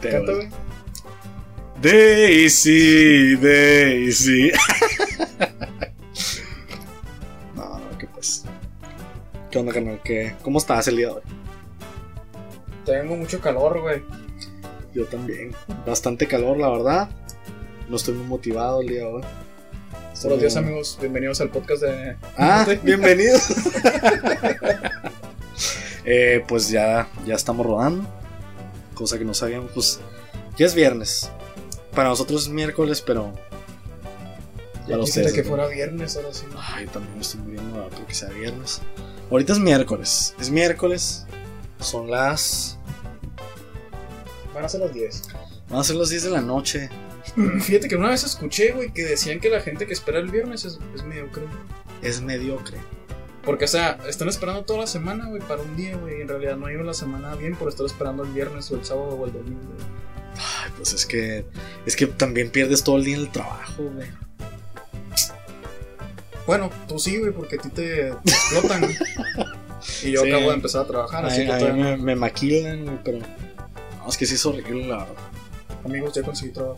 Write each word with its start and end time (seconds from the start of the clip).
Güey. 0.00 0.24
güey. 0.24 0.48
Daisy, 1.80 3.36
Daisy. 3.36 4.52
no, 7.54 7.78
no, 7.78 7.98
que 7.98 8.06
pues. 8.06 8.44
¿Qué 9.50 9.58
onda, 9.58 9.72
carnal? 9.72 10.00
¿Qué? 10.04 10.34
¿Cómo 10.42 10.58
estás 10.58 10.88
el 10.88 10.96
día 10.96 11.06
de 11.08 11.12
hoy? 11.12 11.22
Tengo 12.84 13.16
mucho 13.16 13.40
calor, 13.40 13.80
güey. 13.80 14.02
Yo 14.94 15.06
también. 15.06 15.52
Bastante 15.86 16.26
calor, 16.26 16.56
la 16.58 16.68
verdad. 16.70 17.08
No 17.88 17.96
estoy 17.96 18.14
muy 18.14 18.26
motivado 18.26 18.80
el 18.80 18.88
día 18.88 19.00
de 19.00 19.06
hoy. 19.06 19.22
Buenos 20.22 20.40
días, 20.40 20.56
amigos. 20.56 20.98
Bienvenidos 21.00 21.40
al 21.40 21.50
podcast 21.50 21.82
de. 21.82 22.16
Ah, 22.36 22.66
bienvenidos. 22.82 23.48
Eh, 26.08 26.44
pues 26.46 26.68
ya, 26.68 27.08
ya 27.26 27.34
estamos 27.34 27.66
rodando. 27.66 28.08
Cosa 28.96 29.18
que 29.18 29.24
no 29.24 29.34
sabíamos. 29.34 29.70
Pues 29.72 30.00
ya 30.56 30.66
es 30.66 30.74
viernes. 30.74 31.30
Para 31.94 32.08
nosotros 32.08 32.44
es 32.44 32.48
miércoles, 32.48 33.02
pero. 33.02 33.32
Para 34.88 34.98
ustedes, 35.02 35.32
que 35.32 35.42
¿no? 35.42 35.50
fuera 35.50 35.66
viernes, 35.66 36.16
ahora 36.16 36.32
sí. 36.32 36.46
Ay, 36.56 36.86
también 36.86 37.20
estoy 37.20 37.40
muriendo 37.40 37.88
porque 37.94 38.14
sea 38.14 38.30
viernes. 38.30 38.80
Ahorita 39.30 39.52
es 39.52 39.58
miércoles. 39.58 40.34
Es 40.40 40.50
miércoles. 40.50 41.26
Son 41.78 42.10
las. 42.10 42.78
Van 44.54 44.64
a 44.64 44.68
ser 44.68 44.80
las 44.80 44.94
10. 44.94 45.22
Van 45.68 45.80
a 45.80 45.84
ser 45.84 45.96
las 45.96 46.08
10 46.08 46.22
de 46.24 46.30
la 46.30 46.40
noche. 46.40 46.88
Fíjate 47.60 47.88
que 47.88 47.96
una 47.96 48.10
vez 48.10 48.24
escuché, 48.24 48.72
güey, 48.72 48.92
que 48.94 49.04
decían 49.04 49.40
que 49.40 49.50
la 49.50 49.60
gente 49.60 49.86
que 49.86 49.92
espera 49.92 50.18
el 50.20 50.30
viernes 50.30 50.64
es, 50.64 50.78
es 50.94 51.02
mediocre. 51.02 51.44
Es 52.00 52.22
mediocre. 52.22 52.78
Porque, 53.46 53.64
o 53.64 53.68
sea, 53.68 53.98
están 54.08 54.28
esperando 54.28 54.64
toda 54.64 54.80
la 54.80 54.86
semana, 54.88 55.26
güey, 55.28 55.40
para 55.40 55.62
un 55.62 55.76
día, 55.76 55.96
güey. 55.96 56.20
En 56.20 56.28
realidad 56.28 56.56
no 56.56 56.66
llevan 56.66 56.86
la 56.86 56.94
semana 56.94 57.34
bien 57.36 57.54
por 57.56 57.68
estar 57.68 57.86
esperando 57.86 58.24
el 58.24 58.30
viernes 58.32 58.70
o 58.72 58.74
el 58.76 58.84
sábado 58.84 59.10
o 59.10 59.24
el 59.24 59.32
domingo. 59.32 59.60
güey. 59.62 59.86
Ay, 60.34 60.70
pues 60.76 60.92
es 60.92 61.06
que. 61.06 61.46
Es 61.86 61.96
que 61.96 62.06
también 62.08 62.50
pierdes 62.50 62.82
todo 62.84 62.96
el 62.98 63.04
día 63.04 63.14
en 63.14 63.22
el 63.22 63.30
trabajo, 63.32 63.84
güey. 63.84 64.08
Bueno, 66.46 66.70
tú 66.86 66.98
sí, 66.98 67.18
güey, 67.18 67.32
porque 67.32 67.56
a 67.56 67.58
ti 67.58 67.68
te, 67.70 68.08
explotan. 68.08 68.84
y 70.04 70.10
yo 70.12 70.22
Sí. 70.22 70.28
acabo 70.32 70.48
de 70.50 70.54
empezar 70.56 70.82
a 70.82 70.86
trabajar, 70.86 71.24
así 71.26 71.40
Ay, 71.42 71.46
que 71.46 71.52
todavía 71.58 71.84
me, 71.84 71.96
no. 71.96 72.02
me 72.02 72.16
maquilan, 72.16 72.84
güey, 72.84 72.98
pero. 73.04 73.18
No, 73.18 74.08
es 74.08 74.16
que 74.16 74.26
sí 74.26 74.34
es 74.34 74.46
horrible, 74.46 74.86
la 74.86 74.98
verdad. 74.98 75.14
Amigos, 75.84 76.14
ya 76.14 76.22
conseguí 76.22 76.52
trabajo. 76.52 76.76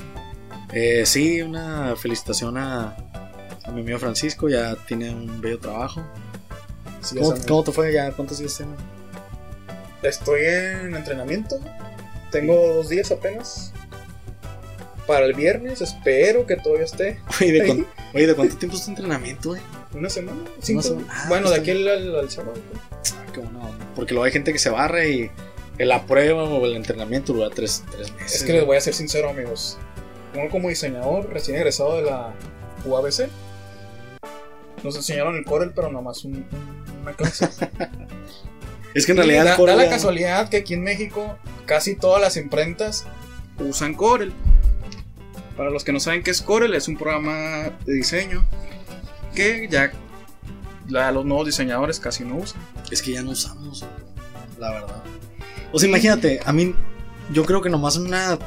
Eh, 0.72 1.04
sí, 1.06 1.40
una 1.42 1.96
felicitación 1.96 2.56
a, 2.58 2.94
a 3.64 3.70
mi 3.72 3.80
amigo 3.82 3.98
Francisco, 3.98 4.48
ya 4.48 4.74
tiene 4.86 5.10
un 5.10 5.40
bello 5.40 5.58
trabajo. 5.58 6.02
Sí, 7.10 7.16
¿Cómo, 7.46 7.64
te 7.64 7.72
fue? 7.72 7.92
¿Ya 7.92 8.12
cuántos 8.12 8.38
días 8.38 8.56
tiene? 8.56 8.72
Estoy 10.02 10.40
en 10.44 10.94
entrenamiento. 10.94 11.58
Tengo 12.30 12.74
dos 12.74 12.88
días 12.88 13.10
apenas. 13.10 13.72
Para 15.06 15.24
el 15.24 15.32
viernes, 15.32 15.80
espero 15.80 16.44
que 16.46 16.56
todavía 16.56 16.84
esté. 16.84 17.18
Oye, 17.40 17.52
¿de, 17.52 17.60
Ahí. 17.62 17.66
cuán- 17.68 17.86
oye, 18.14 18.26
¿de 18.26 18.34
cuánto 18.34 18.56
tiempo 18.58 18.76
es 18.76 18.84
tu 18.84 18.90
entrenamiento, 18.90 19.50
güey? 19.50 19.62
¿Una 19.94 20.10
semana? 20.10 20.38
¿Cinco? 20.60 20.82
semana. 20.82 21.06
Ah, 21.10 21.24
bueno, 21.28 21.48
pues 21.48 21.54
de 21.54 21.60
aquí 21.60 21.70
al, 21.88 22.16
al- 22.16 22.30
sábado. 22.30 22.54
Ah, 22.92 23.32
qué 23.32 23.40
buena 23.40 23.58
onda. 23.60 23.86
Porque 23.96 24.12
luego 24.12 24.24
hay 24.26 24.32
gente 24.32 24.52
que 24.52 24.58
se 24.58 24.68
barre 24.68 25.08
y 25.10 25.30
la 25.78 26.04
prueba 26.06 26.44
o 26.44 26.64
el 26.66 26.76
entrenamiento 26.76 27.32
dura 27.32 27.48
tres, 27.50 27.82
tres 27.90 28.12
meses. 28.12 28.34
Es 28.34 28.42
que 28.44 28.52
les 28.52 28.66
voy 28.66 28.76
a 28.76 28.80
ser 28.82 28.92
sincero, 28.94 29.30
amigos. 29.30 29.78
Uno 30.34 30.50
como 30.50 30.68
diseñador 30.68 31.30
recién 31.32 31.56
egresado 31.56 31.96
de 31.96 32.02
la 32.02 32.34
UABC. 32.84 33.28
Nos 34.84 34.96
enseñaron 34.96 35.36
el 35.36 35.44
Corel, 35.44 35.72
pero 35.74 35.90
nomás 35.90 36.24
un- 36.24 36.34
un- 36.36 37.00
una 37.02 37.12
clase. 37.12 37.48
Es 38.94 39.04
que 39.04 39.12
en 39.12 39.18
realidad 39.18 39.44
da, 39.44 39.50
el 39.52 39.56
Corel 39.56 39.76
da 39.76 39.84
la 39.84 39.90
casualidad 39.90 40.48
que 40.48 40.56
aquí 40.56 40.74
en 40.74 40.82
México 40.82 41.36
casi 41.66 41.94
todas 41.94 42.20
las 42.22 42.36
imprentas 42.36 43.06
usan 43.58 43.94
Corel. 43.94 44.32
Para 45.56 45.70
los 45.70 45.84
que 45.84 45.92
no 45.92 46.00
saben 46.00 46.22
qué 46.22 46.30
es 46.30 46.40
Corel, 46.40 46.74
es 46.74 46.88
un 46.88 46.96
programa 46.96 47.70
de 47.84 47.92
diseño 47.94 48.44
que 49.34 49.68
ya 49.70 49.92
la- 50.88 51.12
los 51.12 51.24
nuevos 51.26 51.46
diseñadores 51.46 52.00
casi 52.00 52.24
no 52.24 52.36
usan. 52.36 52.60
Es 52.90 53.02
que 53.02 53.12
ya 53.12 53.22
no 53.22 53.30
usamos, 53.32 53.84
la 54.58 54.70
verdad. 54.72 55.02
O 55.70 55.78
sea, 55.78 55.88
imagínate, 55.88 56.40
a 56.44 56.52
mí, 56.52 56.74
yo 57.32 57.44
creo 57.44 57.60
que 57.60 57.68
nomás 57.68 57.96
una, 57.96 58.38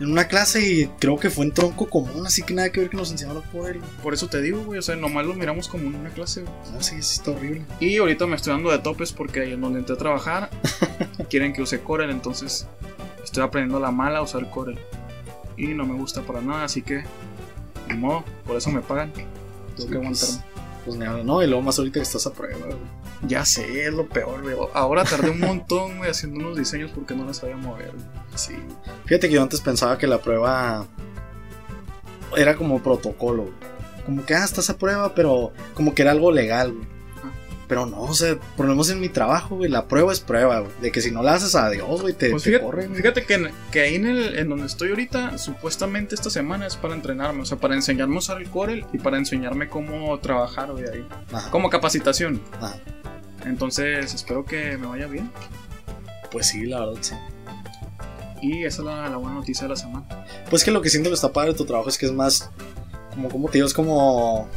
en 0.00 0.12
una 0.12 0.28
clase 0.28 0.64
y 0.64 0.86
creo 0.98 1.18
que 1.18 1.28
fue 1.30 1.44
en 1.44 1.52
tronco 1.52 1.88
común, 1.90 2.26
así 2.26 2.42
que 2.42 2.54
nada 2.54 2.70
que 2.70 2.80
ver 2.80 2.90
que 2.90 2.96
nos 2.96 3.10
enseñaron 3.10 3.42
por 3.52 3.68
él. 3.70 3.80
Por 4.02 4.14
eso 4.14 4.28
te 4.28 4.40
digo, 4.40 4.62
güey, 4.64 4.78
o 4.78 4.82
sea, 4.82 4.94
nomás 4.96 5.26
lo 5.26 5.34
miramos 5.34 5.66
como 5.68 5.88
una 5.88 6.10
clase. 6.10 6.42
güey. 6.42 6.54
No, 6.72 6.80
sí, 6.82 7.02
sí, 7.02 7.16
está 7.18 7.32
horrible. 7.32 7.64
Y 7.80 7.96
ahorita 7.96 8.26
me 8.26 8.36
estoy 8.36 8.52
dando 8.52 8.70
de 8.70 8.78
topes 8.78 9.12
porque 9.12 9.40
ahí 9.40 9.52
en 9.52 9.60
donde 9.60 9.80
entré 9.80 9.94
a 9.94 9.98
trabajar 9.98 10.50
quieren 11.30 11.52
que 11.52 11.62
use 11.62 11.80
Corel, 11.80 12.10
entonces 12.10 12.66
estoy 13.24 13.42
aprendiendo 13.42 13.80
la 13.80 13.90
mala 13.90 14.18
a 14.18 14.22
usar 14.22 14.48
Corel. 14.50 14.78
Y 15.56 15.66
no 15.68 15.84
me 15.84 15.94
gusta 15.94 16.22
para 16.22 16.40
nada, 16.40 16.64
así 16.64 16.82
que, 16.82 17.02
ni 17.88 17.96
modo, 17.96 18.24
por 18.46 18.56
eso 18.56 18.70
me 18.70 18.80
pagan. 18.80 19.12
Tengo 19.12 19.28
Sí, 19.76 19.86
que 19.88 19.98
pues, 19.98 20.22
aguantarme. 20.22 20.44
Pues 20.84 20.96
nada, 20.96 21.22
no, 21.24 21.42
y 21.42 21.46
luego 21.48 21.62
más 21.62 21.78
ahorita 21.78 21.94
que 21.98 22.04
estás 22.04 22.26
a 22.26 22.32
prueba, 22.32 22.64
güey. 22.66 22.78
Ya 23.26 23.44
sé, 23.44 23.86
es 23.86 23.92
lo 23.92 24.08
peor, 24.08 24.42
güey. 24.42 24.56
Ahora 24.74 25.04
tardé 25.04 25.30
un 25.30 25.40
montón, 25.40 25.98
güey, 25.98 26.10
haciendo 26.10 26.38
unos 26.38 26.56
diseños 26.56 26.90
porque 26.94 27.14
no 27.14 27.24
las 27.24 27.38
sabía 27.38 27.56
mover. 27.56 27.92
Fíjate 29.06 29.28
que 29.28 29.34
yo 29.34 29.42
antes 29.42 29.60
pensaba 29.60 29.98
que 29.98 30.06
la 30.06 30.18
prueba 30.18 30.86
era 32.36 32.56
como 32.56 32.82
protocolo. 32.82 33.50
Como 34.06 34.24
que, 34.24 34.34
ah, 34.34 34.44
estás 34.44 34.70
a 34.70 34.78
prueba, 34.78 35.14
pero 35.14 35.52
como 35.74 35.94
que 35.94 36.02
era 36.02 36.12
algo 36.12 36.30
legal, 36.30 36.72
güey. 36.72 36.97
Pero 37.68 37.84
no, 37.84 38.00
o 38.00 38.14
sea, 38.14 38.36
por 38.56 38.64
lo 38.66 38.72
menos 38.72 38.88
en 38.88 38.98
mi 38.98 39.10
trabajo, 39.10 39.56
güey, 39.56 39.70
la 39.70 39.86
prueba 39.86 40.10
es 40.12 40.20
prueba, 40.20 40.60
güey. 40.60 40.72
De 40.80 40.90
que 40.90 41.02
si 41.02 41.10
no 41.10 41.22
la 41.22 41.34
haces 41.34 41.54
a 41.54 41.68
Dios, 41.68 42.00
güey, 42.00 42.14
te, 42.14 42.30
Pues 42.30 42.42
te 42.42 42.48
fíjate, 42.50 42.64
corren, 42.64 42.94
fíjate 42.94 43.24
que, 43.26 43.50
que 43.70 43.80
ahí 43.82 43.96
en, 43.96 44.06
el, 44.06 44.38
en 44.38 44.48
donde 44.48 44.66
estoy 44.66 44.88
ahorita, 44.88 45.36
supuestamente 45.36 46.14
esta 46.14 46.30
semana 46.30 46.66
es 46.66 46.76
para 46.76 46.94
entrenarme, 46.94 47.42
o 47.42 47.44
sea, 47.44 47.58
para 47.58 47.74
enseñarme 47.74 48.16
a 48.16 48.18
usar 48.20 48.38
el 48.40 48.48
Corel 48.48 48.86
y 48.92 48.98
para 48.98 49.18
enseñarme 49.18 49.68
cómo 49.68 50.18
trabajar, 50.18 50.72
güey, 50.72 50.84
ahí. 50.88 51.06
Ajá, 51.32 51.50
Como 51.50 51.68
capacitación. 51.68 52.40
ajá. 52.60 52.76
Entonces, 53.44 54.14
espero 54.14 54.44
que 54.44 54.76
me 54.78 54.86
vaya 54.86 55.06
bien. 55.06 55.30
Pues 56.32 56.48
sí, 56.48 56.66
la 56.66 56.80
verdad, 56.80 56.98
sí. 57.02 57.14
Y 58.42 58.64
esa 58.64 58.82
es 58.82 58.86
la, 58.86 59.08
la 59.08 59.16
buena 59.16 59.36
noticia 59.36 59.64
de 59.64 59.70
la 59.70 59.76
semana. 59.76 60.06
Pues 60.50 60.64
que 60.64 60.70
lo 60.70 60.80
que 60.82 60.90
siento 60.90 61.10
que 61.10 61.14
está 61.14 61.32
padre 61.32 61.52
de 61.52 61.58
tu 61.58 61.64
trabajo 61.64 61.88
es 61.88 61.98
que 61.98 62.06
es 62.06 62.12
más. 62.12 62.50
Como, 63.14 63.28
como 63.28 63.48
te 63.48 63.54
digo, 63.58 63.66
es 63.66 63.74
como. 63.74 64.48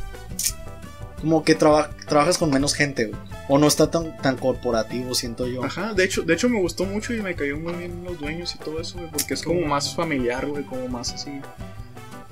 Como 1.21 1.43
que 1.43 1.55
traba- 1.55 1.89
trabajas 2.07 2.37
con 2.37 2.49
menos 2.49 2.73
gente, 2.73 3.05
güey. 3.05 3.19
O 3.47 3.57
no 3.57 3.67
está 3.67 3.89
tan, 3.91 4.17
tan 4.17 4.37
corporativo, 4.37 5.13
siento 5.13 5.47
yo. 5.47 5.63
Ajá, 5.63 5.93
de 5.93 6.03
hecho, 6.03 6.21
de 6.23 6.33
hecho 6.33 6.49
me 6.49 6.59
gustó 6.59 6.85
mucho 6.85 7.13
y 7.13 7.21
me 7.21 7.35
cayó 7.35 7.57
muy 7.57 7.73
bien 7.73 8.03
los 8.03 8.19
dueños 8.19 8.55
y 8.55 8.57
todo 8.59 8.79
eso, 8.81 8.97
güey, 8.97 9.09
porque 9.11 9.33
es 9.33 9.43
como 9.43 9.61
más 9.61 9.93
familiar, 9.95 10.45
güey, 10.47 10.63
como 10.63 10.87
más 10.87 11.13
así. 11.13 11.31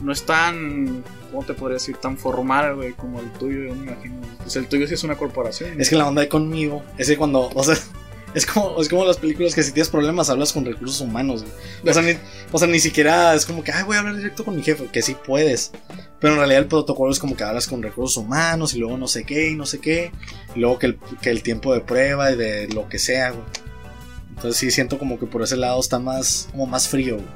No 0.02 0.14
es 0.14 0.26
tan, 0.26 1.04
¿cómo 1.30 1.44
te 1.46 1.54
podría 1.54 1.74
decir? 1.74 1.98
Tan 1.98 2.18
formal, 2.18 2.76
güey, 2.78 2.94
como 2.94 3.20
el 3.20 3.30
tuyo, 3.34 3.68
yo 3.68 3.76
me 3.76 3.92
imagino. 3.92 4.16
Pues 4.42 4.56
el 4.56 4.68
tuyo 4.68 4.88
sí 4.88 4.94
es 4.94 5.04
una 5.04 5.18
corporación. 5.18 5.80
Es 5.80 5.90
que 5.90 5.98
la 5.98 6.08
onda 6.08 6.22
de 6.22 6.30
conmigo 6.30 6.82
es 6.98 7.08
que 7.08 7.18
cuando. 7.18 7.50
O 7.54 7.64
sea. 7.64 7.76
Es 8.36 8.46
como, 8.46 8.80
es 8.80 8.88
como 8.90 9.06
las 9.06 9.18
películas 9.18 9.56
que 9.56 9.64
si 9.64 9.72
tienes 9.72 9.90
problemas 9.90 10.30
hablas 10.30 10.54
con 10.54 10.64
recursos 10.64 11.02
humanos, 11.02 11.42
güey. 11.44 11.54
O 11.90 11.94
sea, 11.94 12.04
ni, 12.04 12.14
o 12.52 12.60
sea, 12.60 12.68
ni 12.68 12.80
siquiera 12.80 13.34
es 13.34 13.46
como 13.46 13.64
que, 13.64 13.72
ay, 13.72 13.84
voy 13.84 13.96
a 13.96 14.00
hablar 14.00 14.18
directo 14.18 14.46
con 14.46 14.56
mi 14.56 14.62
jefe, 14.62 14.86
que 14.92 15.02
sí 15.02 15.16
puedes. 15.26 15.72
Pero 16.20 16.34
en 16.34 16.40
realidad 16.40 16.62
el 16.62 16.68
protocolo 16.68 17.12
es 17.12 17.18
como 17.18 17.36
que 17.36 17.44
hablas 17.44 17.66
con 17.68 17.82
recursos 17.82 18.18
humanos 18.18 18.74
y 18.76 18.80
luego 18.80 18.98
no 18.98 19.08
sé 19.08 19.24
qué 19.24 19.50
y 19.50 19.56
no 19.56 19.66
sé 19.66 19.80
qué. 19.80 20.12
Y 20.56 20.60
luego 20.60 20.78
que 20.78 20.86
el, 20.88 21.00
que 21.22 21.32
el 21.32 21.42
tiempo 21.42 21.74
de 21.74 21.82
prueba 21.82 22.32
y 22.32 22.36
de 22.36 22.68
lo 22.68 22.88
que 22.88 23.00
sea, 23.00 23.32
güey. 23.32 23.44
Entonces 24.30 24.58
sí 24.58 24.70
siento 24.72 25.00
como 25.00 25.18
que 25.20 25.26
por 25.26 25.42
ese 25.42 25.58
lado 25.58 25.80
está 25.80 25.98
más, 26.00 26.50
como 26.52 26.66
más 26.68 26.88
frío, 26.88 27.16
güey. 27.16 27.28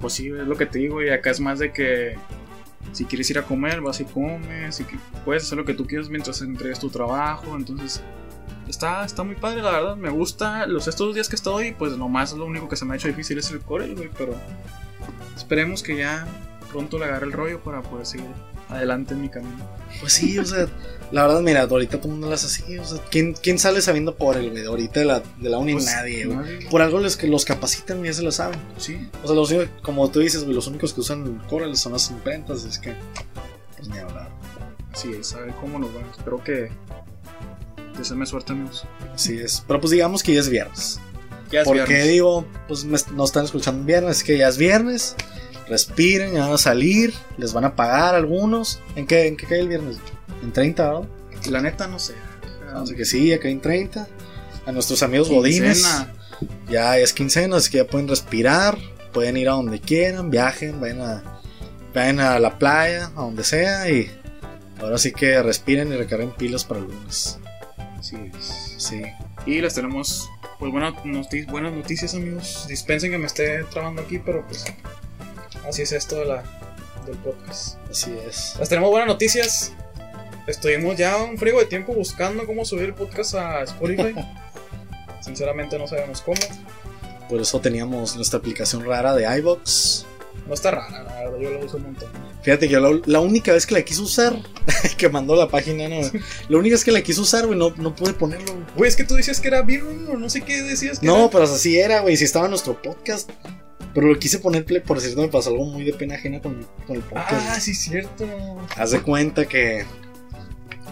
Pues 0.00 0.12
sí, 0.12 0.26
es 0.28 0.46
lo 0.46 0.56
que 0.56 0.66
te 0.66 0.78
digo, 0.80 1.02
y 1.02 1.08
acá 1.08 1.30
es 1.30 1.40
más 1.40 1.58
de 1.58 1.72
que 1.72 2.16
si 2.92 3.04
quieres 3.04 3.28
ir 3.30 3.38
a 3.38 3.42
comer, 3.42 3.80
vas 3.80 4.00
y 4.00 4.04
comes, 4.04 4.76
que- 4.78 4.98
puedes 5.24 5.42
hacer 5.44 5.58
lo 5.58 5.64
que 5.64 5.74
tú 5.74 5.86
quieras 5.86 6.08
mientras 6.08 6.40
entregues 6.42 6.78
tu 6.78 6.88
trabajo, 6.88 7.56
entonces 7.56 8.00
está, 8.68 9.04
está 9.04 9.22
muy 9.22 9.34
padre, 9.36 9.62
la 9.62 9.70
verdad, 9.70 9.96
me 9.96 10.10
gusta. 10.10 10.66
Los 10.66 10.88
estos 10.88 11.14
días 11.14 11.28
que 11.28 11.36
ahí, 11.56 11.72
pues 11.72 11.96
nomás 11.96 12.32
lo 12.32 12.44
único 12.44 12.68
que 12.68 12.76
se 12.76 12.84
me 12.84 12.94
ha 12.94 12.96
hecho 12.96 13.08
difícil 13.08 13.38
es 13.38 13.50
el 13.50 13.60
Corel, 13.60 13.94
güey, 13.94 14.10
pero 14.16 14.34
esperemos 15.36 15.82
que 15.82 15.96
ya 15.96 16.26
pronto 16.70 16.98
le 16.98 17.06
agarre 17.06 17.26
el 17.26 17.32
rollo 17.32 17.62
para 17.62 17.82
poder 17.82 18.06
seguir 18.06 18.26
adelante 18.68 19.14
en 19.14 19.22
mi 19.22 19.28
camino. 19.28 19.66
Pues 20.00 20.12
sí, 20.12 20.38
o 20.38 20.44
sea, 20.44 20.66
la 21.10 21.26
verdad, 21.26 21.40
mira, 21.40 21.62
ahorita 21.62 21.96
todo 21.96 22.08
el 22.08 22.12
mundo 22.12 22.28
las 22.28 22.44
así, 22.44 22.78
o 22.78 22.84
sea, 22.84 22.98
¿quién, 23.10 23.32
quién 23.32 23.58
sale 23.58 23.80
sabiendo 23.80 24.14
por 24.16 24.36
el 24.36 24.50
güey? 24.50 24.66
Ahorita 24.66 25.00
de 25.00 25.06
la, 25.06 25.22
de 25.38 25.48
la 25.48 25.58
uni 25.58 25.72
Pues, 25.72 25.86
nadie, 25.86 26.26
güey. 26.26 26.36
nadie. 26.36 26.68
Por 26.70 26.82
algo 26.82 27.00
les, 27.00 27.16
que 27.16 27.26
los 27.26 27.44
capacitan 27.44 28.00
y 28.04 28.08
ya 28.08 28.12
se 28.12 28.22
lo 28.22 28.30
saben. 28.30 28.60
Sí, 28.76 29.08
O 29.22 29.26
sea, 29.26 29.34
los, 29.34 29.70
como 29.82 30.10
tú 30.10 30.20
dices, 30.20 30.44
güey, 30.44 30.54
los 30.54 30.66
únicos 30.66 30.92
que 30.92 31.00
usan 31.00 31.38
Corel 31.48 31.74
son 31.76 31.92
las 31.92 32.10
imprentas, 32.10 32.64
es 32.64 32.78
que. 32.78 32.94
Pues 33.76 33.88
ni 33.88 33.98
hablar. 33.98 34.28
sí, 34.94 35.12
es 35.18 35.32
a 35.34 35.40
ver 35.40 35.54
cómo 35.60 35.78
nos 35.78 35.90
va. 35.90 36.00
Espero 36.10 36.42
que 36.44 36.70
deseenme 37.98 38.26
suerte, 38.26 38.52
amigos. 38.52 38.84
Así 39.14 39.38
es. 39.38 39.62
Pero 39.66 39.80
pues 39.80 39.90
digamos 39.90 40.22
que 40.22 40.34
ya 40.34 40.40
es 40.40 40.48
viernes. 40.48 41.00
Ya 41.50 41.60
es 41.60 41.66
Porque 41.66 41.84
viernes. 41.84 42.08
digo, 42.08 42.46
pues 42.66 42.84
me, 42.84 42.98
nos 43.14 43.30
están 43.30 43.44
escuchando 43.44 43.80
en 43.80 43.86
viernes, 43.86 44.18
es 44.18 44.24
que 44.24 44.38
ya 44.38 44.48
es 44.48 44.58
viernes. 44.58 45.14
Respiren, 45.68 46.32
ya 46.32 46.44
van 46.44 46.52
a 46.52 46.58
salir, 46.58 47.12
les 47.36 47.52
van 47.52 47.64
a 47.64 47.76
pagar 47.76 48.14
algunos. 48.14 48.80
¿En 48.96 49.06
qué, 49.06 49.26
en 49.26 49.36
qué 49.36 49.46
cae 49.46 49.60
el 49.60 49.68
viernes? 49.68 49.98
En 50.42 50.52
30, 50.52 50.82
¿verdad? 50.84 51.08
La 51.50 51.60
neta, 51.60 51.86
no 51.86 51.98
sé. 51.98 52.14
Así 52.74 52.94
que 52.94 53.04
sí, 53.04 53.32
acá 53.32 53.48
en 53.48 53.60
30. 53.60 54.08
A 54.66 54.72
nuestros 54.72 55.02
amigos 55.02 55.28
godines. 55.28 55.86
Ya 56.70 56.98
es 56.98 57.12
quincena, 57.12 57.56
así 57.56 57.70
que 57.70 57.78
ya 57.78 57.86
pueden 57.86 58.08
respirar, 58.08 58.78
pueden 59.12 59.36
ir 59.36 59.48
a 59.48 59.52
donde 59.52 59.80
quieran, 59.80 60.30
viajen, 60.30 60.80
vayan 60.80 61.00
a, 61.00 61.40
vayan 61.94 62.20
a 62.20 62.38
la 62.38 62.58
playa, 62.58 63.06
a 63.16 63.22
donde 63.22 63.42
sea 63.42 63.90
y 63.90 64.10
ahora 64.80 64.98
sí 64.98 65.12
que 65.12 65.42
respiren 65.42 65.92
y 65.92 65.96
recarguen 65.96 66.30
pilas 66.30 66.64
para 66.64 66.80
el 66.80 66.86
lunes. 66.86 67.38
Así 67.98 68.16
es. 68.38 68.74
Sí. 68.78 69.02
Y 69.46 69.60
les 69.60 69.74
tenemos 69.74 70.28
pues 70.58 70.70
buenas, 70.72 70.94
noti- 71.04 71.46
buenas 71.46 71.72
noticias, 71.72 72.14
amigos. 72.14 72.66
Dispensen 72.68 73.10
que 73.10 73.18
me 73.18 73.26
esté 73.26 73.64
trabando 73.64 74.02
aquí, 74.02 74.18
pero 74.18 74.46
pues 74.46 74.64
así 75.68 75.82
es 75.82 75.92
esto 75.92 76.16
de 76.16 76.24
la, 76.26 76.44
del 77.06 77.16
podcast. 77.18 77.76
Así 77.90 78.16
es. 78.26 78.54
Les 78.58 78.68
tenemos 78.68 78.90
buenas 78.90 79.08
noticias. 79.08 79.72
Estuvimos 80.46 80.96
ya 80.96 81.16
un 81.18 81.36
frigo 81.36 81.58
de 81.60 81.66
tiempo 81.66 81.92
buscando 81.92 82.46
cómo 82.46 82.64
subir 82.64 82.84
el 82.84 82.94
podcast 82.94 83.34
a 83.34 83.62
Spotify. 83.62 84.14
Sinceramente 85.20 85.78
no 85.78 85.86
sabemos 85.86 86.22
cómo. 86.22 86.40
Por 87.28 87.40
eso 87.40 87.60
teníamos 87.60 88.16
nuestra 88.16 88.38
aplicación 88.38 88.84
rara 88.86 89.14
de 89.14 89.38
iBox. 89.38 90.06
No 90.46 90.54
está 90.54 90.70
rara, 90.70 91.02
la 91.02 91.14
verdad, 91.14 91.38
yo 91.40 91.50
lo 91.50 91.64
uso 91.66 91.76
un 91.76 91.82
montón. 91.84 92.08
Fíjate 92.42 92.68
que 92.68 92.72
yo 92.74 92.80
la, 92.80 93.00
la 93.04 93.20
única 93.20 93.52
vez 93.52 93.66
que 93.66 93.74
la 93.74 93.82
quise 93.82 94.00
usar, 94.00 94.34
que 94.96 95.08
mandó 95.08 95.36
la 95.36 95.48
página, 95.48 95.88
no. 95.88 96.00
La 96.48 96.58
única 96.58 96.74
vez 96.74 96.84
que 96.84 96.92
la 96.92 97.02
quise 97.02 97.20
usar, 97.20 97.46
güey, 97.46 97.58
no, 97.58 97.70
no 97.76 97.94
pude 97.94 98.14
ponerlo. 98.14 98.54
güey. 98.76 98.88
Es 98.88 98.96
que 98.96 99.04
tú 99.04 99.14
decías 99.14 99.40
que 99.40 99.48
era 99.48 99.62
B-Room 99.62 100.08
o 100.10 100.16
no 100.16 100.30
sé 100.30 100.40
qué 100.42 100.62
decías 100.62 100.98
que 101.00 101.06
No, 101.06 101.16
era. 101.18 101.30
pero 101.30 101.44
así 101.44 101.78
era, 101.78 102.00
güey, 102.00 102.16
si 102.16 102.24
estaba 102.24 102.46
en 102.46 102.50
nuestro 102.52 102.80
podcast. 102.80 103.30
Pero 103.94 104.06
lo 104.06 104.18
quise 104.18 104.38
poner 104.38 104.64
play, 104.64 104.80
por 104.80 105.00
cierto, 105.00 105.20
me 105.20 105.28
pasó 105.28 105.50
algo 105.50 105.64
muy 105.64 105.82
de 105.84 105.92
pena 105.92 106.14
ajena 106.14 106.40
con, 106.40 106.66
con 106.86 106.96
el 106.96 107.02
podcast. 107.02 107.32
Ah, 107.32 107.46
güey. 107.50 107.60
sí, 107.60 107.74
cierto. 107.74 108.26
Haz 108.76 108.90
de 108.92 109.00
cuenta 109.02 109.46
que 109.46 109.84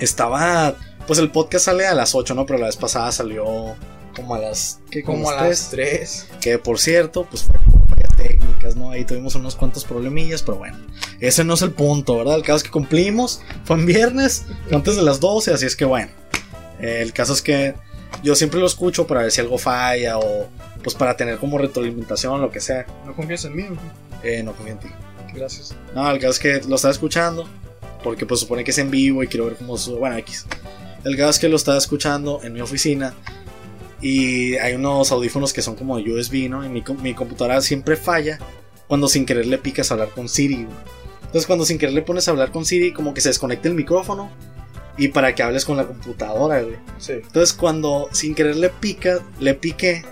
estaba. 0.01 0.77
Pues 1.07 1.19
el 1.19 1.31
podcast 1.31 1.67
sale 1.67 1.87
a 1.87 1.95
las 1.95 2.15
8, 2.15 2.35
¿no? 2.35 2.47
Pero 2.47 2.59
la 2.59 2.67
vez 2.67 2.77
pasada 2.77 3.13
salió 3.13 3.45
como 4.15 4.35
a 4.35 4.39
las. 4.39 4.81
¿qué? 4.91 5.03
Como 5.03 5.31
a 5.31 5.35
las 5.37 5.71
3. 5.71 6.27
Que 6.41 6.59
por 6.59 6.79
cierto, 6.81 7.27
pues 7.31 7.45
fue 7.45 7.55
técnicas, 8.27 8.77
¿no? 8.77 8.91
Ahí 8.91 9.05
tuvimos 9.05 9.35
unos 9.35 9.57
cuantos 9.57 9.85
problemillas, 9.85 10.43
pero 10.43 10.59
bueno. 10.59 10.79
Ese 11.21 11.45
no 11.45 11.55
es 11.55 11.63
el 11.63 11.73
punto, 11.73 12.17
¿verdad? 12.17 12.37
El 12.37 12.43
caso 12.43 12.59
es 12.59 12.63
que 12.65 12.71
cumplimos. 12.71 13.41
Fue 13.65 13.77
en 13.77 13.87
viernes, 13.87 14.47
fue 14.69 14.77
antes 14.77 14.97
de 14.97 15.03
las 15.03 15.21
12, 15.21 15.53
así 15.53 15.67
es 15.67 15.77
que 15.77 15.85
bueno. 15.85 16.11
Eh, 16.81 16.99
el 17.03 17.13
caso 17.13 17.33
es 17.33 17.43
que 17.43 17.75
yo 18.23 18.35
siempre 18.35 18.61
lo 18.61 18.67
escucho 18.67 19.07
para 19.07 19.23
ver 19.23 19.33
si 19.33 19.41
algo 19.41 19.59
falla 19.59 20.19
o 20.19 20.49
pues 20.83 20.95
para 20.95 21.17
tener 21.17 21.39
como 21.39 21.59
retroalimentación, 21.59 22.41
lo 22.41 22.51
que 22.51 22.61
sea. 22.61 22.87
¿No 23.05 23.15
confías 23.15 23.45
en 23.45 23.57
mí? 23.57 23.65
Eh, 24.23 24.43
no 24.43 24.53
confío 24.53 24.75
en 24.75 24.79
ti. 24.81 24.89
Gracias. 25.35 25.75
No, 25.95 26.11
el 26.11 26.19
caso 26.19 26.33
es 26.33 26.39
que 26.39 26.69
lo 26.69 26.77
estaba 26.77 26.93
escuchando. 26.93 27.49
Porque 28.03 28.25
pues 28.25 28.41
supone 28.41 28.63
que 28.63 28.71
es 28.71 28.79
en 28.79 28.91
vivo 28.91 29.23
y 29.23 29.27
quiero 29.27 29.47
ver 29.47 29.57
cómo 29.57 29.77
sube. 29.77 29.99
Bueno, 29.99 30.17
X. 30.19 30.47
El 31.05 31.17
caso 31.17 31.31
es 31.31 31.39
que 31.39 31.49
lo 31.49 31.57
estaba 31.57 31.79
escuchando 31.79 32.41
en 32.43 32.53
mi 32.53 32.61
oficina. 32.61 33.15
Y 34.01 34.57
hay 34.57 34.75
unos 34.75 35.11
audífonos 35.11 35.53
que 35.53 35.63
son 35.63 35.75
como 35.75 35.95
USB, 35.95 36.49
¿no? 36.49 36.65
Y 36.65 36.69
mi, 36.69 36.85
mi 37.03 37.15
computadora 37.15 37.61
siempre 37.61 37.97
falla 37.97 38.39
cuando 38.89 39.09
sin 39.09 39.27
querer 39.27 39.47
le 39.47 39.59
picas 39.59 39.91
a 39.91 39.95
hablar 39.95 40.11
con 40.11 40.29
Siri. 40.29 40.65
güey. 40.65 40.77
Entonces 41.23 41.47
cuando 41.47 41.65
sin 41.65 41.79
querer 41.79 41.95
le 41.95 42.03
pones 42.03 42.29
a 42.29 42.31
hablar 42.31 42.53
con 42.53 42.65
Siri, 42.65 42.93
como 42.93 43.15
que 43.15 43.21
se 43.21 43.29
desconecta 43.31 43.69
el 43.69 43.75
micrófono. 43.75 44.31
Y 44.99 45.09
para 45.09 45.35
que 45.35 45.43
hables 45.43 45.65
con 45.65 45.77
la 45.77 45.87
computadora, 45.87 46.63
güey. 46.63 46.77
Sí. 46.99 47.13
Entonces 47.13 47.53
cuando 47.53 48.09
sin 48.13 48.35
querer 48.35 48.57
le 48.57 48.71
pica, 48.71 49.19
le 49.41 49.55
piqué, 49.55 50.03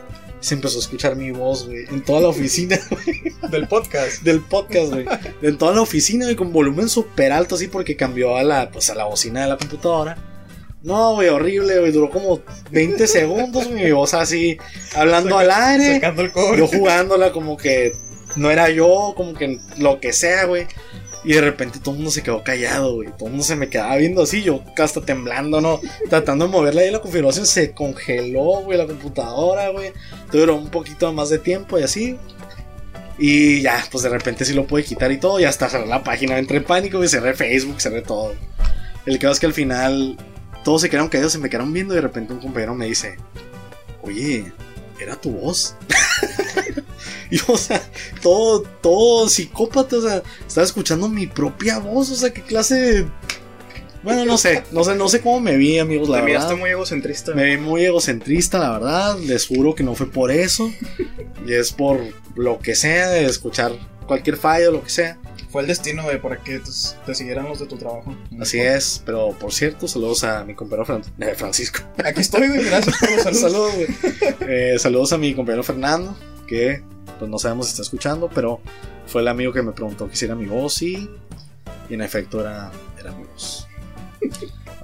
se 0.41 0.55
empezó 0.55 0.77
a 0.77 0.81
escuchar 0.81 1.17
mi 1.17 1.31
voz, 1.31 1.67
güey. 1.67 1.87
En 1.89 2.03
toda 2.03 2.21
la 2.21 2.29
oficina. 2.29 2.79
Del 3.51 3.67
podcast. 3.67 4.23
del 4.23 4.41
podcast, 4.41 4.93
güey. 4.93 5.07
En 5.41 5.57
toda 5.57 5.75
la 5.75 5.81
oficina, 5.81 6.27
güey, 6.27 6.37
con 6.37 6.53
volumen 6.53 6.91
súper 6.91 7.33
alto, 7.33 7.55
así, 7.55 7.69
porque 7.69 7.97
cambió 7.97 8.37
a 8.37 8.43
la, 8.43 8.71
pues, 8.71 8.91
a 8.91 8.95
la 8.95 9.05
bocina 9.05 9.43
de 9.43 9.49
la 9.49 9.57
computadora. 9.57 10.19
No, 10.85 11.15
güey, 11.15 11.31
horrible, 11.31 11.81
güey. 11.81 11.93
Duró 11.93 12.11
como 12.11 12.43
20 12.71 13.07
segundos, 13.07 13.69
güey, 13.69 13.85
mi 13.85 13.93
voz 13.93 14.13
así, 14.13 14.59
hablando 14.95 15.39
al 15.39 15.51
aire. 15.51 15.95
Sacando 15.95 16.21
el 16.21 16.31
cobre. 16.31 16.59
Yo 16.59 16.67
jugándola 16.67 17.33
como 17.33 17.57
que 17.57 17.93
no 18.37 18.51
era 18.51 18.69
yo, 18.69 19.15
como 19.17 19.33
que 19.33 19.59
lo 19.79 19.99
que 19.99 20.13
sea, 20.13 20.45
güey. 20.45 20.67
Y 21.25 21.33
de 21.33 21.41
repente 21.41 21.79
todo 21.79 21.93
el 21.93 21.97
mundo 22.01 22.11
se 22.11 22.23
quedó 22.23 22.45
callado, 22.45 22.97
güey. 22.97 23.09
Todo 23.13 23.25
el 23.25 23.31
mundo 23.31 23.45
se 23.45 23.57
me 23.57 23.71
quedaba 23.71 23.97
viendo 23.97 24.23
así, 24.23 24.43
yo 24.43 24.63
hasta 24.77 25.01
temblando, 25.01 25.63
¿no? 25.63 25.81
Tratando 26.11 26.45
de 26.45 26.51
moverla 26.53 26.83
ahí 26.83 26.91
la 26.91 27.01
configuración, 27.01 27.47
se 27.47 27.73
congeló, 27.73 28.61
güey, 28.61 28.77
la 28.77 28.87
computadora, 28.87 29.71
güey. 29.71 29.91
Duró 30.31 30.55
un 30.55 30.69
poquito 30.69 31.11
más 31.15 31.31
de 31.31 31.39
tiempo 31.39 31.79
y 31.79 31.83
así. 31.83 32.19
Y 33.17 33.63
ya, 33.63 33.83
pues 33.91 34.05
de 34.05 34.11
repente 34.11 34.45
sí 34.45 34.53
lo 34.53 34.67
pude 34.67 34.85
quitar 34.85 35.11
y 35.13 35.17
todo. 35.17 35.41
Y 35.41 35.45
hasta 35.45 35.71
cerré 35.71 35.87
la 35.87 36.05
página, 36.05 36.39
entré 36.39 36.59
en 36.59 36.65
pánico 36.65 37.03
y 37.03 37.09
cerré 37.09 37.33
Facebook, 37.33 37.81
cerré 37.81 38.03
todo. 38.03 38.35
El 39.07 39.19
caso 39.19 39.33
es 39.33 39.41
que 39.41 39.47
al 39.47 39.55
final 39.55 40.19
todos 40.65 40.81
se 40.81 40.91
quedaron 40.91 41.09
callados, 41.09 41.33
se 41.33 41.39
me 41.39 41.49
quedaron 41.49 41.73
viendo 41.73 41.95
y 41.95 41.97
de 41.97 42.03
repente 42.03 42.33
un 42.33 42.41
compañero 42.41 42.75
me 42.75 42.87
dice, 42.87 43.17
oye, 44.03 44.53
¿era 44.99 45.15
tu 45.15 45.31
voz? 45.31 45.77
y 47.31 47.39
o 47.47 47.57
sea, 47.57 47.83
todo, 48.23 48.63
todo 48.81 49.29
psicópata, 49.29 49.97
o 49.97 50.01
sea, 50.01 50.23
estaba 50.47 50.67
escuchando 50.67 51.09
mi 51.09 51.27
propia 51.27 51.79
voz, 51.79 52.11
o 52.11 52.17
sea, 52.17 52.33
qué 52.33 52.43
clase 52.43 52.75
de... 52.75 53.07
Bueno, 54.03 54.27
no 54.27 54.37
sé, 54.37 54.65
no 54.71 54.85
sé, 54.85 54.97
no 54.97 55.09
sé 55.09 55.23
cómo 55.23 55.41
me 55.41 55.57
vi, 55.57 55.79
amigos, 55.79 56.11
la 56.11 56.17
Te 56.17 56.25
verdad. 56.25 56.41
miraste 56.41 56.57
muy 56.57 56.69
egocentrista. 56.71 57.33
Me 57.33 57.45
vi 57.45 57.57
muy 57.57 57.87
egocentrista, 57.87 58.59
la 58.59 58.73
verdad. 58.73 59.19
Les 59.19 59.47
juro 59.47 59.75
que 59.75 59.83
no 59.83 59.95
fue 59.95 60.11
por 60.11 60.31
eso. 60.31 60.71
Y 61.47 61.55
es 61.55 61.73
por 61.73 62.01
lo 62.37 62.59
que 62.59 62.75
sea, 62.75 63.09
de 63.09 63.25
escuchar 63.25 63.73
cualquier 64.07 64.37
fallo, 64.37 64.73
lo 64.73 64.83
que 64.83 64.91
sea. 64.91 65.19
Fue 65.55 65.63
el 65.63 65.69
destino, 65.69 66.03
güey, 66.03 66.21
para 66.21 66.39
que 66.43 66.61
te 67.07 67.15
siguieran 67.15 67.45
los 67.49 67.61
de 67.61 67.67
tu 67.67 67.77
trabajo. 67.77 68.13
Así 68.41 68.59
es. 68.59 69.01
Pero 69.07 69.31
por 69.39 69.53
cierto, 69.53 69.87
saludos 69.87 70.25
a 70.25 70.43
mi 70.45 70.53
compañero 70.57 70.85
Fran- 70.85 71.05
eh, 71.21 71.35
Francisco. 71.37 71.79
Aquí 72.05 72.23
estoy, 72.23 72.49
güey. 72.49 72.65
Gracias 72.65 72.97
por 72.99 73.11
los 73.13 73.23
saludos. 73.23 73.41
saludos, 73.53 73.73
güey. 73.77 74.51
Eh, 74.51 74.79
saludos 74.81 75.13
a 75.13 75.19
mi 75.19 75.33
compañero 75.33 75.63
Fernando, 75.63 76.17
que 76.49 76.83
pues 77.21 77.31
no 77.31 77.39
sabemos 77.39 77.67
si 77.67 77.71
está 77.71 77.83
escuchando, 77.83 78.29
pero 78.35 78.61
fue 79.07 79.21
el 79.23 79.29
amigo 79.29 79.53
que 79.53 79.63
me 79.63 79.71
preguntó 79.71 80.11
que 80.11 80.17
si 80.17 80.25
era 80.25 80.35
mi 80.35 80.47
voz 80.47 80.83
y, 80.83 81.09
y 81.89 81.95
en 81.95 82.01
efecto 82.03 82.41
era, 82.41 82.73
era 82.99 83.13
mi 83.13 83.23
voz. 83.23 83.69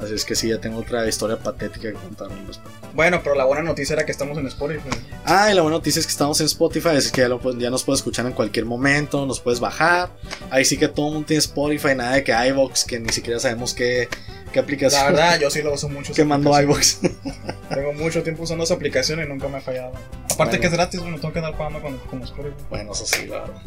Así 0.02 0.14
es 0.14 0.24
que 0.24 0.34
sí, 0.34 0.48
ya 0.48 0.58
tengo 0.58 0.78
otra 0.78 1.06
historia 1.06 1.36
patética 1.36 1.88
que 1.88 1.94
contar 1.94 2.32
al 2.32 2.46
respecto. 2.46 2.88
Bueno, 2.94 3.20
pero 3.22 3.34
la 3.34 3.44
buena 3.44 3.62
noticia 3.62 3.92
era 3.94 4.06
que 4.06 4.12
estamos 4.12 4.38
en 4.38 4.46
Spotify. 4.46 4.88
Ah, 5.26 5.50
y 5.50 5.54
la 5.54 5.60
buena 5.62 5.76
noticia 5.76 6.00
es 6.00 6.06
que 6.06 6.12
estamos 6.12 6.40
en 6.40 6.46
Spotify, 6.46 6.90
es 6.96 7.12
que 7.12 7.20
ya, 7.20 7.28
lo 7.28 7.40
ya 7.58 7.68
nos 7.68 7.84
puedes 7.84 8.00
escuchar 8.00 8.24
en 8.26 8.32
cualquier 8.32 8.64
momento, 8.64 9.26
nos 9.26 9.40
puedes 9.40 9.60
bajar. 9.60 10.10
Ahí 10.50 10.64
sí 10.64 10.78
que 10.78 10.88
todo 10.88 11.08
el 11.08 11.12
mundo 11.12 11.26
tiene 11.26 11.40
Spotify, 11.40 11.94
nada 11.94 12.12
de 12.14 12.24
que 12.24 12.32
iVox, 12.32 12.84
que 12.84 12.98
ni 12.98 13.12
siquiera 13.12 13.38
sabemos 13.38 13.74
qué, 13.74 14.08
qué 14.52 14.58
aplicación. 14.58 15.02
La 15.02 15.10
verdad, 15.10 15.40
yo 15.40 15.50
sí 15.50 15.60
lo 15.62 15.74
uso 15.74 15.88
mucho. 15.90 16.12
que 16.14 16.22
aplicación. 16.22 16.62
iVox. 16.64 17.00
Tengo 17.74 17.92
mucho 17.92 18.22
tiempo 18.22 18.44
usando 18.44 18.64
esa 18.64 18.74
aplicación 18.74 19.20
y 19.22 19.26
nunca 19.26 19.48
me 19.48 19.58
ha 19.58 19.60
fallado. 19.60 19.92
Aparte 20.24 20.36
Bueno. 20.36 20.60
que 20.60 20.66
es 20.66 20.72
gratis, 20.72 21.00
bueno, 21.00 21.18
tengo 21.20 21.32
que 21.32 21.38
andar 21.40 21.56
pagando 21.58 21.82
con, 21.82 21.98
con 21.98 22.22
Spotify. 22.22 22.54
bueno, 22.70 22.92
eso 22.92 23.04
sí, 23.04 23.26
la 23.26 23.40
verdad. 23.40 23.62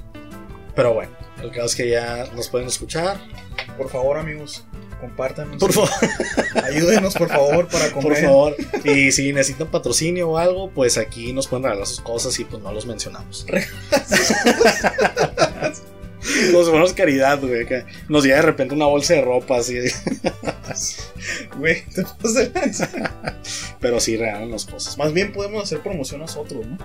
Pero 0.76 0.94
bueno, 0.96 1.12
el 1.44 1.52
caso 1.52 1.68
es 1.68 1.76
que 1.76 1.90
ya 1.90 2.26
nos 2.36 2.50
pueden 2.50 2.68
escuchar. 2.68 3.18
Por 3.78 3.90
favor, 3.90 4.18
amigos, 4.18 4.66
compártanos. 5.04 5.58
Por 5.58 5.74
favor, 5.74 5.90
Ayúdenos, 6.64 7.14
por 7.14 7.28
favor, 7.28 7.68
para 7.68 7.92
comer. 7.92 8.08
por 8.14 8.18
favor. 8.18 8.56
Y 8.86 9.12
si 9.12 9.34
necesitan 9.34 9.68
patrocinio 9.70 10.30
o 10.32 10.38
algo, 10.38 10.70
pues 10.72 10.98
aquí 10.98 11.34
nos 11.34 11.48
pueden 11.48 11.64
regalar 11.66 11.86
sus 11.86 12.00
cosas 12.02 12.40
y 12.40 12.46
pues 12.46 12.62
no 12.64 12.72
los 12.72 12.86
mencionamos. 12.86 13.46
Si 16.24 16.52
fuéramos 16.52 16.94
caridad, 16.94 17.38
güey. 17.42 17.66
que 17.66 17.84
Nos 18.08 18.24
llega 18.24 18.38
de 18.38 18.44
repente 18.44 18.74
una 18.74 18.86
bolsa 18.86 19.14
de 19.14 19.22
ropa 19.22 19.58
así. 19.58 19.78
Güey, 21.58 21.84
te. 21.94 22.06
Pero 23.82 24.00
sí 24.00 24.16
regalan 24.16 24.50
las 24.50 24.66
cosas. 24.66 24.98
Más 24.98 25.12
bien 25.12 25.34
podemos 25.34 25.62
hacer 25.64 25.82
promoción 25.82 26.22
nosotros, 26.22 26.66
¿no? 26.66 26.78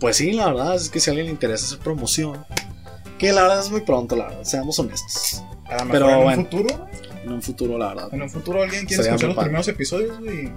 Pues 0.00 0.16
sí, 0.16 0.32
la 0.32 0.46
verdad 0.48 0.74
es 0.74 0.88
que 0.90 0.98
si 0.98 1.08
a 1.08 1.12
alguien 1.12 1.26
le 1.26 1.32
interesa 1.32 1.66
hacer 1.66 1.78
promoción, 1.78 2.44
que 3.16 3.32
la 3.32 3.42
verdad 3.42 3.60
es 3.60 3.70
muy 3.70 3.82
pronto, 3.82 4.16
la 4.16 4.26
verdad, 4.26 4.42
seamos 4.42 4.76
honestos. 4.80 5.40
A 5.66 5.84
lo 5.84 5.92
Pero 5.92 6.10
en 6.10 6.22
bueno. 6.24 6.40
un 6.42 6.44
futuro, 6.46 6.88
En 7.28 7.34
un 7.34 7.42
futuro, 7.42 7.76
la 7.76 7.88
verdad. 7.88 8.08
en 8.10 8.22
un 8.22 8.30
futuro 8.30 8.62
alguien 8.62 8.86
quiere 8.86 9.02
Sería 9.02 9.16
escuchar 9.16 9.36
los 9.36 9.44
primeros 9.44 9.68
episodios, 9.68 10.18
güey. 10.18 10.50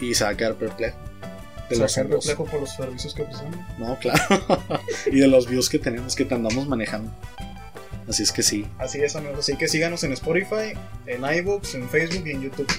Y 0.00 0.14
se 0.14 0.24
va 0.24 0.30
a 0.30 0.36
quedar 0.36 0.54
perplejo. 0.54 0.96
De 1.68 1.76
y 1.76 1.78
sacar 1.78 2.06
ambos. 2.06 2.24
reflejo 2.24 2.44
por 2.46 2.60
los 2.60 2.74
servicios 2.74 3.12
que 3.12 3.22
ofrecemos. 3.22 3.58
No, 3.78 3.98
claro. 3.98 4.22
y 5.12 5.18
de 5.18 5.26
los 5.26 5.46
views 5.46 5.68
que 5.68 5.78
tenemos 5.78 6.16
que 6.16 6.24
te 6.24 6.34
andamos 6.34 6.66
manejando. 6.66 7.12
Así 8.08 8.22
es 8.22 8.32
que 8.32 8.42
sí. 8.42 8.64
Así 8.78 9.02
es, 9.02 9.16
amigos. 9.16 9.40
Así 9.40 9.56
que 9.56 9.68
síganos 9.68 10.02
en 10.04 10.12
Spotify, 10.12 10.72
en 11.06 11.24
iBooks, 11.24 11.74
en 11.74 11.90
Facebook 11.90 12.26
y 12.26 12.30
en 12.30 12.42
YouTube. 12.42 12.72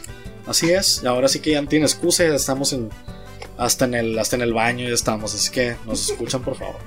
Así 0.47 0.71
es. 0.71 1.01
Y 1.03 1.07
ahora 1.07 1.27
sí 1.27 1.39
que 1.39 1.51
ya 1.51 1.61
no 1.61 1.67
tiene 1.67 1.85
excusa. 1.85 2.23
ya 2.23 2.33
Estamos 2.33 2.73
en. 2.73 2.89
Hasta 3.59 3.85
en 3.85 3.93
el, 3.93 4.17
hasta 4.17 4.37
en 4.37 4.41
el 4.41 4.53
baño 4.53 4.87
ya 4.87 4.95
estamos. 4.95 5.35
Así 5.35 5.51
que 5.51 5.75
nos 5.85 6.09
escuchan, 6.09 6.41
por 6.41 6.55
favor. 6.57 6.77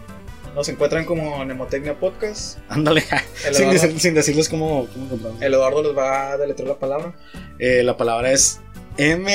Nos 0.54 0.69
encuentran 0.69 1.04
como 1.04 1.45
Nemotecnia 1.45 1.99
Podcast. 1.99 2.59
Ándale. 2.69 3.02
Sin, 3.52 3.54
Eduardo, 3.66 3.73
decir- 3.73 4.00
sin 4.00 4.14
decirles 4.14 4.49
cómo, 4.49 4.87
cómo 4.92 5.04
encontrarnos. 5.07 5.42
el 5.42 5.54
Eduardo 5.54 5.83
les 5.83 5.97
va 5.97 6.33
a 6.33 6.37
deletrear 6.37 6.69
la 6.71 6.78
palabra. 6.78 7.14
Eh, 7.59 7.83
la 7.85 7.97
palabra 7.97 8.33
es 8.33 8.61
M. 8.97 9.33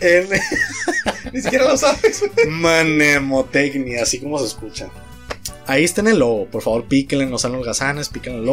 N. 0.00 0.28
Ni 1.32 1.40
siquiera 1.40 1.64
lo 1.66 1.76
sabes. 1.76 2.22
Manemotecnia, 2.48 4.02
así 4.02 4.20
como 4.20 4.38
se 4.38 4.46
escucha. 4.46 4.90
Ahí 5.66 5.84
está 5.84 6.00
en 6.00 6.08
el 6.08 6.18
logo, 6.18 6.46
por 6.46 6.60
favor 6.60 6.84
píquenle, 6.86 7.24
no 7.26 7.38
sean 7.38 7.54
holgazanes, 7.54 8.08
píquenle. 8.08 8.52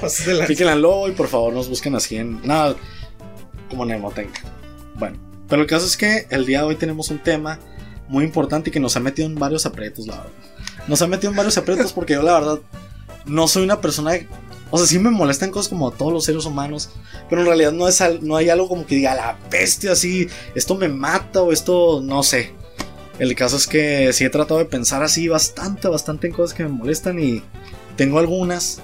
Pasas 0.00 0.26
de 0.26 0.34
lanza. 0.34 0.46
píquenle 0.46 0.72
al 0.72 0.82
logo 0.82 1.08
y 1.08 1.12
por 1.12 1.28
favor 1.28 1.52
nos 1.52 1.68
busquen 1.68 1.94
así 1.96 2.16
en. 2.16 2.40
Nada, 2.46 2.76
como 3.68 3.84
Nemotecnia. 3.84 4.40
Bueno, 4.94 5.16
Pero 5.48 5.62
el 5.62 5.68
caso 5.68 5.86
es 5.86 5.96
que 5.96 6.26
el 6.30 6.46
día 6.46 6.58
de 6.60 6.66
hoy 6.66 6.76
tenemos 6.76 7.10
un 7.10 7.18
tema 7.18 7.58
muy 8.10 8.24
importante 8.24 8.70
y 8.70 8.72
que 8.72 8.80
nos 8.80 8.96
ha 8.96 9.00
metido 9.00 9.26
en 9.28 9.36
varios 9.36 9.66
aprietos, 9.66 10.06
la 10.06 10.16
verdad. 10.16 10.32
Nos 10.88 11.00
ha 11.00 11.06
metido 11.06 11.30
en 11.30 11.36
varios 11.36 11.56
aprietos 11.56 11.92
porque 11.92 12.14
yo, 12.14 12.22
la 12.22 12.34
verdad, 12.34 12.58
no 13.24 13.46
soy 13.46 13.62
una 13.62 13.80
persona. 13.80 14.12
O 14.72 14.78
sea, 14.78 14.86
sí 14.86 14.98
me 14.98 15.10
molestan 15.10 15.50
cosas 15.50 15.68
como 15.68 15.88
a 15.88 15.92
todos 15.92 16.12
los 16.12 16.24
seres 16.24 16.44
humanos, 16.44 16.90
pero 17.28 17.42
en 17.42 17.46
realidad 17.46 17.72
no, 17.72 17.86
es, 17.88 18.02
no 18.22 18.36
hay 18.36 18.50
algo 18.50 18.68
como 18.68 18.84
que 18.86 18.96
diga 18.96 19.14
la 19.14 19.36
bestia 19.50 19.92
así, 19.92 20.28
esto 20.54 20.74
me 20.76 20.88
mata 20.88 21.42
o 21.42 21.52
esto, 21.52 22.00
no 22.02 22.22
sé. 22.22 22.52
El 23.18 23.34
caso 23.34 23.56
es 23.56 23.66
que 23.66 24.12
sí 24.12 24.24
he 24.24 24.30
tratado 24.30 24.58
de 24.58 24.64
pensar 24.66 25.02
así 25.02 25.28
bastante, 25.28 25.88
bastante 25.88 26.26
en 26.28 26.32
cosas 26.32 26.56
que 26.56 26.62
me 26.64 26.70
molestan 26.70 27.18
y 27.22 27.42
tengo 27.96 28.18
algunas, 28.18 28.80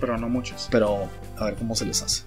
Pero 0.00 0.18
no 0.18 0.28
muchos. 0.28 0.68
pero 0.70 1.08
a 1.38 1.44
ver 1.46 1.54
cómo 1.54 1.74
se 1.76 1.86
les 1.86 2.02
hace. 2.02 2.22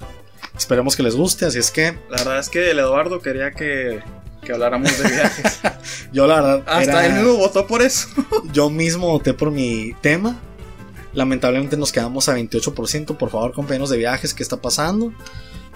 Esperemos 0.57 0.95
que 0.95 1.03
les 1.03 1.15
guste, 1.15 1.45
así 1.45 1.59
es 1.59 1.71
que 1.71 1.97
La 2.09 2.17
verdad 2.17 2.39
es 2.39 2.49
que 2.49 2.71
el 2.71 2.79
Eduardo 2.79 3.19
quería 3.19 3.51
que, 3.51 3.99
que 4.45 4.53
habláramos 4.53 4.97
de 4.97 5.09
viajes. 5.09 5.59
yo 6.13 6.25
la 6.27 6.35
verdad 6.41 6.63
Hasta 6.65 6.83
era- 6.83 7.05
él 7.07 7.13
mismo 7.15 7.35
votó 7.35 7.67
por 7.67 7.81
eso. 7.81 8.07
yo 8.53 8.69
mismo 8.69 9.07
voté 9.07 9.33
por 9.33 9.51
mi 9.51 9.93
tema. 10.01 10.39
Lamentablemente 11.13 11.75
nos 11.75 11.91
quedamos 11.91 12.29
a 12.29 12.37
28%. 12.37 13.17
Por 13.17 13.29
favor, 13.29 13.51
compañeros 13.53 13.89
de 13.89 13.97
viajes, 13.97 14.33
¿qué 14.33 14.43
está 14.43 14.57
pasando? 14.61 15.13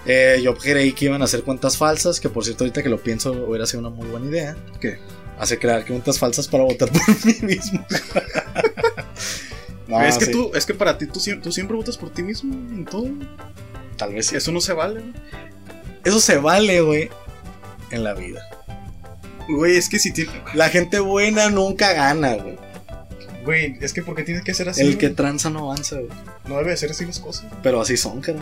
Eh, 0.06 0.40
yo 0.42 0.54
creí 0.56 0.92
que 0.92 1.04
iban 1.06 1.20
a 1.20 1.26
hacer 1.26 1.42
cuentas 1.42 1.76
falsas, 1.76 2.20
que 2.20 2.30
por 2.30 2.44
cierto, 2.44 2.64
ahorita 2.64 2.82
que 2.82 2.88
lo 2.88 2.98
pienso, 3.02 3.32
hubiera 3.32 3.66
sido 3.66 3.80
una 3.80 3.90
muy 3.90 4.06
buena 4.08 4.26
idea. 4.26 4.56
¿Qué? 4.80 4.98
Hacer 5.38 5.58
crear 5.58 5.84
cuentas 5.86 6.18
falsas 6.18 6.48
para 6.48 6.64
votar 6.64 6.90
por 6.90 7.24
mí 7.26 7.34
mismo. 7.42 7.84
no, 9.88 10.02
es 10.02 10.18
que 10.18 10.26
sí, 10.26 10.32
tú, 10.32 10.50
es 10.54 10.64
que 10.66 10.74
para 10.74 10.96
ti 10.98 11.06
tú, 11.06 11.18
siem- 11.20 11.40
tú 11.42 11.50
siempre 11.52 11.76
votas 11.76 11.96
por 11.96 12.10
ti 12.10 12.22
mismo 12.22 12.52
en 12.54 12.84
todo. 12.84 13.08
Tal 13.96 14.14
vez. 14.14 14.32
Eso 14.32 14.52
no 14.52 14.60
se 14.60 14.72
vale. 14.72 15.02
Eso 16.04 16.20
se 16.20 16.36
vale, 16.38 16.80
güey, 16.80 17.10
en 17.90 18.04
la 18.04 18.14
vida. 18.14 18.42
Güey, 19.56 19.76
es 19.76 19.88
que 19.88 19.98
si. 19.98 20.12
La 20.54 20.68
gente 20.68 21.00
buena 21.00 21.50
nunca 21.50 21.92
gana, 21.92 22.34
güey. 22.34 22.56
Güey, 23.44 23.78
es 23.80 23.92
que 23.92 24.02
porque 24.02 24.22
tiene 24.22 24.42
que 24.42 24.54
ser 24.54 24.68
así. 24.68 24.82
El 24.82 24.98
que 24.98 25.10
tranza 25.10 25.50
no 25.50 25.70
avanza, 25.70 25.96
güey. 25.96 26.08
No 26.46 26.58
debe 26.58 26.70
de 26.70 26.76
ser 26.76 26.90
así 26.90 27.04
las 27.06 27.18
cosas. 27.18 27.46
Pero 27.62 27.80
así 27.80 27.96
son, 27.96 28.20
caro. 28.20 28.38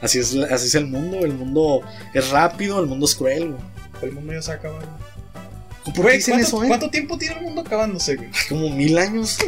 Así 0.00 0.18
es, 0.18 0.34
así 0.34 0.66
es 0.66 0.74
el 0.74 0.86
mundo. 0.86 1.18
El 1.24 1.34
mundo 1.34 1.82
es 2.14 2.28
rápido, 2.30 2.80
el 2.80 2.86
mundo 2.86 3.06
es 3.06 3.14
cruel, 3.14 3.50
güey. 3.50 3.62
El 4.02 4.12
mundo 4.12 4.32
ya 4.32 4.42
se 4.42 4.52
acaba. 4.52 4.74
güey. 4.76 5.94
¿Por 5.94 6.06
qué 6.06 6.16
dicen 6.16 6.34
¿cuánto, 6.34 6.48
eso, 6.48 6.64
eh? 6.64 6.68
cuánto 6.68 6.90
tiempo 6.90 7.16
tiene 7.16 7.36
el 7.36 7.42
mundo 7.42 7.62
acabándose, 7.62 8.16
güey? 8.16 8.30
Como 8.48 8.70
mil 8.70 8.98
años. 8.98 9.38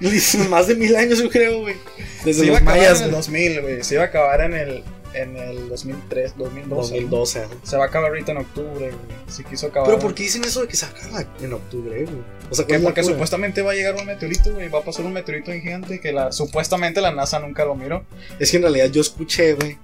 Más 0.50 0.66
de 0.66 0.74
mil 0.74 0.94
años, 0.96 1.18
yo 1.18 1.30
creo, 1.30 1.60
güey. 1.60 1.76
Desde 2.24 2.40
Se 2.40 2.46
iba 2.46 2.58
a 2.58 2.60
los 2.60 2.68
acabar 2.68 2.78
mayas, 2.78 2.98
en 2.98 3.04
el 3.04 3.10
güey. 3.10 3.22
2000, 3.22 3.60
güey. 3.62 3.84
Se 3.84 3.94
iba 3.94 4.02
a 4.02 4.06
acabar 4.06 4.40
en 4.42 4.54
el, 4.54 4.82
en 5.16 5.36
el 5.36 5.68
2003, 5.68 6.36
2012. 6.36 6.92
2012. 6.94 7.38
ajá. 7.40 7.54
Se 7.62 7.76
va 7.76 7.84
a 7.84 7.86
acabar 7.86 8.10
ahorita 8.10 8.32
en 8.32 8.38
octubre, 8.38 8.90
güey. 8.90 9.16
Se 9.28 9.44
quiso 9.44 9.68
acabar. 9.68 9.88
Pero 9.88 10.00
¿por 10.00 10.14
qué 10.14 10.24
dicen 10.24 10.44
eso 10.44 10.62
de 10.62 10.68
que 10.68 10.76
se 10.76 10.86
acaba 10.86 11.24
en 11.40 11.52
octubre, 11.52 12.04
güey? 12.04 12.18
O 12.50 12.54
sea, 12.54 12.64
¿Qué? 12.64 12.72
¿cuál 12.72 12.76
es 12.76 12.82
la 12.82 12.88
Porque 12.88 13.04
supuestamente 13.04 13.62
va 13.62 13.72
a 13.72 13.74
llegar 13.74 13.94
un 13.96 14.06
meteorito, 14.06 14.52
güey. 14.52 14.68
Va 14.68 14.80
a 14.80 14.82
pasar 14.82 15.04
un 15.04 15.12
meteorito 15.12 15.52
gigante 15.52 16.00
que 16.00 16.12
la, 16.12 16.32
supuestamente 16.32 17.00
la 17.00 17.12
NASA 17.12 17.38
nunca 17.38 17.64
lo 17.64 17.74
miró. 17.74 18.04
Es 18.38 18.50
que 18.50 18.58
en 18.58 18.64
realidad 18.64 18.86
yo 18.90 19.00
escuché, 19.00 19.54
güey. 19.54 19.78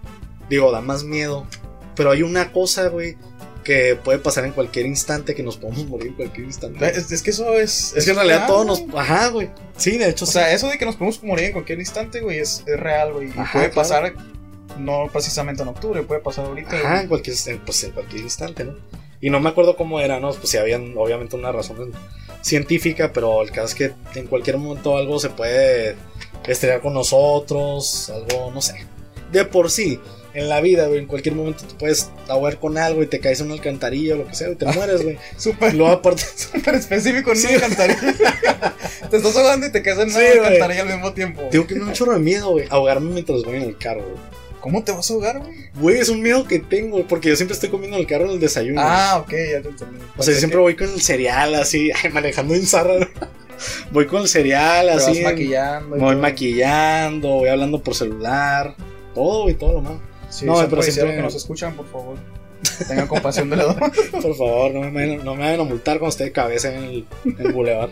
Digo, 0.48 0.70
da 0.70 0.80
más 0.80 1.04
miedo. 1.04 1.46
Pero 1.94 2.10
hay 2.10 2.22
una 2.22 2.52
cosa, 2.52 2.88
güey, 2.88 3.16
que 3.62 3.96
puede 3.96 4.18
pasar 4.18 4.44
en 4.44 4.52
cualquier 4.52 4.86
instante, 4.86 5.34
que 5.34 5.42
nos 5.42 5.56
podemos 5.56 5.86
morir 5.86 6.08
en 6.08 6.14
cualquier 6.14 6.46
instante. 6.46 6.84
Es, 6.86 7.10
es 7.10 7.22
que 7.22 7.30
eso 7.30 7.54
es. 7.54 7.94
Es 7.96 8.04
que 8.04 8.10
en 8.10 8.16
realidad 8.16 8.38
real, 8.38 8.48
todos 8.48 8.66
nos. 8.66 8.94
Ajá, 8.96 9.28
güey. 9.28 9.50
Sí, 9.76 9.98
de 9.98 10.08
hecho, 10.08 10.24
O 10.24 10.26
sí. 10.26 10.34
sea, 10.34 10.52
eso 10.52 10.68
de 10.68 10.78
que 10.78 10.84
nos 10.84 10.96
podemos 10.96 11.22
morir 11.22 11.46
en 11.46 11.52
cualquier 11.52 11.78
instante, 11.78 12.20
güey, 12.20 12.38
es, 12.38 12.62
es 12.66 12.78
real, 12.78 13.12
güey. 13.12 13.30
Ajá, 13.30 13.52
puede 13.52 13.70
claro. 13.70 13.74
pasar, 13.74 14.14
no 14.78 15.08
precisamente 15.12 15.62
en 15.62 15.68
octubre, 15.68 16.02
puede 16.02 16.20
pasar 16.20 16.46
ahorita. 16.46 16.76
Ajá, 16.76 17.02
en 17.02 17.08
cualquier, 17.08 17.36
pues, 17.64 17.84
en 17.84 17.90
cualquier 17.92 18.22
instante, 18.22 18.64
¿no? 18.64 18.74
Y 19.20 19.30
no 19.30 19.38
me 19.40 19.48
acuerdo 19.50 19.76
cómo 19.76 20.00
era, 20.00 20.18
¿no? 20.20 20.32
Pues 20.32 20.48
sí, 20.50 20.56
habían 20.58 20.94
obviamente 20.96 21.36
una 21.36 21.52
razón 21.52 21.92
científica, 22.40 23.12
pero 23.12 23.42
el 23.42 23.50
caso 23.50 23.66
es 23.68 23.74
que 23.74 23.92
en 24.18 24.26
cualquier 24.26 24.58
momento 24.58 24.96
algo 24.96 25.18
se 25.20 25.30
puede 25.30 25.96
estrellar 26.46 26.80
con 26.80 26.94
nosotros, 26.94 28.10
algo, 28.10 28.50
no 28.52 28.60
sé. 28.60 28.84
De 29.30 29.44
por 29.44 29.70
sí, 29.70 30.00
en 30.34 30.48
la 30.48 30.60
vida, 30.60 30.88
güey, 30.88 30.98
en 30.98 31.06
cualquier 31.06 31.34
momento 31.36 31.64
te 31.64 31.74
puedes 31.74 32.10
ahogar 32.26 32.58
con 32.58 32.76
algo 32.78 33.02
y 33.02 33.06
te 33.06 33.20
caes 33.20 33.38
en 33.40 33.46
una 33.46 33.54
alcantarilla 33.54 34.14
o 34.14 34.18
lo 34.18 34.26
que 34.26 34.34
sea 34.34 34.50
y 34.50 34.56
te 34.56 34.66
mueres, 34.66 35.02
güey. 35.04 35.18
Súper, 35.36 35.74
luego 35.74 35.92
aparte, 35.92 36.22
súper 36.36 36.74
específico 36.74 37.30
en 37.30 37.36
Sí. 37.36 37.46
una 37.46 37.54
alcantarilla. 37.66 38.00
te 39.10 39.16
estás 39.18 39.36
ahogando 39.36 39.66
y 39.66 39.70
te 39.72 39.82
caes 39.82 39.98
en 39.98 40.08
una 40.10 40.18
Sí, 40.18 40.26
alcantarilla 40.38 40.82
al 40.82 40.88
mismo 40.88 41.12
tiempo. 41.12 41.48
digo 41.52 41.66
que 41.66 41.74
me 41.74 41.80
da 41.82 41.86
un 41.86 41.92
chorro 41.92 42.14
de 42.14 42.18
miedo, 42.18 42.50
güey, 42.50 42.66
ahogarme 42.70 43.12
mientras 43.12 43.42
voy 43.44 43.56
en 43.58 43.62
el 43.62 43.78
carro, 43.78 44.02
güey. 44.02 44.41
¿Cómo 44.62 44.82
te 44.84 44.92
vas 44.92 45.10
a 45.10 45.14
ahogar, 45.14 45.40
güey? 45.40 45.56
Güey, 45.74 45.98
es 45.98 46.08
un 46.08 46.22
miedo 46.22 46.44
que 46.46 46.60
tengo, 46.60 47.06
porque 47.08 47.28
yo 47.28 47.36
siempre 47.36 47.54
estoy 47.54 47.68
comiendo 47.68 47.96
en 47.96 48.02
el 48.02 48.06
carro 48.08 48.26
en 48.26 48.30
el 48.30 48.40
desayuno. 48.40 48.80
Ah, 48.82 49.18
ok, 49.22 49.30
ya 49.30 49.60
te 49.60 49.68
entendí. 49.68 49.98
O 50.16 50.22
sea, 50.22 50.32
yo 50.32 50.38
siempre 50.38 50.60
voy 50.60 50.76
con 50.76 50.88
el 50.88 51.00
cereal 51.02 51.54
así, 51.56 51.90
manejando 52.12 52.54
en 52.54 52.64
zarra. 52.64 53.08
Voy 53.90 54.06
con 54.06 54.22
el 54.22 54.28
cereal 54.28 54.86
te 54.86 54.94
vas 54.94 55.08
así. 55.08 55.20
maquillando. 55.22 55.96
voy 55.96 55.98
todo. 56.12 56.22
maquillando, 56.22 57.28
voy 57.28 57.48
hablando 57.48 57.82
por 57.82 57.94
celular. 57.94 58.74
Todo 59.14 59.50
y 59.50 59.54
todo 59.54 59.82
lo. 59.82 60.00
Sí, 60.30 60.46
No, 60.46 60.54
pero 60.70 60.80
siempre- 60.82 61.16
que 61.16 61.22
nos 61.22 61.34
escuchan, 61.34 61.74
por 61.74 61.86
favor. 61.90 62.16
Tengan 62.86 63.08
compasión 63.08 63.50
de 63.50 63.56
la 63.56 63.74
Por 64.22 64.36
favor, 64.36 64.72
no 64.72 64.90
me, 64.90 65.16
no 65.18 65.34
me 65.34 65.42
vayan 65.42 65.60
a 65.60 65.64
multar 65.64 65.98
cuando 65.98 66.10
esté 66.10 66.24
de 66.24 66.32
cabeza 66.32 66.72
en 66.72 66.82
el, 66.84 67.06
en 67.24 67.46
el 67.46 67.52
boulevard. 67.52 67.90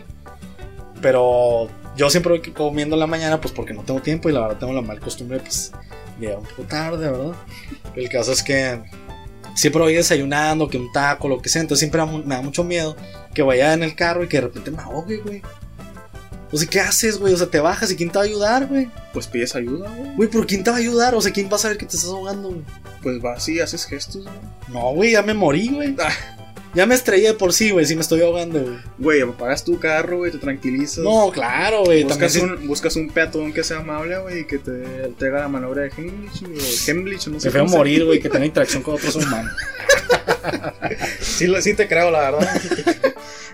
Pero 1.01 1.67
yo 2.01 2.09
siempre 2.09 2.31
voy 2.31 2.41
comiendo 2.51 2.95
en 2.95 2.99
la 2.99 3.05
mañana, 3.07 3.39
pues 3.39 3.53
porque 3.53 3.73
no 3.75 3.83
tengo 3.83 4.01
tiempo 4.01 4.27
y 4.27 4.33
la 4.33 4.41
verdad 4.41 4.57
tengo 4.57 4.73
la 4.73 4.81
mal 4.81 4.99
costumbre, 4.99 5.39
pues, 5.39 5.71
llegar 6.19 6.39
un 6.39 6.45
poco 6.45 6.63
tarde, 6.63 7.11
¿verdad? 7.11 7.35
El 7.95 8.09
caso 8.09 8.31
es 8.31 8.41
que 8.41 8.81
siempre 9.55 9.83
voy 9.83 9.93
desayunando, 9.93 10.67
que 10.67 10.77
un 10.79 10.91
taco, 10.91 11.27
lo 11.27 11.39
que 11.41 11.49
sea. 11.49 11.61
Entonces 11.61 11.79
siempre 11.79 12.01
me 12.01 12.07
da 12.07 12.11
mu- 12.11 12.23
me 12.25 12.35
da 12.35 12.41
mucho 12.41 12.63
miedo 12.63 12.95
que 13.35 13.43
vaya 13.43 13.73
en 13.73 13.83
el 13.83 13.93
carro 13.95 14.23
y 14.23 14.27
que 14.27 14.37
de 14.37 14.41
repente 14.47 14.71
me 14.71 14.81
ahogue, 14.81 15.17
güey. 15.17 15.43
O 16.51 16.57
sea, 16.57 16.67
¿qué 16.67 16.79
haces, 16.81 17.17
güey? 17.19 17.33
O 17.33 17.37
sea, 17.37 17.47
te 17.47 17.59
bajas 17.59 17.91
y 17.91 17.95
¿quién 17.95 18.09
te 18.09 18.17
va 18.17 18.23
a 18.23 18.27
ayudar, 18.27 18.65
güey? 18.67 18.89
Pues 19.13 19.27
pides 19.27 19.55
ayuda, 19.55 19.89
güey. 19.95 20.15
Güey, 20.15 20.29
pero 20.29 20.45
¿quién 20.47 20.63
te 20.63 20.71
va 20.71 20.77
a 20.77 20.79
ayudar? 20.79 21.13
O 21.15 21.21
sea, 21.21 21.31
¿quién 21.31 21.49
va 21.51 21.55
a 21.55 21.59
saber 21.59 21.77
que 21.77 21.85
te 21.85 21.95
estás 21.95 22.09
ahogando, 22.09 22.49
güey? 22.49 22.61
Pues 23.03 23.21
vas 23.21 23.47
y 23.47 23.59
haces 23.61 23.85
gestos, 23.85 24.23
güey. 24.23 24.35
No, 24.69 24.91
güey, 24.93 25.11
ya 25.11 25.21
me 25.21 25.33
morí, 25.33 25.69
güey. 25.69 25.95
Ya 26.73 26.85
me 26.85 26.95
estrellé 26.95 27.27
de 27.27 27.33
por 27.33 27.51
sí, 27.51 27.71
güey, 27.71 27.85
si 27.85 27.95
me 27.95 28.01
estoy 28.01 28.21
ahogando, 28.21 28.61
güey. 28.61 28.77
Güey, 28.97 29.21
apagas 29.21 29.63
tu 29.65 29.77
carro, 29.77 30.17
güey, 30.19 30.31
te 30.31 30.37
tranquilizas. 30.37 31.03
No, 31.03 31.29
claro, 31.31 31.83
güey. 31.83 32.03
Buscas 32.05 32.35
un, 32.37 32.67
buscas 32.67 32.95
un 32.95 33.09
peatón 33.09 33.51
que 33.51 33.63
sea 33.63 33.79
amable, 33.79 34.17
güey, 34.19 34.47
que 34.47 34.57
te, 34.57 34.71
te 35.17 35.27
haga 35.27 35.41
la 35.41 35.47
maniobra 35.49 35.81
de 35.83 35.89
Hemlich, 35.97 36.43
o 36.43 36.89
Hemlich, 36.91 37.27
no 37.27 37.39
sé. 37.39 37.51
Se- 37.51 37.61
morir, 37.63 38.05
güey, 38.05 38.19
que 38.21 38.29
tener 38.29 38.47
interacción 38.47 38.83
con 38.83 38.95
otros 38.95 39.15
humanos. 39.17 39.51
Sí, 41.19 41.47
lo- 41.47 41.61
sí 41.61 41.73
te 41.75 41.87
creo, 41.87 42.11
la 42.11 42.31
verdad. 42.31 42.61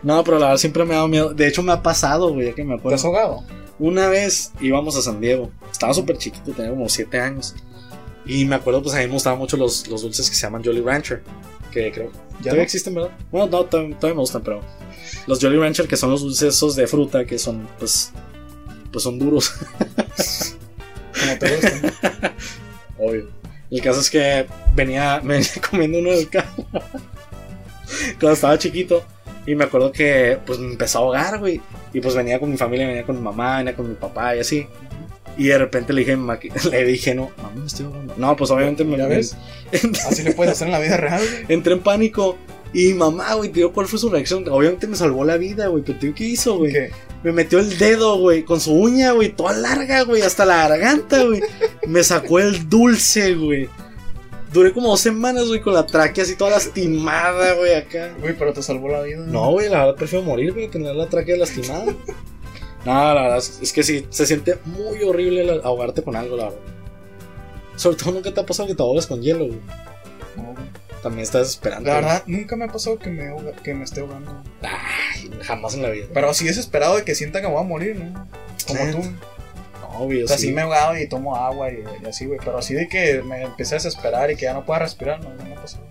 No, 0.04 0.24
pero 0.24 0.40
la 0.40 0.48
verdad 0.48 0.60
siempre 0.60 0.86
me 0.86 0.94
ha 0.94 0.98
dado 0.98 1.08
miedo. 1.08 1.34
De 1.34 1.48
hecho, 1.48 1.62
me 1.64 1.72
ha 1.72 1.82
pasado, 1.84 2.34
güey, 2.34 2.48
ya 2.48 2.54
que 2.56 2.64
me 2.64 2.78
¿Te 2.78 2.94
has 2.94 3.04
acuerdo. 3.04 3.06
ahogado? 3.08 3.44
Una 3.80 4.08
vez 4.08 4.52
íbamos 4.62 4.96
a 4.96 5.02
San 5.02 5.20
Diego. 5.22 5.52
Estaba 5.72 5.94
súper 5.94 6.18
chiquito, 6.18 6.52
tenía 6.52 6.72
como 6.72 6.88
7 6.90 7.20
años. 7.20 7.56
Y 8.26 8.46
me 8.46 8.56
acuerdo, 8.56 8.82
pues 8.84 8.96
a 8.96 9.00
mí 9.00 9.08
me 9.08 9.14
gustaban 9.14 9.40
mucho 9.40 9.58
los, 9.58 9.88
los 9.88 10.02
dulces 10.02 10.30
que 10.30 10.36
se 10.36 10.42
llaman 10.42 10.64
Jolly 10.64 10.82
Rancher. 10.82 11.24
Que 11.78 11.92
creo. 11.92 12.12
¿Ya 12.12 12.38
todavía 12.38 12.56
no? 12.56 12.64
existen, 12.64 12.96
¿verdad? 12.96 13.12
Bueno, 13.32 13.48
no, 13.48 13.66
todavía, 13.66 13.96
todavía 13.96 14.16
me 14.16 14.22
gustan, 14.22 14.42
pero. 14.42 14.62
Los 15.28 15.40
Jolly 15.40 15.58
Rancher, 15.58 15.88
que 15.88 15.96
son 15.96 16.10
los 16.10 16.22
dulces 16.22 16.76
de 16.76 16.88
fruta, 16.88 17.26
que 17.26 17.38
son, 17.38 17.68
pues. 17.78 18.12
Pues 18.92 19.04
son 19.04 19.20
duros. 19.20 19.52
Como 21.20 21.38
te 21.40 21.56
gustan. 21.56 21.94
Obvio. 22.98 23.28
El 23.70 23.82
caso 23.82 24.00
es 24.00 24.10
que 24.10 24.48
venía, 24.74 25.22
me 25.24 25.34
venía 25.36 25.52
comiendo 25.70 26.00
uno 26.00 26.12
del 26.12 26.30
carro. 26.30 26.66
Cuando 28.20 28.32
estaba 28.32 28.58
chiquito. 28.58 29.04
Y 29.46 29.56
me 29.56 29.64
acuerdo 29.66 29.92
que 29.92 30.38
pues 30.46 30.60
me 30.60 30.72
empezó 30.72 30.98
a 30.98 31.02
ahogar, 31.04 31.40
güey. 31.40 31.62
Y 31.94 32.02
pues 32.02 32.16
venía 32.16 32.40
con 32.40 32.50
mi 32.50 32.58
familia, 32.58 32.88
venía 32.88 33.06
con 33.06 33.16
mi 33.16 33.22
mamá, 33.22 33.60
venía 33.60 33.76
con 33.76 33.88
mi 33.88 33.96
papá 33.96 34.36
y 34.36 34.40
así. 34.40 34.68
Y 35.38 35.48
de 35.48 35.58
repente 35.58 35.94
le 35.94 36.02
dije, 36.02 36.18
le 36.72 36.86
dije, 36.86 37.16
no, 37.16 37.32
mamá, 37.38 37.52
me 37.56 37.66
estoy 37.66 37.86
ahogando. 37.86 38.14
No, 38.18 38.36
pues 38.36 38.50
obviamente 38.52 38.84
me, 38.84 38.98
¿Ya 38.98 39.08
ves? 39.08 39.38
Así 40.08 40.24
le 40.24 40.34
puedes 40.34 40.54
hacer 40.54 40.68
en 40.68 40.74
la 40.74 40.80
vida 40.80 40.98
real, 40.98 41.22
güey. 41.22 41.46
entré 41.50 41.74
en 41.74 41.80
pánico. 41.80 42.38
Y 42.74 42.94
mamá, 42.94 43.34
güey, 43.36 43.50
tío, 43.50 43.72
¿cuál 43.72 43.88
fue 43.88 43.98
su 43.98 44.10
reacción? 44.10 44.48
Obviamente 44.50 44.88
me 44.88 44.96
salvó 44.96 45.24
la 45.24 45.38
vida, 45.38 45.68
güey. 45.68 45.84
Pero 45.84 46.00
tío, 46.00 46.14
¿qué 46.14 46.26
hizo, 46.26 46.58
güey? 46.58 46.74
¿Qué? 46.74 46.92
Me 47.24 47.32
metió 47.32 47.60
el 47.60 47.78
dedo, 47.78 48.18
güey, 48.20 48.44
con 48.44 48.60
su 48.60 48.74
uña, 48.74 49.12
güey, 49.12 49.30
toda 49.30 49.54
larga, 49.54 50.04
güey, 50.04 50.22
hasta 50.22 50.46
la 50.46 50.68
garganta, 50.68 51.24
güey. 51.24 51.42
Me 51.88 52.04
sacó 52.04 52.40
el 52.40 52.70
dulce, 52.70 53.36
güey. 53.36 53.70
Duré 54.54 54.72
como 54.72 54.90
dos 54.90 55.02
semanas, 55.02 55.48
güey, 55.48 55.62
con 55.62 55.74
la 55.74 55.86
tráquea 55.86 56.24
así 56.24 56.36
toda 56.36 56.52
lastimada, 56.52 57.54
güey, 57.54 57.76
acá. 57.76 58.14
Güey, 58.20 58.36
pero 58.38 58.54
te 58.54 58.62
salvó 58.62 58.90
la 58.90 59.02
vida. 59.02 59.26
No, 59.26 59.52
güey, 59.52 59.70
la 59.70 59.80
verdad 59.80 59.96
prefiero 59.96 60.24
morir, 60.24 60.54
güey, 60.54 60.68
tener 60.68 60.96
la 60.96 61.08
tráquea 61.08 61.38
lastimada. 61.38 61.94
No, 62.88 63.14
la 63.14 63.22
verdad 63.22 63.38
es, 63.38 63.60
es 63.62 63.74
que 63.74 63.84
sí, 63.84 64.06
se 64.10 64.26
siente 64.26 64.58
muy 64.66 65.04
horrible 65.04 65.62
ahogarte 65.64 66.02
con 66.04 66.16
algo, 66.16 66.38
la 66.38 66.46
verdad. 66.46 66.60
Sobre 67.76 67.98
todo 67.98 68.12
nunca 68.14 68.34
te 68.34 68.40
ha 68.40 68.46
pasado 68.46 68.68
que 68.68 68.76
te 68.76 68.82
ahogas 68.82 69.06
con 69.08 69.22
hielo, 69.22 69.46
güey. 69.48 69.60
No, 70.36 70.44
güey. 70.54 70.66
También 71.04 71.24
estás 71.24 71.42
desesperante. 71.44 71.88
La 71.90 71.96
verdad, 71.96 72.24
nunca 72.26 72.56
me 72.56 72.66
ha 72.66 72.68
pasado 72.70 72.98
que 72.98 73.10
me, 73.10 73.28
ahoga- 73.28 73.52
que 73.62 73.74
me 73.74 73.84
esté 73.84 74.00
ahogando. 74.02 74.42
Ay, 74.64 75.30
jamás 75.44 75.76
en 75.76 75.84
la 75.84 75.90
vida. 75.90 76.08
Pero 76.14 76.30
así 76.30 76.46
desesperado 76.46 76.96
de 76.96 77.04
que 77.04 77.14
sienta 77.14 77.40
que 77.42 77.48
me 77.48 77.54
voy 77.54 77.62
a 77.64 77.68
morir, 77.68 77.96
¿no? 77.98 78.28
Como 78.68 78.86
Sí. 78.86 78.92
tú. 78.92 79.02
No, 79.82 80.00
güey, 80.06 80.24
O 80.24 80.28
sea, 80.28 80.38
sí. 80.38 80.48
sí 80.48 80.54
me 80.54 80.62
he 80.62 80.64
ahogado 80.64 80.98
y 80.98 81.08
tomo 81.08 81.36
agua 81.36 81.70
y, 81.72 81.84
y 82.04 82.06
así, 82.08 82.26
güey. 82.26 82.40
Pero 82.44 82.58
así 82.58 82.74
de 82.74 82.88
que 82.88 83.22
me 83.22 83.44
empecé 83.44 83.76
a 83.76 83.78
desesperar 83.78 84.32
y 84.32 84.36
que 84.36 84.44
ya 84.44 84.54
no 84.54 84.66
pueda 84.66 84.80
respirar, 84.80 85.24
no, 85.24 85.34
no 85.36 85.44
me 85.44 85.54
ha 85.54 85.62
pasado. 85.62 85.84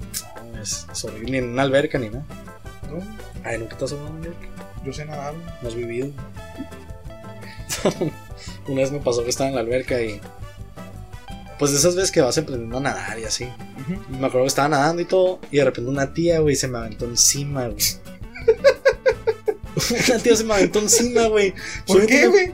es, 0.60 0.86
es 0.90 1.04
horrible. 1.04 1.30
Ni 1.30 1.38
en 1.38 1.50
una 1.50 1.62
alberca 1.62 1.98
ni 1.98 2.08
nada. 2.10 2.24
No, 2.90 2.98
Ay, 3.46 3.58
nunca 3.58 3.76
te 3.78 3.84
has 3.84 3.92
ahogado 3.92 4.16
alberca. 4.16 4.48
yo 4.84 4.92
sé 4.92 5.04
nadar. 5.04 5.34
No 5.62 5.68
has 5.68 5.74
vivido. 5.76 6.08
una 8.66 8.80
vez 8.82 8.90
me 8.90 8.98
pasó 8.98 9.22
que 9.22 9.30
estaba 9.30 9.48
en 9.48 9.54
la 9.54 9.60
alberca 9.60 10.02
y. 10.02 10.20
Pues 11.58 11.70
de 11.70 11.78
esas 11.78 11.94
veces 11.94 12.10
que 12.10 12.20
vas 12.20 12.36
aprendiendo 12.36 12.78
a 12.78 12.80
nadar 12.80 13.18
y 13.18 13.24
así. 13.24 13.48
Me 14.08 14.26
acuerdo 14.26 14.42
que 14.42 14.48
estaba 14.48 14.68
nadando 14.68 15.00
y 15.00 15.04
todo. 15.04 15.38
Y 15.50 15.58
de 15.58 15.64
repente 15.64 15.88
una 15.88 16.12
tía, 16.12 16.40
güey, 16.40 16.56
se 16.56 16.66
me 16.66 16.78
aventó 16.78 17.04
encima, 17.04 17.68
güey. 17.68 17.84
una 20.08 20.18
tía 20.18 20.36
se 20.36 20.44
me 20.44 20.54
aventó 20.54 20.80
encima, 20.80 21.28
güey. 21.28 21.54
¿Por 21.86 21.98
Soy 21.98 22.06
qué, 22.08 22.26
güey? 22.26 22.52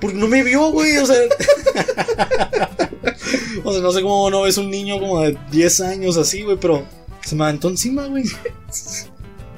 Porque 0.00 0.16
no 0.16 0.28
me 0.28 0.42
vio, 0.42 0.72
güey, 0.72 0.96
o 0.96 1.06
sea. 1.06 1.16
o 3.64 3.72
sea, 3.72 3.82
no 3.82 3.92
sé 3.92 4.00
cómo 4.02 4.30
no 4.30 4.42
ves 4.42 4.56
un 4.56 4.70
niño 4.70 4.98
como 4.98 5.20
de 5.20 5.36
10 5.50 5.80
años 5.82 6.16
así, 6.16 6.42
güey, 6.42 6.56
pero 6.56 6.84
se 7.24 7.36
me 7.36 7.44
aventó 7.44 7.68
encima, 7.68 8.06
güey. 8.06 8.24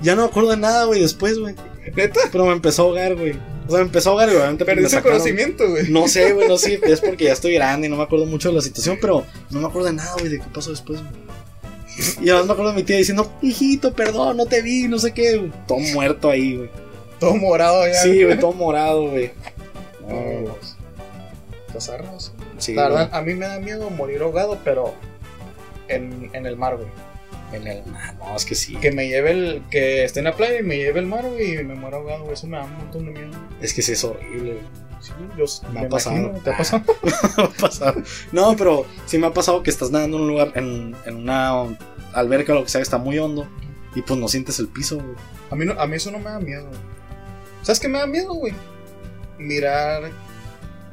Ya 0.03 0.15
no 0.15 0.23
me 0.23 0.29
acuerdo 0.29 0.51
de 0.51 0.57
nada, 0.57 0.85
güey, 0.85 1.01
después, 1.01 1.39
güey. 1.39 1.55
¿Neta? 1.95 2.21
Pero 2.33 2.47
me 2.47 2.53
empezó 2.53 2.83
a 2.83 2.85
ahogar, 2.87 3.15
güey. 3.15 3.33
O 3.67 3.71
sea, 3.71 3.79
me 3.79 3.87
empezó 3.87 4.11
a 4.11 4.13
ahogar 4.13 4.29
y 4.29 4.33
obviamente 4.37 4.65
pues, 4.65 4.77
me 4.77 4.83
Perdiste 4.83 4.97
el 4.99 5.03
conocimiento, 5.03 5.71
güey. 5.71 5.91
No 5.91 6.09
sé, 6.09 6.33
güey, 6.33 6.49
no 6.49 6.59
sé, 6.59 6.81
es 6.83 7.01
porque 7.01 7.25
ya 7.25 7.33
estoy 7.33 7.55
grande 7.55 7.87
y 7.87 7.91
no 7.91 7.97
me 7.97 8.03
acuerdo 8.03 8.27
mucho 8.27 8.49
de 8.49 8.57
la 8.57 8.61
situación, 8.61 8.99
pero 9.01 9.25
no 9.51 9.61
me 9.61 9.67
acuerdo 9.67 9.89
de 9.89 9.95
nada, 9.95 10.13
güey, 10.19 10.29
de 10.29 10.39
qué 10.39 10.47
pasó 10.53 10.71
después, 10.71 11.01
güey. 11.01 11.25
Y 12.21 12.29
además 12.31 12.47
me 12.47 12.53
acuerdo 12.53 12.73
de 12.73 12.77
mi 12.77 12.83
tía 12.83 12.97
diciendo, 12.97 13.33
hijito, 13.41 13.95
perdón, 13.95 14.37
no 14.37 14.47
te 14.47 14.63
vi, 14.63 14.89
no 14.89 14.99
sé 14.99 15.13
qué, 15.13 15.37
güey. 15.37 15.53
Todo 15.67 15.79
muerto 15.79 16.29
ahí, 16.29 16.57
güey. 16.57 16.71
Todo 17.21 17.37
morado 17.37 17.87
ya. 17.87 17.95
Sí, 18.03 18.25
güey, 18.25 18.39
todo 18.39 18.53
morado, 18.53 19.11
güey. 19.11 19.31
No, 20.07 20.55
Los 21.73 21.89
arros. 21.89 22.33
Sí, 22.59 22.75
La 22.75 22.89
verdad, 22.89 23.11
a 23.11 23.23
mí 23.23 23.33
me 23.33 23.47
da 23.47 23.59
miedo 23.59 23.89
morir 23.89 24.21
ahogado, 24.21 24.59
pero 24.63 24.95
en, 25.89 26.29
en 26.35 26.45
el 26.45 26.57
mar, 26.57 26.77
güey. 26.77 26.89
En 27.57 27.67
el 27.67 27.85
mar, 27.87 28.15
no, 28.19 28.35
es 28.37 28.45
que 28.45 28.55
sí. 28.55 28.77
Que 28.77 28.91
me 28.93 29.09
lleve 29.09 29.31
el. 29.31 29.63
Que 29.71 30.05
esté 30.05 30.21
en 30.21 30.25
la 30.25 30.35
playa 30.37 30.61
y 30.61 30.63
me 30.63 30.77
lleve 30.77 31.01
el 31.01 31.07
mar, 31.07 31.25
güey, 31.29 31.59
y 31.61 31.65
me 31.65 31.75
muera 31.75 31.97
ahogado, 31.99 32.23
güey. 32.23 32.35
Eso 32.35 32.47
me 32.47 32.57
da 32.57 32.65
un 32.65 32.77
montón 32.77 33.07
de 33.07 33.13
miedo. 33.13 33.31
Es 33.61 33.73
que 33.75 33.83
sí 33.83 33.93
es 33.93 34.05
horrible. 34.05 34.59
Sí, 35.01 35.13
yo 35.37 35.45
Me 35.71 35.81
ha 35.81 35.89
pasado. 35.89 36.17
imagino, 36.17 36.41
¿Te 36.43 36.51
ha 36.51 36.57
pasado? 36.57 36.83
Me 37.37 37.43
ha 37.45 37.49
pasado. 37.51 38.03
No, 38.33 38.57
pero 38.57 38.87
sí 39.05 39.19
me 39.19 39.27
ha 39.27 39.35
pasado 39.35 39.63
que 39.63 39.69
estás 39.69 39.91
nadando 39.91 40.17
en 40.17 40.23
un 40.23 40.29
lugar, 40.29 40.53
en, 40.55 40.97
en 41.05 41.17
una 41.17 41.77
alberca 42.15 42.53
o 42.53 42.57
lo 42.57 42.63
que 42.65 42.71
sea, 42.71 42.79
que 42.79 42.85
está 42.85 42.97
muy 42.97 43.19
hondo. 43.19 43.47
Y 43.95 44.01
pues 44.03 44.19
no 44.19 44.29
sientes 44.29 44.59
el 44.61 44.69
piso, 44.69 44.97
güey. 44.97 45.15
A 45.51 45.57
mí, 45.57 45.67
no, 45.67 45.79
a 45.79 45.87
mí 45.87 45.97
eso 45.97 46.11
no 46.11 46.19
me 46.19 46.25
da 46.31 46.41
miedo, 46.41 46.67
güey. 46.67 46.81
¿Sabes 47.63 47.81
qué 47.81 47.89
me 47.89 47.99
da 47.99 48.07
miedo, 48.07 48.33
güey? 48.35 48.55
Mirar. 49.39 50.11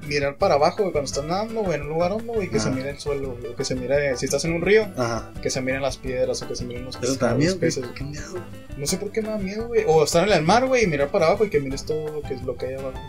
Mirar 0.07 0.35
para 0.35 0.55
abajo, 0.55 0.77
güey, 0.79 0.91
cuando 0.91 1.05
estás 1.07 1.23
nadando, 1.23 1.61
güey, 1.61 1.75
en 1.75 1.83
un 1.83 1.89
lugar 1.89 2.11
hondo, 2.11 2.33
güey, 2.33 2.49
que 2.49 2.57
Ajá. 2.57 2.69
se 2.69 2.75
mire 2.75 2.89
el 2.89 2.99
suelo, 2.99 3.37
güey, 3.39 3.55
que 3.55 3.63
se 3.63 3.75
mire, 3.75 4.17
si 4.17 4.25
estás 4.25 4.43
en 4.45 4.53
un 4.53 4.61
río, 4.61 4.87
Ajá. 4.97 5.31
que 5.41 5.49
se 5.49 5.61
miren 5.61 5.81
las 5.81 5.97
piedras 5.97 6.41
o 6.41 6.47
que 6.47 6.55
se 6.55 6.65
miren 6.65 6.85
los 6.85 6.95
Eso 6.95 7.01
te 7.01 7.07
da 7.07 7.35
pescados, 7.35 7.37
miedo, 7.37 7.51
los 7.51 7.59
güey. 7.59 7.69
peces. 7.71 7.85
Qué 7.95 8.03
miedo. 8.03 8.43
No 8.77 8.87
sé 8.87 8.97
por 8.97 9.11
qué 9.11 9.21
me 9.21 9.29
da 9.29 9.37
miedo, 9.37 9.67
güey. 9.67 9.83
O 9.87 10.03
estar 10.03 10.27
en 10.27 10.33
el 10.33 10.41
mar, 10.43 10.65
güey, 10.67 10.83
y 10.83 10.87
mirar 10.87 11.09
para 11.09 11.27
abajo 11.27 11.45
y 11.45 11.49
que 11.49 11.59
mires 11.59 11.85
todo 11.85 12.11
lo 12.11 12.21
que, 12.23 12.35
lo 12.43 12.55
que 12.55 12.65
hay 12.67 12.73
abajo. 12.75 12.99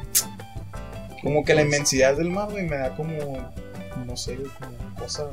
Como 1.23 1.45
que 1.45 1.55
la 1.55 1.63
inmensidad 1.63 2.17
del 2.17 2.31
mar, 2.31 2.51
güey, 2.51 2.67
me 2.67 2.77
da 2.77 2.95
como. 2.97 3.51
No 4.07 4.17
sé, 4.17 4.37
güey, 4.37 4.51
como 4.59 4.95
cosa. 4.99 5.29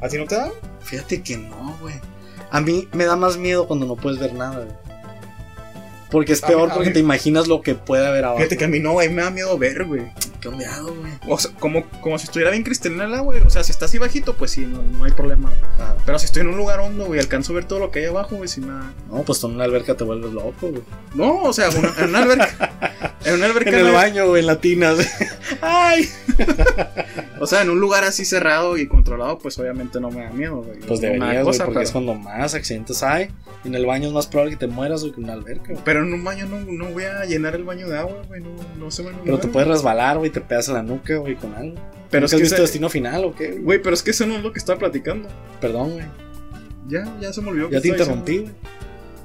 ¿A 0.00 0.08
ti 0.08 0.18
no 0.18 0.26
te 0.26 0.36
da? 0.36 0.50
Fíjate 0.80 1.22
que 1.22 1.38
no, 1.38 1.76
güey. 1.80 1.94
A 2.50 2.60
mí 2.60 2.86
me 2.92 3.04
da 3.06 3.16
más 3.16 3.36
miedo 3.38 3.66
cuando 3.66 3.86
no 3.86 3.96
puedes 3.96 4.18
ver 4.20 4.32
nada, 4.34 4.56
güey. 4.64 4.68
Porque 6.10 6.32
es 6.32 6.40
peor 6.40 6.70
porque 6.72 6.90
te 6.90 7.00
imaginas 7.00 7.48
lo 7.48 7.62
que 7.62 7.74
puede 7.74 8.06
haber 8.06 8.24
abajo. 8.24 8.38
Fíjate 8.38 8.56
que 8.56 8.64
a 8.64 8.68
mí 8.68 8.78
no, 8.78 8.92
güey, 8.92 9.08
me 9.08 9.22
da 9.22 9.30
miedo 9.30 9.58
ver, 9.58 9.84
güey. 9.84 10.02
Qué 10.40 10.48
miedo, 10.50 10.94
güey. 10.94 11.12
O 11.28 11.38
sea, 11.38 11.50
como, 11.58 11.84
como 12.00 12.16
si 12.18 12.26
estuviera 12.26 12.50
bien 12.52 12.62
cristalina 12.62 13.04
el 13.06 13.14
agua, 13.14 13.34
güey. 13.34 13.40
O 13.46 13.50
sea, 13.50 13.64
si 13.64 13.72
está 13.72 13.86
así 13.86 13.98
bajito, 13.98 14.34
pues 14.34 14.52
sí, 14.52 14.60
no, 14.60 14.82
no 14.82 15.04
hay 15.04 15.10
problema. 15.12 15.50
Pero 16.04 16.18
si 16.20 16.26
estoy 16.26 16.42
en 16.42 16.48
un 16.48 16.56
lugar 16.56 16.78
hondo, 16.78 17.06
güey, 17.06 17.18
alcanzo 17.18 17.52
a 17.52 17.56
ver 17.56 17.64
todo 17.64 17.80
lo 17.80 17.90
que 17.90 17.98
hay 18.00 18.04
abajo, 18.04 18.36
güey, 18.36 18.48
si 18.48 18.60
me 18.60 18.68
da... 18.68 18.92
No, 19.10 19.22
pues 19.22 19.42
en 19.42 19.50
una 19.52 19.64
alberca 19.64 19.94
te 19.96 20.04
vuelves 20.04 20.32
loco, 20.32 20.68
güey. 20.68 20.82
No, 21.14 21.42
o 21.42 21.52
sea, 21.52 21.70
una- 21.70 21.92
en 21.98 22.08
una 22.10 22.22
alberca. 22.22 23.08
En 23.24 23.34
una 23.34 23.46
alberca. 23.46 23.70
En 23.76 23.86
el 23.86 23.92
baño, 23.92 24.28
güey, 24.28 24.40
en 24.42 24.46
la 24.46 24.60
tina. 24.60 24.94
¡Ay! 25.60 26.08
O 27.38 27.46
sea, 27.46 27.60
en 27.62 27.68
un 27.70 27.78
lugar 27.80 28.02
así 28.04 28.24
cerrado 28.24 28.78
y 28.78 28.86
controlado, 28.86 29.38
pues 29.38 29.58
obviamente 29.58 30.00
no 30.00 30.10
me 30.10 30.24
da 30.24 30.30
miedo, 30.30 30.56
güey. 30.62 30.78
Pues 30.80 31.00
deberías, 31.02 31.44
güey, 31.44 31.58
porque 31.58 31.72
pero- 31.72 31.80
es 31.82 31.90
cuando 31.90 32.14
más 32.14 32.54
accidentes 32.54 33.02
hay. 33.02 33.28
Y 33.62 33.68
en 33.68 33.74
el 33.74 33.84
baño 33.84 34.08
es 34.08 34.14
más 34.14 34.26
probable 34.26 34.52
que 34.52 34.58
te 34.58 34.66
mueras, 34.68 35.02
güey, 35.02 35.12
que 35.12 35.18
en 35.20 35.24
una 35.24 35.34
alberca, 35.34 35.72
güey. 35.72 35.78
Pero 35.84 35.95
en 36.02 36.12
un 36.14 36.24
baño 36.24 36.46
no, 36.46 36.60
no 36.60 36.90
voy 36.90 37.04
a 37.04 37.24
llenar 37.24 37.54
el 37.54 37.64
baño 37.64 37.88
de 37.88 37.98
agua, 37.98 38.22
güey. 38.28 38.40
No, 38.42 38.50
no 38.78 38.90
se 38.90 39.02
me 39.02 39.10
Pero 39.24 39.38
te 39.38 39.48
puedes 39.48 39.68
resbalar, 39.68 40.18
güey, 40.18 40.30
te 40.30 40.40
pegas 40.40 40.68
en 40.68 40.74
la 40.74 40.82
nuca, 40.82 41.16
güey, 41.16 41.36
con 41.36 41.54
algo. 41.54 41.74
Pero 42.10 42.22
¿Nunca 42.22 42.26
es 42.26 42.32
has 42.32 42.36
que 42.36 42.42
visto 42.42 42.54
ese- 42.56 42.62
Destino 42.62 42.88
Final 42.88 43.24
o 43.24 43.34
qué? 43.34 43.52
Güey, 43.52 43.80
pero 43.82 43.94
es 43.94 44.02
que 44.02 44.10
eso 44.12 44.26
no 44.26 44.36
es 44.36 44.42
lo 44.42 44.52
que 44.52 44.58
estaba 44.58 44.78
platicando. 44.78 45.28
Perdón, 45.60 45.92
güey. 45.94 46.06
Ya, 46.88 47.04
ya 47.20 47.32
se 47.32 47.40
me 47.42 47.48
olvidó. 47.50 47.70
Ya 47.70 47.80
te 47.80 47.88
interrumpí, 47.88 48.38
güey. 48.38 48.52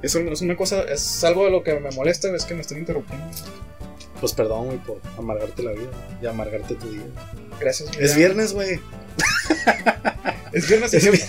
Eso 0.01 0.19
es 0.19 0.41
una 0.41 0.55
cosa, 0.55 0.81
es 0.84 1.23
algo 1.23 1.45
de 1.45 1.51
lo 1.51 1.62
que 1.63 1.79
me 1.79 1.91
molesta, 1.91 2.36
es 2.36 2.45
que 2.45 2.55
me 2.55 2.62
estén 2.62 2.79
interrumpiendo. 2.79 3.25
Pues 4.19 4.34
perdón, 4.34 4.65
güey, 4.67 4.77
por 4.79 4.99
amargarte 5.17 5.62
la 5.63 5.71
vida 5.71 5.89
y 6.21 6.25
amargarte 6.25 6.75
tu 6.75 6.89
día. 6.89 7.01
Gracias. 7.60 7.89
güey. 7.91 8.03
Es 8.05 8.15
viernes, 8.15 8.53
güey. 8.53 8.79
Es 10.54 10.67
viernes 10.67 10.93
Es, 10.93 11.04
yo- 11.06 11.12
vi- 11.13 11.19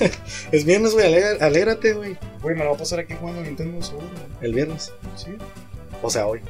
es 0.51 0.65
viernes, 0.65 0.93
güey. 0.95 1.07
alégra- 1.07 1.45
Alégrate, 1.47 1.93
güey. 1.93 2.19
Güey, 2.43 2.57
me 2.57 2.65
lo 2.65 2.71
voy 2.71 2.77
a 2.77 2.79
pasar 2.81 2.99
aquí 2.99 3.15
jugando 3.19 3.41
Nintendo 3.43 3.81
seguro. 3.83 4.09
El 4.41 4.53
viernes. 4.53 4.93
Sí. 5.17 5.37
O 6.03 6.11
sea, 6.11 6.27
hoy. 6.27 6.41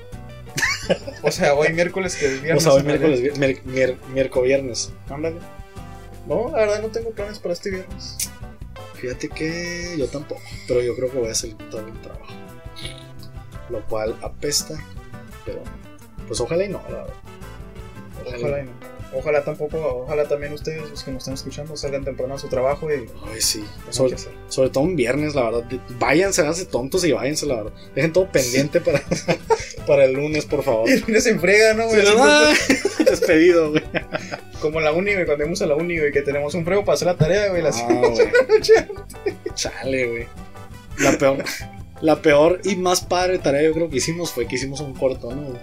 O 1.23 1.31
sea, 1.31 1.55
hoy 1.55 1.73
miércoles 1.75 2.17
que 2.17 2.27
es 2.27 2.39
O 2.39 2.43
viernes. 2.43 2.63
sea, 2.63 2.73
hoy 2.73 2.83
miércoles, 2.83 3.21
mier, 3.39 3.61
mier, 3.67 3.97
miércoles 4.13 4.49
viernes. 4.49 4.93
Ándale. 5.11 5.37
No, 6.27 6.51
la 6.51 6.59
verdad 6.59 6.81
no 6.83 6.89
tengo 6.89 7.11
planes 7.11 7.39
para 7.39 7.53
este 7.53 7.71
viernes. 7.71 8.17
Fíjate 8.95 9.29
que 9.29 9.95
yo 9.99 10.07
tampoco. 10.09 10.41
Pero 10.67 10.81
yo 10.81 10.97
creo 10.97 11.11
que 11.11 11.19
voy 11.19 11.29
a 11.31 11.35
salir 11.35 11.57
todo 11.71 11.87
el 11.87 11.93
trabajo. 12.01 12.33
Lo 13.69 13.85
cual 13.87 14.17
apesta. 14.23 14.75
Pero, 15.45 15.63
pues 16.27 16.41
ojalá 16.41 16.65
y 16.65 16.69
no, 16.71 16.81
la 16.89 16.97
verdad. 17.03 17.15
Ojalá 18.39 18.61
y 18.61 18.65
no. 18.65 18.71
Ojalá 19.15 19.45
tampoco, 19.45 20.05
ojalá 20.05 20.25
también 20.25 20.53
ustedes, 20.53 20.89
los 20.89 21.05
que 21.05 21.11
nos 21.11 21.23
están 21.23 21.35
escuchando, 21.35 21.77
salgan 21.77 22.05
temprano 22.05 22.35
a 22.35 22.39
su 22.39 22.49
trabajo 22.49 22.91
y 22.91 23.07
Ay, 23.31 23.41
sí. 23.41 23.65
Sobre, 23.91 24.71
todo 24.71 24.85
un 24.85 24.97
viernes, 24.97 25.35
la 25.35 25.51
verdad. 25.51 25.65
Váyanse, 25.99 26.41
háganse 26.41 26.65
tontos 26.65 27.05
y 27.05 27.13
váyanse, 27.13 27.47
la 27.47 27.57
verdad. 27.57 27.73
Dejen 27.95 28.13
todo 28.13 28.31
pendiente 28.31 28.81
para, 28.81 29.03
para 29.87 30.05
el 30.07 30.15
lunes, 30.15 30.47
por 30.47 30.63
favor. 30.63 30.89
Y 30.89 30.93
el 30.95 31.01
lunes 31.01 31.25
se 31.25 31.31
enfrega, 31.31 31.75
¿no, 31.75 31.89
güey? 31.89 32.03
Sí, 32.57 33.05
Despedido, 33.05 33.71
güey. 33.71 33.83
Como 34.61 34.79
en 34.79 34.85
la 34.85 34.93
uni, 34.93 35.13
güey, 35.13 35.27
cuando 35.27 35.45
íbamos 35.45 35.61
a 35.61 35.67
la 35.67 35.75
uni, 35.75 35.99
güey, 35.99 36.13
que 36.13 36.23
tenemos 36.23 36.55
un 36.55 36.65
frego 36.65 36.85
para 36.85 36.95
hacer 36.95 37.07
la 37.07 37.17
tarea, 37.17 37.49
güey, 37.51 37.63
las 37.63 37.77
Ah, 37.81 37.89
8 37.91 38.11
güey. 38.15 39.37
Chale, 39.55 40.07
güey. 40.07 40.27
La 40.99 41.13
peor, 41.19 41.45
la 42.01 42.23
peor 42.23 42.61
y 42.65 42.77
más 42.77 43.01
padre 43.01 43.39
tarea 43.39 43.63
yo 43.63 43.73
creo 43.73 43.89
que 43.89 43.97
hicimos 43.97 44.31
fue 44.33 44.47
que 44.47 44.57
hicimos 44.57 44.81
un 44.81 44.95
corto, 44.95 45.35
¿no? 45.35 45.59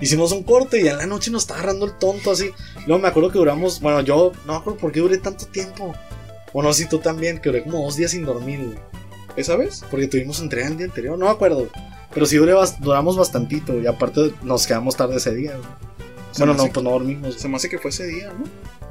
Hicimos 0.00 0.32
un 0.32 0.42
corto 0.42 0.76
y 0.76 0.86
en 0.86 0.98
la 0.98 1.06
noche 1.06 1.30
nos 1.30 1.42
estaba 1.42 1.60
agarrando 1.60 1.86
el 1.86 1.92
tonto 1.92 2.30
así. 2.30 2.50
Luego 2.86 3.02
me 3.02 3.08
acuerdo 3.08 3.30
que 3.30 3.38
duramos, 3.38 3.80
bueno, 3.80 4.00
yo 4.02 4.32
no 4.46 4.52
me 4.52 4.58
acuerdo 4.58 4.78
por 4.78 4.92
qué 4.92 5.00
duré 5.00 5.18
tanto 5.18 5.46
tiempo. 5.46 5.94
O 6.52 6.62
no 6.62 6.72
sé 6.72 6.84
si 6.84 6.88
tú 6.88 6.98
también, 6.98 7.40
que 7.40 7.48
duré 7.48 7.62
como 7.62 7.82
dos 7.82 7.96
días 7.96 8.10
sin 8.10 8.24
dormir, 8.24 8.64
güey. 8.64 8.78
¿Esa 9.36 9.56
vez? 9.56 9.84
Porque 9.90 10.06
tuvimos 10.06 10.40
entrega 10.40 10.68
el 10.68 10.76
día 10.76 10.86
anterior, 10.86 11.18
no 11.18 11.26
me 11.26 11.30
acuerdo. 11.30 11.68
Pero 12.12 12.24
sí 12.26 12.36
duré 12.36 12.54
duramos 12.80 13.16
bastantito 13.16 13.78
y 13.78 13.86
aparte 13.86 14.32
nos 14.42 14.66
quedamos 14.66 14.96
tarde 14.96 15.16
ese 15.16 15.34
día, 15.34 15.52
güey. 15.56 15.68
Bueno, 16.38 16.54
no, 16.54 16.66
pues 16.66 16.84
no 16.84 16.90
dormimos. 16.90 17.34
Se 17.34 17.48
me 17.48 17.56
hace 17.56 17.68
que 17.68 17.78
fue 17.78 17.90
ese 17.90 18.06
día, 18.06 18.32
¿no? 18.32 18.44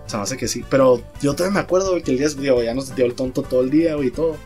Se 0.07 0.17
me 0.17 0.23
hace 0.23 0.37
que 0.37 0.47
sí. 0.47 0.63
Pero 0.69 1.01
yo 1.21 1.33
todavía 1.35 1.55
me 1.55 1.59
acuerdo 1.59 1.91
güey, 1.91 2.03
que 2.03 2.11
el 2.11 2.17
día 2.17 2.29
digo, 2.29 2.63
ya 2.63 2.73
nos 2.73 2.95
dio 2.95 3.05
el 3.05 3.13
tonto 3.13 3.43
todo 3.43 3.61
el 3.61 3.69
día 3.69 3.95
güey, 3.95 4.07
y 4.07 4.11
todo. 4.11 4.37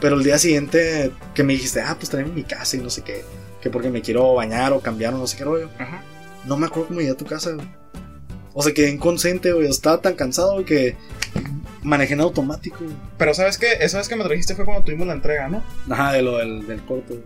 Pero 0.00 0.16
el 0.16 0.24
día 0.24 0.38
siguiente 0.38 1.12
que 1.34 1.44
me 1.44 1.52
dijiste, 1.52 1.80
ah, 1.80 1.94
pues 1.96 2.10
tráeme 2.10 2.32
mi 2.32 2.42
casa 2.42 2.76
y 2.76 2.80
no 2.80 2.90
sé 2.90 3.02
qué. 3.02 3.24
Que 3.62 3.70
porque 3.70 3.90
me 3.90 4.02
quiero 4.02 4.34
bañar 4.34 4.72
o 4.72 4.80
cambiar 4.80 5.14
o 5.14 5.18
no 5.18 5.26
sé 5.26 5.36
qué 5.36 5.44
rollo. 5.44 5.70
Ajá. 5.78 6.02
No 6.44 6.56
me 6.56 6.66
acuerdo 6.66 6.88
cómo 6.88 7.00
llegué 7.00 7.12
a 7.12 7.16
tu 7.16 7.24
casa, 7.24 7.52
güey. 7.52 7.66
O 8.54 8.62
sea, 8.62 8.74
quedé 8.74 8.90
inconsciente, 8.90 9.52
güey. 9.52 9.68
Estaba 9.68 10.00
tan 10.00 10.14
cansado, 10.14 10.54
güey, 10.54 10.64
que 10.64 10.96
manejé 11.82 12.14
en 12.14 12.20
automático, 12.20 12.78
güey. 12.80 12.96
Pero 13.16 13.32
¿sabes 13.34 13.56
qué? 13.58 13.74
Esa 13.80 13.98
vez 13.98 14.08
que 14.08 14.16
me 14.16 14.24
trajiste 14.24 14.54
fue 14.54 14.64
cuando 14.64 14.84
tuvimos 14.84 15.06
la 15.06 15.14
entrega, 15.14 15.48
¿no? 15.48 15.62
Ajá, 15.88 16.12
de 16.12 16.22
lo 16.22 16.38
del, 16.38 16.66
del 16.66 16.82
corto, 16.82 17.14
güey. 17.14 17.22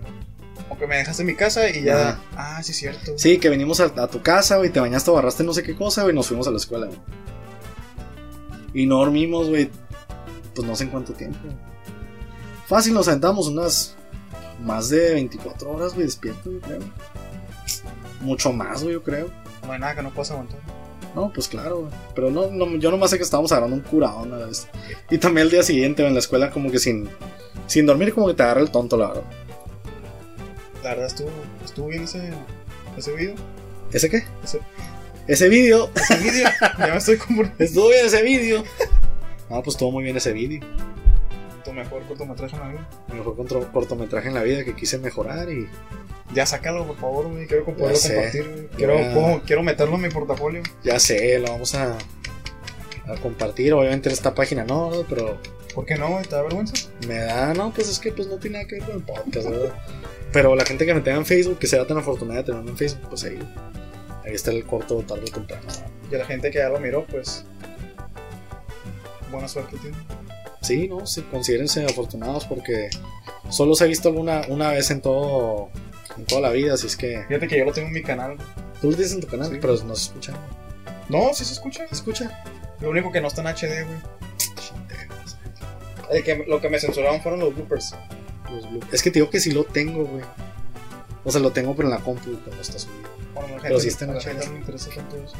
O 0.68 0.76
que 0.76 0.86
me 0.86 0.96
dejaste 0.96 1.22
en 1.22 1.26
mi 1.26 1.34
casa 1.34 1.68
y 1.68 1.82
ya... 1.82 2.10
Ajá. 2.10 2.20
Ah, 2.36 2.62
sí, 2.62 2.72
cierto. 2.72 3.12
Sí, 3.16 3.38
que 3.38 3.48
venimos 3.48 3.80
a, 3.80 3.84
a 3.84 4.08
tu 4.08 4.20
casa, 4.22 4.56
güey, 4.58 4.70
te 4.70 4.80
bañaste 4.80 5.10
barraste 5.10 5.44
no 5.44 5.54
sé 5.54 5.62
qué 5.62 5.74
cosa, 5.74 6.02
güey, 6.02 6.12
y 6.12 6.16
nos 6.16 6.26
fuimos 6.26 6.46
a 6.46 6.50
la 6.50 6.56
escuela, 6.58 6.86
güey. 6.86 6.98
Y 8.74 8.86
no 8.86 8.98
dormimos, 8.98 9.48
güey, 9.48 9.70
pues 10.54 10.66
no 10.66 10.76
sé 10.76 10.84
en 10.84 10.90
cuánto 10.90 11.12
tiempo. 11.12 11.38
Fácil, 12.66 12.94
nos 12.94 13.08
aventamos 13.08 13.48
unas 13.48 13.96
más 14.62 14.88
de 14.88 15.14
24 15.14 15.70
horas, 15.70 15.92
güey, 15.94 16.06
despierto, 16.06 16.50
yo 16.50 16.60
creo. 16.60 16.80
Mucho 18.20 18.52
más, 18.52 18.82
güey, 18.82 18.94
yo 18.94 19.02
creo. 19.02 19.28
No 19.66 19.72
hay 19.72 19.78
nada 19.80 19.94
que 19.94 20.02
no 20.02 20.10
puedas 20.10 20.30
aguantar. 20.30 20.58
No, 21.14 21.32
pues 21.32 21.48
claro, 21.48 21.80
güey. 21.80 21.90
Pero 22.14 22.30
no, 22.30 22.50
no, 22.50 22.76
yo 22.76 22.90
nomás 22.90 23.10
sé 23.10 23.16
que 23.16 23.22
estábamos 23.24 23.50
agarrando 23.52 23.76
un 23.76 23.82
curado 23.82 24.18
una 24.22 24.36
vez. 24.38 24.68
Y 25.10 25.18
también 25.18 25.46
el 25.46 25.50
día 25.50 25.62
siguiente, 25.62 26.06
en 26.06 26.12
la 26.12 26.18
escuela, 26.20 26.50
como 26.50 26.70
que 26.70 26.78
sin, 26.78 27.08
sin 27.66 27.86
dormir, 27.86 28.12
como 28.14 28.26
que 28.28 28.34
te 28.34 28.42
agarra 28.42 28.60
el 28.60 28.70
tonto, 28.70 28.96
la 28.96 29.08
verdad. 29.08 29.22
La 30.82 30.90
verdad 30.90 31.06
estuvo, 31.06 31.30
estuvo 31.64 31.88
bien 31.88 32.04
ese, 32.04 32.30
ese 32.96 33.12
video. 33.14 33.34
¿Ese 33.92 34.08
qué? 34.10 34.24
Ese- 34.44 34.60
Ese 35.26 35.48
vídeo. 35.48 35.90
Ese 35.94 36.18
video. 36.18 36.48
ya 36.78 36.86
me 36.88 36.96
estoy 36.96 37.16
como... 37.18 37.42
Estuvo 37.58 37.88
bien 37.88 38.06
ese 38.06 38.22
vídeo. 38.22 38.62
No, 39.50 39.62
pues 39.62 39.74
estuvo 39.74 39.90
muy 39.92 40.04
bien 40.04 40.16
ese 40.16 40.32
vídeo. 40.32 40.60
Tu 41.66 41.72
mejor 41.74 42.02
cortometraje 42.06 42.54
en 42.56 42.60
la 42.62 42.68
vida. 42.68 42.88
Mi 43.08 43.14
mejor 43.18 43.70
cortometraje 43.72 44.28
en 44.28 44.34
la 44.34 44.42
vida 44.42 44.64
que 44.64 44.74
quise 44.74 44.98
mejorar 44.98 45.50
y 45.50 45.68
Ya 46.34 46.44
sácalo, 46.46 46.84
por 46.86 46.96
favor, 46.96 47.28
güey. 47.30 47.46
Quiero 47.46 47.64
poderlo 47.66 47.94
sé. 47.96 48.14
compartir. 48.14 48.70
Quiero, 48.76 48.98
Ya. 48.98 49.12
puedo- 49.14 49.42
quiero 49.46 49.62
meterlo 49.62 49.94
en 49.96 50.00
mi 50.02 50.08
portafolio. 50.08 50.62
ya 50.82 50.98
sé, 50.98 51.38
lo 51.38 51.48
vamos 51.52 51.74
a, 51.76 51.96
a 53.06 53.14
compartir. 53.22 53.72
Obviamente 53.74 54.08
en 54.08 54.12
esta 54.14 54.34
página 54.34 54.64
no, 54.64 54.90
pero 55.08 55.38
¿Por 55.74 55.84
qué 55.84 55.96
no? 55.96 56.18
¿Te 56.22 56.34
da 56.34 56.42
vergüenza? 56.42 56.88
me 57.06 57.18
da, 57.18 57.52
no, 57.52 57.70
pues 57.72 57.88
es 57.90 57.98
que 57.98 58.10
pues 58.10 58.26
no 58.28 58.38
tiene 58.38 58.56
nada 58.58 58.66
que 58.68 58.76
ver 58.76 58.84
con 58.84 58.96
el 58.96 59.02
podcast, 59.02 59.48
¿verdad? 59.48 59.74
Pero 60.32 60.56
la 60.56 60.64
gente 60.64 60.86
que 60.86 60.94
me 60.94 61.00
tenga 61.02 61.18
en 61.18 61.26
Facebook, 61.26 61.58
que 61.58 61.66
sea 61.66 61.86
tan 61.86 61.98
afortunada 61.98 62.40
de 62.40 62.46
tenerme 62.46 62.70
en 62.70 62.76
Facebook, 62.78 63.08
pues 63.10 63.24
ahí, 63.24 63.38
ahí 64.24 64.34
está 64.34 64.50
el 64.52 64.64
corto 64.64 64.96
tarde 65.02 65.24
o 65.28 65.32
temprano. 65.32 65.62
Y 66.10 66.14
a 66.14 66.18
la 66.18 66.24
gente 66.24 66.50
que 66.50 66.58
ya 66.58 66.68
lo 66.70 66.80
miró, 66.80 67.04
pues. 67.04 67.44
Buena 69.30 69.48
suerte 69.48 69.76
tiene. 69.78 69.96
Sí, 70.66 70.88
no, 70.88 71.06
sí, 71.06 71.22
considérense 71.30 71.84
afortunados 71.84 72.44
porque 72.46 72.88
solo 73.50 73.74
se 73.74 73.84
ha 73.84 73.86
visto 73.86 74.08
alguna 74.08 74.42
una 74.48 74.70
vez 74.72 74.90
en 74.90 75.00
todo 75.00 75.68
en 76.16 76.24
toda 76.24 76.40
la 76.40 76.50
vida, 76.50 76.74
así 76.74 76.86
es 76.86 76.96
que 76.96 77.24
Fíjate 77.28 77.46
que 77.48 77.58
yo 77.58 77.64
lo 77.64 77.72
tengo 77.72 77.88
en 77.88 77.94
mi 77.94 78.02
canal. 78.02 78.36
tú 78.80 78.90
lo 78.90 78.96
tienes 78.96 79.12
en 79.14 79.20
tu 79.20 79.26
canal, 79.26 79.50
Sí. 79.50 79.58
pero 79.60 79.74
no 79.84 79.94
se 79.94 80.06
escucha. 80.08 80.32
No, 81.08 81.32
sí 81.34 81.44
se 81.44 81.52
escucha. 81.52 81.86
¿Se 81.88 81.94
escucha? 81.94 82.42
Lo 82.80 82.90
único 82.90 83.12
que 83.12 83.20
no 83.20 83.28
está 83.28 83.40
en 83.42 83.46
HD, 83.48 83.84
güey. 83.84 83.98
El 86.10 86.22
que, 86.22 86.44
lo 86.46 86.60
que 86.60 86.68
me 86.68 86.78
censuraron 86.78 87.20
fueron 87.20 87.40
los 87.40 87.54
bloopers. 87.54 87.94
Los 88.50 88.64
blu- 88.66 88.86
Es 88.92 89.02
que 89.02 89.10
te 89.10 89.18
digo 89.18 89.30
que 89.30 89.40
sí 89.40 89.50
lo 89.52 89.64
tengo, 89.64 90.04
güey. 90.04 90.22
O 91.24 91.32
sea, 91.32 91.40
lo 91.40 91.50
tengo 91.50 91.74
pero 91.74 91.88
en 91.88 91.94
la 91.94 92.00
compu 92.00 92.36
pero 92.44 92.54
no 92.56 92.62
está 92.62 92.78
subido. 92.78 93.08
Bueno, 93.34 93.56
la 93.56 93.62
Pero 93.62 93.78
gente, 93.78 93.80
sí 93.82 93.88
está 93.88 94.04
en 94.04 94.10
HD. 94.12 94.22
gente 94.22 94.46
no 94.46 94.52
le 94.52 94.58
interesa 94.60 94.90
tanto 94.94 95.16
eso. 95.16 95.34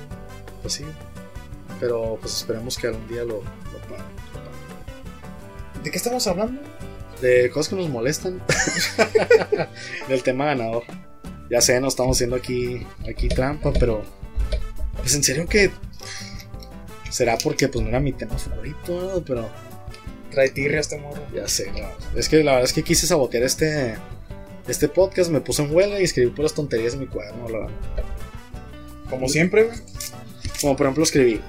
Pues 0.62 0.75
sí. 0.75 0.85
Pero 1.79 2.19
pues 2.21 2.35
esperemos 2.37 2.77
que 2.77 2.89
algún 2.89 3.07
día 3.09 3.21
lo, 3.23 3.37
lo 3.43 3.79
paguen. 3.89 4.05
¿De 5.87 5.92
qué 5.92 5.99
estamos 5.99 6.27
hablando? 6.27 6.61
De 7.20 7.49
cosas 7.49 7.68
que 7.68 7.77
nos 7.77 7.88
molestan. 7.88 8.42
Del 10.09 10.25
tema 10.25 10.46
ganador. 10.46 10.83
Ya 11.49 11.61
sé, 11.61 11.81
no 11.81 11.87
estamos 11.87 12.16
haciendo 12.16 12.35
aquí, 12.35 12.85
aquí 13.09 13.29
trampa, 13.29 13.72
pero. 13.72 14.03
Pues 14.96 15.14
en 15.14 15.22
serio 15.22 15.46
que. 15.46 15.70
Será 17.09 17.38
porque 17.38 17.68
pues 17.68 17.85
no 17.85 17.88
era 17.90 18.01
mi 18.01 18.12
tema 18.12 18.37
favorito, 18.37 19.22
pero 19.25 19.49
Trae 20.33 20.49
tirria 20.49 20.81
este 20.81 20.99
morro. 20.99 21.22
ya 21.33 21.46
sé, 21.46 21.70
no. 21.70 21.88
Es 22.18 22.29
que 22.29 22.42
la 22.42 22.55
verdad 22.55 22.64
es 22.64 22.72
que 22.72 22.83
quise 22.83 23.07
sabotear 23.07 23.44
este. 23.44 23.94
Este 24.66 24.88
podcast, 24.88 25.31
me 25.31 25.40
puse 25.40 25.62
en 25.62 25.72
huelga 25.72 26.01
y 26.01 26.03
escribí 26.03 26.33
puras 26.33 26.53
tonterías 26.53 26.94
en 26.94 26.99
mi 26.99 27.07
cuaderno, 27.07 27.49
la 27.49 27.59
verdad. 27.59 27.75
Como 29.09 29.29
siempre, 29.29 29.66
güey. 29.66 29.79
Como 30.61 30.77
por 30.77 30.87
ejemplo 30.87 31.05
escribí. 31.05 31.40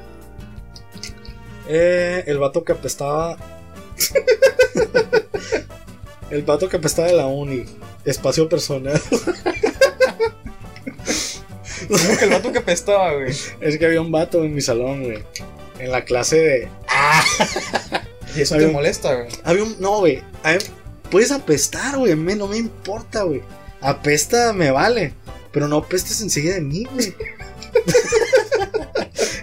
Eh, 1.67 2.23
el 2.27 2.37
vato 2.37 2.63
que 2.63 2.73
apestaba. 2.73 3.56
el 6.29 6.43
vato 6.43 6.69
que 6.69 6.77
apestaba 6.77 7.07
de 7.07 7.15
la 7.15 7.27
uni. 7.27 7.65
Espacio 8.05 8.47
personal. 8.47 9.01
Que 11.87 12.25
el 12.25 12.31
vato 12.31 12.51
que 12.51 12.61
pestaba, 12.61 13.13
güey. 13.13 13.33
Es 13.61 13.77
que 13.77 13.85
había 13.85 14.01
un 14.01 14.11
vato 14.11 14.43
en 14.43 14.53
mi 14.53 14.61
salón, 14.61 15.03
güey. 15.03 15.23
En 15.79 15.91
la 15.91 16.03
clase 16.03 16.37
de. 16.37 16.69
Y 18.35 18.41
eso 18.41 18.57
te 18.57 18.67
molesta, 18.67 19.13
güey. 19.13 19.27
Había 19.43 19.63
un. 19.63 19.75
No, 19.79 19.99
güey. 19.99 20.21
Puedes 21.09 21.31
apestar, 21.31 21.97
güey. 21.97 22.11
a 22.11 22.15
mí 22.15 22.35
No 22.35 22.47
me 22.47 22.57
importa, 22.57 23.23
güey. 23.23 23.41
Apesta, 23.81 24.53
me 24.53 24.71
vale. 24.71 25.13
Pero 25.51 25.67
no 25.67 25.77
apestes 25.77 26.21
enseguida 26.21 26.55
de 26.55 26.61
mí, 26.61 26.85
güey. 26.91 27.15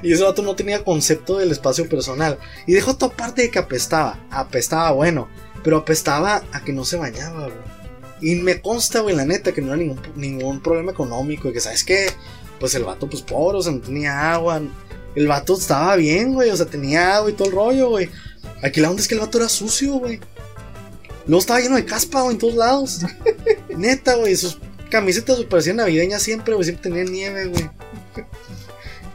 y 0.04 0.12
ese 0.12 0.22
vato 0.22 0.42
no 0.42 0.54
tenía 0.54 0.84
concepto 0.84 1.38
del 1.38 1.50
espacio 1.50 1.88
personal. 1.88 2.38
Y 2.66 2.74
dejó 2.74 2.94
toda 2.94 3.16
parte 3.16 3.40
de 3.40 3.50
que 3.50 3.58
apestaba. 3.58 4.22
Apestaba, 4.30 4.90
bueno. 4.90 5.28
Pero 5.62 5.78
apestaba 5.78 6.44
a 6.52 6.62
que 6.62 6.74
no 6.74 6.84
se 6.84 6.98
bañaba, 6.98 7.44
güey. 7.44 7.74
Y 8.20 8.34
me 8.36 8.60
consta, 8.60 9.00
güey, 9.00 9.16
la 9.16 9.24
neta, 9.24 9.52
que 9.52 9.62
no 9.62 9.68
era 9.68 9.78
ningún, 9.78 10.00
ningún 10.14 10.60
problema 10.60 10.92
económico. 10.92 11.48
Y 11.48 11.54
que, 11.54 11.60
¿sabes 11.60 11.84
qué? 11.84 12.08
Pues 12.60 12.74
el 12.74 12.84
vato, 12.84 13.08
pues 13.08 13.22
pobre, 13.22 13.56
o 13.56 13.62
sea, 13.62 13.72
no 13.72 13.80
tenía 13.80 14.34
agua. 14.34 14.60
El 15.14 15.26
vato 15.26 15.56
estaba 15.56 15.96
bien, 15.96 16.34
güey. 16.34 16.50
O 16.50 16.56
sea, 16.56 16.66
tenía 16.66 17.16
agua 17.16 17.30
y 17.30 17.32
todo 17.32 17.48
el 17.48 17.54
rollo, 17.54 17.88
güey. 17.88 18.10
Aquí 18.62 18.82
la 18.82 18.90
onda 18.90 19.00
es 19.00 19.08
que 19.08 19.14
el 19.14 19.20
vato 19.20 19.38
era 19.38 19.48
sucio, 19.48 19.94
güey. 19.94 20.20
Luego 21.26 21.40
estaba 21.40 21.60
lleno 21.60 21.76
de 21.76 21.86
caspa, 21.86 22.20
güey, 22.20 22.34
en 22.34 22.38
todos 22.38 22.56
lados. 22.56 23.00
Neta, 23.74 24.16
güey. 24.16 24.36
Sus 24.36 24.58
camisetas 24.90 25.42
parecían 25.44 25.76
navideñas 25.76 26.20
siempre, 26.22 26.52
güey. 26.52 26.66
Siempre 26.66 26.90
tenían 26.90 27.10
nieve, 27.10 27.46
güey. 27.46 27.70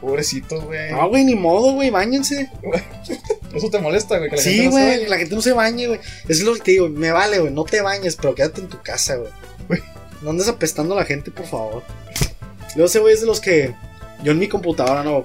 Pobrecito, 0.00 0.60
güey. 0.62 0.92
No, 0.92 1.08
güey, 1.08 1.24
ni 1.24 1.34
modo, 1.34 1.74
güey. 1.74 1.90
Báñense. 1.90 2.50
Eso 3.54 3.68
te 3.70 3.78
molesta, 3.78 4.18
güey. 4.18 4.30
Sí, 4.38 4.66
güey. 4.66 5.06
la 5.06 5.18
gente 5.18 5.34
no 5.34 5.42
se 5.42 5.52
bañe, 5.52 5.88
güey. 5.88 6.00
Eso 6.28 6.40
es 6.40 6.42
lo 6.42 6.54
que 6.54 6.60
te 6.60 6.70
digo. 6.72 6.88
Me 6.88 7.10
vale, 7.10 7.38
güey. 7.38 7.52
No 7.52 7.64
te 7.64 7.82
bañes, 7.82 8.16
pero 8.16 8.34
quédate 8.34 8.60
en 8.60 8.68
tu 8.68 8.80
casa, 8.80 9.16
güey. 9.16 9.30
No 10.22 10.30
andes 10.30 10.48
apestando 10.48 10.94
a 10.94 10.98
la 10.98 11.04
gente, 11.04 11.30
por 11.30 11.46
favor. 11.46 11.82
Luego 12.74 12.86
ese 12.86 12.98
güey 12.98 13.14
es 13.14 13.20
de 13.20 13.26
los 13.26 13.40
que. 13.40 13.74
Yo 14.22 14.32
en 14.32 14.38
mi 14.38 14.48
computadora, 14.48 15.02
no. 15.02 15.24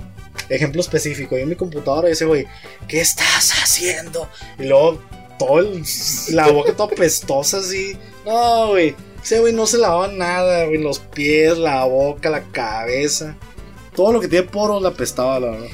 Ejemplo 0.49 0.81
específico. 0.81 1.35
Yo 1.35 1.43
en 1.43 1.49
mi 1.49 1.55
computadora, 1.55 2.09
ese 2.09 2.25
güey. 2.25 2.45
¿Qué 2.88 3.01
estás 3.01 3.51
haciendo? 3.61 4.29
Y 4.59 4.63
luego 4.63 4.99
todo 5.38 5.59
el, 5.59 5.83
la 6.29 6.49
boca 6.49 6.73
toda 6.73 6.95
pestosa 6.95 7.57
así. 7.57 7.97
No, 8.25 8.69
güey. 8.69 8.95
Ese 9.23 9.39
güey 9.39 9.53
no 9.53 9.65
se 9.65 9.77
lavaba 9.77 10.07
nada, 10.07 10.65
güey. 10.65 10.81
Los 10.81 10.99
pies, 10.99 11.57
la 11.57 11.85
boca, 11.85 12.29
la 12.29 12.43
cabeza. 12.51 13.35
Todo 13.95 14.12
lo 14.12 14.19
que 14.19 14.27
tiene 14.27 14.47
poros 14.47 14.81
la 14.81 14.89
apestaba, 14.89 15.39
la 15.39 15.51
verdad. 15.51 15.67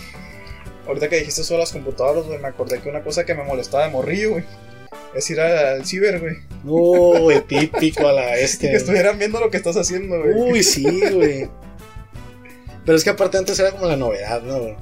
Ahorita 0.87 1.09
que 1.09 1.17
dijiste 1.17 1.41
de 1.41 1.59
las 1.59 1.71
computadoras, 1.71 2.25
güey, 2.25 2.39
me 2.39 2.47
acordé 2.47 2.79
que 2.79 2.89
una 2.89 3.03
cosa 3.03 3.25
que 3.25 3.33
me 3.33 3.43
molestaba 3.43 3.85
de 3.85 3.91
morrillo, 3.91 4.31
güey. 4.31 4.43
Es 5.15 5.29
ir 5.29 5.39
al, 5.39 5.85
ciber, 5.85 6.19
güey. 6.19 6.35
No, 6.63 7.21
güey, 7.21 7.41
típico 7.47 8.07
a 8.07 8.13
la 8.13 8.35
este. 8.37 8.69
que 8.69 8.75
estuvieran 8.77 9.17
viendo 9.17 9.39
lo 9.39 9.49
que 9.49 9.57
estás 9.57 9.77
haciendo, 9.77 10.19
güey. 10.19 10.33
Uy, 10.33 10.63
sí, 10.63 10.83
güey. 10.83 11.49
Pero 12.85 12.97
es 12.97 13.03
que 13.03 13.11
aparte 13.11 13.37
antes 13.37 13.59
era 13.59 13.71
como 13.71 13.85
la 13.85 13.95
novedad, 13.95 14.41
¿no? 14.41 14.59
güey? 14.59 14.75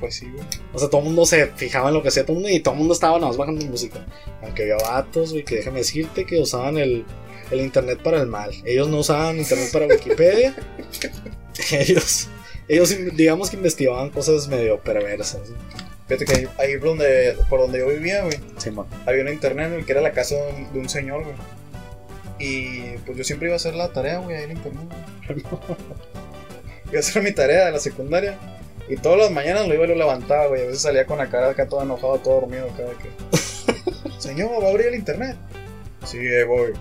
Pues 0.00 0.16
sí, 0.16 0.26
güey. 0.30 0.44
O 0.74 0.78
sea, 0.78 0.88
todo 0.88 1.00
el 1.00 1.06
mundo 1.06 1.24
se 1.24 1.46
fijaba 1.46 1.88
en 1.88 1.94
lo 1.94 2.02
que 2.02 2.08
hacía 2.08 2.24
todo 2.24 2.36
el 2.36 2.42
mundo 2.42 2.50
y 2.54 2.60
todo 2.60 2.74
el 2.74 2.78
mundo 2.78 2.94
estaba 2.94 3.14
nada 3.16 3.28
más 3.28 3.36
bajando 3.36 3.64
música. 3.66 4.04
Aunque 4.42 4.62
había 4.62 4.76
vatos, 4.76 5.32
güey, 5.32 5.44
que 5.44 5.56
déjame 5.56 5.78
decirte 5.78 6.26
que 6.26 6.38
usaban 6.38 6.76
el, 6.76 7.04
el 7.50 7.60
internet 7.60 8.00
para 8.02 8.20
el 8.20 8.26
mal. 8.26 8.52
Ellos 8.64 8.88
no 8.88 8.98
usaban 8.98 9.38
internet 9.38 9.70
para 9.72 9.86
Wikipedia. 9.86 10.54
ellos, 11.72 12.28
ellos, 12.68 12.94
digamos 13.14 13.50
que 13.50 13.56
investigaban 13.56 14.10
cosas 14.10 14.48
medio 14.48 14.78
perversas. 14.80 15.42
Fíjate 16.08 16.24
que 16.24 16.34
ahí, 16.34 16.48
ahí 16.58 16.78
por, 16.78 16.88
donde, 16.90 17.36
por 17.48 17.60
donde 17.60 17.78
yo 17.80 17.88
vivía, 17.88 18.22
güey, 18.22 18.38
Sí, 18.58 18.70
había 19.06 19.22
una 19.22 19.32
internet, 19.32 19.72
güey, 19.72 19.84
que 19.84 19.92
era 19.92 20.00
la 20.00 20.12
casa 20.12 20.36
de 20.36 20.68
un, 20.72 20.80
un 20.80 20.88
señor, 20.88 21.24
güey. 21.24 21.34
Y 22.38 22.98
pues 22.98 23.16
yo 23.16 23.24
siempre 23.24 23.48
iba 23.48 23.54
a 23.54 23.56
hacer 23.56 23.74
la 23.74 23.92
tarea, 23.92 24.18
güey, 24.18 24.36
ahí 24.36 24.44
en 24.44 24.52
internet, 24.52 24.84
güey. 25.26 25.40
Iba 26.88 26.98
a 26.98 27.00
hacer 27.00 27.22
mi 27.22 27.32
tarea 27.32 27.66
de 27.66 27.72
la 27.72 27.80
secundaria. 27.80 28.38
Y 28.88 28.96
todas 28.96 29.18
las 29.18 29.30
mañanas 29.32 29.66
lo 29.66 29.74
iba 29.74 29.84
y 29.84 29.88
lo 29.88 29.94
levantaba, 29.96 30.46
güey. 30.46 30.62
A 30.62 30.66
veces 30.66 30.82
salía 30.82 31.06
con 31.06 31.18
la 31.18 31.28
cara 31.28 31.50
acá 31.50 31.68
todo 31.68 31.82
enojado, 31.82 32.18
todo 32.18 32.40
dormido, 32.42 32.66
acá 32.66 32.84
que. 33.02 34.10
Señor, 34.20 34.62
¿va 34.62 34.68
a 34.68 34.70
abrir 34.70 34.86
el 34.86 34.94
internet? 34.94 35.36
Sí, 36.04 36.18
voy. 36.46 36.72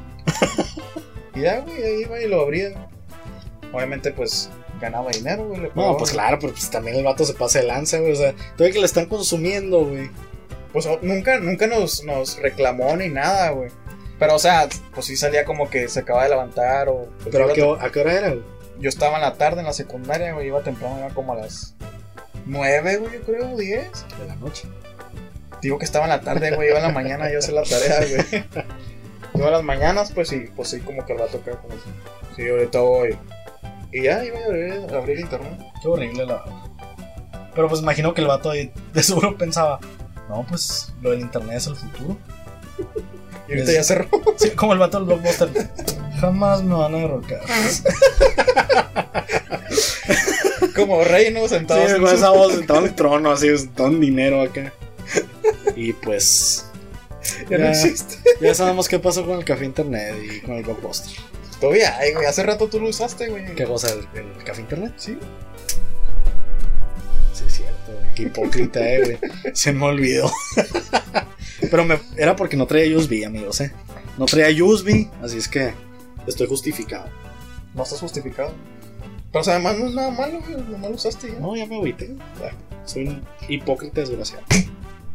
y 1.35 1.41
ya, 1.41 1.61
güey, 1.61 1.83
ahí 1.83 2.01
iba 2.01 2.21
y 2.21 2.27
lo 2.27 2.41
abría. 2.41 2.87
Obviamente, 3.73 4.11
pues, 4.11 4.51
ganaba 4.85 5.11
dinero, 5.11 5.47
güey. 5.47 5.69
No, 5.75 5.97
pues 5.97 6.11
claro, 6.11 6.37
pero 6.39 6.53
pues 6.53 6.69
también 6.69 6.97
el 6.97 7.03
vato 7.03 7.25
se 7.25 7.33
pasa 7.33 7.59
de 7.59 7.67
lanza, 7.67 7.99
güey. 7.99 8.13
O 8.13 8.15
sea, 8.15 8.33
todavía 8.55 8.73
que 8.73 8.79
le 8.79 8.85
están 8.85 9.05
consumiendo, 9.07 9.85
güey. 9.85 10.09
Pues 10.73 10.87
nunca, 11.01 11.39
nunca 11.39 11.67
nos, 11.67 12.03
nos 12.03 12.37
reclamó 12.41 12.95
ni 12.97 13.09
nada, 13.09 13.49
güey. 13.51 13.69
Pero, 14.19 14.35
o 14.35 14.39
sea, 14.39 14.67
pues 14.93 15.07
sí 15.07 15.15
salía 15.15 15.45
como 15.45 15.69
que 15.69 15.87
se 15.89 15.99
acaba 15.99 16.23
de 16.23 16.29
levantar 16.29 16.87
o... 16.89 17.07
pues, 17.21 17.29
Pero 17.31 17.49
¿a 17.49 17.53
qué, 17.53 17.77
a 17.79 17.91
qué 17.91 17.99
hora 17.99 18.13
era, 18.13 18.29
güey? 18.29 18.43
Yo 18.79 18.89
estaba 18.89 19.15
en 19.15 19.21
la 19.21 19.35
tarde 19.35 19.59
en 19.59 19.65
la 19.65 19.73
secundaria, 19.73 20.33
güey, 20.33 20.47
iba 20.47 20.61
temprano, 20.61 20.99
iba 20.99 21.09
como 21.09 21.33
a 21.33 21.37
las 21.37 21.75
9, 22.45 22.97
güey, 22.97 23.13
yo 23.13 23.21
creo, 23.21 23.55
10. 23.55 24.05
De 24.19 24.27
la 24.27 24.35
noche. 24.35 24.67
Digo 25.61 25.79
que 25.79 25.85
estaba 25.85 26.05
en 26.05 26.09
la 26.09 26.21
tarde, 26.21 26.55
güey, 26.55 26.69
iba 26.69 26.77
en 26.77 26.83
la 26.83 26.91
mañana 26.91 27.29
yo 27.29 27.37
a 27.37 27.39
hacer 27.39 27.53
la 27.53 27.63
tarea, 27.63 27.99
güey. 27.99 28.45
Iba 29.35 29.47
en 29.47 29.53
las 29.53 29.63
mañanas, 29.63 30.11
pues 30.13 30.29
sí, 30.29 30.45
pues 30.55 30.69
sí, 30.69 30.79
como 30.79 31.05
que 31.05 31.11
el 31.11 31.19
vato 31.19 31.37
acá, 31.37 31.59
como 31.59 31.73
sí, 32.35 32.47
ahorita 32.47 32.79
voy. 32.79 33.17
Y 33.91 34.03
ya 34.03 34.23
iba 34.25 34.39
a 34.39 34.45
abrir, 34.45 34.73
a 34.93 34.97
abrir 34.97 35.19
internet. 35.19 35.59
Qué 35.81 35.87
horrible, 35.87 36.25
la 36.25 36.35
verdad. 36.35 36.53
Pero 37.53 37.69
pues 37.69 37.81
imagino 37.81 38.13
que 38.13 38.21
el 38.21 38.27
vato 38.27 38.49
ahí 38.49 38.71
de 38.93 39.03
seguro 39.03 39.37
pensaba, 39.37 39.79
no, 40.29 40.45
pues 40.47 40.93
lo 41.01 41.11
del 41.11 41.21
internet 41.21 41.57
es 41.57 41.67
el 41.67 41.75
futuro. 41.75 42.17
Y 43.47 43.51
ahorita 43.53 43.71
Es- 43.71 43.77
ya 43.77 43.83
cerró. 43.83 44.07
Sí, 44.37 44.49
como 44.51 44.73
el 44.73 44.79
vato 44.79 44.97
del 44.97 45.05
blockbuster. 45.07 45.49
Jamás 46.19 46.63
me 46.63 46.75
van 46.75 46.95
a 46.95 46.97
derrocar. 46.97 47.41
como 50.75 51.03
rey, 51.03 51.31
¿no? 51.33 51.47
Sí, 51.47 51.55
con 51.65 52.09
su- 52.09 52.15
esa 52.15 52.29
voz 52.31 52.53
sentado 52.53 52.79
en 52.79 52.85
el 52.87 52.95
trono, 52.95 53.31
así, 53.31 53.55
sentado 53.57 53.89
en 53.89 53.99
dinero 54.01 54.41
acá. 54.41 54.73
Y 55.77 55.91
pues, 55.93 56.65
Ya 57.49 57.57
no 57.57 57.65
ya. 57.65 57.71
existe. 57.71 58.15
ya 58.39 58.53
sabemos 58.55 58.87
qué 58.87 58.97
pasó 58.97 59.25
con 59.25 59.37
el 59.39 59.43
café 59.45 59.65
internet 59.65 60.15
y 60.23 60.39
con 60.41 60.55
el 60.55 60.63
blockbuster. 60.63 61.11
Todavía, 61.65 61.97
güey, 62.13 62.27
hace 62.27 62.43
rato 62.43 62.67
tú 62.67 62.79
lo 62.79 62.89
usaste, 62.89 63.27
güey. 63.27 63.55
¿Qué 63.55 63.63
cosa? 63.63 63.87
¿El, 63.91 64.21
el 64.21 64.43
café 64.43 64.61
internet? 64.61 64.93
Sí. 64.97 65.17
Sí, 67.33 67.43
es 67.47 67.53
cierto, 67.53 67.91
güey. 67.91 68.13
Qué 68.13 68.21
hipócrita, 68.21 68.87
eh, 68.87 69.17
güey. 69.19 69.31
Se 69.55 69.73
me 69.73 69.83
olvidó. 69.85 70.31
Pero 71.71 71.83
me, 71.83 71.99
era 72.17 72.35
porque 72.35 72.55
no 72.55 72.67
traía 72.67 72.95
USB, 72.95 73.25
amigos, 73.25 73.61
¿eh? 73.61 73.71
No 74.19 74.27
traía 74.27 74.63
USB, 74.63 75.07
así 75.23 75.39
es 75.39 75.47
que 75.47 75.73
estoy 76.27 76.45
justificado. 76.45 77.09
No 77.73 77.81
estás 77.81 77.99
justificado. 77.99 78.53
Pero 79.31 79.41
o 79.41 79.43
sea, 79.43 79.55
además 79.55 79.79
no 79.79 79.87
es 79.87 79.95
nada 79.95 80.11
malo, 80.11 80.41
güey. 80.41 80.61
Nomás 80.69 80.91
lo 80.91 80.95
usaste 80.97 81.31
ya. 81.31 81.39
No, 81.39 81.55
ya 81.55 81.65
me 81.65 81.77
agüité. 81.77 82.15
Soy 82.85 83.07
un 83.07 83.23
hipócrita 83.49 84.01
desgraciado. 84.01 84.43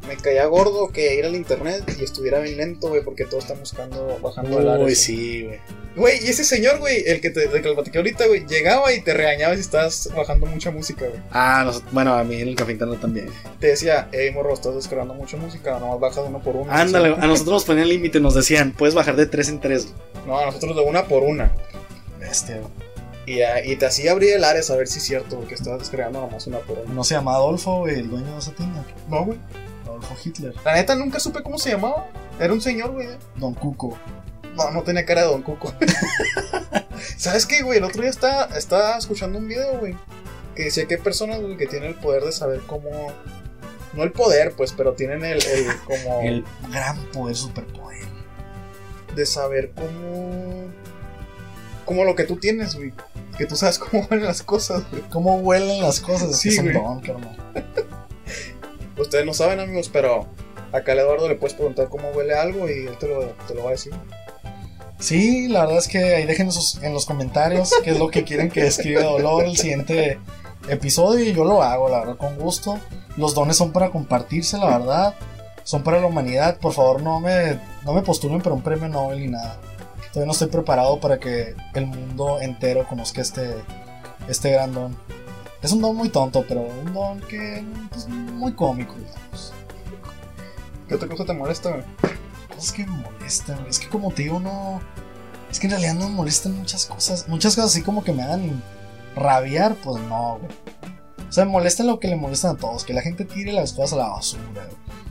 Me 0.09 0.17
caía 0.17 0.47
gordo 0.47 0.89
que 0.89 1.15
ir 1.17 1.25
al 1.25 1.35
internet 1.37 1.85
y 2.01 2.03
estuviera 2.05 2.41
bien 2.41 2.57
lento, 2.57 2.89
güey, 2.89 3.05
porque 3.05 3.25
todos 3.27 3.45
están 3.45 3.61
buscando, 3.61 4.19
bajando 4.23 4.59
el 4.59 4.67
Uy, 4.67 4.71
Ares. 4.85 4.99
sí, 4.99 5.45
güey. 5.45 5.59
Güey, 5.95 6.25
y 6.25 6.29
ese 6.29 6.45
señor, 6.45 6.79
güey, 6.79 7.03
el 7.07 7.21
que 7.21 7.31
te 7.31 7.45
el 7.45 7.51
que 7.63 7.69
lo 7.69 7.75
platiqué 7.75 7.99
ahorita, 7.99 8.27
güey, 8.27 8.47
llegaba 8.47 8.93
y 8.93 9.03
te 9.03 9.13
regañaba 9.13 9.55
si 9.55 9.61
estabas 9.61 10.09
bajando 10.17 10.47
mucha 10.47 10.71
música, 10.71 11.07
güey. 11.07 11.21
Ah, 11.33 11.71
bueno, 11.93 12.15
a 12.15 12.25
mí 12.25 12.41
en 12.41 12.49
el 12.49 12.55
café 12.57 12.73
internet 12.73 13.01
también. 13.01 13.29
Te 13.61 13.69
decía, 13.69 14.09
hey, 14.13 14.31
morro, 14.33 14.55
estás 14.55 14.75
descargando 14.75 15.15
mucha 15.15 15.37
música, 15.37 15.79
nomás 15.79 16.01
bajas 16.01 16.25
uno 16.27 16.41
por 16.41 16.57
uno. 16.57 16.73
Ándale, 16.73 17.09
a 17.15 17.27
nosotros 17.27 17.53
nos 17.55 17.65
ponían 17.65 17.89
límite, 17.89 18.21
nos 18.21 18.35
decían, 18.35 18.73
puedes 18.73 18.95
bajar 18.95 19.17
de 19.17 19.27
3 19.27 19.49
en 19.51 19.61
3. 19.61 19.89
No, 20.27 20.39
a 20.39 20.47
nosotros 20.47 20.75
de 20.77 20.83
una 20.83 21.05
por 21.07 21.23
una. 21.25 21.53
Este, 22.23 22.61
Y, 23.27 23.37
ya- 23.39 23.65
y 23.65 23.77
te 23.77 23.87
hacía 23.87 24.13
abrir 24.13 24.33
el 24.33 24.45
Ares 24.45 24.71
a 24.71 24.77
ver 24.77 24.89
si 24.89 24.99
es 24.99 25.05
cierto, 25.05 25.37
güey, 25.37 25.49
que 25.49 25.55
estabas 25.55 25.81
descargando 25.81 26.21
nomás 26.21 26.47
una 26.47 26.59
por 26.61 26.79
una. 26.79 26.93
no 26.93 27.05
se 27.05 27.15
llama 27.15 27.35
Adolfo, 27.35 27.81
güey, 27.81 27.97
el 28.01 28.09
dueño 28.11 28.33
de 28.33 28.39
esa 28.39 28.53
tienda. 28.53 28.85
No, 29.09 29.25
güey. 29.27 29.39
Adolfo 30.01 30.17
Hitler. 30.25 30.55
La 30.65 30.75
neta 30.75 30.95
nunca 30.95 31.21
supe 31.21 31.43
cómo 31.43 31.59
se 31.59 31.71
llamaba. 31.71 32.09
Era 32.39 32.53
un 32.53 32.61
señor, 32.61 32.93
güey. 32.93 33.09
Don 33.37 33.55
Cuco. 33.55 33.99
No, 34.57 34.71
no 34.71 34.83
tenía 34.83 35.05
cara 35.05 35.23
de 35.23 35.29
Don 35.29 35.43
Cuco. 35.43 35.73
¿Sabes 37.17 37.47
qué, 37.47 37.63
güey? 37.63 37.79
El 37.79 37.85
otro 37.85 38.03
día 38.03 38.11
estaba, 38.11 38.57
estaba 38.57 38.97
escuchando 38.97 39.39
un 39.39 39.49
video, 39.49 39.79
güey. 39.79 39.97
Que 40.55 40.65
decía 40.65 40.87
que 40.87 40.97
hay 40.97 41.01
personas, 41.01 41.41
güey, 41.41 41.57
que 41.57 41.67
tienen 41.67 41.91
el 41.91 41.95
poder 41.97 42.25
de 42.25 42.33
saber 42.33 42.61
cómo. 42.67 42.91
No 43.93 44.05
el 44.05 44.13
poder, 44.13 44.53
pues, 44.57 44.73
pero 44.73 44.95
tienen 44.95 45.25
el, 45.25 45.45
el 45.45 45.67
como. 45.85 46.21
El 46.23 46.45
gran 46.71 46.99
poder 47.07 47.37
superpoder. 47.37 48.07
De 49.15 49.27
saber 49.27 49.73
cómo. 49.75 50.71
Como 51.85 52.05
lo 52.05 52.15
que 52.15 52.25
tú 52.25 52.37
tienes, 52.37 52.75
güey. 52.77 52.93
Que 53.37 53.47
tú 53.47 53.57
sabes 53.57 53.79
cómo 53.79 54.07
van 54.11 54.23
las 54.23 54.43
cosas, 54.43 54.83
güey. 54.91 55.03
¿Cómo 55.11 55.37
huelen 55.37 55.83
las 55.83 56.01
cosas? 56.01 56.39
Sí, 56.39 56.51
es 56.51 56.59
un 56.59 56.73
don, 56.73 57.01
carnal. 57.01 57.37
Ustedes 59.01 59.25
no 59.25 59.35
saben, 59.35 59.61
amigos, 59.61 59.91
pero 59.93 60.27
acá 60.73 60.93
al 60.93 61.01
Eduardo 61.01 61.29
le 61.29 61.37
puedes 61.37 61.55
preguntar 61.55 61.89
cómo 61.89 62.11
huele 62.11 62.35
algo 62.35 62.69
y 62.69 62.87
él 62.87 62.97
te 62.99 63.09
lo, 63.09 63.21
te 63.47 63.55
lo 63.55 63.63
va 63.65 63.69
a 63.69 63.73
decir. 63.73 63.93
Sí, 64.99 65.49
la 65.49 65.61
verdad 65.61 65.79
es 65.79 65.89
que 65.89 65.99
ahí 66.15 66.27
dejen 66.27 66.51
en 66.83 66.93
los 66.93 67.07
comentarios 67.07 67.73
qué 67.83 67.91
es 67.91 67.99
lo 67.99 68.09
que 68.09 68.23
quieren 68.23 68.51
que 68.51 68.67
escriba 68.67 69.03
Dolor 69.03 69.45
el 69.45 69.57
siguiente 69.57 70.19
episodio 70.69 71.25
y 71.25 71.33
yo 71.33 71.45
lo 71.45 71.63
hago, 71.63 71.89
la 71.89 72.01
verdad, 72.01 72.17
con 72.17 72.37
gusto. 72.37 72.79
Los 73.17 73.35
dones 73.35 73.57
son 73.57 73.73
para 73.73 73.91
compartirse, 73.91 74.59
la 74.59 74.79
verdad. 74.79 75.15
Son 75.65 75.83
para 75.83 76.01
la 76.01 76.07
humanidad. 76.07 76.59
Por 76.59 76.73
favor, 76.73 77.03
no 77.03 77.19
me, 77.21 77.59
no 77.85 77.93
me 77.95 78.03
postulen 78.03 78.41
para 78.43 78.55
un 78.55 78.63
premio 78.63 78.89
Nobel 78.89 79.21
ni 79.21 79.29
nada. 79.29 79.59
Todavía 80.13 80.27
no 80.27 80.33
estoy 80.33 80.49
preparado 80.49 81.01
para 81.01 81.19
que 81.19 81.55
el 81.75 81.87
mundo 81.87 82.41
entero 82.41 82.87
conozca 82.87 83.21
este, 83.21 83.55
este 84.29 84.51
gran 84.51 84.73
don. 84.73 84.97
Es 85.63 85.73
un 85.73 85.83
don 85.83 85.95
muy 85.95 86.09
tonto, 86.09 86.45
pero 86.49 86.63
un 86.63 86.93
don 86.93 87.21
que 87.21 87.65
es 87.95 88.09
muy 88.09 88.53
cómico, 88.55 88.95
digamos. 88.95 89.53
¿Qué 90.89 90.95
otra 90.95 91.09
cosa 91.09 91.25
te 91.25 91.33
molesta, 91.33 91.71
güey? 91.71 91.85
cosas 92.55 92.73
que 92.73 92.87
me 92.87 92.97
molestan, 92.97 93.57
güey. 93.59 93.71
Es 93.71 93.79
que 93.79 93.89
como 93.89 94.11
te 94.13 94.23
digo, 94.23 94.41
no. 94.41 94.81
Es 95.51 95.59
que 95.59 95.67
en 95.67 95.73
realidad 95.73 95.95
no 95.95 96.09
me 96.09 96.15
molestan 96.15 96.57
muchas 96.57 96.87
cosas. 96.87 97.29
Muchas 97.29 97.57
cosas 97.57 97.73
así 97.73 97.83
como 97.83 98.05
que 98.05 98.13
me 98.13 98.23
hagan 98.23 98.63
rabiar, 99.17 99.75
pues 99.77 100.03
no, 100.03 100.39
güey. 100.41 100.53
O 101.29 101.33
sea, 101.33 101.45
me 101.45 101.53
molesta 101.53 101.85
lo 101.85 102.01
que 102.01 102.09
le 102.09 102.17
molestan 102.17 102.57
a 102.57 102.59
todos, 102.59 102.85
que 102.85 102.93
la 102.93 103.03
gente 103.03 103.25
tire 103.25 103.53
las 103.53 103.73
cosas 103.73 103.93
a 103.93 103.97
la 103.97 104.09
basura, 104.09 104.43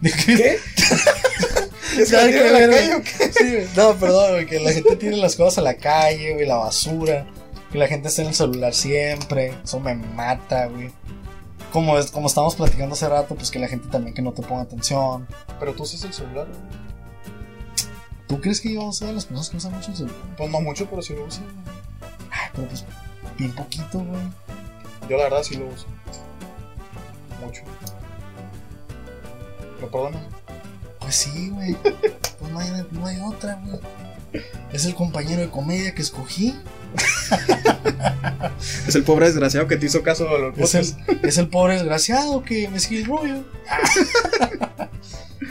güey. 0.01 0.13
¿Qué? 0.25 0.59
¿Es 1.97 2.09
que 2.09 2.51
la 2.51 2.69
calle 2.69 2.95
o 2.95 3.01
qué? 3.01 3.33
Sí, 3.33 3.71
no, 3.75 3.93
perdón, 3.95 4.31
güey, 4.33 4.45
que 4.45 4.59
la 4.59 4.71
gente 4.71 4.95
tire 4.95 5.17
las 5.17 5.35
cosas 5.35 5.59
a 5.59 5.61
la 5.61 5.75
calle, 5.75 6.33
güey, 6.33 6.45
la 6.45 6.57
basura. 6.57 7.25
Que 7.71 7.77
la 7.77 7.87
gente 7.87 8.07
esté 8.07 8.23
en 8.23 8.29
el 8.29 8.33
celular 8.33 8.73
siempre. 8.73 9.53
Eso 9.63 9.79
me 9.79 9.95
mata, 9.95 10.67
güey. 10.67 10.91
Como, 11.71 11.97
es, 11.97 12.09
como 12.09 12.27
estábamos 12.27 12.55
platicando 12.55 12.93
hace 12.95 13.07
rato, 13.07 13.35
pues 13.35 13.51
que 13.51 13.59
la 13.59 13.67
gente 13.67 13.87
también 13.89 14.15
que 14.15 14.21
no 14.21 14.31
te 14.31 14.41
ponga 14.41 14.63
atención. 14.63 15.27
Pero 15.59 15.73
tú 15.73 15.83
usas 15.83 16.03
el 16.03 16.13
celular, 16.13 16.47
güey. 16.47 16.89
¿Tú 18.27 18.39
crees 18.41 18.61
que 18.61 18.73
yo 18.73 18.91
soy 18.91 19.07
de 19.07 19.13
las 19.13 19.25
personas 19.25 19.49
que 19.49 19.57
usan 19.57 19.73
mucho 19.73 19.91
el 19.91 19.97
celular? 19.97 20.17
Pues 20.37 20.51
no 20.51 20.61
mucho, 20.61 20.87
pero 20.87 21.01
sí 21.01 21.13
lo 21.13 21.25
uso. 21.25 21.41
Ay, 22.31 22.49
pero 22.53 22.67
pues 22.67 22.85
bien 23.37 23.51
poquito, 23.53 23.99
güey. 23.99 24.21
Yo 25.09 25.17
la 25.17 25.23
verdad 25.23 25.43
sí 25.43 25.55
lo 25.55 25.67
uso. 25.67 25.87
Mucho. 27.43 27.63
¿Me 29.81 29.87
perdonas? 29.87 30.21
Pues 30.99 31.15
sí, 31.15 31.49
güey. 31.49 31.75
Pues 32.39 32.53
no 32.53 32.59
hay, 32.59 32.87
no 32.91 33.05
hay 33.05 33.19
otra, 33.19 33.61
güey. 33.65 33.79
Es 34.71 34.85
el 34.85 34.95
compañero 34.95 35.41
de 35.41 35.49
comedia 35.49 35.93
que 35.93 36.01
escogí. 36.01 36.55
Es 38.87 38.95
el 38.95 39.03
pobre 39.03 39.27
desgraciado 39.27 39.67
que 39.67 39.77
te 39.77 39.85
hizo 39.85 40.01
caso 40.03 40.27
a 40.29 40.37
los 40.39 40.57
Es 40.57 40.75
el, 40.75 41.19
es 41.23 41.37
el 41.37 41.47
pobre 41.47 41.75
desgraciado 41.75 42.43
que 42.43 42.67
me 42.69 42.79
sigue 42.79 43.01
el 43.01 43.05
rollo. 43.07 43.35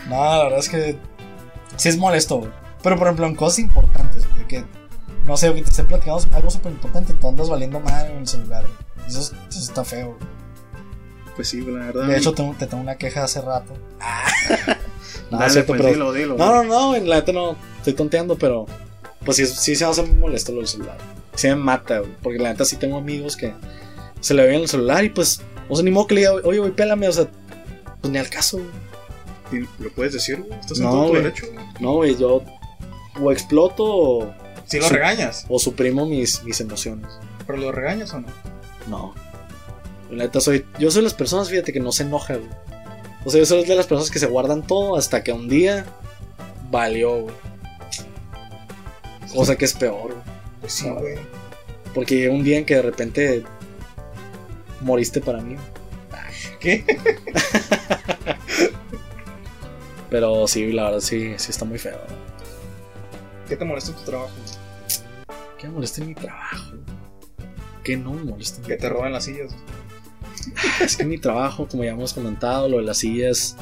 no, 0.09 0.37
la 0.37 0.44
verdad 0.44 0.59
es 0.59 0.68
que 0.68 0.98
sí 1.77 1.88
es 1.88 1.96
molesto, 1.96 2.38
güey. 2.38 2.51
Pero 2.83 2.96
por 2.96 3.07
ejemplo, 3.07 3.27
en 3.27 3.35
cosas 3.35 3.61
importantes, 3.61 4.24
güey, 4.35 4.46
que 4.46 4.64
no 5.24 5.37
sé, 5.37 5.53
que 5.55 5.62
te 5.62 5.70
esté 5.70 5.85
platicando 5.85 6.22
algo 6.35 6.51
súper 6.51 6.72
importante, 6.72 7.12
tú 7.14 7.29
andas 7.29 7.48
valiendo 7.48 7.81
madre 7.81 8.12
en 8.12 8.18
el 8.18 8.29
celular, 8.29 8.62
güey. 8.64 9.09
Eso, 9.09 9.20
es- 9.20 9.33
eso 9.48 9.59
está 9.61 9.85
feo, 9.85 10.16
güey. 10.18 10.31
Pues 11.37 11.48
sí, 11.48 11.61
la 11.61 11.87
verdad. 11.87 12.07
De 12.07 12.16
hecho, 12.16 12.33
te 12.33 12.66
tengo 12.66 12.83
una 12.83 12.96
queja 12.96 13.24
hace 13.24 13.40
rato. 13.40 13.74
No, 15.31 15.38
Dale, 15.38 15.53
cierto, 15.53 15.74
pues 15.74 15.83
pero- 15.83 15.92
dilo, 15.92 16.12
dilo. 16.12 16.37
No, 16.38 16.55
no, 16.55 16.64
no, 16.64 16.96
en 16.96 17.07
la 17.07 17.16
neta 17.16 17.33
no 17.33 17.55
estoy 17.77 17.92
tonteando, 17.92 18.38
pero 18.38 18.64
pues 19.27 19.37
sí, 19.37 19.46
sí 19.46 19.77
se 19.77 19.85
hace 19.85 20.03
muy 20.03 20.14
molesto 20.16 20.53
lo 20.53 20.59
del 20.59 20.68
celular. 20.68 20.96
Sí 21.34 21.48
me 21.48 21.56
mata, 21.56 22.00
güey, 22.00 22.10
porque 22.22 22.38
la 22.38 22.50
neta 22.50 22.64
sí 22.64 22.76
tengo 22.76 22.96
amigos 22.98 23.36
que 23.36 23.52
se 24.20 24.34
le 24.34 24.44
ven 24.46 24.62
el 24.62 24.68
celular 24.68 25.04
y 25.04 25.10
pues, 25.10 25.40
o 25.68 25.76
sea, 25.76 25.84
ni 25.84 25.90
modo 25.90 26.06
que 26.08 26.14
le 26.14 26.20
diga, 26.22 26.32
oye, 26.44 26.58
güey, 26.58 26.72
pélame, 26.72 27.08
o 27.08 27.12
sea, 27.12 27.28
pues 28.00 28.10
ni 28.12 28.18
al 28.18 28.28
caso, 28.28 28.58
güey. 29.50 29.66
¿Lo 29.78 29.90
puedes 29.90 30.12
decir, 30.12 30.42
güey? 30.42 30.58
Estás 30.58 30.78
en 30.78 30.84
No, 30.84 30.90
todo 30.90 31.02
tu 31.04 31.08
güey. 31.10 31.22
derecho, 31.22 31.46
güey. 31.52 31.64
No, 31.80 31.92
güey, 31.94 32.16
yo 32.16 32.42
o 33.20 33.32
exploto 33.32 33.84
o, 33.84 34.34
Si 34.66 34.78
lo 34.78 34.88
regañas. 34.88 35.46
o 35.48 35.58
suprimo 35.58 36.06
mis, 36.06 36.42
mis 36.44 36.60
emociones. 36.60 37.10
¿Pero 37.46 37.58
lo 37.58 37.72
regañas 37.72 38.12
o 38.14 38.20
no? 38.20 38.28
No. 38.88 39.14
La 40.10 40.24
neta 40.24 40.40
soy, 40.40 40.64
yo 40.78 40.90
soy 40.90 41.00
de 41.00 41.04
las 41.04 41.14
personas, 41.14 41.48
fíjate, 41.48 41.72
que 41.72 41.80
no 41.80 41.92
se 41.92 42.02
enoja, 42.02 42.34
güey. 42.36 42.48
O 43.24 43.30
sea, 43.30 43.40
yo 43.40 43.46
soy 43.46 43.64
de 43.64 43.74
las 43.74 43.86
personas 43.86 44.10
que 44.10 44.18
se 44.18 44.26
guardan 44.26 44.66
todo 44.66 44.96
hasta 44.96 45.22
que 45.22 45.32
un 45.32 45.48
día 45.48 45.84
valió, 46.70 47.22
güey. 47.22 47.34
Cosa 49.34 49.56
que 49.56 49.64
es 49.64 49.74
peor, 49.74 50.12
güey. 50.14 50.38
Pues 50.60 50.72
sí, 50.72 50.88
No. 50.88 50.96
güey. 50.96 51.16
Porque 51.94 52.16
llega 52.16 52.32
un 52.34 52.44
día 52.44 52.58
en 52.58 52.64
que 52.64 52.74
de 52.76 52.82
repente 52.82 53.44
moriste 54.80 55.20
para 55.20 55.40
mí. 55.40 55.56
¿Qué? 56.60 56.84
Pero 60.10 60.46
sí, 60.48 60.72
la 60.72 60.84
verdad 60.84 61.00
sí, 61.00 61.34
sí 61.36 61.50
está 61.50 61.64
muy 61.64 61.78
feo. 61.78 61.98
¿Qué 63.48 63.56
te 63.56 63.64
molesta 63.64 63.90
en 63.92 63.96
tu 63.98 64.02
trabajo? 64.04 64.32
¿Qué 65.58 65.66
me 65.68 65.74
molesta 65.74 66.00
en 66.02 66.08
mi 66.08 66.14
trabajo? 66.14 66.72
¿Qué 67.82 67.96
no 67.96 68.12
me 68.12 68.24
molesta? 68.24 68.62
Que 68.66 68.76
te 68.76 68.88
roben 68.88 69.12
las 69.12 69.24
sillas. 69.24 69.54
Es 70.80 70.96
que 70.96 71.04
mi 71.04 71.18
trabajo, 71.18 71.66
como 71.68 71.84
ya 71.84 71.90
hemos 71.90 72.12
comentado, 72.14 72.68
lo 72.68 72.78
de 72.78 72.84
las 72.84 72.98
sillas, 72.98 73.56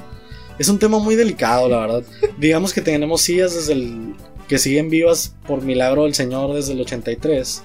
es 0.59 0.68
un 0.68 0.78
tema 0.78 0.98
muy 0.98 1.16
delicado, 1.16 1.68
la 1.68 1.78
verdad. 1.80 2.02
Digamos 2.38 2.72
que 2.72 2.80
tenemos 2.80 3.20
sillas 3.22 3.54
desde 3.54 3.72
el 3.74 4.14
que 4.48 4.59
siguen 4.59 4.90
vivas 4.90 5.35
por 5.46 5.62
milagro 5.62 6.04
del 6.04 6.14
Señor 6.14 6.54
desde 6.54 6.72
el 6.72 6.80
83. 6.80 7.62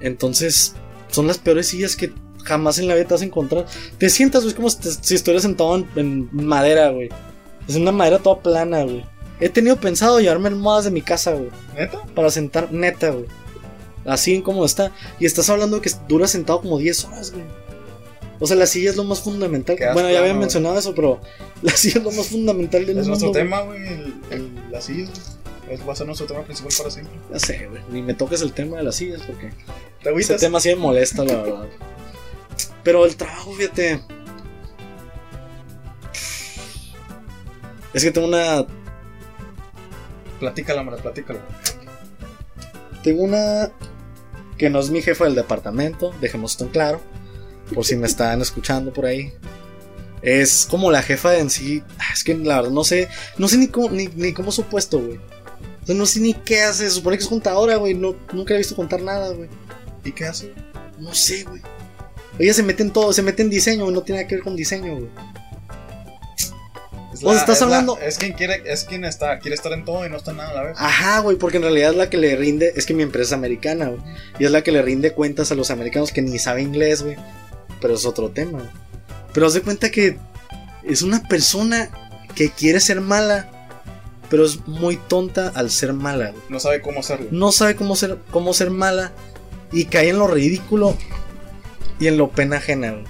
Entonces, 0.00 0.74
son 1.10 1.26
las 1.26 1.38
peores 1.38 1.68
sillas 1.68 1.96
que 1.96 2.12
jamás 2.44 2.78
en 2.78 2.88
la 2.88 2.94
vida 2.94 3.06
te 3.06 3.14
vas 3.14 3.22
a 3.22 3.26
encontrar. 3.26 3.66
Te 3.98 4.10
sientas, 4.10 4.42
güey, 4.42 4.50
es 4.50 4.56
como 4.56 4.70
si, 4.70 4.78
te- 4.78 4.90
si 4.90 5.14
estuvieras 5.14 5.42
sentado 5.42 5.76
en, 5.76 5.86
en 5.96 6.28
madera, 6.32 6.90
güey. 6.90 7.08
Es 7.68 7.76
una 7.76 7.92
madera 7.92 8.18
toda 8.18 8.40
plana, 8.40 8.82
güey. 8.82 9.04
He 9.40 9.48
tenido 9.48 9.76
pensado 9.76 10.20
llevarme 10.20 10.48
almohadas 10.48 10.84
de 10.84 10.90
mi 10.92 11.02
casa, 11.02 11.32
güey 11.32 11.48
¿Neta? 11.74 12.00
para 12.14 12.30
sentar, 12.30 12.72
neta, 12.72 13.10
güey. 13.10 13.26
Así 14.04 14.34
en 14.34 14.42
como 14.42 14.64
está. 14.64 14.92
Y 15.20 15.26
estás 15.26 15.48
hablando 15.50 15.80
que 15.80 15.90
dura 16.08 16.26
sentado 16.26 16.60
como 16.60 16.78
10 16.78 17.04
horas, 17.04 17.32
güey. 17.32 17.44
O 18.40 18.46
sea, 18.48 18.56
la 18.56 18.66
silla 18.66 18.90
es 18.90 18.96
lo 18.96 19.04
más 19.04 19.20
fundamental. 19.20 19.76
Bueno, 19.94 20.10
ya 20.10 20.18
había 20.18 20.34
mencionado 20.34 20.76
eso, 20.76 20.92
pero 20.96 21.20
la 21.62 21.70
silla 21.76 21.98
es 21.98 22.04
lo 22.04 22.10
más 22.10 22.26
fundamental 22.26 22.84
del 22.84 22.98
Es 22.98 23.06
mundo. 23.06 23.26
nuestro 23.26 23.30
güey. 23.30 23.42
tema, 23.44 23.60
güey. 23.62 23.80
Las 24.70 24.84
sillas. 24.84 25.08
güey. 25.10 25.41
Es, 25.72 25.88
va 25.88 25.92
a 25.92 25.96
ser 25.96 26.06
nuestro 26.06 26.26
tema 26.26 26.42
principal 26.42 26.72
para 26.76 26.90
siempre. 26.90 27.14
Ya 27.32 27.38
sé, 27.38 27.66
güey. 27.66 27.82
Ni 27.90 28.02
me 28.02 28.14
toques 28.14 28.42
el 28.42 28.52
tema 28.52 28.76
de 28.76 28.82
las 28.82 28.96
sillas 28.96 29.22
porque 29.22 29.52
¿Te 30.02 30.10
ese 30.10 30.36
tema 30.36 30.60
sí 30.60 30.68
me 30.70 30.76
molesta, 30.76 31.24
la 31.24 31.36
verdad. 31.36 31.68
Pero 32.82 33.06
el 33.06 33.16
trabajo, 33.16 33.52
fíjate. 33.54 34.00
Es 37.94 38.04
que 38.04 38.10
tengo 38.10 38.26
una. 38.26 38.66
Platícala, 40.40 40.80
hombre, 40.80 40.96
platícala. 40.96 41.40
Tengo 43.02 43.22
una. 43.22 43.70
Que 44.58 44.68
no 44.68 44.80
es 44.80 44.90
mi 44.90 45.00
jefa 45.00 45.24
del 45.24 45.34
departamento, 45.34 46.12
dejemos 46.20 46.52
esto 46.52 46.64
en 46.64 46.70
claro. 46.70 47.00
Por 47.74 47.84
si 47.84 47.96
me 47.96 48.06
están 48.06 48.42
escuchando 48.42 48.92
por 48.92 49.06
ahí. 49.06 49.32
Es 50.20 50.66
como 50.70 50.90
la 50.90 51.02
jefa 51.02 51.38
en 51.38 51.50
sí. 51.50 51.82
Ah, 51.98 52.12
Es 52.12 52.24
que 52.24 52.34
la 52.34 52.56
verdad 52.56 52.72
no 52.72 52.84
sé. 52.84 53.08
No 53.38 53.48
sé 53.48 53.56
ni 53.58 53.68
cómo, 53.68 53.90
ni, 53.90 54.08
ni 54.08 54.32
cómo 54.32 54.52
su 54.52 54.64
puesto, 54.64 54.98
güey. 54.98 55.20
Sea, 55.84 55.94
no 55.94 56.06
sé 56.06 56.20
ni 56.20 56.34
qué 56.34 56.62
hace. 56.62 56.84
Se 56.84 56.90
supone 56.90 57.16
que 57.16 57.22
es 57.24 57.28
contadora, 57.28 57.76
güey. 57.76 57.94
No, 57.94 58.14
nunca 58.32 58.54
he 58.54 58.58
visto 58.58 58.76
contar 58.76 59.02
nada, 59.02 59.30
güey. 59.32 59.48
¿Y 60.04 60.12
qué 60.12 60.26
hace? 60.26 60.52
No 60.98 61.14
sé, 61.14 61.44
güey. 61.44 61.60
Ella 62.38 62.54
se 62.54 62.62
mete 62.62 62.82
en 62.82 62.90
todo, 62.92 63.12
se 63.12 63.22
mete 63.22 63.42
en 63.42 63.50
diseño, 63.50 63.82
güey. 63.84 63.94
No 63.94 64.02
tiene 64.02 64.20
nada 64.20 64.28
que 64.28 64.36
ver 64.36 64.44
con 64.44 64.56
diseño, 64.56 64.92
güey. 64.94 65.08
Es 67.12 67.22
O 67.22 67.30
sea, 67.30 67.40
estás 67.40 67.56
es 67.56 67.60
la- 67.60 67.66
hablando- 67.66 67.98
es 68.00 68.16
quien 68.16 68.32
quiere, 68.32 68.62
es 68.64 68.84
quien 68.84 69.04
está, 69.04 69.38
quiere 69.38 69.54
estar 69.54 69.72
en 69.72 69.84
todo 69.84 70.06
y 70.06 70.08
no 70.08 70.16
está 70.16 70.30
en 70.30 70.38
nada 70.38 70.50
a 70.50 70.54
la 70.54 70.62
vez. 70.62 70.76
Ajá, 70.78 71.18
güey, 71.20 71.36
porque 71.36 71.58
en 71.58 71.62
realidad 71.64 71.90
es 71.90 71.96
la 71.96 72.08
que 72.08 72.16
le 72.16 72.34
rinde. 72.36 72.72
Es 72.74 72.86
que 72.86 72.94
mi 72.94 73.02
empresa 73.02 73.28
es 73.28 73.32
americana, 73.34 73.88
güey. 73.88 74.00
Y 74.38 74.44
es 74.46 74.50
la 74.50 74.62
que 74.62 74.72
le 74.72 74.80
rinde 74.80 75.12
cuentas 75.12 75.52
a 75.52 75.54
los 75.54 75.70
americanos 75.70 76.10
que 76.10 76.22
ni 76.22 76.38
sabe 76.38 76.62
inglés, 76.62 77.02
güey. 77.02 77.16
Pero 77.82 77.94
es 77.94 78.06
otro 78.06 78.30
tema, 78.30 78.58
güey. 78.60 78.70
Pero 79.34 79.46
haz 79.46 79.52
de 79.54 79.60
cuenta 79.60 79.90
que 79.90 80.16
es 80.84 81.02
una 81.02 81.22
persona 81.28 81.90
que 82.34 82.50
quiere 82.50 82.80
ser 82.80 83.00
mala, 83.02 83.61
pero 84.32 84.46
es 84.46 84.66
muy 84.66 84.96
tonta 84.96 85.52
al 85.54 85.70
ser 85.70 85.92
mala, 85.92 86.30
güey. 86.30 86.42
No 86.48 86.58
sabe 86.58 86.80
cómo 86.80 87.00
hacerlo. 87.00 87.26
No 87.30 87.52
sabe 87.52 87.76
cómo 87.76 87.94
ser, 87.96 88.16
cómo 88.30 88.54
ser 88.54 88.70
mala 88.70 89.12
y 89.72 89.84
cae 89.84 90.08
en 90.08 90.18
lo 90.18 90.26
ridículo 90.26 90.96
y 92.00 92.06
en 92.06 92.16
lo 92.16 92.30
pena 92.30 92.56
ajena, 92.56 92.92
güey. 92.92 93.04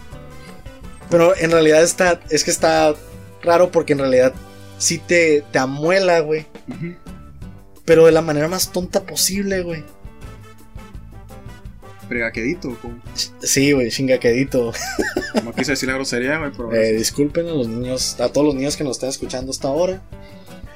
Pero 1.11 1.37
en 1.37 1.53
realidad 1.53 1.81
está, 1.85 2.19
es 2.29 2.43
que 2.43 2.51
está 2.51 2.97
raro 3.41 3.71
porque 3.71 3.93
en 3.93 4.01
realidad 4.01 4.35
sí 4.79 4.99
te, 4.99 5.45
te 5.53 5.61
amuela, 5.61 6.19
güey. 6.19 6.45
Pero 7.85 8.07
de 8.07 8.11
la 8.11 8.21
manera 8.23 8.49
más 8.49 8.73
tonta 8.73 9.05
posible, 9.05 9.63
güey. 9.63 9.85
Fregaquedito, 12.09 12.77
Sí, 13.45 13.71
güey, 13.71 13.93
chingaquedito. 13.93 14.73
como 15.35 15.55
quise 15.55 15.71
decir 15.71 15.89
la 15.89 15.95
grosería, 15.95 16.39
güey, 16.39 16.51
pero. 16.51 16.75
Eh, 16.75 16.95
disculpen 16.95 17.47
a 17.47 17.53
los 17.53 17.69
niños, 17.69 18.19
a 18.21 18.29
todos 18.33 18.45
los 18.45 18.57
niños 18.57 18.77
que 18.77 18.83
nos 18.83 18.97
están 18.97 19.11
escuchando 19.11 19.53
hasta 19.53 19.69
ahora. 19.69 20.03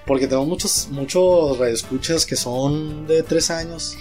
Porque 0.07 0.27
tenemos 0.29 0.47
muchos, 0.49 0.89
muchos 0.91 1.59
radioescuchas 1.59 2.25
que 2.27 2.37
son 2.37 3.07
de 3.07 3.23
3 3.23 3.51
años. 3.51 3.97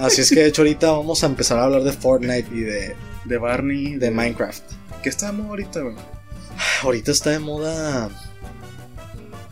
Así 0.00 0.20
es 0.20 0.30
que 0.30 0.40
de 0.40 0.46
hecho 0.46 0.62
ahorita 0.62 0.92
vamos 0.92 1.22
a 1.24 1.26
empezar 1.26 1.58
a 1.58 1.64
hablar 1.64 1.82
de 1.82 1.92
Fortnite 1.92 2.46
y 2.52 2.60
de, 2.60 2.94
de 3.24 3.38
Barney. 3.38 3.96
de 3.96 4.10
Minecraft. 4.10 4.62
¿Qué 5.02 5.08
estamos 5.08 5.46
ahorita, 5.48 5.80
güey? 5.80 5.96
Ahorita 6.84 7.10
está 7.10 7.30
de 7.30 7.38
moda. 7.40 8.08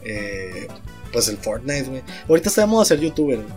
eh, 0.04 0.68
pues 1.12 1.26
el 1.28 1.36
Fortnite, 1.38 1.82
güey. 1.88 2.02
Ahorita 2.28 2.48
está 2.48 2.60
de 2.60 2.66
moda 2.68 2.84
ser 2.84 3.00
youtuber, 3.00 3.36
güey. 3.38 3.48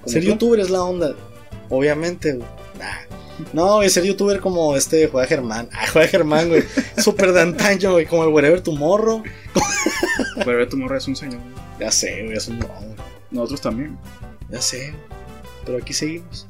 ¿Como 0.00 0.12
Ser 0.12 0.22
tú? 0.24 0.28
youtuber 0.30 0.58
es 0.60 0.70
la 0.70 0.82
onda. 0.82 1.14
Obviamente, 1.68 2.32
güey. 2.32 2.48
Nah. 2.78 3.21
No, 3.52 3.76
güey, 3.76 3.88
ser 3.90 4.04
youtuber 4.04 4.40
como 4.40 4.76
este 4.76 5.08
juega 5.08 5.26
Germán. 5.26 5.68
Ah, 5.72 5.86
juega 5.92 6.08
Germán, 6.08 6.48
güey. 6.48 6.62
Súper 6.98 7.32
de 7.32 7.40
antaño, 7.40 7.92
güey. 7.92 8.06
Como 8.06 8.24
el 8.24 8.30
Wherever 8.30 8.60
Tomorrow. 8.60 9.22
Pero 10.44 10.58
ve 10.58 10.66
tu 10.66 10.76
morra 10.76 10.98
es 10.98 11.08
un 11.08 11.16
señor. 11.16 11.38
güey. 11.40 11.54
Ya 11.80 11.90
sé, 11.90 12.22
güey, 12.24 12.36
es 12.36 12.48
un 12.48 12.58
no, 12.58 12.66
güey. 12.68 12.94
Nosotros 13.30 13.60
también. 13.60 13.98
Ya 14.50 14.60
sé, 14.60 14.90
güey. 14.90 15.02
Pero 15.64 15.78
aquí 15.78 15.92
seguimos. 15.92 16.46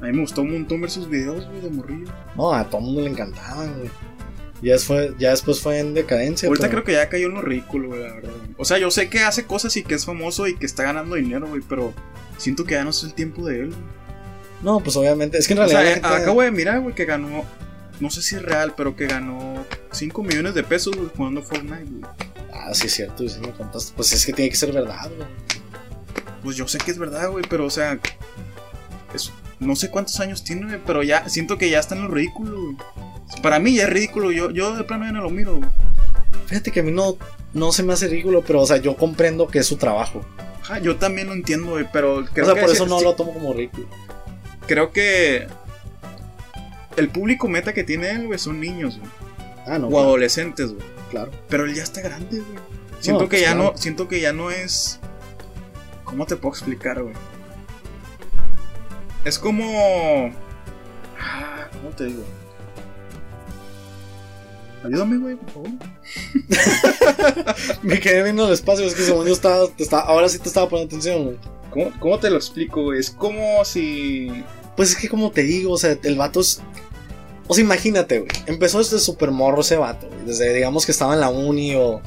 A 0.00 0.04
mí 0.04 0.12
me 0.12 0.20
gustó 0.20 0.42
un 0.42 0.52
montón 0.52 0.80
ver 0.80 0.90
sus 0.90 1.08
videos, 1.08 1.46
güey, 1.48 1.60
de 1.60 1.70
morrillo. 1.70 2.10
No, 2.36 2.52
a 2.52 2.64
todo 2.64 2.78
el 2.80 2.86
mundo 2.86 3.00
le 3.02 3.10
encantaban, 3.10 3.72
güey. 3.78 3.90
Ya 4.62 4.72
después, 4.72 5.10
ya 5.18 5.30
después 5.30 5.60
fue 5.60 5.78
en 5.80 5.94
decadencia. 5.94 6.48
Ahorita 6.48 6.68
pero- 6.68 6.82
creo 6.82 6.84
que 6.84 6.92
ya 7.02 7.08
cayó 7.08 7.26
en 7.28 7.34
lo 7.34 7.42
ridículo, 7.42 7.88
güey, 7.88 8.02
la 8.02 8.14
verdad. 8.14 8.30
O 8.56 8.64
sea, 8.64 8.78
yo 8.78 8.90
sé 8.90 9.08
que 9.08 9.20
hace 9.20 9.44
cosas 9.44 9.76
y 9.76 9.82
que 9.82 9.94
es 9.94 10.04
famoso 10.06 10.46
y 10.46 10.56
que 10.56 10.66
está 10.66 10.82
ganando 10.84 11.16
dinero, 11.16 11.46
güey, 11.48 11.62
pero 11.68 11.92
siento 12.38 12.64
que 12.64 12.72
ya 12.74 12.84
no 12.84 12.90
es 12.90 13.02
el 13.04 13.12
tiempo 13.14 13.44
de 13.46 13.60
él. 13.60 13.66
güey. 13.68 13.80
No, 14.62 14.80
pues 14.80 14.96
obviamente. 14.96 15.38
Es 15.38 15.46
que 15.46 15.52
en 15.54 15.60
O 15.60 15.62
realidad. 15.62 15.80
sea, 15.80 15.88
la 15.88 15.94
gente- 15.94 16.22
acabo 16.22 16.42
de 16.42 16.50
mirar, 16.50 16.80
güey, 16.80 16.94
que 16.94 17.04
ganó. 17.04 17.44
No 18.00 18.10
sé 18.10 18.20
si 18.22 18.34
es 18.36 18.42
real, 18.42 18.74
pero 18.76 18.94
que 18.96 19.06
ganó 19.06 19.64
5 19.92 20.22
millones 20.22 20.54
de 20.54 20.62
pesos 20.62 20.94
güey, 20.96 21.08
jugando 21.16 21.42
Fortnite, 21.42 21.84
güey. 21.84 22.02
Ah, 22.52 22.74
sí, 22.74 22.86
es 22.88 22.94
cierto. 22.94 23.26
sí 23.28 23.38
me 23.40 23.50
contaste. 23.52 23.92
Pues 23.96 24.12
es 24.12 24.26
que 24.26 24.32
tiene 24.32 24.50
que 24.50 24.56
ser 24.56 24.72
verdad, 24.72 25.10
güey. 25.16 25.28
Pues 26.42 26.56
yo 26.56 26.68
sé 26.68 26.78
que 26.78 26.90
es 26.90 26.98
verdad, 26.98 27.30
güey, 27.30 27.44
pero 27.48 27.64
o 27.66 27.70
sea. 27.70 27.98
es- 29.14 29.32
no 29.58 29.74
sé 29.76 29.90
cuántos 29.90 30.20
años 30.20 30.44
tiene, 30.44 30.66
güey, 30.66 30.80
pero 30.84 31.02
ya 31.02 31.28
siento 31.28 31.56
que 31.56 31.70
ya 31.70 31.78
está 31.78 31.94
en 31.94 32.02
lo 32.02 32.08
ridículo, 32.08 32.60
güey. 32.60 32.76
Para 33.42 33.58
mí 33.58 33.74
ya 33.74 33.84
es 33.84 33.90
ridículo, 33.90 34.30
yo, 34.30 34.50
yo 34.50 34.76
de 34.76 34.84
plano 34.84 35.04
ya 35.06 35.12
no 35.12 35.22
lo 35.22 35.30
miro, 35.30 35.56
güey. 35.56 35.68
Fíjate 36.46 36.70
que 36.70 36.80
a 36.80 36.82
mí 36.82 36.92
no, 36.92 37.16
no 37.54 37.72
se 37.72 37.82
me 37.82 37.92
hace 37.94 38.06
ridículo, 38.08 38.42
pero, 38.46 38.60
o 38.60 38.66
sea, 38.66 38.76
yo 38.76 38.96
comprendo 38.96 39.48
que 39.48 39.58
es 39.60 39.66
su 39.66 39.76
trabajo. 39.76 40.20
Ajá, 40.62 40.78
yo 40.80 40.96
también 40.96 41.28
lo 41.28 41.32
entiendo, 41.32 41.70
güey, 41.70 41.86
pero 41.92 42.24
creo 42.32 42.44
o 42.44 42.48
sea, 42.48 42.54
que 42.54 42.60
por 42.60 42.70
sí- 42.70 42.76
eso 42.76 42.86
no 42.86 42.98
sí- 42.98 43.04
lo 43.04 43.14
tomo 43.14 43.32
como 43.32 43.52
ridículo. 43.54 43.88
Creo 44.66 44.92
que 44.92 45.46
el 46.96 47.08
público 47.08 47.48
meta 47.48 47.72
que 47.74 47.84
tiene 47.84 48.10
él, 48.10 48.26
güey, 48.26 48.38
son 48.38 48.60
niños, 48.60 48.98
güey. 48.98 49.10
Ah, 49.66 49.78
no. 49.78 49.88
o 49.88 49.90
claro, 49.90 50.04
adolescentes, 50.08 50.72
güey. 50.72 50.86
claro. 51.10 51.30
Pero 51.48 51.64
él 51.64 51.74
ya 51.74 51.82
está 51.82 52.00
grande, 52.00 52.38
güey. 52.40 52.58
Siento 53.00 53.22
No, 53.24 53.28
que 53.28 53.36
pues, 53.36 53.42
ya 53.42 53.52
claro. 53.54 53.72
no, 53.72 53.78
siento 53.78 54.08
que 54.08 54.20
ya 54.20 54.32
no 54.32 54.50
es. 54.50 55.00
¿Cómo 56.04 56.24
te 56.26 56.36
puedo 56.36 56.54
explicar, 56.54 57.02
güey? 57.02 57.14
Es 59.24 59.38
como. 59.38 60.32
Ah, 61.20 61.68
¿Cómo 61.72 61.90
te 61.90 62.04
digo? 62.04 62.22
Ayúdame, 64.84 65.18
güey, 65.18 65.36
por 65.36 65.50
favor. 65.50 65.70
Me 67.82 67.98
quedé 67.98 68.22
viendo 68.22 68.46
el 68.46 68.52
espacio, 68.52 68.86
es 68.86 68.94
que 68.94 69.02
según 69.02 69.26
yo 69.26 69.32
estaba, 69.32 69.66
te 69.68 69.82
estaba- 69.82 70.04
ahora 70.04 70.28
sí 70.28 70.38
te 70.38 70.48
estaba 70.48 70.68
poniendo 70.68 70.94
atención, 70.94 71.24
güey. 71.24 71.36
¿Cómo, 71.76 71.92
cómo 72.00 72.18
te 72.18 72.30
lo 72.30 72.36
explico? 72.36 72.94
Es 72.94 73.10
como 73.10 73.62
si. 73.66 74.44
Pues 74.76 74.90
es 74.90 74.96
que 74.96 75.10
como 75.10 75.30
te 75.30 75.42
digo, 75.42 75.72
o 75.72 75.78
sea, 75.78 75.98
el 76.02 76.16
vato 76.16 76.40
es... 76.40 76.62
O 77.48 77.54
sea, 77.54 77.62
imagínate, 77.62 78.20
güey. 78.20 78.30
Empezó 78.46 78.78
desde 78.78 78.98
super 78.98 79.30
morro 79.30 79.60
ese 79.60 79.76
vato, 79.76 80.08
güey. 80.08 80.24
Desde, 80.24 80.54
digamos 80.54 80.86
que 80.86 80.92
estaba 80.92 81.12
en 81.12 81.20
la 81.20 81.28
uni 81.28 81.74
o, 81.74 82.00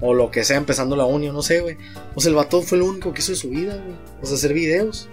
o 0.00 0.14
lo 0.14 0.30
que 0.30 0.42
sea, 0.42 0.56
empezando 0.56 0.96
la 0.96 1.04
uni 1.04 1.28
o 1.28 1.32
no 1.34 1.42
sé, 1.42 1.60
güey. 1.60 1.76
O 2.14 2.20
sea, 2.20 2.30
el 2.30 2.36
vato 2.36 2.62
fue 2.62 2.78
lo 2.78 2.86
único 2.86 3.12
que 3.12 3.20
hizo 3.20 3.32
de 3.32 3.38
su 3.38 3.50
vida, 3.50 3.74
güey. 3.74 3.96
O 4.22 4.26
sea, 4.26 4.36
hacer 4.36 4.54
videos. 4.54 5.08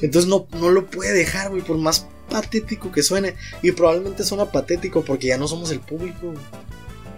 Entonces 0.00 0.28
no, 0.28 0.46
no 0.52 0.70
lo 0.70 0.86
puede 0.86 1.12
dejar, 1.12 1.50
güey, 1.50 1.62
por 1.62 1.76
más 1.76 2.06
patético 2.30 2.92
que 2.92 3.02
suene. 3.02 3.34
Y 3.62 3.72
probablemente 3.72 4.22
suena 4.22 4.52
patético 4.52 5.02
porque 5.02 5.26
ya 5.26 5.38
no 5.38 5.48
somos 5.48 5.72
el 5.72 5.80
público, 5.80 6.28
güey. 6.32 6.44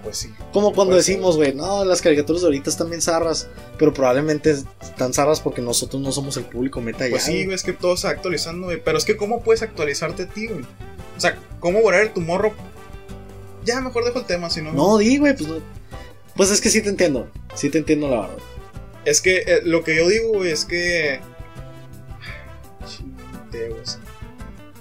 Pues 0.03 0.17
sí. 0.17 0.31
Como 0.53 0.73
cuando 0.73 0.95
Pues, 0.95 1.07
decimos, 1.07 1.37
güey, 1.37 1.55
no, 1.55 1.85
las 1.85 2.01
caricaturas 2.01 2.41
de 2.43 2.47
ahorita 2.49 2.71
están 2.71 2.89
bien 2.89 3.03
zarras, 3.03 3.49
pero 3.79 3.93
probablemente 3.93 4.51
están 4.83 5.13
zarras 5.13 5.41
porque 5.41 5.61
nosotros 5.61 6.01
no 6.01 6.11
somos 6.11 6.37
el 6.39 6.45
público 6.45 6.81
meta 6.81 7.05
ya. 7.07 7.11
Pues 7.11 7.25
sí, 7.25 7.45
güey. 7.45 7.55
es 7.55 7.63
que 7.63 7.73
todo 7.73 7.95
va 8.03 8.11
actualizando, 8.11 8.67
güey. 8.69 8.83
Pero 8.83 8.97
es 8.97 9.05
que, 9.05 9.17
¿cómo 9.17 9.43
puedes 9.43 9.63
actualizarte 9.63 10.23
a 10.23 10.29
ti, 10.29 10.47
güey? 10.47 10.63
O 11.17 11.21
sea, 11.21 11.39
¿cómo 11.59 11.83
borrar 11.83 12.15
tu 12.15 12.21
morro? 12.21 12.55
Ya, 13.65 13.81
mejor 13.83 14.05
dejo 14.05 14.21
el 14.21 14.27
tema, 14.27 14.49
si 14.49 14.63
no. 14.63 14.73
No, 14.73 14.97
di, 14.97 15.19
güey, 15.19 15.37
pues 15.37 15.49
no. 15.49 15.57
Pues 16.35 16.51
es 16.51 16.61
que 16.63 16.71
sí 16.71 16.81
te 16.81 16.89
entiendo, 16.89 17.29
sí 17.55 17.69
te 17.69 17.77
entiendo 17.79 18.09
la 18.09 18.23
verdad. 18.23 18.37
Es 19.05 19.21
que 19.21 19.39
eh, 19.39 19.61
lo 19.65 19.85
que 19.85 19.97
yo 19.97 20.09
digo, 20.09 20.33
güey, 20.35 20.51
es 20.51 20.65
que. 20.65 21.21
Güey. 23.51 23.73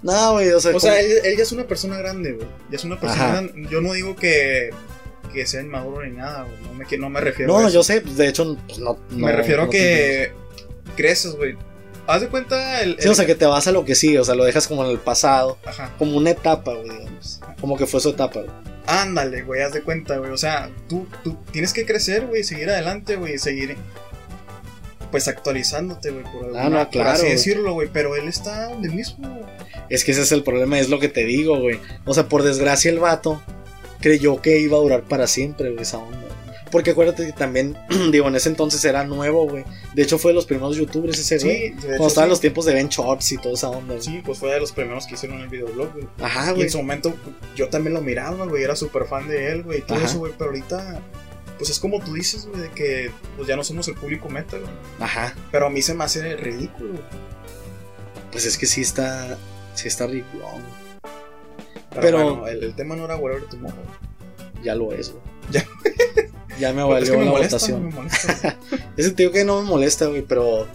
No, 0.02 0.34
güey, 0.34 0.50
o 0.52 0.60
sea, 0.62 0.76
O 0.76 0.80
sea, 0.80 1.00
él, 1.00 1.12
él 1.24 1.36
ya 1.36 1.44
es 1.44 1.52
una 1.52 1.66
persona 1.68 1.98
grande, 1.98 2.34
güey. 2.34 2.48
Ya 2.70 2.78
es 2.78 2.84
una 2.86 3.00
persona 3.00 3.22
Ajá. 3.24 3.32
grande. 3.42 3.68
Yo 3.70 3.82
no 3.82 3.94
digo 3.94 4.16
que, 4.16 4.70
que 5.30 5.46
sea 5.46 5.62
inmaduro 5.62 6.06
ni 6.06 6.16
nada, 6.18 6.44
güey. 6.44 6.56
No 6.64 6.74
me, 6.74 6.86
que- 6.86 6.98
no 6.98 7.10
me 7.10 7.22
refiero 7.22 7.56
a 7.58 7.62
no, 7.62 7.68
eso. 7.68 7.76
yo 7.76 7.84
sé, 7.84 8.02
pues 8.02 8.18
de 8.18 8.28
hecho, 8.28 8.58
pues 8.68 8.80
no. 8.80 8.98
no- 9.12 9.18
me 9.26 9.32
refiero 9.32 9.64
a 9.64 9.70
que 9.70 10.32
creces, 10.96 11.36
güey. 11.36 11.56
Haz 12.08 12.22
de 12.22 12.28
cuenta 12.28 12.82
el. 12.82 12.98
Sí, 13.00 13.08
o 13.08 13.14
sea, 13.14 13.26
que 13.28 13.36
te 13.36 13.46
vas 13.46 13.68
a 13.68 13.72
lo 13.72 13.86
que 13.86 13.94
sí, 13.96 14.18
o 14.18 14.24
sea, 14.26 14.34
lo 14.36 14.44
dejas 14.44 14.68
como 14.68 14.84
en 14.84 14.90
el 14.92 14.98
pasado, 14.98 15.58
Ajá. 15.66 15.94
como 16.00 16.18
una 16.18 16.32
etapa, 16.32 16.74
güey, 16.74 16.90
digamos. 16.90 17.40
Como 17.62 17.78
que 17.78 17.86
fue 17.86 18.00
su 18.00 18.10
etapa, 18.10 18.40
güey. 18.42 18.52
Ándale, 18.88 19.44
güey, 19.44 19.62
haz 19.62 19.74
de 19.74 19.84
cuenta, 19.84 20.18
güey. 20.18 20.32
O 20.32 20.38
sea, 20.38 20.72
tú, 20.88 21.08
tú 21.24 21.38
tienes 21.52 21.72
que 21.74 21.86
crecer, 21.86 22.26
güey, 22.26 22.44
seguir 22.44 22.70
adelante, 22.72 23.16
güey, 23.16 23.38
seguir. 23.38 23.78
Pues 25.12 25.28
actualizándote, 25.28 26.12
güey, 26.12 26.24
por, 26.24 26.56
Ah, 26.58 26.70
no, 26.70 26.78
por 26.80 26.90
claro, 26.90 27.10
así 27.12 27.22
güey. 27.22 27.32
decirlo, 27.34 27.74
güey. 27.74 27.90
Pero 27.92 28.16
él 28.16 28.28
está 28.28 28.70
donde 28.70 28.90
mismo. 28.90 29.42
Es 29.90 30.04
que 30.04 30.12
ese 30.12 30.22
es 30.22 30.32
el 30.32 30.44
problema, 30.44 30.80
es 30.80 30.90
lo 30.90 31.00
que 31.00 31.10
te 31.10 31.26
digo, 31.26 31.60
güey. 31.60 31.80
O 32.06 32.14
sea, 32.14 32.28
por 32.28 32.44
desgracia 32.44 32.92
el 32.92 33.00
vato 33.00 33.42
creyó 34.02 34.42
que 34.42 34.60
iba 34.60 34.78
a 34.78 34.82
durar 34.82 35.04
para 35.04 35.28
siempre, 35.28 35.70
güey, 35.70 35.82
esa 35.82 35.98
onda. 35.98 36.18
Porque 36.72 36.92
acuérdate 36.92 37.26
que 37.26 37.34
también, 37.34 37.76
digo, 38.12 38.28
en 38.28 38.36
ese 38.36 38.50
entonces 38.50 38.84
era 38.86 39.04
nuevo, 39.04 39.48
güey. 39.48 39.64
De 39.94 40.04
hecho, 40.04 40.20
fue 40.20 40.32
de 40.32 40.36
los 40.36 40.46
primeros 40.46 40.78
youtubers 40.78 41.18
ese, 41.18 41.40
güey. 41.40 41.70
Sí, 41.70 41.76
Cuando 41.82 42.08
estaban 42.08 42.28
sí. 42.28 42.32
los 42.32 42.42
tiempos 42.42 42.66
de 42.66 42.74
Ben 42.74 42.90
Shorts 42.90 43.32
y 43.32 43.38
toda 43.38 43.56
esa 43.56 43.70
onda, 43.70 43.96
güey. 43.96 44.06
Sí, 44.06 44.22
pues 44.24 44.38
fue 44.38 44.54
de 44.54 44.60
los 44.60 44.72
primeros 44.72 45.08
que 45.08 45.16
hicieron 45.16 45.40
el 45.40 45.48
videoblog, 45.48 45.92
güey. 45.94 46.08
Ajá, 46.22 46.52
y 46.52 46.54
güey. 46.54 46.64
en 46.64 46.70
su 46.70 46.78
momento 46.78 47.14
yo 47.56 47.70
también 47.70 47.94
lo 47.96 48.02
miraba, 48.02 48.46
güey, 48.46 48.64
era 48.64 48.76
súper 48.76 49.06
fan 49.06 49.28
de 49.28 49.52
él, 49.52 49.64
güey, 49.64 49.80
y 49.80 49.82
todo 49.82 49.98
Ajá. 49.98 50.06
eso, 50.06 50.20
güey, 50.20 50.34
pero 50.38 50.52
ahorita, 50.52 51.02
pues 51.58 51.72
es 51.72 51.80
como 51.80 52.00
tú 52.00 52.14
dices, 52.14 52.46
güey, 52.46 52.62
de 52.62 52.70
que 52.70 53.12
pues 53.36 53.48
ya 53.48 53.56
no 53.56 53.64
somos 53.64 53.88
el 53.88 53.96
público 53.96 54.30
meta, 54.30 54.58
güey. 54.58 54.72
Ajá. 55.00 55.36
Pero 55.52 55.66
a 55.66 55.70
mí 55.72 55.82
se 55.82 55.96
me 55.96 56.04
hace 56.04 56.36
ridículo, 56.36 56.90
güey. 56.90 57.04
Pues 58.32 58.46
es 58.46 58.58
que 58.58 58.68
sí 58.68 58.82
está. 58.82 59.38
Sí 59.74 59.88
está 59.88 60.06
ridículo, 60.06 60.46
güey. 60.52 60.89
Pero, 61.90 62.02
Pero- 62.02 62.24
bueno, 62.36 62.48
el, 62.48 62.64
el 62.64 62.76
tema 62.76 62.96
no 62.96 63.06
era 63.06 63.16
Whatever 63.18 63.44
Tomorrow. 63.50 63.78
Ya 64.64 64.76
lo 64.76 64.92
es, 64.94 65.12
güey. 65.12 65.24
Ya. 65.52 65.66
Ya 66.60 66.74
me 66.74 66.84
valió 66.84 66.98
es 67.06 67.10
que 67.10 67.18
me 67.18 67.26
la 67.26 67.32
molesta, 67.32 67.56
votación. 67.56 67.86
me 67.86 67.92
molesta. 67.94 68.58
Ese 68.98 69.12
tío 69.12 69.32
que 69.32 69.46
no 69.46 69.62
me 69.62 69.68
molesta, 69.70 70.08
güey, 70.08 70.22
pero. 70.22 70.68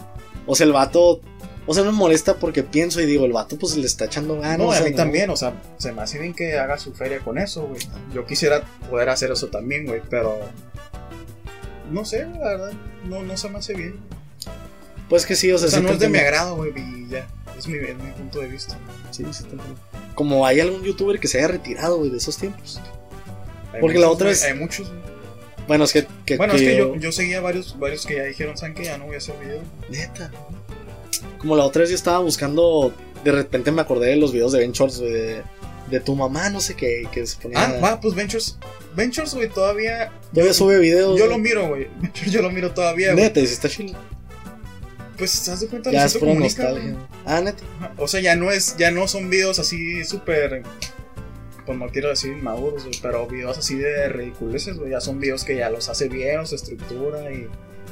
O 0.47 0.55
sea, 0.57 0.67
el 0.67 0.73
vato. 0.73 1.21
O 1.67 1.75
sea, 1.75 1.83
me 1.85 1.93
molesta 1.93 2.37
porque 2.37 2.63
pienso 2.63 3.01
y 3.01 3.07
digo, 3.07 3.25
el 3.27 3.33
vato 3.33 3.59
pues 3.59 3.77
le 3.77 3.87
está 3.87 4.07
echando 4.07 4.39
ganas. 4.41 4.59
No, 4.59 4.73
a 4.73 4.81
mí 4.81 4.93
también, 4.93 5.31
o 5.31 5.37
sea, 5.37 5.63
se 5.79 5.93
me 5.93 6.03
hace 6.03 6.19
bien 6.19 6.35
que 6.35 6.59
haga 6.59 6.79
su 6.79 6.93
feria 6.95 7.21
con 7.21 7.39
eso, 7.39 7.67
güey. 7.67 7.81
Yo 8.15 8.27
quisiera 8.27 8.63
poder 8.91 9.09
hacer 9.11 9.31
eso 9.31 9.49
también, 9.49 9.87
güey, 9.87 10.01
pero. 10.11 10.39
No 11.91 12.05
sé, 12.05 12.25
la 12.27 12.39
verdad, 12.49 12.73
no, 13.09 13.23
no 13.23 13.37
se 13.37 13.49
me 13.51 13.59
hace 13.59 13.75
bien. 13.75 13.97
Pues 15.09 15.27
que 15.27 15.37
sí, 15.37 15.53
o 15.53 15.59
sea, 15.59 15.69
O 15.69 15.71
sea, 15.71 15.81
no 15.81 15.91
es 15.91 15.99
de 15.99 16.09
mi 16.09 16.19
agrado, 16.19 16.57
güey, 16.57 16.73
y 16.77 17.09
ya. 17.09 17.27
Es 17.59 17.69
mi, 17.69 17.77
es 17.77 17.97
mi 17.97 18.11
punto 18.13 18.41
de 18.41 18.47
vista. 18.49 18.77
Sí, 19.11 19.25
sí 19.31 19.43
entiendo. 19.45 19.65
Como 20.15 20.47
hay 20.47 20.61
algún 20.61 20.83
youtuber 20.83 21.19
que 21.19 21.29
se 21.29 21.39
haya 21.39 21.49
retirado, 21.49 21.99
güey, 21.99 22.11
de 22.11 22.19
esos 22.19 22.37
tiempos. 22.37 22.81
Hay 23.73 23.81
Porque 23.81 23.99
la 23.99 24.07
muchos, 24.07 24.15
otra 24.17 24.27
güey, 24.29 24.37
es- 24.37 24.45
Hay 24.45 24.55
muchos. 24.55 24.93
Bueno, 25.67 25.85
es 25.85 25.93
que. 25.93 26.07
que- 26.27 26.37
Bueno, 26.37 26.55
es 26.55 26.61
que 26.63 26.77
yo- 26.77 26.95
yo, 26.97 27.11
seguía 27.13 27.41
varios, 27.41 27.79
varios 27.79 28.05
que 28.07 28.17
ya 28.17 28.25
dijeron, 28.25 28.57
¿saben 28.57 28.75
que 28.75 28.85
Ya 28.85 28.99
no 28.99 29.07
voy 29.07 29.15
a 29.15 29.19
hacer 29.19 29.35
videos. 29.41 29.63
Neta. 29.91 30.31
Como 31.39 31.57
la 31.57 31.65
otra 31.65 31.81
vez 31.81 31.91
yo 31.91 31.97
estaba 31.97 32.19
buscando. 32.21 32.93
De 33.25 33.33
repente 33.33 33.73
me 33.73 33.81
acordé 33.81 34.09
de 34.11 34.17
los 34.17 34.33
videos 34.33 34.53
de 34.53 34.59
Ben 34.59 34.73
Shorts, 34.73 34.99
de, 35.01 35.43
de 35.91 36.01
tu 36.01 36.15
mamá, 36.15 36.51
no 36.51 36.61
sé 36.61 36.75
qué, 36.75 37.09
que 37.11 37.27
se 37.27 37.37
ponía. 37.41 37.59
Ah, 37.65 37.81
va, 37.83 38.01
pues 38.01 38.15
Ventures. 38.15 38.59
Ventures, 38.95 39.35
güey, 39.35 39.49
todavía. 39.49 40.13
Todavía 40.33 40.53
sube 40.55 40.79
videos. 40.79 41.19
Yo 41.19 41.27
lo 41.27 41.39
miro, 41.39 41.69
güey. 41.69 41.89
Yo 42.31 42.43
lo 42.43 42.51
miro 42.51 42.73
todavía, 42.73 43.13
güey. 43.13 43.25
Neta, 43.25 43.41
si 43.41 43.47
está 43.47 43.69
chido. 43.69 43.95
Pues, 45.17 45.45
¿te 45.45 45.51
das 45.51 45.61
de 45.61 45.69
cuenta? 45.69 45.91
Ya 45.91 46.05
es 46.05 46.17
pura 46.17 46.35
nostalgia. 46.35 46.97
Ah, 47.25 47.41
neta. 47.41 47.63
O 47.99 48.09
sea, 48.09 48.21
ya 48.21 48.35
no 48.37 48.51
es, 48.51 48.77
ya 48.77 48.91
no 48.91 49.07
son 49.07 49.31
videos 49.31 49.59
así 49.59 50.05
súper, 50.05 50.63
pues 51.65 51.79
no 51.79 51.87
quiero 51.89 52.09
decir 52.09 52.33
inmaduros, 52.33 52.85
pero 53.01 53.27
videos 53.27 53.57
así 53.59 53.77
de 53.77 54.09
ridiculeces, 54.09 54.77
ya 54.91 55.01
son 55.01 55.21
videos 55.21 55.45
que 55.45 55.57
ya 55.57 55.71
los 55.71 55.89
hace 55.89 56.09
bien, 56.09 56.39
los 56.39 56.53
estructura 56.53 57.33
y 57.33 57.49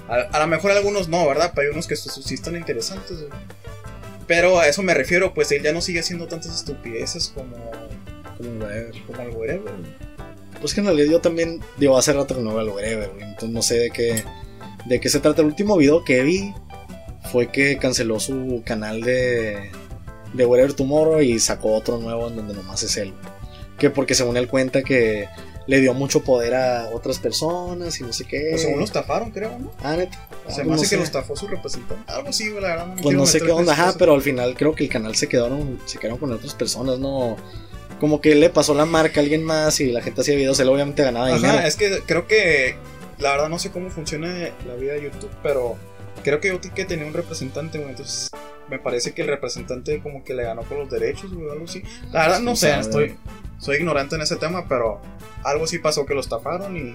a, 0.09 0.15
a 0.17 0.41
lo 0.41 0.47
mejor 0.49 0.73
algunos 0.73 1.09
no, 1.09 1.27
¿verdad? 1.27 1.53
Pero 1.55 1.69
hay 1.69 1.73
unos 1.73 1.87
que 1.87 1.97
sí 1.97 2.35
están 2.35 2.57
interesantes, 2.57 3.19
güey. 3.21 3.31
Pero 4.27 4.59
a 4.61 4.67
eso 4.69 4.83
me 4.83 4.95
refiero, 4.95 5.35
pues 5.35 5.51
él 5.53 5.63
ya 5.63 5.73
no 5.73 5.81
sigue 5.81 6.01
haciendo 6.01 6.27
tantas 6.27 6.55
estupideces 6.55 7.29
como, 7.35 7.57
Como 8.37 8.65
whatever. 8.65 8.93
como 9.07 9.23
el 9.23 9.29
wherever. 9.31 9.73
Pues 10.61 10.75
que 10.75 10.81
en 10.81 10.87
realidad 10.87 11.11
yo 11.11 11.21
también. 11.21 11.61
Digo, 11.77 11.99
hace 11.99 12.13
rato 12.13 12.37
que 12.37 12.41
no 12.41 12.51
veo 12.55 12.61
el 12.63 12.69
whatever, 12.69 13.11
güey. 13.11 13.25
Entonces 13.25 13.51
no 13.51 13.63
sé 13.63 13.79
de 13.79 13.91
qué. 13.91 14.23
De 14.87 15.01
qué 15.01 15.09
se 15.09 15.21
trata. 15.21 15.43
El 15.43 15.49
último 15.49 15.77
video 15.77 16.05
que 16.05 16.23
vi 16.23 16.55
fue 17.31 17.49
que 17.49 17.77
canceló 17.79 18.19
su 18.21 18.63
canal 18.65 19.01
de. 19.03 19.71
De 20.33 20.47
Whatever 20.47 20.73
Tomorrow 20.73 21.21
y 21.21 21.39
sacó 21.39 21.75
otro 21.75 21.99
nuevo 21.99 22.29
en 22.29 22.37
donde 22.37 22.55
nomás 22.55 22.83
es 22.83 22.97
él. 22.97 23.13
Que 23.79 23.91
porque 23.91 24.15
según 24.15 24.39
él 24.39 24.49
cuenta 24.49 24.83
que 24.83 25.29
le 25.67 25.81
dio 25.81 25.93
mucho 25.93 26.25
poder 26.25 26.55
a 26.55 26.89
otras 26.91 27.19
personas 27.19 28.01
y 28.01 28.03
no 28.03 28.13
sé 28.15 28.25
qué. 28.25 28.55
O 28.55 28.59
según 28.59 28.79
lo 28.79 28.85
estafaron, 28.85 29.31
creo, 29.31 29.59
¿no? 29.59 29.71
Ah, 29.83 29.95
neta. 29.95 30.27
Se 30.49 30.63
Ah, 30.63 30.65
me 30.65 30.71
pues 30.71 30.83
hace 30.83 30.85
no 30.87 30.91
que 30.91 30.97
lo 30.97 31.03
sé. 31.03 31.05
estafó 31.05 31.37
su 31.37 31.47
representante. 31.49 32.11
Algo 32.11 32.31
así, 32.31 32.49
la 32.49 32.61
verdad. 32.61 32.87
No 32.87 32.95
me 32.95 33.03
Pues 33.03 33.15
no 33.17 33.27
sé 33.27 33.41
qué 33.43 33.51
onda, 33.53 33.75
ajá, 33.75 33.95
pero 33.99 34.15
al 34.15 34.23
final 34.23 34.55
creo 34.57 34.75
que 34.75 34.85
el 34.85 34.91
canal 34.91 35.15
se 35.17 35.29
quedaron, 35.29 35.79
se 35.85 35.99
quedaron 35.99 36.19
con 36.19 36.33
otras 36.33 36.55
personas, 36.55 36.99
¿no? 36.99 37.37
Como 38.01 38.21
que 38.23 38.35
le 38.35 38.49
pasó 38.49 38.73
la 38.75 38.87
marca 38.87 39.21
a 39.21 39.23
alguien 39.23 39.45
más 39.45 39.81
y 39.81 39.93
la 39.93 40.01
gente 40.01 40.23
hacía 40.23 40.35
videos, 40.35 40.59
él 40.61 40.69
obviamente 40.71 41.03
ganaba 41.05 41.29
dinero. 41.29 41.47
Ajá, 41.59 41.67
es 41.67 41.77
que 41.77 42.01
creo 42.07 42.27
que 42.27 42.75
la 43.19 43.33
verdad 43.33 43.49
no 43.51 43.59
sé 43.59 43.71
cómo 43.71 43.91
funciona 43.91 44.51
la 44.67 44.75
vida 44.75 44.95
de 44.95 45.03
YouTube, 45.03 45.31
pero 45.43 45.77
creo 46.23 46.41
que 46.41 46.49
yo 46.49 46.61
que 46.61 46.85
tenía 46.85 47.07
un 47.07 47.15
representante, 47.15 47.79
güey, 47.79 47.91
entonces 47.91 48.31
me 48.69 48.79
parece 48.79 49.13
que 49.13 49.23
el 49.23 49.29
representante 49.29 50.01
como 50.01 50.25
que 50.25 50.35
le 50.35 50.45
ganó 50.45 50.63
con 50.63 50.79
los 50.79 50.91
derechos, 50.91 51.33
güey, 51.35 51.51
algo 51.51 51.65
así. 51.65 51.83
La 52.13 52.23
verdad 52.23 52.41
no 52.41 52.55
Sí, 52.57 52.63
sé, 52.67 52.79
estoy 52.79 53.17
soy 53.59 53.77
ignorante 53.77 54.17
en 54.17 54.23
ese 54.23 54.37
tema, 54.37 54.67
pero 54.69 55.01
algo 55.45 55.67
sí 55.67 55.79
pasó 55.79 56.07
que 56.07 56.15
lo 56.15 56.21
estafaron 56.21 56.77
y 56.77 56.95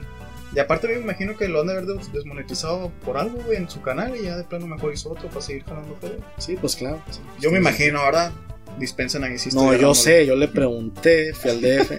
y 0.55 0.59
aparte 0.59 0.87
me 0.87 0.93
imagino 0.95 1.35
que 1.35 1.49
lo 1.49 1.59
han 1.59 1.67
de 1.67 1.73
haber 1.73 1.85
des- 1.87 2.11
desmonetizado 2.13 2.89
por 3.03 3.17
algo, 3.17 3.37
güey, 3.43 3.57
en 3.57 3.69
su 3.69 3.81
canal 3.81 4.15
y 4.15 4.23
ya 4.23 4.37
de 4.37 4.45
plano 4.45 4.65
mejor 4.65 4.93
hizo 4.93 5.11
otro 5.11 5.27
para 5.27 5.41
seguir 5.41 5.65
ganando 5.65 5.93
feria. 5.97 6.17
Sí, 6.37 6.55
pues 6.59 6.77
claro. 6.77 7.01
Yo 7.41 7.51
me 7.51 7.57
imagino, 7.57 8.01
¿verdad? 8.01 8.31
Dispensen 8.79 9.25
ahí 9.25 9.37
si 9.37 9.49
No, 9.53 9.73
yo 9.75 9.93
sé, 9.93 10.25
yo 10.25 10.37
le 10.37 10.47
pregunté, 10.47 11.33
fui 11.33 11.51
al 11.51 11.59
DF. 11.61 11.91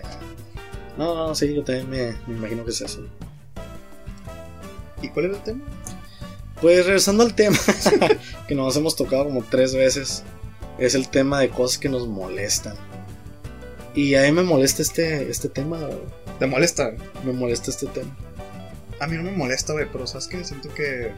No, 0.96 1.14
no, 1.14 1.34
sí, 1.34 1.54
yo 1.54 1.62
también 1.62 1.90
me, 1.90 2.16
me 2.26 2.38
imagino 2.38 2.64
que 2.64 2.70
es 2.70 2.80
eso. 2.80 3.02
¿Y 5.02 5.08
cuál 5.10 5.26
era 5.26 5.34
el 5.36 5.42
tema? 5.42 5.64
Pues 6.60 6.86
regresando 6.86 7.22
al 7.22 7.34
tema, 7.34 7.58
que 8.48 8.54
nos 8.54 8.76
hemos 8.76 8.96
tocado 8.96 9.24
como 9.24 9.44
tres 9.44 9.74
veces, 9.74 10.24
es 10.78 10.94
el 10.94 11.08
tema 11.08 11.40
de 11.40 11.50
cosas 11.50 11.78
que 11.78 11.88
nos 11.88 12.08
molestan. 12.08 12.76
Y 13.94 14.14
a 14.14 14.22
mí 14.22 14.32
me 14.32 14.42
molesta 14.42 14.82
este, 14.82 15.30
este 15.30 15.48
tema, 15.48 15.78
güey. 15.78 15.98
¿Te 16.38 16.46
molesta? 16.46 16.92
me 17.24 17.32
molesta 17.32 17.70
este 17.70 17.86
tema. 17.86 18.16
A 19.00 19.06
mí 19.06 19.16
no 19.16 19.22
me 19.22 19.32
molesta, 19.32 19.72
güey, 19.72 19.86
pero 19.90 20.06
sabes 20.06 20.26
que 20.28 20.42
siento 20.44 20.72
que. 20.74 21.12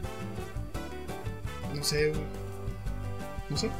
No 1.75 1.83
sé, 1.83 2.09
güey. 2.09 2.21
No 3.49 3.57
sé. 3.57 3.69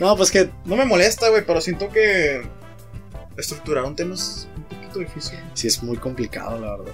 No, 0.00 0.16
pues 0.16 0.32
que 0.32 0.50
No 0.64 0.74
me 0.74 0.84
molesta, 0.84 1.28
güey, 1.28 1.46
pero 1.46 1.60
siento 1.60 1.88
que. 1.88 2.42
Estructurar 3.36 3.84
un 3.84 3.96
tema 3.96 4.14
es 4.14 4.48
un 4.56 4.64
poquito 4.64 4.98
difícil. 5.00 5.38
sí 5.54 5.66
es 5.66 5.82
muy 5.82 5.96
complicado, 5.96 6.58
la 6.58 6.76
verdad. 6.76 6.92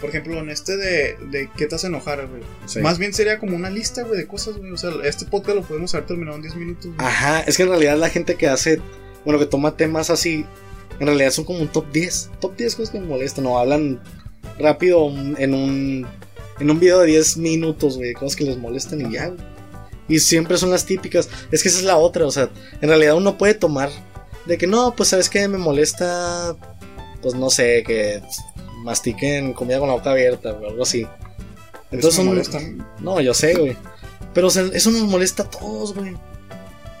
Por 0.00 0.10
ejemplo, 0.10 0.38
en 0.38 0.48
este 0.48 0.76
de, 0.76 1.16
de 1.30 1.50
¿qué 1.56 1.66
te 1.66 1.74
hace 1.74 1.88
enojar, 1.88 2.26
güey? 2.28 2.42
Sí. 2.66 2.80
Más 2.80 2.98
bien 2.98 3.12
sería 3.12 3.38
como 3.38 3.56
una 3.56 3.68
lista, 3.68 4.02
güey, 4.02 4.18
de 4.18 4.26
cosas, 4.26 4.56
güey. 4.56 4.70
O 4.70 4.76
sea, 4.76 4.90
este 5.04 5.24
podcast 5.24 5.56
lo 5.56 5.62
podemos 5.62 5.92
haber 5.94 6.06
terminado 6.06 6.36
en 6.36 6.42
10 6.42 6.54
minutos. 6.56 6.86
güey. 6.94 7.06
Ajá, 7.06 7.40
es 7.40 7.56
que 7.56 7.64
en 7.64 7.70
realidad 7.70 7.96
la 7.98 8.08
gente 8.08 8.36
que 8.36 8.48
hace, 8.48 8.80
bueno, 9.24 9.40
que 9.40 9.46
toma 9.46 9.76
temas 9.76 10.10
así, 10.10 10.44
en 11.00 11.06
realidad 11.06 11.30
son 11.30 11.44
como 11.44 11.60
un 11.60 11.68
top 11.68 11.90
10. 11.92 12.30
Top 12.40 12.56
10 12.56 12.76
cosas 12.76 12.90
que 12.90 13.00
me 13.00 13.06
molestan, 13.06 13.46
o 13.46 13.58
hablan 13.58 14.00
rápido 14.58 15.08
en 15.08 15.54
un, 15.54 16.06
en 16.60 16.70
un 16.70 16.80
video 16.80 17.00
de 17.00 17.06
10 17.08 17.36
minutos, 17.38 17.96
güey, 17.96 18.12
cosas 18.12 18.36
que 18.36 18.44
les 18.44 18.56
molestan 18.56 19.00
y 19.00 19.14
ya, 19.14 19.28
güey. 19.28 19.40
Y 20.08 20.20
siempre 20.20 20.56
son 20.56 20.70
las 20.70 20.86
típicas. 20.86 21.28
Es 21.50 21.62
que 21.62 21.68
esa 21.68 21.78
es 21.78 21.84
la 21.84 21.98
otra, 21.98 22.24
o 22.24 22.30
sea, 22.30 22.50
en 22.80 22.88
realidad 22.88 23.14
uno 23.16 23.36
puede 23.36 23.54
tomar 23.54 23.90
de 24.46 24.56
que 24.56 24.66
no, 24.66 24.94
pues 24.96 25.10
sabes 25.10 25.28
que 25.28 25.46
me 25.48 25.58
molesta, 25.58 26.56
pues 27.20 27.34
no 27.34 27.50
sé, 27.50 27.84
que 27.86 28.22
mastiquen 28.84 29.52
comida 29.52 29.78
con 29.78 29.88
la 29.88 29.94
boca 29.94 30.10
abierta 30.10 30.52
o 30.52 30.66
algo 30.66 30.82
así. 30.82 31.06
Entonces 31.90 32.20
Eso 32.20 32.60
me. 32.60 32.84
No, 33.00 33.20
yo 33.20 33.34
sé, 33.34 33.54
güey. 33.54 33.76
Pero 34.34 34.48
o 34.48 34.50
sea, 34.50 34.64
eso 34.72 34.90
nos 34.90 35.02
molesta 35.02 35.44
a 35.44 35.50
todos, 35.50 35.94
güey. 35.94 36.16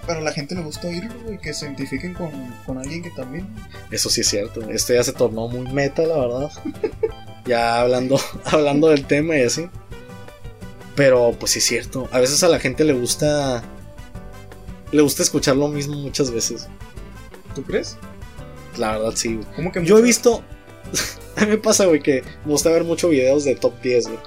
Pero 0.06 0.20
a 0.20 0.22
la 0.22 0.32
gente 0.32 0.54
le 0.54 0.62
gusta 0.62 0.88
oírlo, 0.88 1.12
güey, 1.24 1.38
que 1.38 1.52
se 1.52 1.66
identifiquen 1.66 2.14
con, 2.14 2.30
con 2.64 2.78
alguien 2.78 3.02
que 3.02 3.10
también. 3.10 3.46
Eso 3.90 4.08
sí 4.08 4.22
es 4.22 4.28
cierto. 4.28 4.62
Esto 4.70 4.94
ya 4.94 5.04
se 5.04 5.12
tornó 5.12 5.48
muy 5.48 5.70
meta, 5.72 6.02
la 6.02 6.16
verdad. 6.16 6.50
ya 7.46 7.80
hablando, 7.80 8.18
hablando 8.44 8.88
del 8.88 9.06
tema 9.06 9.36
y 9.36 9.42
así. 9.42 9.68
Pero 10.96 11.32
pues 11.38 11.52
sí 11.52 11.58
es 11.58 11.66
cierto. 11.66 12.08
A 12.10 12.20
veces 12.20 12.42
a 12.42 12.48
la 12.48 12.58
gente 12.58 12.84
le 12.84 12.94
gusta. 12.94 13.62
Le 14.90 15.02
gusta 15.02 15.22
escuchar 15.22 15.56
lo 15.56 15.68
mismo 15.68 15.94
muchas 15.96 16.30
veces. 16.30 16.66
¿Tú 17.54 17.62
crees? 17.62 17.98
La 18.78 18.92
verdad, 18.92 19.12
sí. 19.14 19.38
¿Cómo 19.56 19.70
que 19.70 19.84
Yo 19.84 19.98
he 19.98 20.02
visto. 20.02 20.42
A 21.38 21.40
mí 21.44 21.50
me 21.52 21.58
pasa, 21.58 21.86
güey, 21.86 22.00
que 22.00 22.22
me 22.44 22.52
gusta 22.52 22.70
ver 22.70 22.84
muchos 22.84 23.10
videos 23.10 23.44
de 23.44 23.54
top 23.54 23.80
10, 23.82 24.06
güey. 24.06 24.18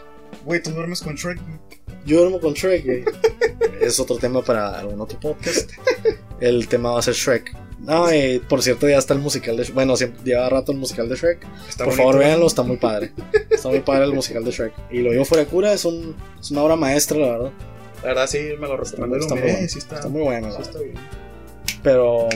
Güey, 0.45 0.63
tú 0.63 0.71
duermes 0.71 1.01
con 1.01 1.15
Shrek. 1.15 1.39
güey. 1.41 1.59
Yo 2.05 2.19
duermo 2.21 2.39
con 2.39 2.53
Shrek, 2.53 2.85
güey. 2.85 3.03
es 3.81 3.99
otro 3.99 4.17
tema 4.17 4.41
para 4.41 4.79
algún 4.79 4.99
otro 5.01 5.19
podcast. 5.19 5.71
El 6.39 6.67
tema 6.67 6.91
va 6.91 6.99
a 6.99 7.03
ser 7.03 7.13
Shrek. 7.13 7.55
No, 7.79 8.09
eh, 8.09 8.41
por 8.47 8.61
cierto, 8.61 8.87
ya 8.87 8.97
está 8.97 9.13
el 9.13 9.19
musical 9.19 9.57
de 9.57 9.63
Shrek. 9.63 9.75
Bueno, 9.75 9.95
siempre 9.97 10.21
lleva 10.23 10.49
rato 10.49 10.71
el 10.71 10.77
musical 10.79 11.09
de 11.09 11.15
Shrek. 11.15 11.45
Está 11.67 11.83
Por 11.85 11.93
bonito, 11.93 11.97
favor, 11.97 12.15
güey. 12.15 12.27
véanlo, 12.27 12.47
está 12.47 12.63
muy 12.63 12.77
padre. 12.77 13.11
Está 13.49 13.69
muy 13.69 13.79
padre 13.81 14.05
el 14.05 14.13
musical 14.13 14.43
de 14.43 14.51
Shrek. 14.51 14.73
Y 14.91 14.99
lo 14.99 15.11
digo 15.11 15.25
fuera 15.25 15.43
de 15.43 15.49
cura, 15.49 15.73
es, 15.73 15.85
un, 15.85 16.15
es 16.39 16.49
una 16.51 16.63
obra 16.63 16.75
maestra, 16.75 17.17
la 17.17 17.27
verdad. 17.31 17.51
La 18.01 18.07
verdad, 18.07 18.27
sí, 18.27 18.39
me 18.59 18.67
lo 18.67 18.77
recomendó. 18.77 19.17
está 19.17 19.35
muy 19.35 19.43
bueno. 19.43 19.67
sí 19.67 19.77
está, 19.77 19.95
Está 19.95 20.09
muy 20.09 20.21
bueno, 20.21 20.51
sí 20.51 20.61
está 20.61 20.79
bien. 20.79 20.95
Pero 21.83 22.29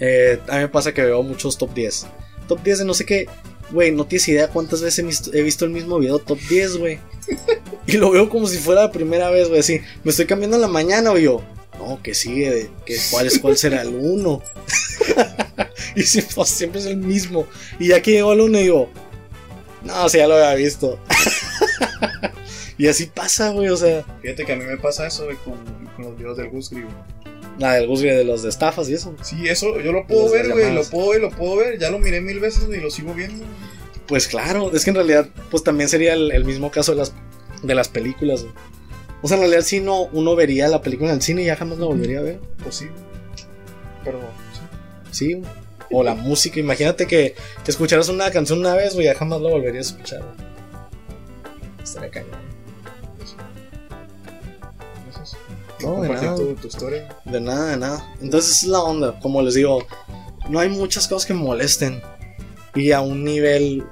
eh, 0.00 0.38
a 0.48 0.54
mí 0.54 0.60
me 0.60 0.68
pasa 0.68 0.92
que 0.92 1.02
veo 1.02 1.22
muchos 1.22 1.56
top 1.58 1.72
10. 1.74 2.06
Top 2.52 2.62
10 2.62 2.80
de 2.80 2.84
no 2.84 2.92
sé 2.92 3.06
qué. 3.06 3.26
Güey, 3.70 3.92
no 3.92 4.04
tienes 4.04 4.28
idea 4.28 4.48
cuántas 4.48 4.82
veces 4.82 5.30
he 5.32 5.42
visto, 5.42 5.64
el 5.64 5.70
mismo 5.70 5.98
video 5.98 6.18
top 6.18 6.38
10, 6.38 6.76
güey. 6.76 6.98
Y 7.86 7.96
lo 7.96 8.10
veo 8.10 8.28
como 8.28 8.46
si 8.46 8.58
fuera 8.58 8.82
la 8.82 8.92
primera 8.92 9.30
vez, 9.30 9.48
güey. 9.48 9.60
Así, 9.60 9.80
me 10.04 10.10
estoy 10.10 10.26
cambiando 10.26 10.56
en 10.56 10.60
la 10.60 10.68
mañana, 10.68 11.10
güey. 11.10 11.24
Yo, 11.24 11.42
no, 11.78 12.00
que 12.02 12.14
sigue, 12.14 12.70
que 12.84 12.98
cuál 13.10 13.26
es 13.26 13.38
cuál 13.38 13.56
será 13.56 13.80
el 13.80 13.88
1. 13.88 14.42
y 15.96 16.02
sí, 16.02 16.22
pues, 16.34 16.50
siempre 16.50 16.80
es 16.80 16.86
el 16.86 16.98
mismo. 16.98 17.46
Y 17.80 17.88
ya 17.88 18.02
que 18.02 18.12
llegó 18.12 18.32
al 18.32 18.40
1, 18.40 18.58
digo, 18.58 18.90
no, 19.82 20.04
o 20.04 20.08
ya 20.08 20.28
lo 20.28 20.34
había 20.34 20.54
visto. 20.54 20.98
y 22.78 22.86
así 22.86 23.06
pasa, 23.06 23.48
güey, 23.48 23.68
o 23.70 23.76
sea, 23.78 24.04
Fíjate 24.20 24.44
que 24.44 24.52
a 24.52 24.56
mí 24.56 24.64
me 24.64 24.76
pasa 24.76 25.06
eso, 25.06 25.24
güey, 25.24 25.38
con, 25.38 25.54
los 25.98 26.16
videos 26.18 26.36
del 26.36 26.50
Gus 26.50 26.70
güey. 26.70 26.84
La 27.58 27.74
del 27.74 27.86
Gus, 27.86 28.00
de 28.02 28.24
los 28.24 28.42
de 28.42 28.48
estafas 28.48 28.88
y 28.88 28.94
eso. 28.94 29.14
Sí, 29.22 29.48
eso 29.48 29.78
yo 29.80 29.92
lo 29.92 30.06
puedo 30.06 30.22
Los 30.22 30.32
ver, 30.32 30.50
güey, 30.52 30.74
lo 30.74 30.82
puedo 30.84 31.10
ver, 31.10 31.20
lo 31.20 31.30
puedo 31.30 31.56
ver. 31.56 31.78
Ya 31.78 31.90
lo 31.90 31.98
miré 31.98 32.20
mil 32.20 32.40
veces 32.40 32.66
y 32.68 32.80
lo 32.80 32.90
sigo 32.90 33.14
viendo. 33.14 33.44
Pues 34.06 34.26
claro, 34.26 34.70
es 34.74 34.84
que 34.84 34.90
en 34.90 34.96
realidad, 34.96 35.28
pues 35.50 35.62
también 35.62 35.88
sería 35.88 36.14
el, 36.14 36.32
el 36.32 36.44
mismo 36.44 36.70
caso 36.70 36.92
de 36.92 36.98
las, 36.98 37.12
de 37.62 37.74
las 37.74 37.88
películas. 37.88 38.42
güey. 38.42 38.54
O 39.22 39.28
sea, 39.28 39.36
en 39.36 39.42
realidad, 39.42 39.62
si 39.62 39.80
no, 39.80 40.02
uno 40.06 40.34
vería 40.34 40.66
la 40.68 40.82
película 40.82 41.10
en 41.10 41.16
el 41.16 41.22
cine 41.22 41.42
y 41.42 41.46
ya 41.46 41.56
jamás 41.56 41.78
la 41.78 41.86
volvería 41.86 42.18
a 42.18 42.22
ver. 42.22 42.40
Pues 42.62 42.74
sí. 42.76 42.86
Pero, 44.04 44.18
sí. 45.10 45.34
Sí. 45.36 45.42
O 45.90 46.02
la 46.02 46.14
música, 46.14 46.58
imagínate 46.58 47.06
que, 47.06 47.34
que 47.64 47.70
escucharas 47.70 48.08
una 48.08 48.30
canción 48.30 48.58
una 48.58 48.74
vez, 48.74 48.94
güey, 48.94 49.06
ya 49.06 49.14
jamás 49.14 49.40
la 49.40 49.50
volverías 49.50 49.88
a 49.88 49.90
escuchar. 49.92 50.20
güey. 50.20 50.48
Estaría 51.82 52.10
cañón. 52.10 52.51
No, 55.82 56.02
de 56.02 56.08
nada. 56.08 56.34
tu, 56.36 56.54
tu 56.54 56.66
historia. 56.68 57.08
De 57.24 57.40
nada, 57.40 57.70
de 57.70 57.76
nada. 57.76 58.14
Entonces 58.20 58.62
es 58.62 58.68
la 58.68 58.80
onda. 58.80 59.18
Como 59.20 59.42
les 59.42 59.54
digo, 59.54 59.84
no 60.48 60.58
hay 60.60 60.68
muchas 60.68 61.08
cosas 61.08 61.26
que 61.26 61.34
me 61.34 61.40
molesten. 61.40 62.02
Y 62.74 62.92
a 62.92 63.00
un 63.00 63.24
nivel 63.24 63.84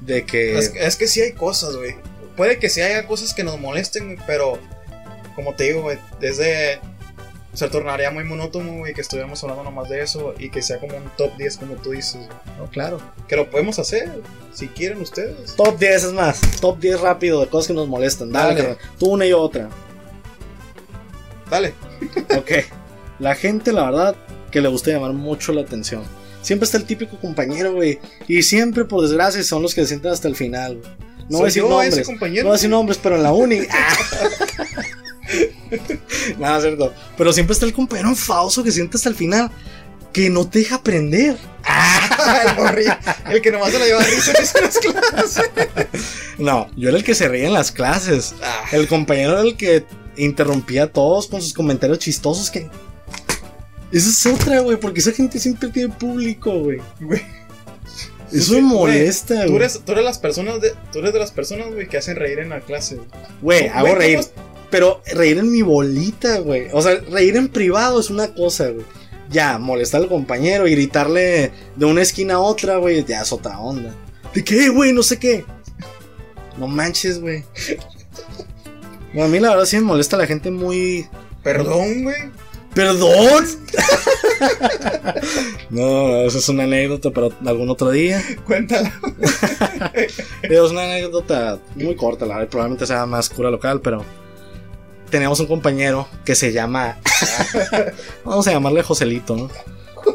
de 0.00 0.24
que. 0.24 0.58
Es, 0.58 0.70
que- 0.70 0.84
es 0.86 0.96
que 0.96 1.06
sí 1.08 1.20
hay 1.20 1.32
cosas, 1.32 1.76
güey. 1.76 1.96
Puede 2.36 2.58
que 2.58 2.68
sí 2.68 2.80
haya 2.80 3.06
cosas 3.06 3.32
que 3.34 3.44
nos 3.44 3.58
molesten, 3.60 4.18
pero 4.26 4.58
como 5.34 5.54
te 5.54 5.64
digo, 5.64 5.82
güey, 5.82 5.98
desde 6.20 6.80
se 7.54 7.68
tornaría 7.68 8.10
muy 8.10 8.22
monótono, 8.24 8.76
güey, 8.78 8.92
que 8.92 9.00
estuviéramos 9.00 9.42
hablando 9.42 9.64
nomás 9.64 9.88
de 9.88 10.02
eso 10.02 10.34
y 10.38 10.50
que 10.50 10.60
sea 10.60 10.78
como 10.78 10.94
un 10.98 11.04
top 11.16 11.34
10 11.38 11.56
como 11.56 11.74
tú 11.76 11.92
dices, 11.92 12.16
güey. 12.16 12.28
No, 12.58 12.66
claro. 12.70 13.00
Que 13.28 13.36
lo 13.36 13.50
podemos 13.50 13.78
hacer, 13.78 14.10
si 14.52 14.68
quieren 14.68 15.00
ustedes. 15.00 15.56
Top 15.56 15.78
10 15.78 16.04
es 16.04 16.12
más. 16.12 16.38
Top 16.60 16.78
10 16.78 17.00
rápido 17.00 17.40
de 17.40 17.46
cosas 17.48 17.68
que 17.68 17.72
nos 17.72 17.88
molestan. 17.88 18.30
Dale, 18.30 18.60
Dale. 18.62 18.76
tú 18.98 19.06
una 19.08 19.24
y 19.24 19.32
otra. 19.32 19.70
Dale. 21.50 21.74
Ok. 22.36 22.50
La 23.18 23.34
gente, 23.34 23.72
la 23.72 23.84
verdad, 23.84 24.16
que 24.50 24.60
le 24.60 24.68
gusta 24.68 24.90
llamar 24.90 25.12
mucho 25.12 25.52
la 25.52 25.62
atención. 25.62 26.02
Siempre 26.42 26.64
está 26.66 26.78
el 26.78 26.84
típico 26.84 27.18
compañero, 27.18 27.72
güey. 27.74 27.98
Y 28.28 28.42
siempre, 28.42 28.84
por 28.84 29.02
desgracia, 29.02 29.42
son 29.42 29.62
los 29.62 29.74
que 29.74 29.82
se 29.82 29.88
sientan 29.88 30.12
hasta 30.12 30.28
el 30.28 30.36
final, 30.36 30.76
güey. 30.78 30.90
No 31.28 31.38
voy 31.38 31.42
a 31.42 31.46
decir 31.46 31.64
nombres. 31.64 32.06
compañero. 32.06 32.42
No 32.44 32.48
voy 32.50 32.54
a 32.54 32.58
decir 32.58 32.70
nombres, 32.70 32.98
pero 33.02 33.16
en 33.16 33.22
la 33.22 33.32
uni. 33.32 33.60
¡ah! 33.70 33.96
Nada, 36.38 36.60
cierto. 36.60 36.92
Pero 37.16 37.32
siempre 37.32 37.52
está 37.54 37.66
el 37.66 37.72
compañero 37.72 38.08
enfadoso 38.08 38.62
que 38.62 38.70
siente 38.70 38.96
hasta 38.96 39.08
el 39.08 39.14
final. 39.14 39.50
Que 40.12 40.30
no 40.30 40.48
te 40.48 40.60
deja 40.60 40.76
aprender. 40.76 41.36
el, 42.76 43.34
el 43.34 43.42
que 43.42 43.50
nomás 43.50 43.72
se 43.72 43.78
la 43.78 43.84
lleva 43.86 44.02
risa 44.02 44.30
en 44.30 44.42
esas 44.42 44.78
clases. 44.78 45.50
No, 46.38 46.70
yo 46.76 46.88
era 46.90 46.98
el 46.98 47.04
que 47.04 47.14
se 47.14 47.28
reía 47.28 47.48
en 47.48 47.52
las 47.54 47.72
clases. 47.72 48.34
Ah, 48.42 48.64
El 48.72 48.86
compañero 48.88 49.32
era 49.32 49.42
el 49.42 49.56
que 49.56 49.84
interrumpía 50.16 50.84
a 50.84 50.86
todos 50.88 51.26
con 51.26 51.40
sus 51.42 51.52
comentarios 51.52 51.98
chistosos. 51.98 52.50
Que. 52.50 52.68
Esa 53.92 54.08
es 54.10 54.26
otra, 54.26 54.60
güey. 54.60 54.76
Porque 54.78 55.00
esa 55.00 55.12
gente 55.12 55.38
siempre 55.38 55.68
tiene 55.68 55.94
público, 55.94 56.52
güey. 56.58 56.80
Eso 58.32 58.54
me 58.54 58.60
güey, 58.60 58.74
molesta, 58.74 59.44
Tú 59.44 59.52
güey. 59.52 59.56
eres, 59.62 59.80
tú 59.84 59.92
eres 59.92 60.04
las 60.04 60.18
personas 60.18 60.60
de, 60.60 60.74
tú 60.92 60.98
eres 60.98 61.12
de 61.12 61.18
las 61.20 61.30
personas, 61.30 61.72
güey, 61.72 61.88
que 61.88 61.96
hacen 61.96 62.16
reír 62.16 62.40
en 62.40 62.48
la 62.48 62.60
clase. 62.60 62.96
güey. 62.96 63.08
Güey, 63.42 63.68
hago 63.68 63.94
reír. 63.94 64.18
¿cómo 64.18 64.46
Pero 64.70 65.02
reír 65.14 65.38
en 65.38 65.52
mi 65.52 65.62
bolita, 65.62 66.38
güey. 66.40 66.66
O 66.72 66.82
sea, 66.82 66.96
reír 67.08 67.36
en 67.36 67.48
privado 67.48 68.00
es 68.00 68.10
una 68.10 68.34
cosa, 68.34 68.68
güey. 68.70 68.84
Ya, 69.30 69.58
molestar 69.58 70.02
al 70.02 70.08
compañero 70.08 70.66
y 70.66 70.72
gritarle 70.72 71.52
de 71.76 71.84
una 71.86 72.02
esquina 72.02 72.34
a 72.34 72.40
otra, 72.40 72.78
güey, 72.78 73.04
ya 73.04 73.22
es 73.22 73.32
otra 73.32 73.58
onda. 73.60 73.94
¿De 74.34 74.42
qué, 74.44 74.68
güey? 74.70 74.92
No 74.92 75.02
sé 75.04 75.18
qué. 75.18 75.44
No 76.58 76.66
manches, 76.66 77.20
güey. 77.20 77.44
A 79.22 79.28
mí 79.28 79.40
la 79.40 79.50
verdad 79.50 79.64
sí 79.64 79.76
me 79.76 79.82
molesta 79.82 80.16
la 80.16 80.26
gente 80.26 80.50
muy... 80.50 81.08
Perdón, 81.42 82.04
güey. 82.04 82.16
¿Perdón? 82.74 83.46
no, 85.70 86.20
eso 86.22 86.38
es 86.38 86.48
una 86.50 86.64
anécdota 86.64 87.10
para 87.10 87.28
algún 87.46 87.70
otro 87.70 87.90
día. 87.90 88.22
Cuéntala. 88.44 88.92
Es 90.42 90.70
una 90.70 90.82
anécdota 90.82 91.58
muy 91.74 91.96
corta, 91.96 92.26
la 92.26 92.34
verdad, 92.34 92.50
probablemente 92.50 92.86
sea 92.86 93.06
más 93.06 93.30
cura 93.30 93.50
local, 93.50 93.80
pero 93.80 94.04
tenemos 95.10 95.40
un 95.40 95.46
compañero 95.46 96.06
que 96.24 96.34
se 96.34 96.52
llama, 96.52 96.98
vamos 98.24 98.46
a 98.46 98.52
llamarle 98.52 98.82
Joselito, 98.82 99.36
¿no? 99.36 99.50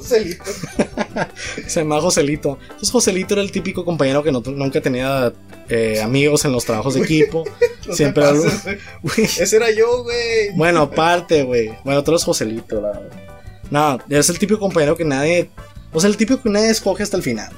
Joselito. 0.02 0.44
Se 1.68 1.80
llama 1.82 2.02
Joselito. 2.02 2.58
Entonces 2.62 2.92
Joselito 2.92 3.34
era 3.34 3.44
el 3.44 3.52
típico 3.52 3.84
compañero 3.86 4.24
que 4.24 4.32
no- 4.32 4.42
nunca 4.46 4.82
tenía 4.82 5.32
eh, 5.70 6.02
amigos 6.02 6.44
en 6.46 6.52
los 6.52 6.66
trabajos 6.66 6.94
de 6.96 7.02
equipo. 7.02 7.44
No 7.88 7.96
Siempre 7.96 8.24
Ese 9.18 9.56
era 9.56 9.72
yo, 9.72 10.04
güey. 10.04 10.52
Bueno, 10.56 10.82
aparte, 10.84 11.42
güey. 11.44 11.72
Bueno, 11.84 12.04
tú 12.04 12.12
eres 12.12 12.24
Joselito, 12.24 12.80
la 12.80 12.90
verdad. 12.92 13.10
No, 13.72 14.00
es 14.08 14.30
el 14.30 14.38
típico 14.38 14.60
compañero 14.60 14.96
que 14.96 15.04
nadie, 15.04 15.50
o 15.92 16.00
sea, 16.00 16.08
el 16.10 16.16
típico 16.16 16.40
que 16.44 16.50
nadie 16.50 16.70
escoge 16.70 17.02
hasta 17.02 17.18
el 17.18 17.24
final. 17.24 17.52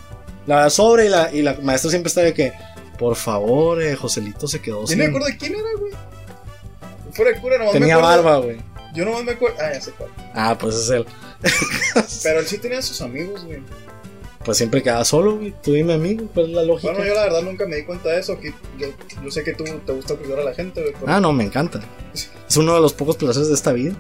La 0.48 0.70
sobre 0.70 1.08
y 1.08 1.10
la, 1.10 1.30
y 1.34 1.42
la 1.42 1.56
maestra 1.62 1.90
siempre 1.90 2.08
está 2.08 2.22
de 2.22 2.34
que, 2.34 2.54
por 2.98 3.18
favor, 3.18 3.82
eh, 3.84 3.98
Joselito 3.98 4.48
se 4.48 4.62
quedó 4.62 4.88
sin... 4.88 4.98
no 5.00 5.04
me 5.04 5.10
acuerdo 5.10 5.28
de 5.28 5.36
quién 5.38 5.56
era, 5.56 5.70
güey. 5.78 5.92
Fuera 7.12 7.32
de 7.32 7.42
cura, 7.42 7.58
nomás 7.58 7.74
Tenía 7.74 7.98
me 7.98 8.02
acuerdo. 8.02 8.24
barba, 8.24 8.46
güey. 8.46 8.58
Yo 8.94 9.06
nomás 9.06 9.24
me 9.24 9.32
acuerdo. 9.32 9.58
Ah, 9.62 9.72
ya 9.74 9.82
sé 9.82 9.92
cuál. 9.92 10.10
Ah, 10.34 10.58
pues 10.60 10.76
es 10.76 10.90
él. 10.90 11.06
Pero 12.24 12.40
él 12.40 12.46
sí 12.48 12.58
tenía 12.60 12.82
sus 12.82 13.02
amigos, 13.02 13.44
güey. 13.46 13.60
Pues 14.46 14.58
siempre 14.58 14.84
queda 14.84 15.04
solo, 15.06 15.38
güey. 15.38 15.54
Tú 15.64 15.74
dime, 15.74 15.94
amigo, 15.94 16.28
¿cuál 16.34 16.48
es 16.48 16.52
la 16.54 16.64
lógica? 16.64 16.92
Bueno, 16.94 17.06
yo 17.08 17.14
la 17.16 17.24
verdad 17.24 17.42
nunca 17.42 17.66
me 17.66 17.78
di 17.78 17.84
cuenta 17.86 18.10
de 18.10 18.20
eso. 18.20 18.38
Que 18.40 18.54
yo, 18.78 18.88
yo 19.24 19.32
sé 19.32 19.44
que 19.44 19.54
tú 19.54 19.64
te 19.64 19.92
gusta 19.94 20.16
cuidar 20.16 20.40
a 20.40 20.44
la 20.44 20.54
gente, 20.54 20.82
güey. 20.82 20.94
pero 21.00 21.12
Ah, 21.12 21.20
no, 21.20 21.32
me 21.34 21.44
encanta. 21.44 21.80
Es 22.14 22.58
uno 22.58 22.76
de 22.76 22.82
los 22.82 22.94
pocos 22.94 23.16
placeres 23.18 23.48
de 23.48 23.54
esta 23.56 23.72
vida. 23.74 23.94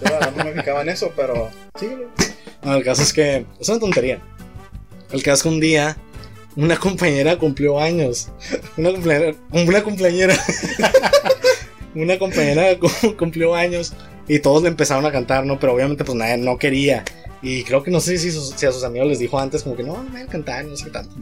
Yo 0.00 0.10
la 0.10 0.18
verdad 0.18 0.32
no 0.36 0.44
me 0.44 0.52
fijaba 0.54 0.82
en 0.82 0.88
eso, 0.90 1.12
pero. 1.16 1.50
Síguele. 1.78 2.06
No, 2.62 2.76
el 2.76 2.84
caso 2.84 3.02
es 3.02 3.12
que 3.12 3.44
es 3.60 3.68
una 3.68 3.78
tontería. 3.80 4.22
El 5.10 5.22
caso 5.22 5.34
es 5.34 5.42
que 5.42 5.48
un 5.48 5.60
día 5.60 5.96
una 6.56 6.76
compañera 6.78 7.36
cumplió 7.36 7.78
años. 7.80 8.28
Una 8.76 8.92
compañera, 8.92 9.34
una 9.50 9.82
compañera, 9.82 10.36
una 11.94 12.18
compañera 12.18 12.78
cu- 12.78 13.16
cumplió 13.16 13.54
años 13.54 13.92
y 14.28 14.38
todos 14.40 14.62
le 14.62 14.68
empezaron 14.68 15.04
a 15.06 15.12
cantar, 15.12 15.44
¿no? 15.46 15.58
Pero 15.58 15.74
obviamente 15.74 16.04
pues 16.04 16.16
nadie 16.16 16.36
no 16.38 16.58
quería. 16.58 17.04
Y 17.42 17.62
creo 17.64 17.82
que 17.82 17.90
no 17.90 18.00
sé 18.00 18.16
si, 18.16 18.30
sus- 18.32 18.54
si 18.56 18.64
a 18.66 18.72
sus 18.72 18.84
amigos 18.84 19.08
les 19.08 19.18
dijo 19.18 19.38
antes 19.38 19.62
como 19.64 19.76
que 19.76 19.82
no, 19.82 19.96
no 19.98 20.04
me 20.04 20.10
voy 20.10 20.20
a 20.22 20.26
cantar, 20.26 20.64
no 20.64 20.76
sé 20.76 20.84
qué 20.84 20.90
tanto. 20.90 21.14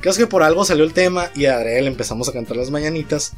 Creo 0.00 0.14
que 0.14 0.26
por 0.26 0.42
algo 0.42 0.64
salió 0.64 0.84
el 0.84 0.92
tema 0.92 1.30
y 1.34 1.46
a 1.46 1.56
Adriel 1.56 1.86
empezamos 1.88 2.28
a 2.28 2.32
cantar 2.32 2.56
las 2.56 2.70
mañanitas. 2.70 3.32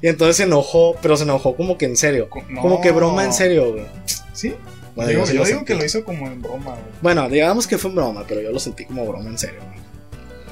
Y 0.00 0.08
entonces 0.08 0.36
se 0.36 0.42
enojó, 0.44 0.96
pero 1.02 1.16
se 1.16 1.24
enojó 1.24 1.54
como 1.56 1.76
que 1.76 1.84
en 1.86 1.96
serio. 1.96 2.28
No. 2.48 2.60
Como 2.62 2.80
que 2.80 2.92
broma 2.92 3.24
en 3.24 3.32
serio, 3.32 3.72
güey. 3.72 3.84
Sí. 4.32 4.54
Bueno, 4.94 5.10
yo 5.10 5.24
yo 5.30 5.44
digo 5.44 5.64
que 5.66 5.74
lo 5.74 5.84
hizo 5.84 6.02
como 6.04 6.26
en 6.26 6.40
broma, 6.40 6.70
güey. 6.72 6.84
Bueno, 7.02 7.28
digamos 7.28 7.66
que 7.66 7.76
fue 7.76 7.90
en 7.90 7.96
broma, 7.96 8.24
pero 8.26 8.40
yo 8.40 8.50
lo 8.50 8.58
sentí 8.58 8.86
como 8.86 9.06
broma 9.06 9.28
en 9.28 9.36
serio. 9.38 9.60
güey. 9.60 9.78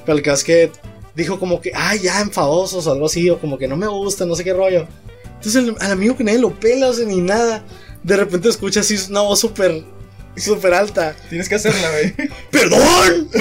Pero 0.04 0.18
el 0.18 0.22
caso 0.24 0.36
es 0.38 0.44
que 0.44 0.70
dijo 1.14 1.38
como 1.38 1.60
que, 1.62 1.72
ay, 1.74 2.00
ya, 2.00 2.20
enfadosos 2.20 2.86
o 2.86 2.92
algo 2.92 3.06
así, 3.06 3.30
o 3.30 3.38
como 3.38 3.56
que 3.56 3.66
no 3.68 3.76
me 3.76 3.86
gusta, 3.86 4.26
no 4.26 4.34
sé 4.34 4.44
qué 4.44 4.52
rollo. 4.52 4.86
Entonces 5.36 5.56
el- 5.56 5.76
al 5.80 5.92
amigo 5.92 6.16
que 6.16 6.24
nadie 6.24 6.38
lo 6.38 6.50
pela, 6.58 6.88
o 6.88 6.92
sea, 6.92 7.06
ni 7.06 7.20
nada, 7.22 7.64
de 8.04 8.16
repente 8.16 8.48
escucha 8.48 8.80
así 8.80 8.96
una 9.10 9.22
voz 9.22 9.40
súper, 9.40 9.82
súper 10.36 10.74
alta. 10.74 11.16
Tienes 11.28 11.48
que 11.48 11.56
hacerla, 11.56 11.90
güey. 11.90 12.14
¡Perdón! 12.50 13.28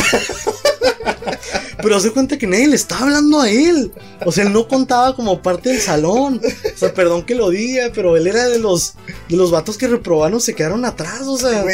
Pero 1.82 2.00
se 2.00 2.12
cuenta 2.12 2.38
que 2.38 2.48
nadie 2.48 2.70
le 2.70 2.78
estaba 2.78 3.02
hablando 3.02 3.42
a 3.42 3.50
él. 3.50 3.92
O 4.26 4.32
sea, 4.32 4.46
él 4.46 4.54
no 4.54 4.70
contaba 4.70 5.16
como 5.18 5.42
parte 5.42 5.70
del 5.70 5.82
salón. 5.82 6.40
O 6.74 6.78
sea, 6.78 6.94
perdón 6.94 7.26
que 7.26 7.36
lo 7.36 7.50
diga, 7.50 7.92
pero 7.94 8.16
él 8.16 8.26
era 8.26 8.48
de 8.48 8.58
los, 8.58 8.94
de 9.28 9.36
los 9.36 9.52
vatos 9.52 9.78
que 9.78 9.90
reprobaron, 9.90 10.40
se 10.40 10.54
quedaron 10.54 10.86
atrás. 10.86 11.24
O 11.24 11.38
sea, 11.38 11.66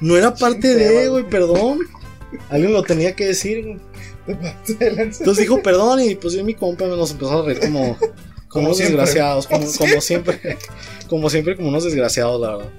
no 0.00 0.16
era 0.16 0.34
parte 0.34 0.74
de, 0.74 1.08
güey, 1.08 1.22
perdón. 1.28 1.78
Alguien 2.48 2.72
lo 2.72 2.82
tenía 2.82 3.14
que 3.14 3.26
decir, 3.26 3.64
güey. 3.64 3.78
Entonces 4.80 5.36
dijo 5.36 5.62
perdón 5.62 6.00
y 6.00 6.14
pues 6.14 6.34
yo 6.34 6.40
y 6.40 6.44
mi 6.44 6.54
compa 6.54 6.86
nos 6.86 7.12
empezó 7.12 7.42
a 7.42 7.46
reír 7.46 7.60
como, 7.60 7.96
como, 8.50 8.66
unos 8.66 8.76
siempre. 8.76 8.96
desgraciados, 8.98 9.46
como, 9.46 9.60
Como 9.66 9.78
como 9.78 10.00
siempre, 10.02 10.40
como 11.08 11.30
siempre, 11.30 11.56
como 11.56 11.68
unos 11.68 11.84
desgraciados, 11.84 12.40
la 12.40 12.56
verdad. 12.56 12.70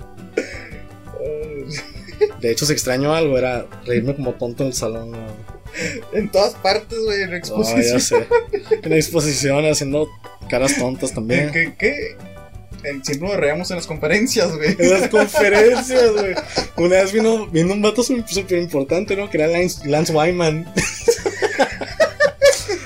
De 2.39 2.51
hecho, 2.51 2.65
si 2.65 2.73
extraño 2.73 3.13
algo, 3.13 3.37
era 3.37 3.65
reírme 3.85 4.15
como 4.15 4.33
tonto 4.33 4.63
en 4.63 4.67
el 4.69 4.75
salón. 4.75 5.11
¿no? 5.11 5.17
En 6.13 6.29
todas 6.29 6.53
partes, 6.55 6.99
güey, 7.03 7.21
en 7.21 7.27
la 7.31 7.31
ya 7.33 7.37
exposición. 7.37 8.01
sé. 8.01 8.27
En 8.83 8.93
exposición, 8.93 9.65
haciendo 9.65 10.07
caras 10.49 10.75
tontas 10.77 11.13
también. 11.13 11.51
¿Qué? 11.51 11.73
qué? 11.77 12.15
En- 12.83 13.03
siempre 13.05 13.29
nos 13.29 13.37
reíamos 13.37 13.69
en 13.71 13.77
las 13.77 13.87
conferencias, 13.87 14.55
güey. 14.55 14.75
En 14.77 14.89
las 14.89 15.07
conferencias, 15.09 16.11
güey. 16.13 16.33
Una 16.77 17.01
vez 17.01 17.11
vino, 17.11 17.47
vino 17.47 17.73
un 17.73 17.81
vato 17.81 18.03
súper 18.03 18.57
importante, 18.59 19.15
¿no? 19.15 19.29
Que 19.29 19.37
era 19.37 19.47
Lance, 19.47 19.87
Lance 19.87 20.11
Wyman. 20.13 20.71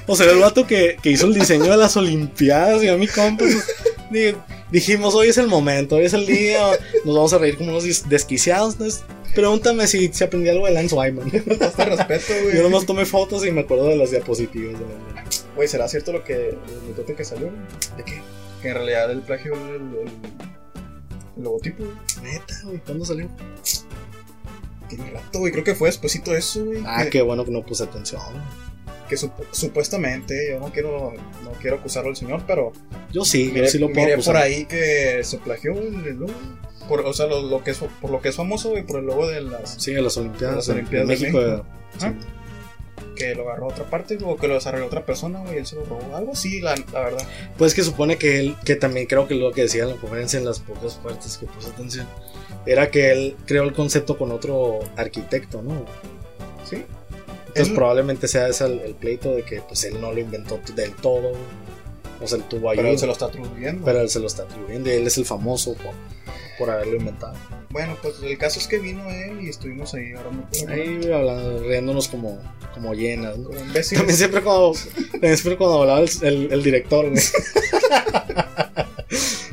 O 0.08 0.16
sea, 0.16 0.30
el 0.32 0.40
vato 0.40 0.66
que, 0.68 0.98
que 1.02 1.10
hizo 1.12 1.26
el 1.28 1.34
diseño 1.34 1.66
de 1.72 1.78
las 1.78 1.96
Olimpiadas 1.98 2.84
y 2.84 2.88
a 2.88 2.98
mi 2.98 3.08
compa. 3.08 3.44
pues, 3.46 3.66
di- 4.12 4.36
dijimos, 4.72 5.16
hoy 5.16 5.30
es 5.30 5.38
el 5.38 5.48
momento, 5.48 5.96
hoy 5.96 6.06
es 6.06 6.14
el 6.14 6.26
día, 6.26 6.72
nos 7.06 7.16
vamos 7.16 7.34
a 7.34 7.38
reír 7.38 7.58
como 7.58 7.72
unos 7.72 8.08
desquiciados. 8.10 8.74
Entonces, 8.74 9.04
pregúntame 9.34 9.88
si, 9.88 10.10
si 10.14 10.24
aprendí 10.24 10.50
algo 10.50 10.66
de 10.66 10.74
Lance 10.74 10.96
Wyman. 10.96 11.32
Hasta 11.62 11.86
respeto, 11.86 12.34
Yo 12.54 12.64
nomás 12.64 12.86
tomé 12.86 13.06
fotos 13.06 13.46
y 13.46 13.52
me 13.52 13.62
acuerdo 13.62 13.88
de 13.88 13.96
las 13.98 14.12
diapositivas. 14.12 14.76
Güey, 15.56 15.68
¿será 15.68 15.88
cierto 15.88 16.12
lo 16.14 16.24
que. 16.24 16.50
el 16.50 16.58
mitote 16.88 17.14
que 17.16 17.24
salió? 17.24 17.50
¿De 17.98 18.04
qué? 18.04 18.22
Que 18.62 18.70
en 18.70 18.74
realidad 18.76 19.12
el 19.12 19.22
plagio 19.22 19.54
era 19.54 19.76
el, 19.76 19.76
el, 19.76 20.08
el 21.38 21.44
logotipo, 21.44 21.84
güey. 21.84 21.96
Neta, 22.34 22.56
güey, 22.66 22.80
¿cuándo 22.80 23.06
salió? 23.06 23.30
Tiene 24.90 25.10
rato, 25.12 25.40
güey. 25.40 25.52
Creo 25.52 25.64
que 25.64 25.76
fue 25.76 25.88
despuésito 25.90 26.32
de 26.32 26.40
eso, 26.40 26.64
güey. 26.66 26.84
Ah, 26.86 27.04
que, 27.06 27.10
qué 27.10 27.22
bueno 27.22 27.44
que 27.46 27.52
no 27.52 27.66
puse 27.66 27.84
atención. 27.84 28.22
Que 29.08 29.16
sup- 29.16 29.32
supuestamente, 29.52 30.50
yo 30.52 30.60
no 30.60 30.72
quiero, 30.72 31.14
no 31.44 31.52
quiero 31.62 31.78
acusarlo 31.78 32.10
al 32.10 32.16
señor, 32.16 32.44
pero 32.48 32.72
Yo 33.12 33.24
sí, 33.26 33.46
miré, 33.54 33.66
yo 33.66 33.72
sí 33.72 33.78
lo 33.80 33.88
puedo 33.92 34.08
miré 34.08 34.18
por 34.22 34.38
ahí 34.38 34.66
que 34.66 35.22
se 35.24 35.38
plagió 35.38 35.74
el, 35.74 36.18
logo. 36.20 36.34
Por, 36.88 37.02
o 37.02 37.14
sea, 37.14 37.26
lo, 37.26 37.42
lo 37.42 37.64
que 37.64 37.72
es, 37.72 37.80
por 38.00 38.12
lo 38.12 38.22
que 38.22 38.30
es 38.30 38.36
famoso, 38.36 38.70
güey, 38.70 38.84
por 38.84 39.00
el 39.00 39.06
logo 39.08 39.28
de 39.28 39.42
las. 39.42 39.76
Sí, 39.82 39.94
de 39.94 40.02
las 40.02 40.18
Olimpiadas, 40.18 40.52
De 40.52 40.58
las 40.58 40.68
en- 40.70 40.74
Olimpiadas 40.76 41.10
en 41.10 41.16
de 41.20 41.26
México. 41.32 41.40
México. 41.40 41.66
sí. 41.98 42.06
Ajá. 42.06 42.16
que 43.16 43.34
lo 43.34 43.44
agarró 43.44 43.66
a 43.66 43.74
otra 43.74 43.90
parte 43.90 44.18
o 44.24 44.36
que 44.36 44.48
lo 44.48 44.56
desarrolló 44.56 44.86
otra 44.88 45.06
persona, 45.06 45.40
güey, 45.40 45.58
él 45.58 45.66
se 45.66 45.76
lo 45.78 45.86
robó. 45.86 46.16
Algo 46.16 46.36
sí, 46.36 46.60
la, 46.62 46.76
la 46.92 47.00
verdad. 47.02 47.26
Pues 47.58 47.74
que 47.74 47.82
supone 47.82 48.18
que 48.18 48.40
él, 48.40 48.56
que 48.66 48.76
también 48.76 49.06
creo 49.08 49.26
que 49.28 49.36
lo 49.36 49.52
que 49.54 49.62
decía 49.62 49.84
en 49.84 49.90
la 49.92 49.96
conferencia, 49.96 50.38
en 50.38 50.46
las 50.46 50.60
pocas 50.60 50.96
partes 50.96 51.38
que 51.38 51.46
puse 51.46 51.70
atención, 51.70 52.06
era 52.66 52.92
que 52.92 53.12
él 53.12 53.36
creó 53.46 53.64
el 53.64 53.74
concepto 53.74 54.18
con 54.18 54.32
otro 54.32 54.80
arquitecto, 54.98 55.62
¿no? 55.62 55.86
Entonces 57.56 57.74
probablemente 57.74 58.28
sea 58.28 58.48
ese 58.50 58.66
el, 58.66 58.80
el 58.82 58.96
pleito 58.96 59.34
de 59.34 59.44
que 59.44 59.62
pues 59.62 59.84
él 59.86 60.02
no 60.02 60.12
lo 60.12 60.20
inventó 60.20 60.60
del 60.76 60.92
todo, 60.96 61.32
o 62.22 62.28
sea, 62.28 62.38
él 62.38 62.44
tuvo 62.50 62.70
ayuda, 62.70 62.82
Pero 62.84 62.94
él 62.94 63.00
se 63.00 63.06
lo 63.08 63.14
está 63.14 63.26
atribuyendo. 63.26 63.86
pero 63.86 64.02
él 64.02 64.10
se 64.10 64.20
lo 64.20 64.28
está 64.28 64.44
atribuyendo 64.44 64.90
y 64.90 64.94
él 64.94 65.08
es 65.08 65.18
el 65.18 65.26
famoso 65.26 65.74
por, 65.76 65.94
por 66.60 66.70
haberlo 66.70 66.98
inventado. 66.98 67.34
Bueno, 67.70 67.98
pues 68.02 68.16
el 68.24 68.38
caso 68.38 68.60
es 68.60 68.68
que 68.68 68.78
vino 68.80 69.10
él 69.10 69.42
y 69.42 69.50
estuvimos 69.50 69.94
ahí 69.94 70.12
hablar. 70.14 70.34
Ahí 70.70 71.12
hablando, 71.12 71.60
riéndonos 71.68 72.08
como, 72.10 72.40
como 72.74 72.94
llenas, 72.94 73.38
¿no? 73.38 73.50
Como. 73.50 73.60
También 73.60 73.84
siempre 74.18 74.42
cuando, 74.42 74.74
siempre 74.74 75.58
cuando 75.58 75.82
hablaba 75.82 76.00
el, 76.02 76.10
el- 76.24 76.52
el 76.54 76.64
director, 76.64 77.10
güey. 77.10 77.22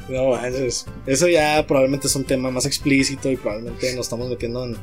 No 0.09 0.29
manches. 0.31 0.85
Eso 1.07 1.27
ya 1.29 1.65
probablemente 1.67 2.07
es 2.07 2.15
un 2.17 2.25
tema 2.25 2.51
más 2.51 2.67
explícito 2.67 3.31
y 3.31 3.37
probablemente 3.37 3.95
nos 3.95 4.07
estamos 4.07 4.29
metiendo 4.29 4.65
en. 4.65 4.77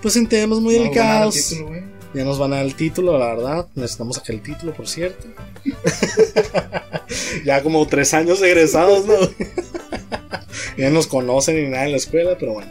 Pues 0.00 0.16
en 0.16 0.26
temas 0.28 0.60
muy 0.60 0.76
No, 0.76 0.82
delicados. 0.84 1.34
título, 1.34 1.68
güey. 1.68 1.82
Ya 2.14 2.24
nos 2.24 2.38
van 2.38 2.52
a 2.52 2.56
dar 2.56 2.64
el 2.64 2.74
título, 2.74 3.18
la 3.18 3.34
verdad. 3.34 3.66
Necesitamos 3.74 4.16
sacar 4.16 4.36
el 4.36 4.42
título, 4.42 4.72
por 4.72 4.88
cierto. 4.88 5.26
ya 7.44 7.62
como 7.62 7.86
tres 7.86 8.14
años 8.14 8.40
egresados, 8.42 9.04
¿no? 9.06 9.14
ya 10.78 10.90
nos 10.90 11.06
conocen 11.06 11.58
y 11.58 11.68
nada 11.68 11.84
en 11.84 11.92
la 11.92 11.98
escuela, 11.98 12.36
pero 12.38 12.54
bueno. 12.54 12.70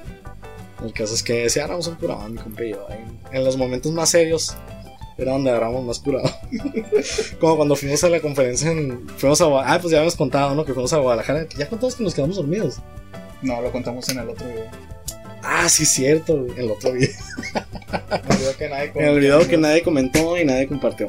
El 0.83 0.93
caso 0.93 1.13
es 1.13 1.23
que 1.23 1.49
si 1.49 1.59
agarramos 1.59 1.88
un 1.88 1.95
curado, 1.95 2.27
mi 2.27 2.38
compa 2.38 2.63
y 2.63 2.71
yo. 2.71 2.88
En, 2.89 3.19
en 3.31 3.43
los 3.43 3.57
momentos 3.57 3.91
más 3.91 4.09
serios 4.09 4.55
era 5.17 5.31
donde 5.31 5.49
agarramos 5.49 5.83
más 5.86 5.99
curado. 5.99 6.29
como 7.39 7.55
cuando 7.55 7.75
fuimos 7.75 8.03
a 8.03 8.09
la 8.09 8.19
conferencia 8.19 8.71
en. 8.71 9.07
Fuimos 9.17 9.41
a 9.41 9.45
Ah, 9.45 9.79
pues 9.79 9.91
ya 9.91 9.97
habíamos 9.97 10.15
contado, 10.15 10.53
¿no? 10.55 10.65
Que 10.65 10.73
fuimos 10.73 10.91
a 10.93 10.97
Guadalajara. 10.97 11.47
Ya 11.57 11.69
contamos 11.69 11.95
que 11.95 12.03
nos 12.03 12.13
quedamos 12.13 12.36
dormidos. 12.36 12.79
No, 13.41 13.61
lo 13.61 13.71
contamos 13.71 14.07
en 14.09 14.19
el 14.19 14.29
otro 14.29 14.47
video. 14.47 14.94
Ah, 15.66 15.70
sí, 15.70 15.84
cierto, 15.84 16.43
güey, 16.43 16.59
el 16.59 16.70
otro 16.70 16.93
día. 16.93 17.09
Me 18.30 18.36
olvidó 18.36 18.55
que 18.55 18.70
nadie 18.70 18.91
Me 18.93 19.09
olvidó 19.09 19.47
que 19.47 19.57
nadie 19.57 19.82
comentó 19.82 20.38
y 20.38 20.45
nadie 20.45 20.68
compartió. 20.68 21.07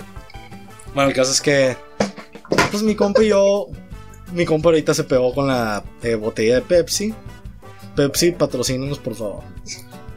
Bueno, 0.95 1.11
el 1.11 1.15
caso 1.15 1.31
es 1.31 1.43
que. 1.43 1.77
Pues 2.71 2.83
mi 2.83 2.95
compa 2.95 3.23
y 3.23 3.29
yo. 3.29 3.67
Mi 4.33 4.47
compa 4.47 4.71
ahorita 4.71 4.95
se 4.95 5.05
pegó 5.05 5.35
con 5.35 5.49
la 5.49 5.85
eh, 6.03 6.15
botella 6.15 6.55
de 6.55 6.63
Pepsi. 6.63 7.13
Pepsi, 7.97 8.33
patrocínanos 8.33 8.99
por 8.99 9.15
favor. 9.15 9.45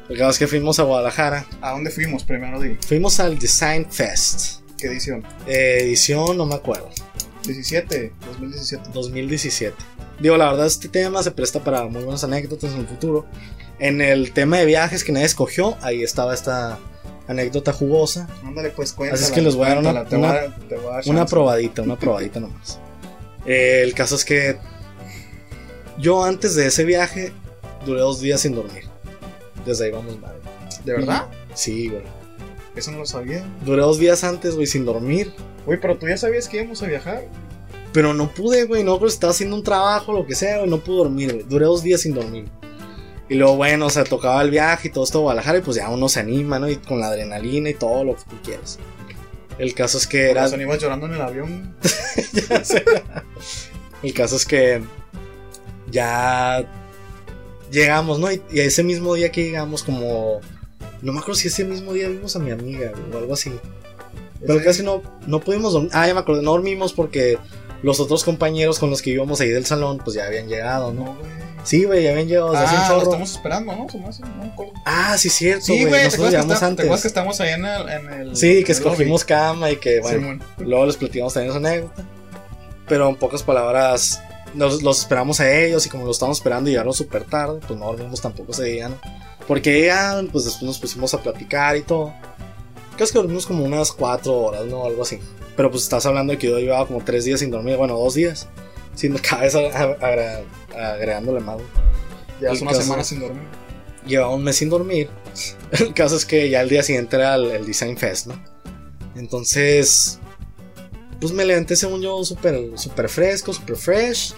El 0.08 0.18
caso 0.18 0.30
es 0.30 0.40
que 0.40 0.48
fuimos 0.48 0.80
a 0.80 0.84
Guadalajara. 0.84 1.46
¿A 1.60 1.72
dónde 1.72 1.92
fuimos 1.92 2.24
primero? 2.24 2.62
Di. 2.62 2.78
Fuimos 2.88 3.20
al 3.20 3.38
Design 3.38 3.88
Fest. 3.92 4.62
¿Qué 4.78 4.88
edición? 4.88 5.22
Eh, 5.48 5.80
edición, 5.82 6.38
no 6.38 6.46
me 6.46 6.56
acuerdo. 6.56 6.90
17, 7.44 8.14
2017. 8.26 8.90
2017. 8.94 9.76
Digo, 10.22 10.38
la 10.38 10.50
verdad, 10.50 10.68
este 10.68 10.88
tema 10.88 11.22
se 11.24 11.32
presta 11.32 11.62
para 11.62 11.84
muy 11.88 12.04
buenas 12.04 12.24
anécdotas 12.24 12.72
en 12.72 12.80
el 12.80 12.88
futuro. 12.88 13.26
En 13.80 14.02
el 14.02 14.34
tema 14.34 14.58
de 14.58 14.66
viajes 14.66 15.04
que 15.04 15.12
nadie 15.12 15.26
escogió, 15.26 15.78
ahí 15.82 16.04
estaba 16.04 16.34
esta 16.34 16.78
anécdota 17.28 17.72
jugosa. 17.74 18.28
Ándale, 18.44 18.72
pues 18.72 18.92
cuéntala. 18.94 19.16
Así 19.16 19.26
es 19.26 19.32
que 19.32 19.42
les 19.42 19.56
voy 19.56 19.66
a 19.68 19.70
dar 19.70 19.78
una- 19.80 20.04
voy 20.04 20.24
a 20.26 20.48
voy 20.70 21.02
a 21.06 21.10
Una 21.10 21.26
probadita, 21.26 21.82
una 21.82 21.98
probadita 21.98 22.40
nomás. 22.40 22.80
Eh, 23.46 23.82
el 23.84 23.94
caso 23.94 24.16
es 24.16 24.26
que 24.26 24.58
yo 25.98 26.24
antes 26.24 26.56
de 26.56 26.68
ese 26.68 26.84
viaje 26.86 27.32
duré 27.86 28.02
dos 28.02 28.20
días 28.20 28.42
sin 28.42 28.56
dormir. 28.56 28.84
Desde 29.66 29.86
ahí 29.86 29.92
vamos 29.92 30.20
mal. 30.20 30.36
¿De 30.84 30.94
verdad? 30.94 31.28
Sí, 31.54 31.90
güey. 31.90 32.04
Eso 32.76 32.92
no 32.92 33.00
lo 33.00 33.06
sabía. 33.06 33.44
Duré 33.66 33.82
dos 33.82 33.98
días 34.00 34.24
antes, 34.24 34.56
güey, 34.56 34.68
sin 34.68 34.86
dormir. 34.86 35.34
Güey, 35.66 35.80
pero 35.80 35.98
tú 35.98 36.08
ya 36.08 36.18
sabías 36.18 36.48
que 36.48 36.58
íbamos 36.58 36.82
a 36.84 36.88
viajar. 36.88 37.26
Pero 37.92 38.14
no 38.14 38.30
pude, 38.32 38.66
güey. 38.66 38.84
No, 38.84 39.00
pues 39.00 39.14
estaba 39.14 39.32
haciendo 39.32 39.56
un 39.56 39.64
trabajo, 39.64 40.14
lo 40.14 40.26
que 40.26 40.36
sea, 40.36 40.60
güey. 40.60 40.70
No 40.70 40.80
pude 40.80 40.98
dormir, 40.98 41.34
güey. 41.34 41.46
Duré 41.48 41.66
dos 41.66 41.84
días 41.84 42.02
sin 42.02 42.14
dormir. 42.14 42.46
Y 43.30 43.36
luego, 43.36 43.56
bueno, 43.58 43.86
o 43.86 43.90
sea, 43.92 44.04
tocaba 44.04 44.42
el 44.42 44.50
viaje 44.50 44.88
y 44.88 44.92
todo 44.92 45.04
esto 45.04 45.20
a 45.20 45.22
Guadalajara. 45.22 45.60
Y 45.60 45.62
pues 45.62 45.78
ya 45.78 45.90
uno 45.90 46.10
se 46.10 46.20
anima, 46.20 46.58
¿no? 46.58 46.68
Y 46.68 46.78
con 46.78 47.00
la 47.00 47.08
adrenalina 47.08 47.70
y 47.70 47.76
todo 47.76 48.04
lo 48.04 48.16
que 48.16 48.24
tú 48.24 48.36
quieras. 48.44 48.80
El 49.60 49.74
caso 49.76 50.00
es 50.00 50.08
que 50.08 50.32
era. 50.32 50.44
Razón, 50.44 50.62
ibas 50.62 50.80
llorando 50.80 51.06
en 51.06 51.14
el 51.14 51.22
avión. 51.22 51.76
Ya 52.50 52.64
sé. 52.64 52.84
El 54.04 54.14
caso 54.14 54.36
es 54.36 54.46
que 54.46 54.82
ya 55.92 56.66
llegamos, 57.72 58.20
¿no? 58.20 58.32
Y, 58.32 58.42
y 58.52 58.60
ese 58.62 58.84
mismo 58.84 59.14
día 59.14 59.32
que 59.32 59.44
llegamos, 59.44 59.84
como. 59.84 60.42
No 61.02 61.14
me 61.14 61.20
acuerdo 61.20 61.36
si 61.36 61.48
ese 61.48 61.64
mismo 61.64 61.94
día 61.94 62.10
vimos 62.10 62.36
a 62.36 62.40
mi 62.40 62.52
amiga 62.52 62.92
o 63.14 63.18
algo 63.18 63.34
así. 63.34 63.52
Pero 64.46 64.64
casi 64.64 64.84
no, 64.84 65.02
no 65.28 65.40
pudimos 65.40 65.74
dormir. 65.74 65.92
Ah, 65.94 66.08
ya 66.08 66.14
me 66.14 66.22
acuerdo, 66.22 66.42
no 66.42 66.52
dormimos 66.52 66.94
porque 66.94 67.38
los 67.84 68.00
otros 68.00 68.24
compañeros 68.24 68.80
con 68.80 68.90
los 68.90 69.02
que 69.02 69.12
íbamos 69.12 69.40
ahí 69.42 69.50
del 69.50 69.66
salón, 69.66 70.00
pues 70.04 70.16
ya 70.16 70.26
habían 70.26 70.48
llegado, 70.48 70.94
¿no? 70.94 71.06
No. 71.06 71.49
Sí, 71.64 71.84
güey, 71.84 72.03
ya 72.03 72.12
habían 72.12 72.28
llegado 72.28 72.51
desde 72.51 72.66
hace 72.66 72.76
un 72.76 72.82
Ah, 72.82 72.84
lo 72.89 72.93
chorro. 72.95 73.03
estamos 73.12 73.32
esperando, 73.32 73.76
¿no? 73.76 73.89
Se 73.89 73.97
me 73.97 74.03
no 74.05 74.43
me. 74.45 74.72
Ah, 74.86 75.18
sí, 75.18 75.30
cierto, 75.30 75.66
Sí, 75.66 75.74
güey. 75.74 75.86
güey, 75.88 75.99
¿te 76.01 76.05
Nosotros 76.05 76.32
llegamos 76.32 76.53
está- 76.53 76.66
¿te 76.68 76.72
acuerdas 76.74 76.91
antes. 76.91 77.01
que 77.01 77.07
estamos 77.07 77.41
ahí 77.41 77.49
en 77.49 77.66
el. 77.66 77.89
En 77.89 78.10
el 78.30 78.36
Sí, 78.36 78.64
que 78.64 78.72
el 78.72 78.78
escogimos 78.78 79.24
cama 79.26 79.70
y 79.70 79.76
que, 79.78 79.97
lobby? 79.97 80.01
bueno, 80.01 80.20
Simón. 80.20 80.43
Luego 80.57 80.86
les 80.86 80.97
platicamos 80.97 81.34
también 81.34 81.49
esa 81.55 81.57
anécdota. 81.70 82.03
Pero 82.88 83.10
en 83.10 83.16
pocas 83.18 83.43
palabras, 83.43 84.22
los, 84.55 84.82
los 84.82 84.99
esperamos 84.99 85.39
a 85.41 85.51
ellos 85.51 85.86
y 85.86 85.89
como 85.89 86.05
los 86.05 86.16
estábamos 86.16 86.38
esperando 86.39 86.70
y 86.70 86.74
llegaron 86.74 86.93
súper 86.93 87.24
tarde, 87.26 87.60
pues 87.68 87.78
no 87.80 87.86
dormimos 87.88 88.20
tampoco 88.22 88.51
ese 88.53 88.64
día, 88.64 88.89
¿no? 88.89 88.95
Porque 89.47 89.74
llegan, 89.82 90.28
pues 90.28 90.45
después 90.45 90.64
nos 90.64 90.80
pusimos 90.80 91.14
a 91.14 91.22
platicar 91.22 91.76
y 91.76 91.82
todo. 91.82 92.14
Creo 92.95 93.07
que 93.07 93.14
dormimos 93.14 93.45
como 93.45 93.64
unas 93.64 93.91
cuatro 93.91 94.36
horas, 94.38 94.66
¿no? 94.66 94.86
Algo 94.86 95.03
así. 95.03 95.20
Pero 95.55 95.70
pues 95.70 95.84
estás 95.84 96.05
hablando 96.05 96.32
de 96.32 96.39
que 96.39 96.47
yo 96.47 96.57
llevaba 96.57 96.88
como 96.88 97.03
tres 97.03 97.26
días 97.26 97.41
sin 97.41 97.51
dormir, 97.51 97.76
bueno, 97.78 97.97
dos 97.97 98.14
días. 98.16 98.47
Sin 99.00 99.18
cada 99.18 99.43
vez 99.43 99.56
agra- 99.56 100.41
agregándole 100.76 101.39
más. 101.39 101.58
Ya 102.41 102.52
hace 102.52 102.64
una 102.64 102.72
caso- 102.72 102.84
semana 102.84 103.04
sin 103.04 103.22
dormir. 103.22 103.43
Llevaba 104.06 104.34
un 104.36 104.43
mes 104.43 104.58
sin 104.58 104.70
dormir. 104.70 105.10
El 105.72 105.93
caso 105.93 106.18
es 106.18 106.26
que 106.26 106.50
ya 106.50 106.62
el 106.62 106.68
día 106.70 106.84
siguiente 106.84 107.16
era 107.16 107.36
el, 107.36 107.45
el 107.52 107.66
Design 107.66 107.95
Fest, 107.97 108.28
¿no? 108.28 108.41
Entonces, 109.16 110.20
pues 111.22 111.32
me 111.32 111.45
levanté 111.45 111.76
según 111.76 112.02
yo 112.02 112.24
súper 112.26 112.78
súper 112.78 113.08
fresco, 113.10 113.54
súper 113.54 113.76
fresh, 113.78 114.34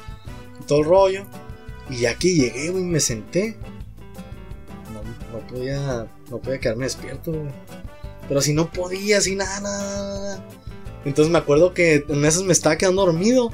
todo 0.68 0.80
el 0.80 0.86
rollo. 0.86 1.26
Y 1.90 2.02
ya 2.02 2.16
que 2.16 2.34
llegué, 2.36 2.70
güey, 2.70 2.84
me 2.84 3.00
senté. 3.00 3.58
No, 4.94 5.02
no 5.40 5.48
podía, 5.48 6.08
no 6.30 6.38
podía 6.40 6.60
quedarme 6.60 6.86
despierto, 6.86 7.32
güey. 7.32 7.52
Pero 8.28 8.42
si 8.42 8.54
no 8.54 8.72
podía, 8.72 9.18
así 9.18 9.36
nada, 9.36 9.60
nada, 9.60 9.84
nada. 10.20 10.46
Entonces 11.06 11.32
me 11.32 11.40
acuerdo 11.40 11.74
que 11.74 12.06
en 12.08 12.26
esas 12.26 12.44
me 12.44 12.54
estaba 12.54 12.78
quedando 12.78 13.06
dormido. 13.06 13.52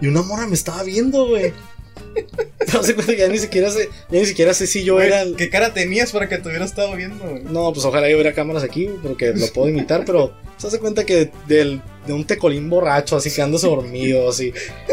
Y 0.00 0.06
una 0.06 0.22
morra 0.22 0.46
me 0.46 0.54
estaba 0.54 0.82
viendo, 0.82 1.26
güey. 1.26 1.52
No 2.72 2.82
sé 2.82 2.94
cuenta 2.94 3.12
que 3.12 3.18
ya 3.18 3.28
ni 3.28 3.38
siquiera 3.38 3.70
sé, 3.70 3.88
ya 4.10 4.20
ni 4.20 4.26
siquiera 4.26 4.52
sé 4.52 4.66
si 4.66 4.84
yo 4.84 4.94
Güey, 4.94 5.06
era 5.06 5.22
el, 5.22 5.36
¿Qué 5.36 5.48
cara 5.48 5.72
tenías 5.72 6.12
para 6.12 6.28
que 6.28 6.36
te 6.38 6.48
hubiera 6.48 6.64
estado 6.64 6.94
viendo, 6.96 7.24
güey? 7.24 7.42
no, 7.44 7.72
pues 7.72 7.84
ojalá 7.86 8.08
yo 8.08 8.16
hubiera 8.16 8.34
cámaras 8.34 8.62
aquí, 8.62 8.90
porque 9.02 9.32
lo 9.32 9.46
puedo 9.48 9.68
imitar, 9.68 10.04
pero 10.04 10.34
se 10.58 10.66
hace 10.66 10.78
cuenta 10.78 11.06
que 11.06 11.30
del, 11.46 11.80
de 12.06 12.12
un 12.12 12.26
tecolín 12.26 12.68
borracho, 12.68 13.16
así 13.16 13.30
quedándose 13.30 13.66
dormido, 13.68 14.28
así, 14.28 14.52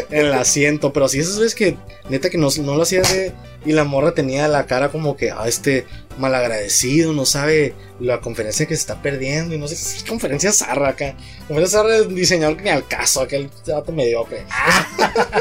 en 0.10 0.28
el 0.28 0.34
asiento, 0.34 0.93
pero 0.93 1.08
así 1.08 1.20
esas 1.20 1.39
veces 1.39 1.56
que, 1.56 1.76
neta, 2.10 2.30
que 2.30 2.38
no, 2.38 2.47
no 2.62 2.76
lo 2.76 2.84
hacía 2.84 3.01
de, 3.01 3.34
y 3.66 3.74
la 3.74 3.84
morra 3.84 4.14
tenía 4.14 4.47
la 4.47 4.68
cara 4.68 4.89
como 4.89 5.18
que, 5.18 5.32
ah, 5.32 5.47
este, 5.47 5.86
malagradecido, 6.18 7.13
no 7.13 7.26
sabe 7.26 7.74
la 7.99 8.22
conferencia 8.22 8.66
que 8.66 8.76
se 8.76 8.82
está 8.82 9.01
perdiendo, 9.01 9.55
y 9.55 9.57
no 9.57 9.68
sé, 9.68 10.03
qué 10.03 10.09
conferencia 10.09 10.51
zarra 10.51 10.89
acá, 10.89 11.16
conferencia 11.47 11.80
zarra 11.80 12.01
de 12.01 12.07
diseñador 12.07 12.57
que 12.57 12.63
ni 12.63 12.70
al 12.70 12.88
caso, 12.88 13.22
aquel 13.22 13.49
dato 13.66 13.91
mediocre. 13.91 14.45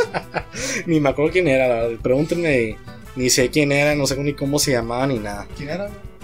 ni 0.86 1.00
me 1.00 1.10
acuerdo 1.10 1.32
quién 1.32 1.48
era, 1.48 1.68
la 1.68 1.74
verdad, 1.74 2.00
pregúntenme, 2.02 2.76
ni 3.16 3.30
sé 3.30 3.50
quién 3.50 3.72
era, 3.72 3.94
no 3.94 4.06
sé 4.06 4.16
ni 4.16 4.34
cómo 4.34 4.58
se 4.58 4.72
llamaba, 4.72 5.06
ni 5.06 5.18
nada. 5.18 5.46
¿Quién 5.56 5.70
era, 5.70 5.86
güey? 5.86 6.14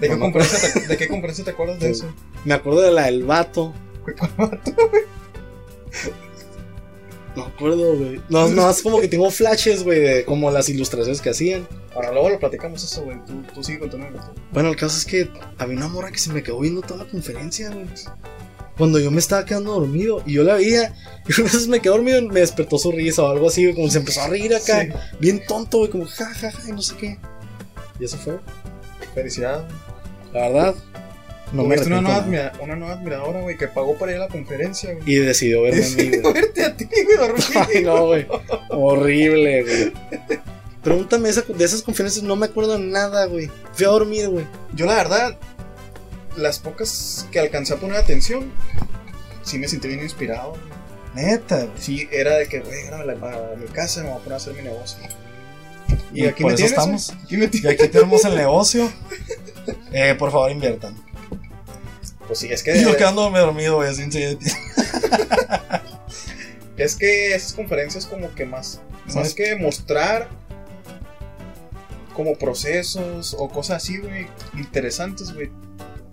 ¿De, 0.00 0.08
qué 0.08 0.14
No 0.14 0.20
conferencia 0.20 0.72
te, 0.72 0.86
¿De 0.86 0.96
qué 0.96 1.08
conferencia 1.08 1.44
te 1.44 1.50
acuerdas 1.50 1.78
de 1.78 1.90
eso? 1.90 2.12
Me 2.44 2.54
acuerdo 2.54 2.80
de 2.80 2.90
la 2.90 3.06
del 3.06 3.24
vato. 3.24 3.74
Güey, 4.02 4.16
¿cuál 4.16 4.32
vato? 4.36 4.72
No 7.36 7.44
me 7.46 7.52
acuerdo, 7.52 7.96
güey. 7.96 8.20
No, 8.28 8.48
no, 8.48 8.68
es 8.68 8.82
como 8.82 9.00
que 9.00 9.06
tengo 9.08 9.30
flashes, 9.30 9.84
güey, 9.84 10.00
de 10.00 10.24
como 10.24 10.50
las 10.50 10.68
ilustraciones 10.68 11.20
que 11.20 11.30
hacían. 11.30 11.66
Ahora 11.94 12.10
luego 12.12 12.30
lo 12.30 12.38
platicamos 12.40 12.82
eso, 12.82 13.02
güey. 13.02 13.18
Tú, 13.24 13.42
tú 13.54 13.62
sigue 13.62 13.78
contando. 13.78 14.06
Bueno, 14.52 14.68
el 14.70 14.76
caso 14.76 14.96
es 14.98 15.04
que 15.04 15.30
había 15.58 15.76
una 15.76 15.88
morra 15.88 16.10
que 16.10 16.18
se 16.18 16.32
me 16.32 16.42
quedó 16.42 16.58
viendo 16.60 16.82
toda 16.82 17.04
la 17.04 17.10
conferencia, 17.10 17.70
güey. 17.70 17.86
Cuando 18.76 18.98
yo 18.98 19.10
me 19.10 19.18
estaba 19.18 19.44
quedando 19.44 19.74
dormido 19.74 20.22
y 20.26 20.32
yo 20.34 20.42
la 20.42 20.54
veía, 20.54 20.94
y 21.28 21.40
una 21.40 21.52
vez 21.52 21.68
me 21.68 21.80
quedé 21.80 21.92
dormido 21.92 22.18
y 22.18 22.28
me 22.28 22.40
despertó 22.40 22.78
su 22.78 22.90
risa 22.90 23.22
o 23.22 23.28
algo 23.28 23.48
así, 23.48 23.64
güey, 23.64 23.74
como 23.74 23.90
se 23.90 23.98
empezó 23.98 24.22
a 24.22 24.28
reír 24.28 24.54
acá, 24.54 24.82
Sí. 24.82 24.88
bien 25.20 25.42
tonto, 25.46 25.78
güey, 25.78 25.90
como 25.90 26.06
ja, 26.06 26.24
ja, 26.34 26.50
ja, 26.50 26.68
y 26.68 26.72
no 26.72 26.80
sé 26.82 26.96
qué. 26.96 27.18
Y 28.00 28.04
eso 28.06 28.16
fue, 28.16 28.38
Felicidades. 29.14 29.64
la 30.32 30.40
verdad. 30.48 30.74
No 31.52 31.64
me 31.64 31.76
una 31.80 32.00
nueva, 32.00 32.16
admira- 32.24 32.52
una 32.60 32.76
nueva 32.76 32.94
admiradora, 32.94 33.40
güey, 33.40 33.56
que 33.56 33.66
pagó 33.68 33.96
para 33.98 34.12
ir 34.12 34.18
a 34.18 34.20
la 34.20 34.28
conferencia, 34.28 34.92
güey. 34.94 35.02
Y 35.10 35.16
decidió 35.16 35.62
verme 35.62 35.84
a 35.84 35.88
mí, 35.96 36.08
güey. 36.18 36.32
verte 36.34 36.64
a 36.64 36.76
ti, 36.76 36.84
güey. 36.86 37.18
Ay, 37.74 37.82
no, 37.82 38.06
güey. 38.06 38.26
Horrible, 38.68 39.62
güey. 39.62 39.92
Pregúntame 40.82 41.28
esa- 41.28 41.42
de 41.42 41.64
esas 41.64 41.82
conferencias, 41.82 42.24
no 42.24 42.36
me 42.36 42.46
acuerdo 42.46 42.78
nada, 42.78 43.24
güey. 43.26 43.50
Fui 43.72 43.84
a 43.84 43.88
dormir, 43.88 44.28
güey. 44.28 44.46
Yo 44.74 44.86
la 44.86 44.94
verdad, 44.94 45.36
las 46.36 46.58
pocas 46.58 47.26
que 47.32 47.40
alcancé 47.40 47.74
a 47.74 47.76
poner 47.76 47.96
atención, 47.96 48.50
sí 49.42 49.58
me 49.58 49.68
sentí 49.68 49.88
bien 49.88 50.00
inspirado. 50.00 50.54
Neta, 51.14 51.56
güey. 51.64 51.70
Sí, 51.78 52.08
era 52.12 52.36
de 52.36 52.46
que, 52.46 52.60
güey, 52.60 52.86
ahora 52.88 53.52
a 53.52 53.56
mi 53.56 53.66
casa 53.66 54.02
me 54.02 54.08
voy 54.10 54.18
a 54.18 54.20
poner 54.20 54.32
a 54.34 54.36
hacer 54.36 54.54
mi 54.54 54.62
negocio. 54.62 54.98
Y 56.14 56.22
por 56.28 56.52
eso 56.52 56.56
tienes, 56.56 56.62
estamos. 56.62 57.10
Aquí 57.24 57.36
me 57.36 57.50
Y 57.52 57.66
aquí 57.66 57.88
tenemos 57.88 58.24
el 58.24 58.36
negocio. 58.36 58.88
Eh, 59.92 60.14
por 60.18 60.30
favor, 60.30 60.50
inviertan. 60.52 60.94
Pues 62.30 62.38
sí, 62.38 62.52
es 62.52 62.62
que, 62.62 62.80
yo 62.80 62.96
quedándome 62.96 63.40
dormido, 63.40 63.74
güey, 63.74 63.92
sin 63.92 64.08
es 66.76 66.94
que 66.94 67.34
esas 67.34 67.52
conferencias 67.54 68.06
como 68.06 68.32
que 68.36 68.46
más, 68.46 68.80
más 69.16 69.34
que 69.34 69.56
mostrar 69.56 70.28
como 72.14 72.36
procesos 72.36 73.34
o 73.36 73.48
cosas 73.48 73.78
así, 73.78 73.98
güey, 73.98 74.28
interesantes, 74.54 75.34
güey, 75.34 75.50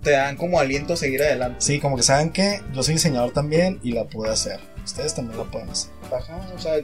te 0.02 0.10
dan 0.10 0.36
como 0.36 0.58
aliento 0.58 0.94
a 0.94 0.96
seguir 0.96 1.22
adelante. 1.22 1.58
Sí, 1.60 1.78
como 1.78 1.96
que 1.96 2.02
saben 2.02 2.32
que 2.32 2.62
yo 2.74 2.82
soy 2.82 2.94
diseñador 2.94 3.30
también 3.30 3.78
y 3.84 3.92
la 3.92 4.02
pude 4.02 4.30
hacer. 4.30 4.58
Ustedes 4.84 5.14
también 5.14 5.38
la 5.38 5.44
pueden 5.44 5.70
hacer. 5.70 5.92
Ajá, 6.12 6.50
o 6.52 6.58
sea, 6.58 6.80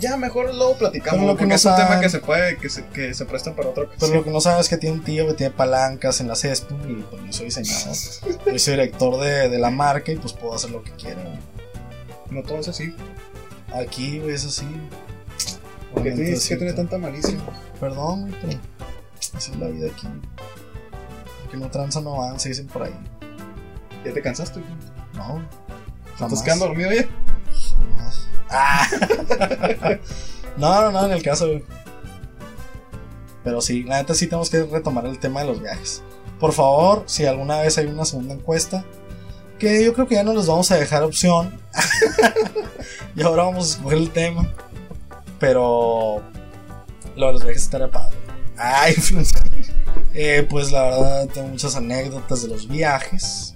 ya 0.00 0.16
mejor 0.16 0.54
luego 0.54 0.76
platicamos, 0.76 1.18
Pero 1.18 1.26
lo 1.26 1.36
que 1.36 1.40
porque 1.40 1.48
no 1.48 1.54
es 1.54 1.64
un 1.64 1.76
tema 1.76 2.00
que 2.00 2.08
se 2.08 2.18
puede, 2.20 2.56
que 2.56 2.68
se, 2.68 2.84
que 2.86 3.14
se 3.14 3.24
presta 3.24 3.54
para 3.54 3.68
otra 3.70 3.84
Pero 3.98 4.14
lo 4.14 4.24
que 4.24 4.30
no 4.30 4.40
sabes 4.40 4.60
es 4.66 4.68
que 4.68 4.76
tiene 4.76 4.96
un 4.96 5.04
tío 5.04 5.26
que 5.26 5.34
tiene 5.34 5.52
palancas 5.52 6.20
en 6.20 6.28
la 6.28 6.36
CESPU 6.36 6.74
y 6.88 7.02
pues 7.10 7.22
yo 7.24 7.32
soy 7.32 7.44
diseñador. 7.46 7.96
Yo 8.52 8.58
soy 8.58 8.72
director 8.74 9.20
de, 9.20 9.48
de 9.48 9.58
la 9.58 9.70
marca 9.70 10.12
y 10.12 10.16
pues 10.16 10.32
puedo 10.32 10.54
hacer 10.54 10.70
lo 10.70 10.82
que 10.82 10.90
quiera. 10.92 11.22
No 12.30 12.42
todo 12.42 12.58
es 12.58 12.68
así. 12.68 12.94
Aquí, 13.72 14.20
es 14.28 14.44
así. 14.44 14.66
Porque 15.92 16.10
Lamento 16.10 16.16
tienes 16.16 16.16
que 16.16 16.30
decirte. 16.32 16.58
tener 16.58 16.74
tanta 16.74 16.98
malicia. 16.98 17.38
Perdón, 17.80 18.34
pero 18.40 18.58
así 19.36 19.52
es 19.52 19.58
la 19.58 19.68
vida 19.68 19.88
aquí. 19.90 20.06
El 21.44 21.50
Que 21.50 21.56
no 21.56 21.70
tranza 21.70 22.00
no 22.00 22.16
van, 22.16 22.38
se 22.40 22.48
dicen 22.50 22.66
por 22.66 22.82
ahí. 22.84 22.94
Ya 24.04 24.12
te 24.12 24.20
cansaste. 24.22 24.60
No, 25.14 25.42
¿Estás 26.14 26.42
quedando 26.42 26.66
dormido 26.66 26.92
ya? 26.92 27.06
Jamás. 27.96 28.23
Ah. 28.50 28.88
no, 30.56 30.82
no, 30.82 30.92
no, 30.92 31.06
en 31.06 31.12
el 31.12 31.22
caso. 31.22 31.46
Pero 33.42 33.60
sí, 33.60 33.82
la 33.82 33.98
neta 33.98 34.14
sí 34.14 34.26
tenemos 34.26 34.50
que 34.50 34.64
retomar 34.64 35.06
el 35.06 35.18
tema 35.18 35.40
de 35.40 35.46
los 35.48 35.60
viajes. 35.60 36.02
Por 36.40 36.52
favor, 36.52 37.04
si 37.06 37.26
alguna 37.26 37.60
vez 37.60 37.76
hay 37.78 37.86
una 37.86 38.04
segunda 38.04 38.34
encuesta, 38.34 38.84
que 39.58 39.84
yo 39.84 39.92
creo 39.92 40.08
que 40.08 40.16
ya 40.16 40.24
no 40.24 40.34
les 40.34 40.46
vamos 40.46 40.70
a 40.70 40.76
dejar 40.76 41.02
opción. 41.02 41.58
y 43.16 43.22
ahora 43.22 43.44
vamos 43.44 43.66
a 43.66 43.76
escoger 43.76 43.98
el 43.98 44.10
tema. 44.10 44.48
Pero 45.38 46.22
lo 47.16 47.26
de 47.26 47.32
los 47.32 47.44
viajes 47.44 47.62
estará 47.62 47.90
padre. 47.90 48.16
Ay. 48.56 48.94
Eh, 50.16 50.46
pues 50.48 50.70
la 50.70 50.82
verdad 50.84 51.26
tengo 51.26 51.48
muchas 51.48 51.74
anécdotas 51.74 52.42
de 52.42 52.48
los 52.48 52.68
viajes. 52.68 53.53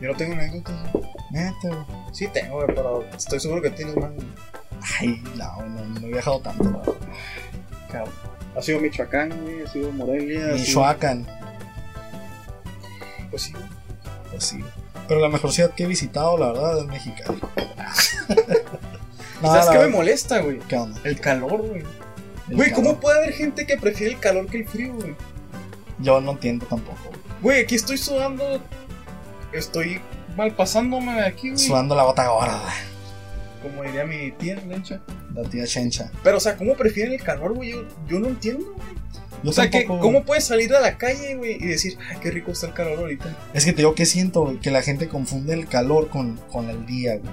Yo 0.00 0.08
no 0.12 0.16
tengo 0.16 0.34
anécdotas. 0.34 0.92
güey. 0.92 1.04
Neta, 1.30 1.68
güey. 1.68 1.84
Sí 2.12 2.26
tengo, 2.28 2.56
güey, 2.56 2.66
pero 2.68 3.04
estoy 3.16 3.40
seguro 3.40 3.60
que 3.62 3.70
tienes 3.70 3.96
más. 3.96 4.10
güey. 4.12 4.26
Ay, 5.00 5.22
no, 5.36 5.62
no, 5.66 5.84
no 5.84 6.06
he 6.06 6.10
viajado 6.12 6.40
tanto, 6.40 6.64
verdad. 6.64 6.94
Cabrón. 7.90 8.14
Ha 8.56 8.62
sido 8.62 8.80
Michoacán, 8.80 9.30
güey, 9.42 9.62
ha 9.62 9.68
sido 9.68 9.90
Morelia. 9.92 10.40
sido- 10.46 10.56
Michoacán, 10.56 11.26
Pues 13.30 13.42
sí, 13.42 13.52
güey. 13.52 13.64
pues 14.30 14.44
sí. 14.44 14.58
Pero 15.06 15.20
la 15.20 15.28
mejor 15.28 15.52
ciudad 15.52 15.70
que 15.74 15.84
he 15.84 15.86
visitado, 15.86 16.36
la 16.38 16.52
verdad, 16.52 16.78
es 16.80 16.86
Mexicali. 16.86 17.40
No, 19.40 19.52
¿Sabes 19.52 19.68
qué 19.70 19.78
me 19.78 19.86
molesta, 19.86 20.40
güey? 20.40 20.58
¿Qué 20.58 20.74
onda? 20.76 21.00
El 21.04 21.20
calor, 21.20 21.62
güey. 21.62 21.84
El 22.50 22.56
Güey, 22.56 22.72
¿cómo 22.72 22.98
puede 22.98 23.18
haber 23.18 23.32
gente 23.32 23.66
que 23.66 23.76
prefiere 23.76 24.14
el 24.14 24.18
calor 24.20 24.46
que 24.48 24.58
el 24.58 24.66
frío, 24.68 24.94
güey? 24.94 25.14
Yo 26.00 26.20
no 26.20 26.32
entiendo 26.32 26.66
tampoco. 26.66 26.98
güey. 27.04 27.20
Güey, 27.40 27.62
aquí 27.62 27.76
estoy 27.76 27.98
sudando. 27.98 28.60
Estoy 29.52 30.00
mal 30.36 30.54
pasándome 30.54 31.14
de 31.14 31.26
aquí, 31.26 31.50
güey. 31.50 31.58
Sudando 31.58 31.94
la 31.94 32.02
gota 32.04 32.28
gorda, 32.28 32.60
Como 33.62 33.82
diría 33.82 34.04
mi 34.04 34.30
tía 34.32 34.56
Lencha. 34.66 35.00
la 35.34 35.42
tía 35.48 35.66
Chencha. 35.66 36.10
Pero, 36.22 36.36
o 36.36 36.40
sea, 36.40 36.56
¿cómo 36.56 36.74
prefieren 36.74 37.12
el 37.14 37.22
calor, 37.22 37.54
güey? 37.54 37.70
Yo, 37.70 37.84
yo 38.08 38.20
no 38.20 38.28
entiendo, 38.28 38.64
güey. 38.74 38.88
Yo 39.42 39.50
O 39.50 39.52
sea, 39.52 39.70
que, 39.70 39.84
¿cómo 39.84 40.24
puedes 40.24 40.44
salir 40.44 40.74
a 40.74 40.80
la 40.80 40.98
calle, 40.98 41.36
güey, 41.36 41.52
y 41.52 41.66
decir, 41.66 41.96
ay, 42.10 42.16
qué 42.20 42.30
rico 42.30 42.50
está 42.50 42.66
el 42.66 42.72
calor 42.72 42.98
ahorita? 42.98 43.36
Es 43.54 43.64
que 43.64 43.72
te 43.72 43.78
digo 43.78 43.94
que 43.94 44.04
siento, 44.04 44.42
güey, 44.42 44.58
que 44.58 44.70
la 44.70 44.82
gente 44.82 45.08
confunde 45.08 45.54
el 45.54 45.68
calor 45.68 46.08
con, 46.08 46.36
con 46.50 46.68
el 46.70 46.86
día, 46.86 47.16
güey. 47.18 47.32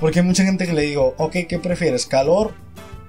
Porque 0.00 0.18
hay 0.20 0.24
mucha 0.26 0.44
gente 0.44 0.66
que 0.66 0.72
le 0.72 0.82
digo, 0.82 1.14
ok, 1.16 1.36
¿qué 1.48 1.58
prefieres? 1.60 2.06
¿Calor 2.06 2.52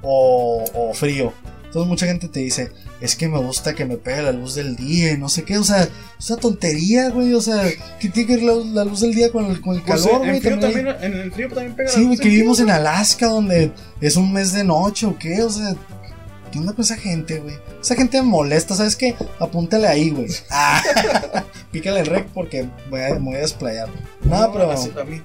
o, 0.03 0.63
o 0.73 0.93
frío? 0.93 1.33
Entonces 1.65 1.89
mucha 1.89 2.05
gente 2.05 2.27
te 2.29 2.39
dice, 2.39 2.71
es 3.01 3.15
que 3.15 3.27
me 3.27 3.37
gusta 3.39 3.73
que 3.75 3.85
me 3.85 3.97
pegue 3.97 4.21
la 4.21 4.31
luz 4.31 4.55
del 4.55 4.75
día 4.75 5.11
y 5.11 5.17
no 5.17 5.27
sé 5.29 5.43
qué, 5.43 5.57
o 5.57 5.63
sea, 5.63 5.87
es 6.17 6.29
una 6.29 6.39
tontería, 6.39 7.09
güey, 7.09 7.33
o 7.33 7.41
sea, 7.41 7.63
¿qué 7.99 8.09
tiene 8.09 8.27
que 8.27 8.35
ver 8.37 8.43
la, 8.45 8.83
la 8.83 8.85
luz 8.85 9.01
del 9.01 9.13
día 9.13 9.29
con 9.31 9.45
el, 9.45 9.59
con 9.59 9.75
el 9.75 9.81
Pues, 9.81 10.03
calor, 10.03 10.21
en, 10.23 10.29
güey? 10.29 10.41
frío 10.41 10.59
También- 10.59 10.87
en 11.01 11.13
el 11.13 11.31
frío 11.31 11.49
también 11.49 11.75
pega 11.75 11.89
la 11.89 11.95
Sí, 11.95 12.01
güey, 12.03 12.09
luz 12.11 12.17
que 12.19 12.23
del 12.29 12.31
vivimos 12.37 12.59
en 12.61 12.69
Alaska 12.69 13.27
donde 13.27 13.71
es 13.99 14.15
un 14.15 14.31
mes 14.31 14.53
de 14.53 14.63
noche 14.63 15.05
o 15.05 15.17
qué, 15.17 15.41
o 15.43 15.49
sea, 15.49 15.75
¿qué 16.51 16.59
onda 16.59 16.71
con 16.73 16.83
esa 16.85 16.95
gente, 16.95 17.39
güey? 17.39 17.55
Esa 17.81 17.95
gente 17.95 18.21
molesta, 18.21 18.73
¿sabes 18.75 18.95
qué? 18.95 19.13
Apúntale 19.39 19.87
ahí, 19.87 20.11
güey. 20.11 20.27
Ah, 20.49 20.81
pícale 21.71 21.99
el 21.99 22.05
rec 22.05 22.27
porque 22.27 22.69
voy 22.89 23.01
a, 23.01 23.09
me 23.15 23.19
voy 23.19 23.35
a 23.35 23.39
desplayar. 23.39 23.89
No, 24.23 24.51
pero... 24.53 24.71
así, 24.71 24.91
a 24.99 25.03
mí 25.03 25.21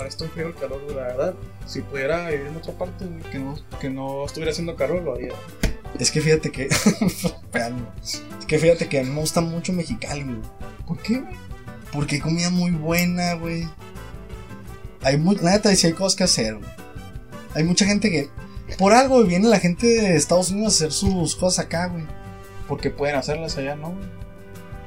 molesta 0.00 0.24
un 0.24 0.30
frío 0.30 0.46
el 0.46 0.54
calor, 0.54 0.82
güey, 0.84 0.96
la 0.96 1.02
verdad. 1.02 1.34
Si 1.66 1.82
pudiera 1.82 2.30
vivir 2.30 2.46
en 2.46 2.56
otra 2.56 2.72
parte, 2.72 3.04
que 3.30 3.38
no, 3.38 3.54
que 3.80 3.90
no 3.90 4.24
estuviera 4.24 4.50
haciendo 4.50 4.74
calor, 4.74 5.02
lo 5.02 5.14
haría. 5.14 5.32
Es 5.98 6.10
que 6.10 6.20
fíjate 6.20 6.50
que. 6.50 6.68
Es 8.00 8.46
que 8.46 8.58
fíjate 8.58 8.88
que 8.88 9.04
me 9.04 9.20
gusta 9.20 9.40
mucho 9.40 9.72
Mexicali, 9.72 10.24
güey. 10.24 10.38
¿Por 10.86 10.98
qué? 10.98 11.22
Porque 11.92 12.16
hay 12.16 12.20
comida 12.20 12.50
muy 12.50 12.70
buena, 12.70 13.34
güey. 13.34 13.68
Hay 15.02 15.18
muy. 15.18 15.36
La 15.36 15.52
neta, 15.52 15.74
sí 15.76 15.86
hay 15.86 15.92
cosas 15.92 16.16
que 16.16 16.24
hacer, 16.24 16.54
güey. 16.54 16.70
Hay 17.54 17.64
mucha 17.64 17.84
gente 17.84 18.10
que. 18.10 18.28
Por 18.78 18.92
algo 18.92 19.22
viene 19.24 19.48
la 19.48 19.60
gente 19.60 19.86
de 19.86 20.16
Estados 20.16 20.50
Unidos 20.50 20.74
a 20.74 20.76
hacer 20.76 20.92
sus 20.92 21.36
cosas 21.36 21.66
acá, 21.66 21.86
güey. 21.86 22.04
Porque 22.66 22.90
pueden 22.90 23.16
hacerlas 23.16 23.56
allá, 23.58 23.76
¿no? 23.76 23.90
güey? 23.90 24.19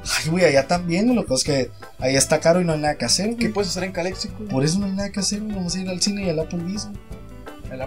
Ay, 0.04 0.30
güey, 0.30 0.44
allá 0.44 0.66
también. 0.66 1.14
Lo 1.14 1.22
que 1.22 1.28
pasa 1.28 1.40
es 1.40 1.44
que 1.44 1.70
allá 1.98 2.18
está 2.18 2.40
caro 2.40 2.60
y 2.60 2.64
no 2.64 2.72
hay 2.74 2.80
nada 2.80 2.96
que 2.96 3.04
hacer, 3.04 3.30
¿Qué 3.30 3.34
güey. 3.46 3.52
puedes 3.52 3.70
hacer 3.70 3.84
en 3.84 3.92
Calexico? 3.92 4.34
Por 4.50 4.64
eso 4.64 4.78
no 4.78 4.86
hay 4.86 4.92
nada 4.92 5.10
que 5.10 5.20
hacer, 5.20 5.40
güey. 5.40 5.54
Vamos 5.54 5.74
a 5.74 5.80
ir 5.80 5.88
al 5.88 6.00
cine 6.02 6.26
y 6.26 6.28
al 6.30 6.38
Applebee's, 6.40 6.86
güey. 6.86 6.98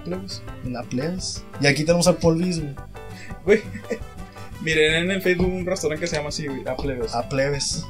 Plebes. 0.04 0.42
En 0.66 0.74
la 0.74 0.84
Plebes. 0.84 1.44
Y 1.62 1.68
aquí 1.68 1.84
tenemos 1.86 2.08
al 2.08 2.18
Polvis, 2.18 2.60
güey. 2.60 2.76
Güey, 3.46 3.62
miren 4.62 4.96
en 5.06 5.12
el 5.12 5.22
Facebook 5.22 5.48
un 5.48 5.66
restaurante 5.66 6.02
que 6.02 6.08
se 6.08 6.18
llama 6.18 6.30
así, 6.30 6.48
güey. 6.48 6.64
A 7.14 7.30
Plebes. 7.30 7.86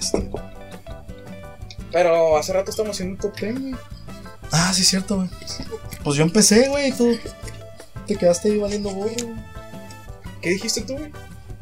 Este, 0.00 0.30
Pero 1.92 2.36
hace 2.36 2.52
rato 2.52 2.70
estamos 2.70 2.92
haciendo 2.92 3.14
un 3.14 3.20
top 3.20 3.38
10, 3.40 3.60
güey. 3.60 3.74
Ah, 4.50 4.72
sí, 4.74 4.82
es 4.82 4.88
cierto, 4.88 5.16
güey. 5.16 5.28
Pues 6.02 6.16
yo 6.16 6.22
empecé, 6.24 6.68
güey, 6.68 6.88
y 6.88 6.92
tú 6.92 7.18
te 8.06 8.16
quedaste 8.16 8.50
ahí 8.50 8.58
valiendo 8.58 8.90
burro, 8.90 9.10
güey. 9.10 9.36
¿Qué 10.40 10.50
dijiste 10.50 10.80
tú, 10.82 10.94
güey? 10.94 11.12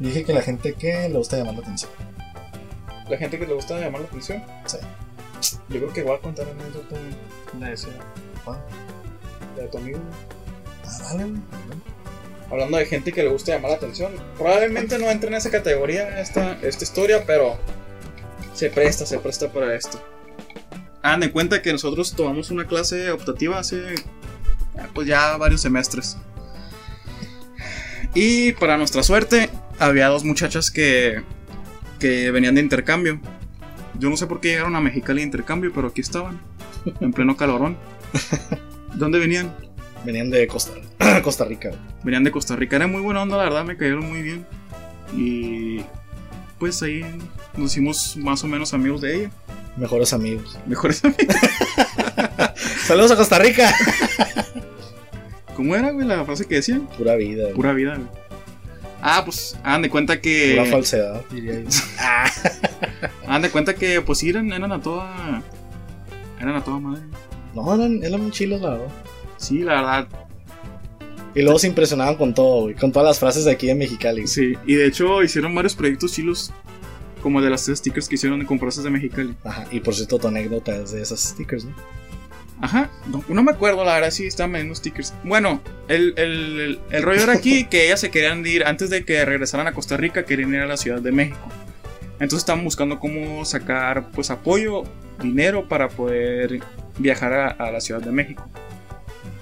Dije 0.01 0.23
que 0.23 0.33
la 0.33 0.41
gente 0.41 0.73
que 0.73 1.09
le 1.09 1.15
gusta 1.15 1.37
llamar 1.37 1.53
la 1.53 1.59
atención. 1.59 1.91
La 3.07 3.17
gente 3.17 3.37
que 3.37 3.45
le 3.45 3.53
gusta 3.53 3.79
llamar 3.79 4.01
la 4.01 4.07
atención. 4.07 4.43
Sí. 4.65 4.77
Yo 5.69 5.79
creo 5.79 5.93
que 5.93 6.01
voy 6.01 6.15
a 6.15 6.19
contar 6.19 6.47
anécdota, 6.49 6.87
güey. 6.89 7.59
La 7.59 7.67
de 7.67 7.73
ese, 7.73 7.87
¿Cuál? 8.43 8.57
la 9.55 9.61
de 9.61 9.69
tu 9.69 9.77
amigo. 9.77 9.99
Ah, 10.85 11.13
güey. 11.13 11.31
Hablando 12.49 12.77
de 12.77 12.85
gente 12.87 13.11
que 13.11 13.21
le 13.21 13.29
gusta 13.29 13.51
llamar 13.51 13.71
la 13.71 13.77
atención. 13.77 14.13
Probablemente 14.39 14.97
no 14.97 15.07
entre 15.07 15.27
en 15.29 15.35
esa 15.35 15.51
categoría 15.51 16.19
esta, 16.19 16.57
esta 16.63 16.83
historia, 16.83 17.23
pero 17.27 17.59
se 18.55 18.71
presta, 18.71 19.05
se 19.05 19.19
presta 19.19 19.51
para 19.51 19.75
esto. 19.75 20.03
Hagan 21.03 21.19
de 21.19 21.31
cuenta 21.31 21.61
que 21.61 21.71
nosotros 21.71 22.15
tomamos 22.15 22.49
una 22.49 22.65
clase 22.65 23.11
optativa 23.11 23.59
hace 23.59 23.93
pues 24.95 25.07
ya 25.07 25.37
varios 25.37 25.61
semestres. 25.61 26.17
Y 28.15 28.53
para 28.53 28.77
nuestra 28.77 29.03
suerte, 29.03 29.51
había 29.81 30.07
dos 30.07 30.23
muchachas 30.23 30.69
que, 30.69 31.23
que 31.99 32.31
venían 32.31 32.55
de 32.55 32.61
intercambio. 32.61 33.19
Yo 33.99 34.09
no 34.09 34.17
sé 34.17 34.27
por 34.27 34.39
qué 34.39 34.49
llegaron 34.49 34.75
a 34.75 34.81
Mexicali 34.81 35.21
de 35.21 35.25
intercambio, 35.25 35.71
pero 35.73 35.87
aquí 35.87 36.01
estaban, 36.01 36.39
en 37.01 37.11
pleno 37.11 37.35
calorón. 37.35 37.77
¿Dónde 38.93 39.19
venían? 39.19 39.53
Venían 40.05 40.29
de 40.29 40.47
Costa, 40.47 40.73
Costa 41.23 41.45
Rica. 41.45 41.71
Venían 42.03 42.23
de 42.23 42.31
Costa 42.31 42.55
Rica. 42.55 42.75
Era 42.75 42.87
muy 42.87 43.01
buena 43.01 43.23
onda, 43.23 43.37
la 43.37 43.43
verdad, 43.43 43.65
me 43.65 43.75
cayeron 43.75 44.07
muy 44.07 44.21
bien. 44.21 44.45
Y 45.15 45.81
pues 46.59 46.81
ahí 46.83 47.03
nos 47.57 47.71
hicimos 47.71 48.17
más 48.17 48.43
o 48.43 48.47
menos 48.47 48.73
amigos 48.73 49.01
de 49.01 49.15
ella. 49.15 49.31
Mejores 49.77 50.13
amigos. 50.13 50.59
Mejores 50.67 51.03
amigos. 51.03 51.35
Saludos 52.85 53.11
a 53.11 53.15
Costa 53.15 53.39
Rica. 53.39 53.73
¿Cómo 55.55 55.75
era, 55.75 55.91
güey, 55.91 56.05
la 56.05 56.23
frase 56.23 56.45
que 56.45 56.55
decían? 56.55 56.87
Pura 56.97 57.15
vida, 57.15 57.43
güey. 57.43 57.55
Pura 57.55 57.73
vida, 57.73 57.95
güey. 57.95 58.30
Ah, 59.01 59.23
pues 59.25 59.57
hagan 59.63 59.81
de 59.81 59.89
cuenta 59.89 60.21
que. 60.21 60.55
Pura 60.55 60.69
falsedad, 60.69 61.21
diría 61.31 61.61
yo. 61.61 61.69
Hagan 63.27 63.41
de 63.41 63.49
cuenta 63.49 63.73
que, 63.73 64.01
pues 64.01 64.19
sí, 64.19 64.29
eran, 64.29 64.51
eran 64.51 64.71
a 64.71 64.81
toda. 64.81 65.41
Eran 66.39 66.55
a 66.55 66.63
toda 66.63 66.79
madre. 66.79 67.01
No, 67.53 67.73
eran, 67.73 68.03
eran 68.03 68.21
muy 68.21 68.31
chilos, 68.31 68.61
la 68.61 68.71
verdad. 68.71 68.87
Sí, 69.37 69.59
la 69.59 69.75
verdad. 69.75 70.07
Y 71.33 71.41
luego 71.41 71.59
se 71.59 71.67
impresionaban 71.67 72.15
con 72.15 72.33
todo, 72.33 72.63
güey. 72.63 72.75
Con 72.75 72.91
todas 72.91 73.07
las 73.07 73.19
frases 73.19 73.45
de 73.45 73.51
aquí 73.51 73.67
de 73.67 73.75
Mexicali. 73.75 74.27
Sí. 74.27 74.53
Y 74.65 74.75
de 74.75 74.87
hecho 74.87 75.23
hicieron 75.23 75.55
varios 75.55 75.75
proyectos 75.75 76.11
chilos. 76.13 76.51
Como 77.23 77.41
de 77.41 77.49
las 77.49 77.65
stickers 77.65 78.09
que 78.09 78.15
hicieron 78.15 78.39
de 78.39 78.45
compresas 78.45 78.83
de 78.83 78.89
Mexicali. 78.89 79.35
Ajá, 79.43 79.65
y 79.71 79.79
por 79.79 79.93
cierto, 79.93 80.17
tu 80.17 80.27
anécdota 80.27 80.75
es 80.75 80.91
de 80.91 81.01
esas 81.01 81.19
stickers, 81.19 81.65
¿no? 81.65 81.75
Ajá, 82.61 82.91
no, 83.27 83.43
me 83.43 83.51
acuerdo, 83.51 83.83
la 83.83 83.95
verdad, 83.95 84.11
sí 84.11 84.27
estaban 84.27 84.51
vendiendo 84.51 84.75
stickers. 84.75 85.15
Bueno, 85.23 85.61
el, 85.87 86.13
el, 86.15 86.79
el, 86.91 87.03
rollo 87.03 87.23
era 87.23 87.33
aquí 87.33 87.65
que 87.65 87.87
ellas 87.87 87.99
se 87.99 88.11
querían 88.11 88.45
ir, 88.45 88.65
antes 88.65 88.91
de 88.91 89.03
que 89.03 89.25
regresaran 89.25 89.65
a 89.65 89.73
Costa 89.73 89.97
Rica, 89.97 90.25
querían 90.25 90.53
ir 90.53 90.59
a 90.59 90.67
la 90.67 90.77
Ciudad 90.77 91.01
de 91.01 91.11
México. 91.11 91.39
Entonces 92.13 92.39
estaban 92.39 92.63
buscando 92.63 92.99
cómo 92.99 93.43
sacar 93.45 94.11
pues 94.11 94.29
apoyo, 94.29 94.83
dinero 95.19 95.67
para 95.67 95.89
poder 95.89 96.59
viajar 96.99 97.33
a, 97.33 97.47
a 97.47 97.71
la 97.71 97.81
Ciudad 97.81 97.99
de 98.01 98.11
México. 98.11 98.47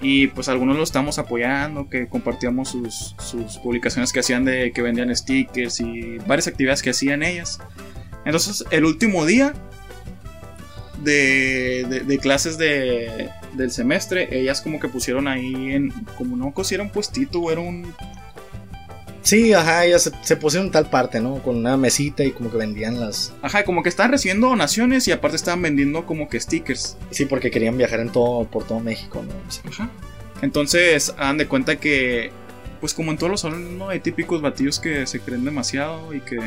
Y 0.01 0.27
pues 0.27 0.47
algunos 0.47 0.77
lo 0.77 0.83
estamos 0.83 1.19
apoyando, 1.19 1.89
que 1.89 2.07
compartíamos 2.07 2.69
sus, 2.69 3.15
sus 3.19 3.57
publicaciones 3.57 4.13
que 4.13 4.21
hacían 4.21 4.45
de 4.45 4.71
que 4.71 4.81
vendían 4.81 5.13
stickers 5.13 5.81
y 5.81 6.19
varias 6.19 6.47
actividades 6.47 6.81
que 6.81 6.91
hacían 6.91 7.21
ellas. 7.21 7.59
Entonces 8.23 8.63
el 8.71 8.85
último 8.85 9.25
día 9.25 9.53
de, 11.03 11.85
de- 11.89 11.99
de 12.01 12.17
clases 12.17 12.57
de, 12.57 13.29
del 13.53 13.71
semestre, 13.71 14.27
ellas 14.31 14.61
como 14.61 14.79
que 14.79 14.87
pusieron 14.87 15.27
ahí 15.27 15.71
en, 15.71 15.91
como 16.17 16.35
no 16.37 16.51
cosieron 16.53 16.89
puestito, 16.89 17.51
era 17.51 17.61
un... 17.61 17.93
Sí, 19.21 19.53
ajá, 19.53 19.85
ellas 19.85 20.03
se, 20.03 20.11
se 20.23 20.37
pusieron 20.37 20.67
en 20.67 20.71
tal 20.71 20.89
parte, 20.89 21.19
¿no? 21.19 21.43
Con 21.43 21.57
una 21.57 21.75
mesita 21.77 22.23
y 22.23 22.31
como 22.31 22.49
que 22.49 22.57
vendían 22.57 22.99
las... 22.99 23.33
Ajá, 23.41 23.63
como 23.63 23.83
que 23.83 23.89
estaban 23.89 24.11
recibiendo 24.13 24.47
donaciones 24.47 25.07
y 25.07 25.11
aparte 25.11 25.35
estaban 25.35 25.61
vendiendo 25.61 26.05
como 26.05 26.29
que 26.29 26.39
stickers. 26.39 26.97
Sí, 27.11 27.25
porque 27.25 27.51
querían 27.51 27.77
viajar 27.77 27.99
en 27.99 28.09
todo, 28.11 28.45
por 28.45 28.65
todo 28.65 28.79
México, 28.79 29.23
¿no? 29.27 29.33
Sí. 29.51 29.59
Ajá. 29.67 29.89
Entonces, 30.41 31.13
hagan 31.17 31.37
de 31.37 31.47
cuenta 31.47 31.75
que, 31.79 32.31
pues 32.79 32.93
como 32.93 33.11
en 33.11 33.17
todos 33.17 33.29
los 33.29 33.41
salones, 33.41 33.69
¿no? 33.71 33.89
Hay 33.89 33.99
típicos 33.99 34.41
batillos 34.41 34.79
que 34.79 35.05
se 35.05 35.19
creen 35.19 35.43
demasiado 35.45 36.13
y 36.13 36.21
que... 36.21 36.39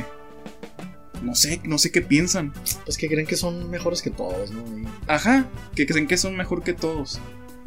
No 1.22 1.34
sé, 1.34 1.60
no 1.64 1.78
sé 1.78 1.90
qué 1.90 2.02
piensan. 2.02 2.52
Pues 2.84 2.96
que 2.96 3.08
creen 3.08 3.26
que 3.26 3.36
son 3.36 3.70
mejores 3.70 4.02
que 4.02 4.10
todos, 4.10 4.50
¿no? 4.50 4.62
Ajá, 5.06 5.48
que 5.74 5.86
creen 5.86 6.06
que 6.06 6.16
son 6.16 6.36
mejor 6.36 6.62
que 6.62 6.72
todos. 6.72 7.20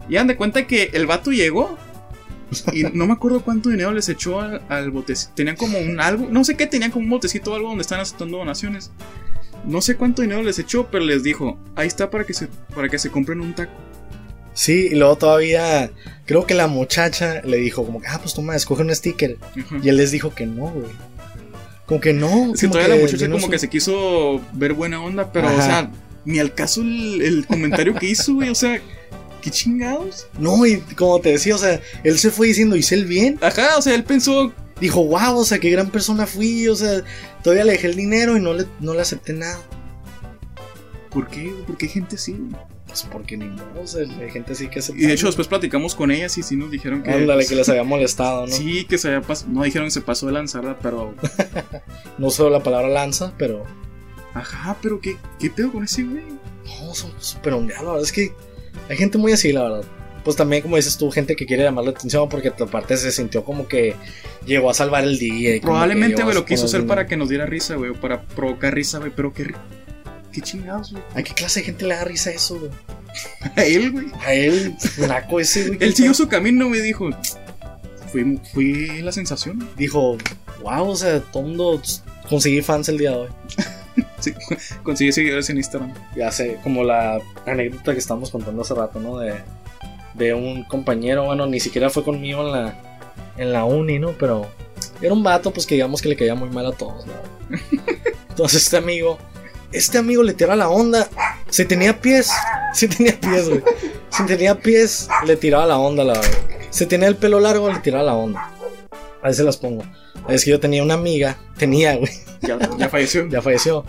Y 0.10 0.16
hagan 0.18 0.28
de 0.28 0.36
cuenta 0.36 0.68
que 0.68 0.92
el 0.94 1.08
vato 1.08 1.32
llegó 1.32 1.78
y 2.72 2.84
no 2.94 3.08
me 3.08 3.14
acuerdo 3.14 3.42
cuánto 3.42 3.70
dinero 3.70 3.92
les 3.92 4.10
echó 4.10 4.42
al, 4.42 4.62
al 4.70 4.92
botecito. 4.92 5.34
Tenían 5.36 5.56
como 5.56 5.80
un 5.80 6.00
algo, 6.00 6.28
no 6.30 6.44
sé 6.44 6.56
qué, 6.56 6.68
tenían 6.68 6.92
como 6.92 7.06
un 7.06 7.12
botecito 7.12 7.52
o 7.52 7.56
algo 7.56 7.70
donde 7.70 7.82
están 7.82 8.00
aceptando 8.00 8.38
donaciones. 8.38 8.92
No 9.66 9.82
sé 9.82 9.96
cuánto 9.96 10.22
dinero 10.22 10.44
les 10.44 10.60
echó, 10.60 10.88
pero 10.92 11.04
les 11.04 11.24
dijo, 11.24 11.58
ahí 11.76 11.88
está 11.88 12.10
para 12.12 12.24
que 12.24 12.34
se, 12.34 12.48
para 12.76 12.88
que 12.90 13.00
se 13.00 13.10
compren 13.10 13.42
un 13.42 13.56
taco. 13.56 13.74
Sí, 14.54 14.90
y 14.92 14.96
luego 14.96 15.18
todavía 15.18 15.92
creo 16.26 16.46
que 16.46 16.54
la 16.54 16.68
muchacha 16.68 17.42
le 17.42 17.58
dijo 17.58 17.86
como 17.86 18.00
que, 18.00 18.08
ah, 18.08 18.20
pues 18.22 18.34
toma, 18.34 18.56
escoge 18.56 18.84
un 18.84 18.96
sticker. 18.96 19.38
Y 19.84 19.90
él 19.90 19.98
les 19.98 20.12
dijo 20.12 20.34
que 20.34 20.46
no, 20.46 20.68
güey. 20.70 20.92
Como 21.86 22.02
que 22.02 22.14
no. 22.14 22.54
Es 22.54 22.62
que 22.62 22.68
todavía 22.68 22.96
la 22.96 23.02
muchacha 23.02 23.28
no 23.28 23.36
como 23.36 23.50
que 23.50 23.60
se 23.60 23.70
quiso 23.70 24.42
ver 24.54 24.74
buena 24.74 25.02
onda, 25.02 25.32
pero, 25.32 25.48
o 25.48 25.62
sea, 25.62 25.92
ni 26.26 26.40
al 26.40 26.54
caso 26.54 26.82
el, 26.82 27.22
el 27.22 27.46
comentario 27.46 27.96
que 27.96 28.08
hizo, 28.08 28.34
güey, 28.34 28.50
o 28.50 28.56
sea, 28.56 28.82
qué 29.42 29.52
chingados. 29.52 30.28
No, 30.40 30.66
y 30.66 30.78
como 30.96 31.20
te 31.20 31.30
decía, 31.30 31.56
o 31.56 31.60
sea, 31.60 31.80
él 32.04 32.18
se 32.18 32.32
fue 32.32 32.48
diciendo, 32.48 32.76
hice 32.76 32.96
el 32.96 33.06
bien. 33.06 33.38
Ajá, 33.42 33.78
o 33.78 33.82
sea, 33.82 33.94
él 33.94 34.04
pensó, 34.04 34.52
Dijo, 34.80 35.06
wow, 35.06 35.38
o 35.38 35.46
sea, 35.46 35.60
qué 35.60 35.70
gran 35.70 35.90
persona 35.90 36.26
fui. 36.26 36.68
O 36.68 36.76
sea, 36.76 37.02
todavía 37.44 37.64
le 37.64 37.74
dejé 37.74 37.88
el 37.88 37.96
dinero 37.96 38.36
y 38.36 38.42
no 38.42 38.54
le, 38.54 38.66
no 38.80 38.94
le 38.94 39.02
acepté 39.02 39.34
nada. 39.34 39.60
¿por 41.16 41.30
qué? 41.30 41.54
¿Por 41.66 41.78
qué 41.78 41.86
hay 41.86 41.92
gente 41.94 42.18
así? 42.18 42.38
Pues 43.02 43.12
porque 43.12 43.36
ni 43.36 43.46
modo, 43.46 43.82
o 43.82 43.88
sea, 43.88 44.04
hay 44.04 44.32
gente 44.32 44.54
así 44.54 44.70
que 44.70 44.80
acepta. 44.80 45.02
Y 45.02 45.06
de 45.06 45.14
hecho 45.14 45.26
después 45.26 45.48
platicamos 45.48 45.96
con 45.96 46.12
ellas 46.12 46.38
y 46.38 46.44
sí 46.44 46.56
nos 46.56 46.72
dijeron 46.72 47.04
que... 47.04 47.12
Ándale, 47.12 47.46
que 47.46 47.56
les 47.56 47.68
había 47.68 47.84
molestado, 47.84 48.48
¿no? 48.48 48.56
Sí, 48.56 48.86
que 48.86 48.98
se 48.98 49.10
había 49.10 49.22
pasado, 49.22 49.52
no 49.52 49.64
dijeron 49.64 49.88
que 49.88 49.92
se 49.92 50.02
pasó 50.02 50.28
de 50.28 50.32
lanzarla, 50.32 50.80
pero... 50.82 51.14
No 52.18 52.28
uso 52.28 52.50
la 52.50 52.64
palabra 52.64 52.88
lanza, 52.88 53.34
pero. 53.38 53.66
Ajá, 54.34 54.78
pero 54.82 55.02
¿qué, 55.02 55.18
qué 55.38 55.50
pedo 55.50 55.74
con 55.74 55.84
ese 55.84 56.04
güey? 56.04 56.24
No, 56.66 56.94
son 56.94 57.12
súper 57.20 57.54
la 57.54 57.60
verdad 57.60 58.02
es 58.02 58.12
que 58.12 58.34
hay 58.90 58.98
gente 58.98 59.18
muy 59.18 59.34
así, 59.34 59.52
la 59.52 59.64
verdad. 59.64 59.84
Pues 60.24 60.38
también, 60.38 60.62
como 60.64 60.78
dices 60.78 60.98
tú, 60.98 61.12
gente 61.12 61.36
que 61.36 61.46
quiere 61.46 61.64
llamar 61.64 61.84
la 61.84 61.92
atención 61.92 62.28
porque 62.30 62.48
aparte 62.48 62.98
se 62.98 63.12
sintió 63.12 63.44
como 63.44 63.68
que 63.68 63.96
llegó 64.46 64.70
a 64.70 64.74
salvar 64.74 65.04
el 65.04 65.20
día. 65.20 65.56
y 65.56 65.60
Probablemente, 65.60 66.24
güey, 66.24 66.34
lo 66.34 66.46
quiso 66.46 66.66
hacer 66.66 66.88
para 66.88 67.06
que 67.06 67.18
nos 67.18 67.30
diera 67.30 67.46
risa, 67.46 67.76
güey, 67.76 67.92
o 67.92 67.94
para 67.96 68.22
provocar 68.22 68.74
risa, 68.74 69.00
güey, 69.00 69.12
pero 69.16 69.34
qué... 69.34 69.54
Qué 70.36 70.42
chingados, 70.42 70.92
güey. 70.92 71.02
¿A 71.16 71.24
qué 71.24 71.34
clase 71.34 71.62
de 71.62 71.68
gente 71.68 71.86
le 71.86 71.96
da 71.96 72.04
risa 72.04 72.30
eso, 72.30 72.60
güey? 72.60 72.72
A 73.56 73.64
él, 73.64 73.92
güey. 73.92 74.08
A 74.20 74.34
él, 74.34 74.76
naco 75.08 75.40
ese, 75.40 75.68
güey. 75.68 75.78
Él 75.82 75.96
siguió 75.96 76.14
su 76.14 76.28
camino, 76.28 76.68
me 76.68 76.80
dijo. 76.80 77.10
Fui, 78.12 78.38
fui 78.54 79.02
la 79.02 79.14
sensación. 79.14 79.66
Dijo, 79.78 80.18
wow, 80.62 80.90
o 80.90 80.96
sea, 80.98 81.22
todo 81.22 81.44
mundo 81.44 81.82
conseguí 82.30 82.62
fans 82.62 82.90
el 82.90 82.98
día 82.98 83.12
de 83.12 83.18
hoy. 83.18 83.30
Sí, 84.20 84.34
conseguí 84.84 85.14
seguidores 85.14 85.50
en 85.50 85.58
Instagram. 85.58 85.94
Ya 86.18 86.30
sé, 86.30 86.58
como 86.64 86.84
la 86.84 87.20
anécdota 87.46 87.94
que 87.94 88.00
estábamos 88.00 88.30
contando 88.30 88.62
hace 88.62 88.74
rato, 88.74 89.00
¿no? 89.00 89.20
De, 89.20 89.36
de 90.16 90.34
un 90.34 90.64
compañero, 90.64 91.26
bueno, 91.26 91.46
ni 91.46 91.62
siquiera 91.62 91.90
fue 91.90 92.04
conmigo 92.04 92.46
en 92.46 92.52
la, 92.52 93.02
en 93.38 93.54
la 93.54 93.64
uni, 93.64 94.00
¿no? 94.00 94.12
Pero 94.14 94.50
era 95.02 95.14
un 95.14 95.24
vato, 95.24 95.52
pues 95.52 95.66
que 95.66 95.76
digamos 95.76 96.02
que 96.02 96.10
le 96.10 96.18
caía 96.18 96.36
muy 96.36 96.50
mal 96.50 96.66
a 96.66 96.72
todos, 96.74 97.06
¿no? 97.06 97.14
Entonces 98.30 98.64
este 98.64 98.76
amigo, 98.76 99.18
este 99.78 99.98
amigo 99.98 100.24
le 100.24 100.34
tiraba 100.34 100.56
la 100.56 100.70
onda. 100.70 101.08
Si 101.50 101.66
tenía 101.66 102.00
pies, 102.02 102.32
si 102.74 102.88
tenía 102.88 103.20
pies, 103.20 103.50
güey. 103.50 103.64
Si 104.10 104.26
tenía 104.26 104.56
pies, 104.60 105.08
le 105.26 105.36
tiraba 105.36 105.66
la 105.66 105.78
onda, 105.78 106.04
la 106.04 106.14
verdad. 106.14 106.30
Si 106.70 106.86
tenía 106.86 107.08
el 107.08 107.16
pelo 107.16 107.40
largo, 107.40 107.72
le 107.72 107.80
tiraba 107.80 108.04
la 108.04 108.14
onda. 108.14 108.52
Ahí 109.22 109.34
se 109.34 109.44
las 109.44 109.58
pongo. 109.58 109.84
Es 110.28 110.44
que 110.46 110.52
yo 110.52 110.60
tenía 110.60 110.82
una 110.84 110.94
amiga, 110.96 111.38
tenía, 111.58 111.96
güey 111.96 112.12
Ya, 112.42 112.58
ya 112.78 112.90
falleció. 112.90 113.28
ya 113.30 113.42
falleció. 113.42 113.84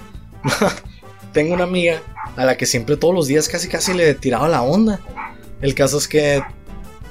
Tengo 1.32 1.54
una 1.54 1.64
amiga 1.64 2.00
a 2.36 2.44
la 2.44 2.56
que 2.56 2.66
siempre 2.66 2.96
todos 2.96 3.14
los 3.14 3.26
días 3.26 3.48
casi 3.48 3.68
casi 3.68 3.92
le 3.94 4.14
tiraba 4.14 4.48
la 4.48 4.62
onda. 4.62 5.00
El 5.60 5.74
caso 5.74 5.98
es 5.98 6.08
que 6.08 6.42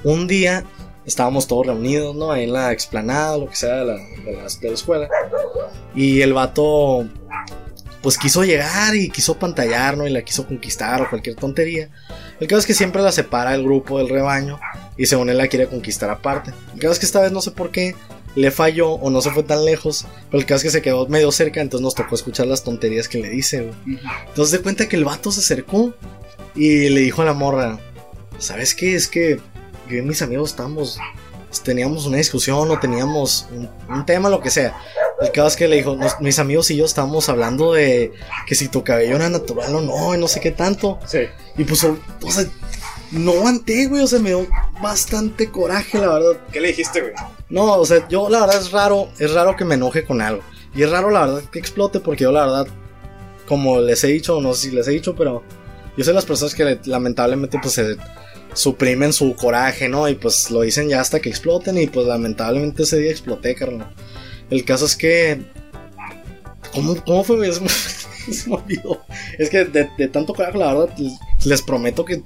un 0.03 0.27
día 0.27 0.63
estábamos 1.05 1.47
todos 1.47 1.67
reunidos, 1.67 2.15
¿no? 2.15 2.31
Ahí 2.31 2.45
en 2.45 2.53
la 2.53 2.71
explanada, 2.71 3.37
lo 3.37 3.47
que 3.47 3.55
sea 3.55 3.75
de 3.77 3.85
la, 3.85 3.93
de 3.93 4.33
la- 4.33 4.47
de 4.59 4.67
la 4.69 4.73
escuela. 4.73 5.09
Y 5.93 6.21
el 6.21 6.33
vato, 6.33 7.07
pues 8.05 8.19
quiso 8.19 8.43
llegar 8.43 8.95
y 8.95 9.09
quiso 9.09 9.39
pantallar, 9.39 9.97
¿no? 9.97 10.05
Y 10.05 10.11
la 10.11 10.21
quiso 10.21 10.45
conquistar 10.45 11.01
o 11.01 11.09
cualquier 11.09 11.35
tontería. 11.35 11.89
El 12.39 12.47
caso 12.47 12.59
es 12.59 12.67
que 12.67 12.75
siempre 12.75 13.01
la 13.01 13.11
separa 13.11 13.55
el 13.55 13.63
grupo 13.63 13.97
del 13.97 14.09
rebaño 14.09 14.59
y 14.95 15.07
según 15.07 15.31
él 15.31 15.39
la 15.39 15.47
quiere 15.47 15.65
conquistar 15.65 16.11
aparte. 16.11 16.53
El 16.75 16.79
caso 16.81 16.93
es 16.93 16.99
que 16.99 17.07
esta 17.07 17.19
vez 17.19 17.31
no 17.31 17.41
sé 17.41 17.49
por 17.49 17.71
qué 17.71 17.95
le 18.35 18.51
falló 18.51 18.91
o 18.91 19.09
no 19.09 19.23
se 19.23 19.31
fue 19.31 19.41
tan 19.41 19.65
lejos, 19.65 20.05
pero 20.29 20.39
el 20.39 20.45
caso 20.45 20.57
es 20.57 20.63
que 20.65 20.69
se 20.69 20.81
quedó 20.83 21.07
medio 21.07 21.31
cerca, 21.31 21.61
entonces 21.61 21.83
nos 21.83 21.95
tocó 21.95 22.13
escuchar 22.13 22.45
las 22.45 22.63
tonterías 22.63 23.07
que 23.09 23.17
le 23.17 23.27
dice, 23.27 23.61
güey. 23.61 23.95
Ujú. 23.95 24.07
Entonces 24.27 24.51
de 24.51 24.61
cuenta 24.61 24.87
que 24.87 24.97
el 24.97 25.05
vato 25.05 25.31
se 25.31 25.39
acercó 25.39 25.95
y 26.53 26.89
le 26.89 26.99
dijo 26.99 27.23
a 27.23 27.25
la 27.25 27.33
morra, 27.33 27.79
¿sabes 28.37 28.75
qué? 28.75 28.93
Es 28.93 29.07
que 29.07 29.39
yo 29.89 29.97
y 29.97 30.03
mis 30.03 30.21
amigos 30.21 30.51
estábamos, 30.51 30.99
teníamos 31.63 32.05
una 32.05 32.17
discusión 32.17 32.69
o 32.69 32.77
teníamos 32.77 33.47
un, 33.51 33.67
un 33.89 34.05
tema, 34.05 34.29
lo 34.29 34.41
que 34.41 34.51
sea. 34.51 34.77
El 35.21 35.31
caso 35.31 35.47
es 35.47 35.55
que 35.55 35.67
le 35.67 35.77
dijo, 35.77 35.95
"Nos- 35.95 36.19
mis 36.19 36.39
amigos 36.39 36.69
y 36.71 36.75
yo 36.77 36.85
estábamos 36.85 37.29
hablando 37.29 37.73
de 37.73 38.11
que 38.47 38.55
si 38.55 38.67
tu 38.67 38.83
cabello 38.83 39.15
era 39.15 39.29
natural 39.29 39.73
o 39.75 39.81
no, 39.81 40.13
y 40.13 40.17
no 40.17 40.27
sé 40.27 40.39
qué 40.41 40.51
tanto. 40.51 40.99
Sí. 41.07 41.19
Y 41.57 41.63
pues, 41.63 41.83
o, 41.85 41.97
o 42.21 42.31
sea, 42.31 42.45
no 43.11 43.31
aguanté, 43.31 43.85
güey, 43.87 44.01
o 44.03 44.07
sea, 44.07 44.19
me 44.19 44.29
dio 44.29 44.45
bastante 44.81 45.49
coraje, 45.49 45.97
la 45.99 46.09
verdad. 46.09 46.37
¿Qué 46.51 46.59
le 46.59 46.69
dijiste, 46.69 46.99
güey? 47.01 47.13
No, 47.49 47.75
o 47.75 47.85
sea, 47.85 48.05
yo 48.09 48.27
la 48.29 48.41
verdad 48.41 48.57
es 48.61 48.71
raro, 48.71 49.07
es 49.19 49.31
raro 49.33 49.55
que 49.55 49.63
me 49.63 49.75
enoje 49.75 50.03
con 50.03 50.21
algo. 50.21 50.41
Y 50.75 50.83
es 50.83 50.89
raro 50.91 51.09
la 51.09 51.25
verdad 51.25 51.43
que 51.49 51.59
explote 51.59 51.99
porque 52.01 52.23
yo 52.23 52.31
la 52.33 52.41
verdad, 52.45 52.67
como 53.47 53.79
les 53.79 54.03
he 54.03 54.07
dicho, 54.07 54.41
no 54.41 54.53
sé 54.53 54.69
si 54.69 54.75
les 54.75 54.87
he 54.87 54.91
dicho, 54.91 55.15
pero 55.15 55.43
yo 55.95 56.03
soy 56.03 56.13
las 56.13 56.25
personas 56.25 56.53
que 56.55 56.79
lamentablemente 56.85 57.57
pues 57.61 57.75
se 57.75 57.95
suprimen 58.53 59.13
su 59.13 59.35
coraje, 59.35 59.87
¿no? 59.87 60.09
Y 60.09 60.15
pues 60.15 60.49
lo 60.51 60.61
dicen 60.61 60.89
ya 60.89 60.99
hasta 60.99 61.19
que 61.21 61.29
exploten 61.29 61.77
y 61.77 61.87
pues 61.87 62.05
lamentablemente 62.07 62.83
ese 62.83 62.97
día 62.97 63.11
exploté, 63.11 63.55
carnal. 63.55 63.93
El 64.49 64.65
caso 64.65 64.85
es 64.85 64.95
que... 64.95 65.41
¿Cómo, 66.73 66.95
cómo 67.03 67.23
fue? 67.23 67.37
güey? 67.37 67.51
Se 68.31 68.49
me, 68.49 68.55
olvidó. 68.55 69.03
Es 69.37 69.49
que 69.49 69.65
de, 69.65 69.89
de 69.97 70.07
tanto 70.07 70.33
coraje, 70.33 70.57
la 70.57 70.73
verdad, 70.73 70.97
les 71.45 71.61
prometo 71.61 72.05
que... 72.05 72.21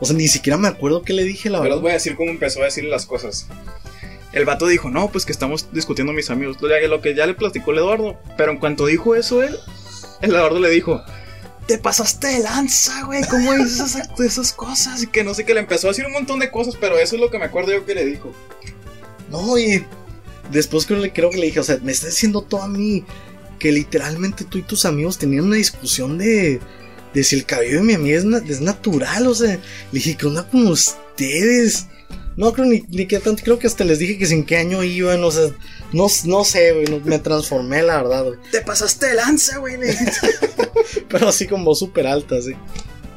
O 0.00 0.04
sea, 0.04 0.16
ni 0.16 0.28
siquiera 0.28 0.56
me 0.56 0.68
acuerdo 0.68 1.02
qué 1.02 1.12
le 1.12 1.24
dije, 1.24 1.48
la 1.48 1.58
Pero 1.58 1.62
verdad. 1.62 1.76
les 1.76 1.82
voy 1.82 1.90
a 1.90 1.94
decir 1.94 2.16
cómo 2.16 2.30
empezó 2.30 2.60
a 2.60 2.64
decirle 2.64 2.90
las 2.90 3.06
cosas. 3.06 3.46
El 4.32 4.44
vato 4.44 4.66
dijo, 4.66 4.90
no, 4.90 5.08
pues 5.08 5.24
que 5.24 5.32
estamos 5.32 5.68
discutiendo 5.72 6.12
mis 6.12 6.28
amigos. 6.28 6.60
Lo 6.60 6.68
lo 6.68 7.00
que 7.00 7.14
ya 7.14 7.26
le 7.26 7.34
platicó 7.34 7.70
el 7.70 7.78
Eduardo. 7.78 8.20
Pero 8.36 8.52
en 8.52 8.58
cuanto 8.58 8.86
dijo 8.86 9.14
eso 9.14 9.42
él, 9.42 9.56
el 10.20 10.30
Eduardo 10.30 10.58
le 10.58 10.68
dijo, 10.70 11.02
te 11.66 11.78
pasaste 11.78 12.26
de 12.26 12.38
lanza, 12.40 13.04
güey. 13.04 13.22
¿Cómo 13.24 13.52
dices 13.54 13.94
esas, 13.96 14.20
esas 14.20 14.52
cosas? 14.52 15.02
Y 15.02 15.06
que 15.06 15.24
no 15.24 15.34
sé, 15.34 15.44
que 15.44 15.54
le 15.54 15.60
empezó 15.60 15.86
a 15.86 15.90
decir 15.90 16.06
un 16.06 16.12
montón 16.12 16.40
de 16.40 16.50
cosas, 16.50 16.74
pero 16.78 16.98
eso 16.98 17.14
es 17.14 17.20
lo 17.20 17.30
que 17.30 17.38
me 17.38 17.44
acuerdo 17.44 17.72
yo 17.72 17.86
que 17.86 17.94
le 17.94 18.04
dijo. 18.04 18.32
No, 19.30 19.56
y 19.58 19.86
después 20.52 20.86
creo, 20.86 21.02
creo 21.12 21.30
que 21.30 21.38
le 21.38 21.46
dije, 21.46 21.60
o 21.60 21.64
sea, 21.64 21.78
me 21.82 21.92
está 21.92 22.06
diciendo 22.08 22.42
todo 22.42 22.62
a 22.62 22.68
mí 22.68 23.04
que 23.58 23.72
literalmente 23.72 24.44
tú 24.44 24.58
y 24.58 24.62
tus 24.62 24.84
amigos 24.84 25.18
tenían 25.18 25.44
una 25.44 25.56
discusión 25.56 26.18
de, 26.18 26.60
de 27.14 27.24
si 27.24 27.36
el 27.36 27.44
cabello 27.46 27.78
de 27.78 27.82
mi 27.84 27.94
amiga 27.94 28.18
es, 28.18 28.24
na- 28.24 28.42
es 28.46 28.60
natural, 28.60 29.26
o 29.26 29.34
sea, 29.34 29.54
le 29.56 29.60
dije, 29.92 30.16
¿qué 30.16 30.26
onda 30.26 30.48
con 30.48 30.66
ustedes? 30.66 31.86
No 32.36 32.52
creo 32.52 32.66
ni, 32.66 32.82
ni 32.88 33.06
que 33.06 33.20
tanto, 33.20 33.44
creo 33.44 33.58
que 33.60 33.68
hasta 33.68 33.84
les 33.84 34.00
dije 34.00 34.18
que 34.18 34.26
sin 34.26 34.44
qué 34.44 34.56
año 34.56 34.82
iban, 34.82 35.22
o 35.22 35.30
sea, 35.30 35.50
no, 35.92 36.08
no 36.24 36.44
sé, 36.44 36.72
güey, 36.72 36.86
no- 36.86 37.00
me 37.00 37.18
transformé, 37.20 37.82
la 37.82 37.98
verdad, 38.02 38.24
güey. 38.24 38.38
Te 38.50 38.60
pasaste 38.60 39.06
de 39.06 39.14
lanza, 39.14 39.58
güey. 39.58 39.76
Pero 41.08 41.28
así 41.28 41.46
con 41.46 41.64
voz 41.64 41.78
súper 41.78 42.06
alta, 42.06 42.40
sí. 42.42 42.52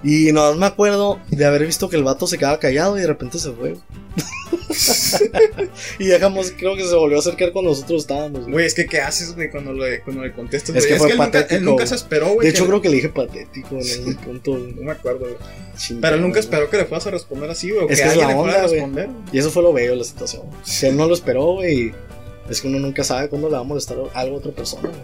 Y 0.03 0.31
nada 0.31 0.51
más 0.51 0.59
me 0.59 0.65
acuerdo 0.67 1.19
de 1.29 1.45
haber 1.45 1.65
visto 1.65 1.89
que 1.89 1.95
el 1.95 2.03
vato 2.03 2.27
se 2.27 2.37
quedaba 2.37 2.59
callado 2.59 2.97
y 2.97 3.01
de 3.01 3.07
repente 3.07 3.39
se 3.39 3.51
fue. 3.51 3.75
y 5.99 6.05
dejamos, 6.05 6.51
creo 6.57 6.75
que 6.75 6.83
se 6.83 6.95
volvió 6.95 7.17
a 7.17 7.19
acercar 7.19 7.51
cuando 7.51 7.71
nosotros 7.71 8.01
estábamos. 8.01 8.47
güey. 8.47 8.65
Es 8.65 8.73
que 8.73 8.85
¿qué 8.85 9.01
haces, 9.01 9.35
güey, 9.35 9.49
cuando 9.49 9.73
le, 9.73 10.01
cuando 10.01 10.23
le 10.23 10.33
contestas? 10.33 10.75
Es 10.75 10.85
que 10.85 10.95
fue 10.97 11.11
él 11.11 11.17
nunca, 11.17 11.31
patético, 11.31 11.55
él 11.55 11.65
nunca 11.65 11.87
se 11.87 11.95
esperó, 11.95 12.27
güey. 12.33 12.47
De 12.47 12.49
hecho, 12.49 12.63
que- 12.63 12.69
creo 12.69 12.81
que 12.81 12.89
le 12.89 12.95
dije 12.95 13.09
patético 13.09 13.77
en 13.79 13.89
algún 13.91 14.15
punto. 14.15 14.57
No 14.57 14.81
me 14.83 14.91
acuerdo, 14.91 15.19
güey. 15.19 15.35
Pero 16.01 16.15
él 16.15 16.21
nunca 16.21 16.39
esperó 16.39 16.69
que 16.69 16.77
le 16.77 16.85
fueras 16.85 17.07
a 17.07 17.11
responder 17.11 17.49
así, 17.49 17.71
güey. 17.71 17.85
Es 17.89 17.97
que 17.99 18.03
que 18.03 18.09
es 18.11 18.17
la 18.17 18.27
le 18.27 18.33
a 18.33 18.37
onda, 18.37 18.61
responder. 18.61 19.09
Y 19.31 19.39
eso 19.39 19.51
fue 19.51 19.63
lo 19.63 19.73
bello 19.73 19.91
de 19.91 19.97
la 19.97 20.03
situación. 20.03 20.43
Si 20.63 20.85
él 20.85 20.97
no 20.97 21.07
lo 21.07 21.13
esperó, 21.13 21.53
güey. 21.53 21.93
Es 22.49 22.61
que 22.61 22.67
uno 22.67 22.79
nunca 22.79 23.03
sabe 23.03 23.27
cuándo 23.29 23.49
le 23.49 23.55
va 23.55 23.59
a 23.59 23.63
molestar 23.63 23.97
algo 24.13 24.35
a 24.35 24.39
otra 24.39 24.51
persona. 24.51 24.89
güey. 24.89 25.01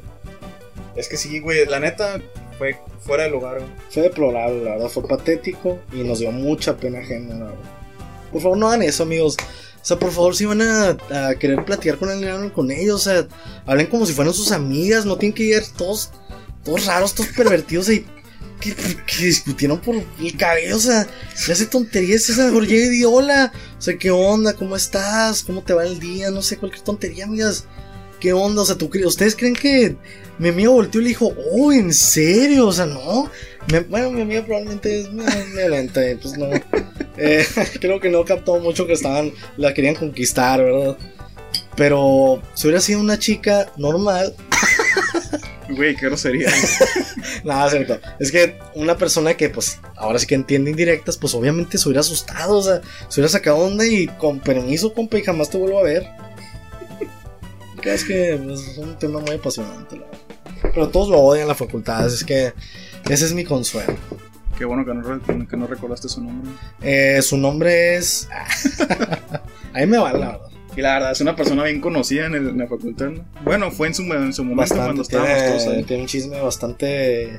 Es 0.96 1.08
que 1.08 1.18
sí, 1.18 1.40
güey, 1.40 1.66
la 1.66 1.80
neta 1.80 2.22
fue 2.58 2.78
fuera 3.00 3.24
de 3.24 3.30
lugar, 3.30 3.60
güey. 3.60 3.72
Fue 3.90 4.04
deplorable, 4.04 4.64
la 4.64 4.72
verdad. 4.72 4.90
Fue 4.90 5.08
patético 5.08 5.80
y 5.92 6.04
nos 6.04 6.20
dio 6.20 6.32
mucha 6.32 6.78
pena 6.78 7.00
ajena, 7.00 7.36
la 7.36 7.46
verdad. 7.46 7.72
Por 8.32 8.42
favor, 8.42 8.58
no 8.58 8.68
hagan 8.68 8.84
eso, 8.84 9.04
amigos. 9.04 9.38
O 9.40 9.86
sea, 9.86 9.98
por 10.00 10.12
favor, 10.12 10.36
si 10.36 10.46
van 10.46 10.62
a, 10.62 10.98
a 11.12 11.36
querer 11.36 11.66
platicar 11.66 11.98
con 11.98 12.10
hablen 12.10 12.50
con 12.52 12.72
ellos. 12.72 12.96
O 12.96 13.12
sea, 13.12 13.28
hablen 13.66 13.88
como 13.88 14.06
si 14.06 14.14
fueran 14.14 14.34
sus 14.34 14.52
amigas. 14.52 15.06
No 15.06 15.18
tienen 15.18 15.36
que 15.36 15.44
ir 15.44 15.64
todos, 15.78 16.12
todos 16.64 16.86
raros, 16.86 17.14
todos 17.14 17.30
pervertidos 17.32 17.90
y 17.90 18.06
que, 18.60 18.74
discutieron 19.20 19.80
por 19.80 19.96
el 19.96 20.38
cabello. 20.38 20.78
O 20.78 20.80
sea, 20.80 21.08
hace 21.34 21.66
tonterías. 21.66 22.30
Esa 22.30 22.46
mejor 22.46 22.66
llega 22.66 22.94
y. 22.96 23.04
O 23.04 23.22
sea, 23.80 23.98
¿qué 23.98 24.12
onda? 24.12 24.54
¿Cómo 24.54 24.76
estás? 24.76 25.44
¿Cómo 25.44 25.62
te 25.64 25.74
va 25.74 25.84
el 25.84 26.00
día? 26.00 26.32
No 26.32 26.42
sé, 26.42 26.58
cualquier 26.58 26.84
tontería, 26.84 27.26
amigas. 27.26 27.66
¿Qué 28.24 28.32
onda? 28.32 28.62
O 28.62 28.66
sea, 28.66 28.78
¿tú, 28.78 28.90
cre- 28.90 29.06
¿ustedes 29.06 29.36
creen 29.36 29.54
que 29.54 29.98
mi 30.40 30.48
amigo 30.48 30.72
volteó 30.72 31.02
y 31.02 31.04
le 31.04 31.10
dijo, 31.10 31.34
oh, 31.52 31.74
¿en 31.74 31.94
serio? 31.94 32.68
O 32.68 32.72
sea, 32.72 32.86
no. 32.86 33.30
Me- 33.70 33.82
bueno, 33.82 34.12
mi 34.12 34.22
amiga 34.22 34.46
probablemente 34.46 35.02
es 35.02 35.08
violenta, 35.54 36.00
pues 36.22 36.38
no. 36.38 36.48
Eh, 37.18 37.46
creo 37.82 38.00
que 38.00 38.10
no 38.10 38.24
captó 38.24 38.60
mucho 38.60 38.88
que 38.88 38.94
estaban, 38.94 39.34
la 39.58 39.74
querían 39.74 39.94
conquistar, 39.96 40.64
¿verdad? 40.64 40.98
Pero 41.76 42.42
si 42.56 42.66
hubiera 42.68 42.80
sido 42.82 43.02
una 43.02 43.20
chica 43.20 43.72
normal, 43.76 44.34
Güey, 45.70 45.96
qué 45.96 46.06
grosería. 46.08 46.50
nada, 47.44 47.66
es 47.68 47.72
cierto. 47.74 48.00
Es 48.20 48.32
que 48.32 48.58
una 48.76 48.98
persona 48.98 49.36
que, 49.36 49.50
pues, 49.50 49.80
ahora 49.98 50.18
sí 50.18 50.26
que 50.28 50.36
entiende 50.36 50.72
indirectas, 50.72 51.18
pues 51.18 51.34
obviamente 51.36 51.78
se 51.78 51.88
hubiera 51.90 52.00
asustado, 52.02 52.58
o 52.58 52.64
sea, 52.64 52.82
se 53.10 53.20
hubiera 53.20 53.30
sacado 53.30 53.58
onda 53.58 53.86
y 53.86 54.08
con 54.08 54.40
permiso, 54.40 54.94
compa, 54.94 55.18
y 55.20 55.24
jamás 55.24 55.50
te 55.50 55.58
vuelvo 55.58 55.80
a 55.80 55.84
ver. 55.84 56.08
Es 57.84 58.04
que 58.06 58.40
pues, 58.44 58.68
es 58.68 58.78
un 58.78 58.98
tema 58.98 59.20
muy 59.20 59.32
apasionante, 59.36 59.98
la 59.98 60.06
verdad. 60.06 60.20
Pero 60.74 60.90
todos 60.90 61.10
lo 61.10 61.20
odian 61.20 61.44
en 61.44 61.48
la 61.50 61.56
facultad, 61.56 62.06
es 62.08 62.24
que 62.24 62.54
ese 63.10 63.26
es 63.26 63.34
mi 63.34 63.44
consuelo. 63.44 63.96
Qué 64.58 64.66
bueno 64.66 64.86
que 64.86 64.94
no, 64.94 65.48
que 65.48 65.58
no 65.58 65.68
recordaste 65.68 66.08
su 66.10 66.22
nombre. 66.24 66.52
Eh, 66.82 67.22
su 67.22 67.38
nombre 67.38 67.96
es. 67.96 68.28
Ahí 69.74 69.88
me 69.88 69.98
vale, 69.98 70.20
la 70.20 70.28
verdad. 70.34 70.48
Y 70.76 70.82
la 70.82 70.94
verdad, 70.96 71.12
es 71.12 71.22
una 71.22 71.36
persona 71.36 71.64
bien 71.64 71.82
conocida 71.82 72.26
en, 72.28 72.36
el- 72.36 72.50
en 72.50 72.58
la 72.58 72.68
facultad, 72.68 73.08
¿no? 73.10 73.24
Bueno, 73.44 73.70
fue 73.72 73.88
en 73.88 73.94
su, 73.96 74.02
en 74.04 74.34
su 74.34 74.44
momento 74.44 74.76
cuando 74.76 75.02
estábamos 75.04 75.08
todos 75.10 75.64
Tiene, 75.64 75.78
ahí. 75.80 75.84
tiene 75.84 76.04
un 76.04 76.08
chisme 76.08 76.40
bastante. 76.42 77.38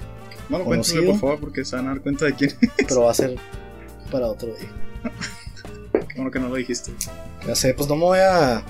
No 0.49 0.59
lo 0.59 0.65
cuentes, 0.65 0.93
por 0.93 1.19
favor, 1.19 1.41
porque 1.41 1.65
se 1.65 1.75
van 1.77 1.87
a 1.87 1.89
dar 1.91 2.01
cuenta 2.01 2.27
de 2.27 2.35
quién. 2.35 2.53
Pero 2.77 3.03
va 3.03 3.11
a 3.11 3.15
ser 3.15 3.35
para 4.13 4.27
otro 4.27 4.49
día. 4.55 4.71
Qué 5.93 6.15
bueno 6.17 6.31
que 6.31 6.39
no 6.39 6.49
lo 6.49 6.55
dijiste. 6.57 6.93
Ya 7.47 7.55
sé, 7.57 7.75
pues 7.75 7.89
no 7.89 7.97
me 7.97 8.03
voy 8.03 8.19
a 8.21 8.63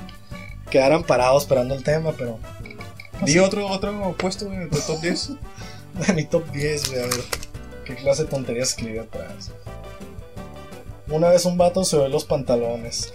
quedar 0.71 0.93
amparado 0.93 1.39
esperando 1.39 1.75
el 1.75 1.83
tema, 1.83 2.13
pero. 2.13 2.39
Di 3.25 3.39
otro, 3.39 3.67
otro 3.69 4.15
puesto, 4.19 4.47
güey, 4.47 4.69
de 4.69 4.81
top 4.81 5.01
10. 5.01 5.31
mi 6.15 6.25
top 6.25 6.51
10, 6.51 6.91
güey, 6.91 7.03
a 7.03 7.07
ver. 7.07 7.25
¿Qué 7.85 7.95
clase 7.95 8.25
de 8.25 8.31
tonterías 8.31 8.71
escribí 8.71 8.99
atrás? 8.99 9.53
Una 11.09 11.29
vez 11.29 11.45
un 11.45 11.59
vato 11.59 11.85
se 11.85 11.99
ve 11.99 12.09
los 12.09 12.25
pantalones 12.25 13.13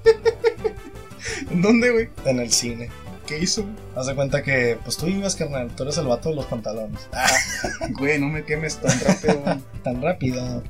¿En 1.50 1.60
dónde, 1.60 1.90
güey? 1.90 2.08
en 2.24 2.40
el 2.40 2.50
cine. 2.50 2.90
¿Qué 3.26 3.38
hizo? 3.38 3.64
Haz 3.94 4.06
de 4.06 4.14
cuenta 4.14 4.42
que, 4.42 4.78
pues 4.82 4.96
tú 4.96 5.06
ibas, 5.06 5.36
carnal, 5.36 5.70
tú 5.76 5.84
eres 5.84 5.98
el 5.98 6.06
vato 6.06 6.30
de 6.30 6.36
los 6.36 6.46
pantalones. 6.46 7.08
Güey, 7.90 8.18
no 8.18 8.28
me 8.28 8.44
quemes 8.44 8.78
tan 8.78 8.98
rápido, 9.00 9.42
tan 9.84 10.02
rápido. 10.02 10.62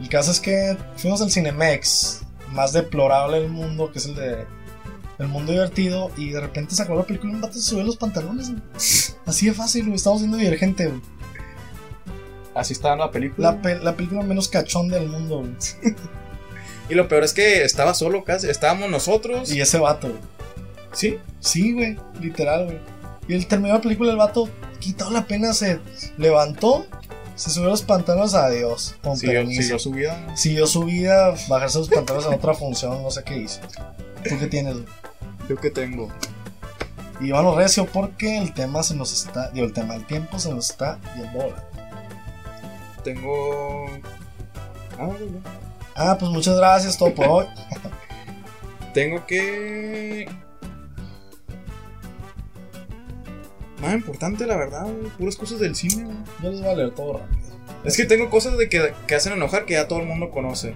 El 0.00 0.08
caso 0.08 0.30
es 0.30 0.40
que 0.40 0.76
fuimos 0.96 1.22
al 1.22 1.30
Cinemex, 1.30 2.22
más 2.50 2.72
deplorable 2.72 3.40
del 3.40 3.50
mundo, 3.50 3.90
que 3.90 3.98
es 3.98 4.06
el 4.06 4.16
de 4.16 4.44
El 5.18 5.28
Mundo 5.28 5.52
Divertido, 5.52 6.10
y 6.16 6.30
de 6.30 6.40
repente 6.40 6.74
sacó 6.74 6.94
la 6.96 7.04
película 7.04 7.32
y 7.32 7.34
un 7.36 7.40
vato 7.40 7.54
se 7.54 7.62
subió 7.62 7.84
los 7.84 7.96
pantalones. 7.96 8.50
güey. 8.50 8.62
Así 9.26 9.46
de 9.46 9.54
fácil, 9.54 9.84
güey. 9.84 9.96
Estamos 9.96 10.20
viendo 10.20 10.36
Divergente, 10.38 10.86
güey. 10.88 11.00
Así 12.54 12.72
estaba 12.72 12.96
la 12.96 13.10
película. 13.10 13.52
La, 13.52 13.62
pe- 13.62 13.78
la 13.80 13.96
película 13.96 14.22
menos 14.22 14.48
cachón 14.48 14.88
del 14.88 15.08
mundo, 15.08 15.38
güey. 15.40 15.52
Y 16.86 16.94
lo 16.94 17.08
peor 17.08 17.24
es 17.24 17.32
que 17.32 17.64
estaba 17.64 17.94
solo 17.94 18.24
casi. 18.24 18.50
Estábamos 18.50 18.90
nosotros. 18.90 19.50
Y 19.50 19.58
ese 19.62 19.78
vato, 19.78 20.08
güey. 20.08 20.20
Sí. 20.92 21.18
Sí, 21.40 21.72
güey, 21.72 21.96
literal, 22.20 22.66
güey. 22.66 22.78
Y 23.26 23.32
él 23.32 23.46
terminó 23.46 23.72
la 23.72 23.80
película, 23.80 24.10
el 24.10 24.18
vato 24.18 24.50
quitó 24.80 25.10
la 25.10 25.26
pena, 25.26 25.54
se 25.54 25.80
levantó, 26.18 26.86
se 27.36 27.48
subió 27.48 27.70
los 27.70 27.80
pantalones, 27.80 28.34
adiós. 28.34 28.96
Con 29.02 29.16
Siguió, 29.16 29.40
permiso. 29.40 29.62
siguió 29.62 29.78
su 29.78 29.90
vida. 29.92 30.36
Siguió 30.36 30.66
su 30.66 30.84
vida, 30.84 31.34
bajarse 31.48 31.78
los 31.78 31.88
pantalones 31.88 32.26
en 32.28 32.34
otra 32.34 32.52
función, 32.52 33.02
no 33.02 33.10
sé 33.10 33.22
qué 33.24 33.38
hizo. 33.38 33.60
¿Tú 34.28 34.38
qué 34.38 34.46
tienes? 34.46 34.74
güey? 34.74 34.84
Yo 35.48 35.56
que 35.56 35.70
tengo. 35.70 36.08
Y 37.20 37.30
bueno, 37.30 37.54
recio, 37.54 37.86
porque 37.86 38.38
el 38.38 38.52
tema 38.54 38.82
se 38.82 38.94
nos 38.96 39.12
está. 39.12 39.50
Digo, 39.50 39.66
el 39.66 39.72
tema 39.72 39.94
del 39.94 40.06
tiempo 40.06 40.38
se 40.38 40.52
nos 40.52 40.70
está 40.70 40.98
yendo 41.16 41.38
bola. 41.38 41.64
Tengo. 43.02 43.86
Ah. 44.98 45.10
Ah, 45.96 46.16
pues 46.18 46.30
muchas 46.32 46.56
gracias, 46.56 46.98
todo 46.98 47.14
por 47.14 47.26
hoy. 47.28 47.46
Tengo 48.94 49.24
que. 49.26 50.28
Más 53.80 53.94
importante, 53.94 54.46
la 54.46 54.56
verdad, 54.56 54.84
güey. 54.84 55.10
Puras 55.10 55.36
cosas 55.36 55.60
del 55.60 55.76
cine, 55.76 56.04
güey. 56.04 56.16
Yo 56.42 56.50
les 56.50 56.60
voy 56.60 56.70
a 56.70 56.74
leer 56.74 56.94
todo 56.94 57.18
rápido. 57.18 57.44
Es 57.84 57.96
que 57.96 58.06
tengo 58.06 58.30
cosas 58.30 58.56
de 58.56 58.68
que, 58.68 58.94
que 59.06 59.14
hacen 59.14 59.34
enojar 59.34 59.66
que 59.66 59.74
ya 59.74 59.88
todo 59.88 60.00
el 60.00 60.06
mundo 60.06 60.30
conoce. 60.30 60.74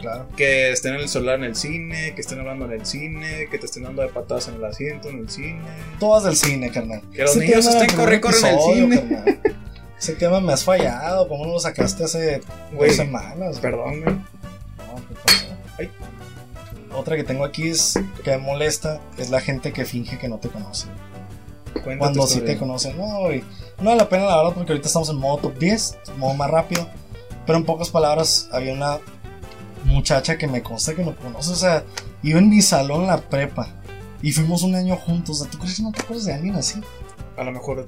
Claro. 0.00 0.26
Que 0.36 0.70
estén 0.72 0.94
en 0.94 1.00
el 1.00 1.08
celular 1.08 1.36
en 1.36 1.44
el 1.44 1.56
cine, 1.56 2.14
que 2.14 2.20
estén 2.20 2.38
hablando 2.38 2.66
en 2.66 2.72
el 2.72 2.86
cine, 2.86 3.48
que 3.50 3.58
te 3.58 3.66
estén 3.66 3.84
dando 3.84 4.02
de 4.02 4.08
patadas 4.08 4.48
en 4.48 4.56
el 4.56 4.64
asiento 4.64 5.08
en 5.08 5.20
el 5.20 5.30
cine. 5.30 5.60
Todas 5.98 6.24
del 6.24 6.36
cine, 6.36 6.70
carnal. 6.70 7.02
Que 7.12 7.22
los 7.22 7.30
Ese 7.32 7.40
niños 7.40 7.66
estén 7.66 7.96
corre, 7.96 8.20
corre 8.20 8.38
en 8.38 8.46
el 8.46 8.60
cine. 8.60 8.96
carnal. 9.00 9.40
Ese 9.98 10.12
tema 10.14 10.40
me 10.40 10.52
has 10.52 10.62
fallado. 10.64 11.26
¿Cómo 11.28 11.46
no 11.46 11.52
lo 11.54 11.60
sacaste 11.60 12.04
hace 12.04 12.40
Güey, 12.72 12.90
dos 12.90 12.96
semanas? 12.96 13.58
Perdón, 13.60 14.02
güey. 14.02 14.14
No, 14.14 14.96
¿qué 15.08 15.14
pasó? 15.24 15.46
Ay. 15.78 15.90
Otra 16.94 17.16
que 17.16 17.24
tengo 17.24 17.44
aquí 17.44 17.68
es 17.68 17.98
que 18.22 18.30
me 18.32 18.38
molesta 18.38 19.00
es 19.18 19.30
la 19.30 19.40
gente 19.40 19.72
que 19.72 19.84
finge 19.86 20.18
que 20.18 20.28
no 20.28 20.38
te 20.38 20.48
conoce. 20.48 20.86
Cuando 21.98 22.26
sí 22.26 22.40
te 22.40 22.56
conocen, 22.56 22.96
no, 22.96 23.20
güey. 23.20 23.42
No 23.78 23.86
vale 23.90 23.96
la 23.96 24.08
pena, 24.08 24.24
la 24.24 24.36
verdad, 24.38 24.52
porque 24.54 24.72
ahorita 24.72 24.86
estamos 24.88 25.08
en 25.10 25.16
modo 25.16 25.38
top 25.38 25.58
10, 25.58 25.98
modo 26.18 26.34
más 26.34 26.50
rápido. 26.50 26.88
Pero 27.44 27.58
en 27.58 27.64
pocas 27.64 27.90
palabras, 27.90 28.48
había 28.50 28.72
una 28.72 28.98
muchacha 29.86 30.36
que 30.36 30.46
me 30.46 30.62
consta 30.62 30.94
que 30.94 31.04
me 31.04 31.14
conoce. 31.14 31.50
O 31.50 31.56
sea, 31.56 31.84
iba 32.22 32.38
en 32.38 32.50
mi 32.50 32.62
salón 32.62 33.06
la 33.06 33.20
prepa. 33.20 33.68
Y 34.22 34.32
fuimos 34.32 34.62
un 34.62 34.74
año 34.74 34.96
juntos. 34.96 35.40
O 35.40 35.44
sea, 35.44 35.50
¿tú 35.50 35.58
crees 35.58 35.76
que 35.76 35.82
no 35.82 35.92
te 35.92 36.02
acuerdas 36.02 36.26
de 36.26 36.34
alguien 36.34 36.54
así? 36.56 36.80
A 37.36 37.44
lo 37.44 37.52
mejor 37.52 37.86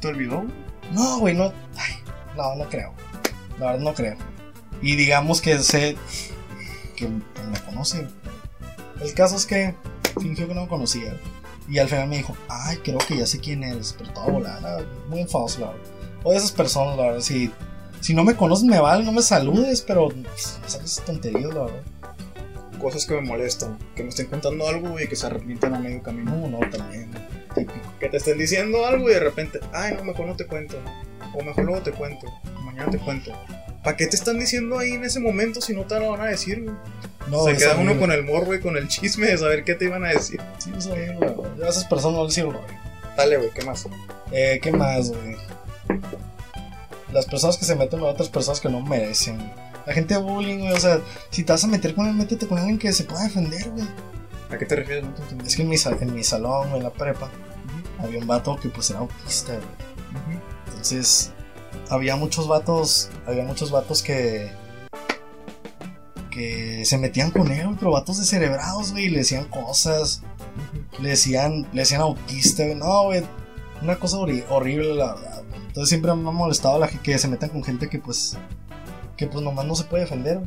te 0.00 0.08
olvidó. 0.08 0.44
No, 0.92 1.18
güey, 1.18 1.34
no. 1.34 1.52
Ay, 1.76 1.94
no, 2.36 2.54
no 2.56 2.68
creo. 2.68 2.92
La 3.58 3.72
verdad, 3.72 3.80
no 3.80 3.94
creo. 3.94 4.16
Y 4.80 4.96
digamos 4.96 5.40
que 5.40 5.58
sé 5.60 5.96
que 6.96 7.08
me 7.08 7.60
conoce. 7.66 8.08
El 9.00 9.14
caso 9.14 9.36
es 9.36 9.46
que 9.46 9.74
fingió 10.20 10.48
que 10.48 10.54
no 10.54 10.62
me 10.62 10.68
conocía. 10.68 11.16
Y 11.68 11.78
al 11.78 11.88
final 11.88 12.08
me 12.08 12.16
dijo, 12.18 12.36
ay, 12.48 12.78
creo 12.78 12.98
que 12.98 13.16
ya 13.16 13.26
sé 13.26 13.38
quién 13.38 13.62
eres. 13.62 13.94
Pero 13.96 14.12
toda 14.12 14.26
volada, 14.26 14.84
muy 15.08 15.20
enfadoso, 15.20 15.60
la 15.60 15.66
verdad. 15.68 15.82
O 16.24 16.30
de 16.30 16.36
esas 16.36 16.52
personas, 16.52 16.96
la 16.96 17.04
verdad, 17.04 17.20
si, 17.20 17.50
si 18.02 18.14
no 18.14 18.24
me 18.24 18.34
conoces, 18.34 18.64
me 18.64 18.80
vale, 18.80 19.04
no 19.04 19.12
me 19.12 19.22
saludes, 19.22 19.80
pero 19.80 20.08
sabes 20.66 21.02
tonterías, 21.06 21.54
la 21.54 21.64
verdad. 21.64 21.82
Cosas 22.80 23.06
que 23.06 23.14
me 23.14 23.20
molestan. 23.20 23.78
Que 23.94 24.02
me 24.02 24.08
estén 24.08 24.26
contando 24.26 24.68
algo 24.68 24.90
güey, 24.90 25.04
y 25.04 25.08
que 25.08 25.14
se 25.14 25.26
arrepientan 25.26 25.74
a 25.74 25.78
medio 25.78 26.02
camino. 26.02 26.36
No, 26.36 26.48
no, 26.48 26.70
también. 26.70 27.10
Que 28.00 28.08
te 28.08 28.16
estén 28.16 28.38
diciendo 28.38 28.84
algo 28.84 29.08
y 29.08 29.14
de 29.14 29.20
repente, 29.20 29.60
ay, 29.72 29.94
no, 29.96 30.02
mejor 30.02 30.26
no 30.26 30.36
te 30.36 30.46
cuento. 30.46 30.76
O 31.32 31.44
mejor 31.44 31.64
luego 31.64 31.82
te 31.82 31.92
cuento. 31.92 32.26
Mañana 32.64 32.90
te 32.90 32.98
cuento. 32.98 33.32
¿Para 33.84 33.96
qué 33.96 34.08
te 34.08 34.16
están 34.16 34.40
diciendo 34.40 34.78
ahí 34.78 34.92
en 34.92 35.04
ese 35.04 35.20
momento 35.20 35.60
si 35.60 35.72
no 35.72 35.82
te 35.82 35.98
lo 36.00 36.10
van 36.10 36.22
a 36.22 36.26
decir, 36.26 36.64
güey? 36.64 36.74
No, 37.30 37.44
se 37.44 37.52
es 37.52 37.58
queda 37.58 37.76
uno 37.76 37.98
con 38.00 38.10
el 38.10 38.24
morro 38.24 38.52
y 38.52 38.60
con 38.60 38.76
el 38.76 38.88
chisme 38.88 39.28
de 39.28 39.38
saber 39.38 39.62
qué 39.62 39.76
te 39.76 39.84
iban 39.84 40.04
a 40.04 40.08
decir. 40.08 40.40
Sí, 40.58 40.72
es 40.76 40.86
la 40.86 40.96
verdad. 40.96 41.36
Yo 41.56 41.64
a 41.64 41.68
esas 41.68 41.84
personas 41.84 42.18
no 42.18 42.24
les 42.24 42.34
sirvo, 42.34 42.52
güey. 42.52 42.76
Dale, 43.16 43.36
güey, 43.36 43.50
¿qué 43.50 43.64
más? 43.64 43.86
Eh, 44.32 44.58
¿qué 44.60 44.72
más, 44.72 45.10
güey? 45.10 45.36
Las 47.12 47.26
personas 47.26 47.56
que 47.58 47.64
se 47.64 47.76
meten 47.76 48.00
a 48.00 48.04
otras 48.04 48.28
personas 48.28 48.60
que 48.60 48.68
no 48.68 48.80
merecen. 48.80 49.38
La 49.86 49.92
gente 49.92 50.14
de 50.14 50.20
bullying, 50.20 50.58
güey. 50.60 50.72
O 50.72 50.80
sea, 50.80 51.00
si 51.30 51.44
te 51.44 51.52
vas 51.52 51.62
a 51.64 51.66
meter 51.66 51.94
con 51.94 52.06
él, 52.06 52.14
métete 52.14 52.46
con 52.46 52.58
alguien 52.58 52.78
que 52.78 52.92
se 52.92 53.04
pueda 53.04 53.24
defender, 53.24 53.70
güey. 53.70 53.86
¿A 54.50 54.58
qué 54.58 54.64
te 54.66 54.76
refieres? 54.76 55.04
No 55.04 55.10
te 55.12 55.22
entendí. 55.22 55.46
Es 55.46 55.56
que 55.56 55.62
en 55.62 55.68
mi, 55.68 55.76
en 56.00 56.14
mi 56.14 56.24
salón, 56.24 56.68
güey, 56.68 56.78
en 56.78 56.84
la 56.84 56.90
prepa, 56.90 57.30
había 57.98 58.18
un 58.18 58.26
vato 58.26 58.56
que 58.56 58.68
pues 58.68 58.90
era 58.90 59.00
autista, 59.00 59.52
güey. 59.54 60.38
Entonces, 60.68 61.32
había 61.90 62.16
muchos 62.16 62.48
vatos, 62.48 63.10
había 63.26 63.44
muchos 63.44 63.70
vatos 63.70 64.02
que 64.02 64.50
que 66.30 66.84
se 66.86 66.96
metían 66.96 67.30
con 67.30 67.50
él, 67.52 67.76
pero 67.78 67.90
vatos 67.92 68.18
descerebrados, 68.18 68.92
güey, 68.92 69.04
y 69.04 69.08
le 69.10 69.18
decían 69.18 69.44
cosas, 69.46 70.22
le 70.98 71.10
decían, 71.10 71.66
le 71.72 71.80
decían 71.82 72.00
autista, 72.00 72.62
güey, 72.64 72.74
no, 72.74 73.04
güey, 73.04 73.22
una 73.82 73.96
cosa 73.98 74.16
horri- 74.16 74.44
horrible, 74.48 74.94
la 74.94 75.14
verdad. 75.14 75.31
Entonces 75.72 75.88
siempre 75.88 76.14
me 76.14 76.28
ha 76.28 76.32
molestado 76.32 76.78
la, 76.78 76.86
que 76.86 77.16
se 77.16 77.28
metan 77.28 77.48
con 77.48 77.64
gente 77.64 77.88
que 77.88 77.98
pues, 77.98 78.36
que 79.16 79.26
pues 79.26 79.42
nomás 79.42 79.64
no 79.64 79.74
se 79.74 79.84
puede 79.84 80.02
defender. 80.04 80.38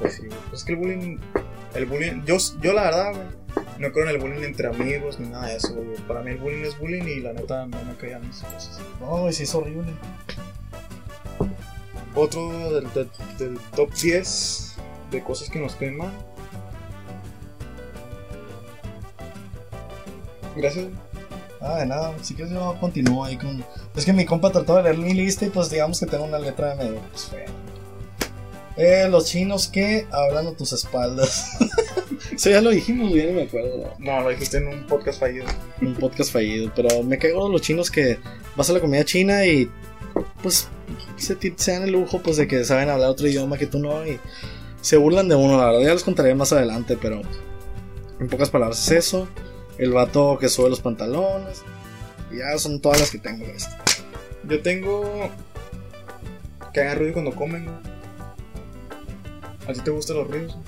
Pues 0.00 0.14
sí, 0.16 0.22
pues 0.50 0.60
es 0.62 0.64
que 0.64 0.72
el 0.72 0.78
bullying. 0.78 1.18
El 1.74 1.86
bullying. 1.86 2.24
Yo, 2.24 2.36
yo 2.60 2.72
la 2.72 2.82
verdad, 2.82 3.12
güey. 3.14 3.26
No 3.78 3.92
creo 3.92 4.08
en 4.08 4.10
el 4.16 4.18
bullying 4.20 4.42
entre 4.42 4.66
amigos 4.68 5.20
ni 5.20 5.28
nada 5.28 5.46
de 5.46 5.56
eso, 5.56 5.72
güey. 5.74 5.96
Para 6.08 6.20
mí 6.22 6.32
el 6.32 6.38
bullying 6.38 6.64
es 6.64 6.76
bullying 6.78 7.04
y 7.04 7.20
la 7.20 7.32
neta 7.32 7.64
no 7.66 7.80
me 7.84 7.94
caían 7.94 8.24
esas 8.24 8.52
cosas. 8.52 8.80
No, 9.00 9.18
güey, 9.18 9.32
sí 9.32 9.44
es 9.44 9.54
horrible. 9.54 9.92
Otro 12.16 12.72
del, 12.72 12.92
del- 12.92 13.10
del 13.38 13.58
top 13.76 13.92
10 13.94 14.74
de 15.12 15.22
cosas 15.22 15.48
que 15.48 15.60
nos 15.60 15.76
queman. 15.76 16.10
Gracias. 20.56 20.86
Ah, 21.60 21.78
de 21.78 21.86
nada, 21.86 22.12
sí 22.22 22.34
que 22.34 22.48
yo 22.48 22.76
continúo 22.80 23.24
ahí 23.24 23.36
con... 23.36 23.64
Es 23.96 24.04
que 24.04 24.12
mi 24.12 24.24
compa 24.24 24.50
trató 24.50 24.76
de 24.76 24.82
leer 24.82 24.98
mi 24.98 25.14
lista 25.14 25.46
y 25.46 25.50
pues 25.50 25.70
digamos 25.70 26.00
que 26.00 26.06
tengo 26.06 26.24
una 26.24 26.38
letra 26.38 26.74
medio 26.74 27.00
pues, 27.10 27.26
fea. 27.26 27.46
Eh, 28.76 29.08
los 29.08 29.26
chinos 29.26 29.68
que 29.68 30.06
hablan 30.10 30.48
a 30.48 30.52
tus 30.52 30.72
espaldas. 30.72 31.56
Eso 32.34 32.50
ya 32.50 32.60
lo 32.60 32.70
dijimos, 32.70 33.12
ya 33.14 33.26
no 33.26 33.32
me 33.32 33.42
acuerdo. 33.42 33.94
No, 33.98 34.20
lo 34.20 34.30
dijiste 34.30 34.56
en 34.56 34.66
un 34.66 34.86
podcast 34.86 35.20
fallido. 35.20 35.46
Un 35.80 35.94
podcast 35.94 36.32
fallido, 36.32 36.72
pero 36.74 37.02
me 37.04 37.18
caigo 37.18 37.46
de 37.46 37.52
los 37.52 37.62
chinos 37.62 37.90
que 37.90 38.18
vas 38.56 38.68
a 38.70 38.72
la 38.72 38.80
comida 38.80 39.04
china 39.04 39.46
y 39.46 39.70
pues 40.42 40.68
se, 41.16 41.36
se 41.56 41.72
dan 41.72 41.84
el 41.84 41.92
lujo 41.92 42.20
pues 42.20 42.36
de 42.36 42.48
que 42.48 42.64
saben 42.64 42.88
hablar 42.88 43.10
otro 43.10 43.28
idioma 43.28 43.58
que 43.58 43.66
tú 43.66 43.78
no 43.78 44.04
y 44.06 44.18
se 44.80 44.96
burlan 44.96 45.28
de 45.28 45.36
uno, 45.36 45.56
la 45.56 45.66
verdad. 45.66 45.80
Ya 45.80 45.94
les 45.94 46.02
contaré 46.02 46.34
más 46.34 46.52
adelante, 46.52 46.98
pero 47.00 47.22
en 48.18 48.28
pocas 48.28 48.50
palabras 48.50 48.80
es 48.90 49.06
eso. 49.06 49.28
El 49.78 49.92
vato 49.92 50.36
que 50.38 50.48
sube 50.48 50.68
los 50.68 50.80
pantalones. 50.80 51.62
Ya 52.36 52.58
son 52.58 52.80
todas 52.80 53.00
las 53.00 53.10
que 53.10 53.18
tengo. 53.18 53.44
este. 53.46 53.70
Yo 54.48 54.60
tengo. 54.62 55.30
Que 56.72 56.80
hagan 56.80 56.98
ruido 56.98 57.12
cuando 57.14 57.34
comen. 57.34 57.68
¿A 59.68 59.72
ti 59.72 59.80
te 59.80 59.90
gustan 59.90 60.18
los 60.18 60.28
ruidos? 60.28 60.58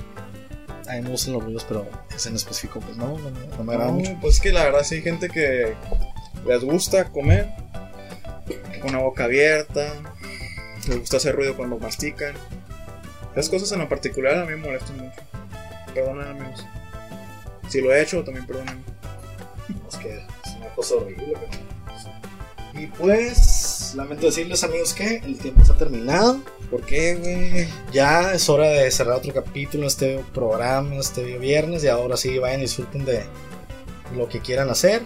A 0.88 0.94
mí 0.94 1.02
me 1.02 1.10
gustan 1.10 1.34
los 1.34 1.44
ruidos, 1.44 1.64
pero 1.64 1.86
ese 2.14 2.28
en 2.28 2.36
específico, 2.36 2.80
pues 2.80 2.96
no, 2.96 3.18
no, 3.18 3.30
no 3.30 3.64
me 3.64 3.72
agrada 3.72 3.92
mucho. 3.92 4.16
Pues 4.20 4.36
es 4.36 4.40
que 4.40 4.52
la 4.52 4.64
verdad 4.64 4.84
sí 4.84 4.96
hay 4.96 5.02
gente 5.02 5.28
que 5.28 5.74
les 6.46 6.64
gusta 6.64 7.10
comer 7.10 7.48
con 8.80 8.92
la 8.92 8.98
boca 8.98 9.24
abierta, 9.24 9.92
les 10.88 11.00
gusta 11.00 11.16
hacer 11.16 11.34
ruido 11.34 11.56
cuando 11.56 11.78
mastican. 11.78 12.34
Esas 13.32 13.50
cosas 13.50 13.72
en 13.72 13.80
lo 13.80 13.88
particular 13.88 14.36
a 14.36 14.44
mí 14.44 14.52
me 14.52 14.56
molestan 14.56 14.96
mucho. 14.96 15.20
Perdonen 15.92 16.28
amigos. 16.28 16.64
Si 17.68 17.80
lo 17.80 17.92
he 17.92 18.00
hecho, 18.00 18.22
también 18.24 18.46
perdonen. 18.46 18.82
Es 19.90 19.96
que 19.96 20.22
cosa 20.76 20.94
horrible. 20.96 21.34
pero- 21.34 22.82
Y 22.82 22.86
pues, 22.88 23.94
lamento 23.96 24.26
decirles, 24.26 24.62
amigos, 24.62 24.92
que 24.92 25.16
el 25.16 25.38
tiempo 25.38 25.62
está 25.62 25.74
terminado. 25.78 26.40
¿Por 26.70 26.82
qué, 26.84 27.14
güey? 27.14 27.68
Ya 27.92 28.32
es 28.34 28.48
hora 28.50 28.68
de 28.68 28.90
cerrar 28.90 29.16
otro 29.16 29.32
capítulo 29.32 29.84
en 29.84 29.86
este 29.86 30.22
programa, 30.34 30.92
en 30.94 31.00
este 31.00 31.38
viernes. 31.38 31.82
Y 31.84 31.88
ahora 31.88 32.16
sí, 32.18 32.38
vayan 32.38 32.60
y 32.60 32.64
disfruten 32.64 33.04
de 33.06 33.24
lo 34.14 34.28
que 34.28 34.40
quieran 34.40 34.68
hacer. 34.68 35.02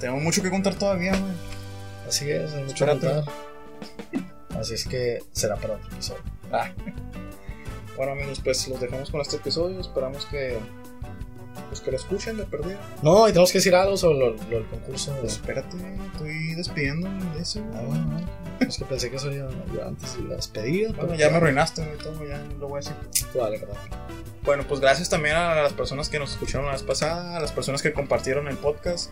Tenemos 0.00 0.22
mucho 0.22 0.42
que 0.42 0.48
contar 0.50 0.74
todavía, 0.76 1.10
güey. 1.10 1.32
Así 2.08 2.30
es, 2.30 2.52
hay 2.54 2.64
mucho 2.64 2.84
que 2.86 2.90
contar. 2.92 3.24
Así 4.58 4.74
es 4.74 4.84
que 4.86 5.18
será 5.32 5.56
para 5.56 5.74
otro 5.74 5.88
episodio. 5.92 6.22
Ah. 6.52 6.70
Bueno, 7.96 8.12
amigos, 8.12 8.40
pues 8.44 8.68
los 8.68 8.78
dejamos 8.80 9.10
con 9.10 9.20
este 9.20 9.36
episodio. 9.38 9.80
Esperamos 9.80 10.24
que. 10.26 10.56
Pues 11.68 11.80
que 11.80 11.90
lo 11.90 11.96
escuchen 11.96 12.36
de 12.36 12.44
perdida. 12.44 12.78
No, 13.02 13.28
y 13.28 13.32
tenemos 13.32 13.52
que 13.52 13.58
decir 13.58 13.74
algo 13.74 13.96
sobre 13.96 14.18
lo, 14.18 14.30
lo 14.30 14.58
del 14.58 14.66
concurso. 14.66 15.14
Pues 15.20 15.34
espérate, 15.34 15.76
estoy 16.12 16.54
despidiéndome 16.54 17.34
de 17.34 17.42
eso. 17.42 17.60
Ah, 17.74 17.80
güey. 17.80 17.88
bueno, 17.88 18.06
bueno. 18.06 18.28
Es 18.60 18.76
que 18.78 18.84
pensé 18.84 19.10
que 19.10 19.16
eso 19.16 19.30
ya, 19.30 19.48
ya 19.76 19.86
antes 19.86 20.16
de 20.16 20.28
la 20.28 20.36
despedida. 20.36 20.92
Bueno, 20.92 21.14
ya 21.14 21.30
me 21.30 21.36
arruinaste, 21.36 21.82
todo, 22.02 22.26
ya 22.26 22.42
lo 22.58 22.68
voy 22.68 22.78
a 22.78 22.80
decir. 22.80 22.94
Vale, 23.34 23.58
perdón. 23.58 23.76
Bueno, 24.42 24.64
pues 24.66 24.80
gracias 24.80 25.08
también 25.08 25.36
a 25.36 25.54
las 25.54 25.72
personas 25.72 26.08
que 26.08 26.18
nos 26.18 26.32
escucharon 26.32 26.66
la 26.66 26.72
vez 26.72 26.82
pasada, 26.82 27.36
a 27.36 27.40
las 27.40 27.52
personas 27.52 27.82
que 27.82 27.92
compartieron 27.92 28.48
el 28.48 28.56
podcast. 28.56 29.10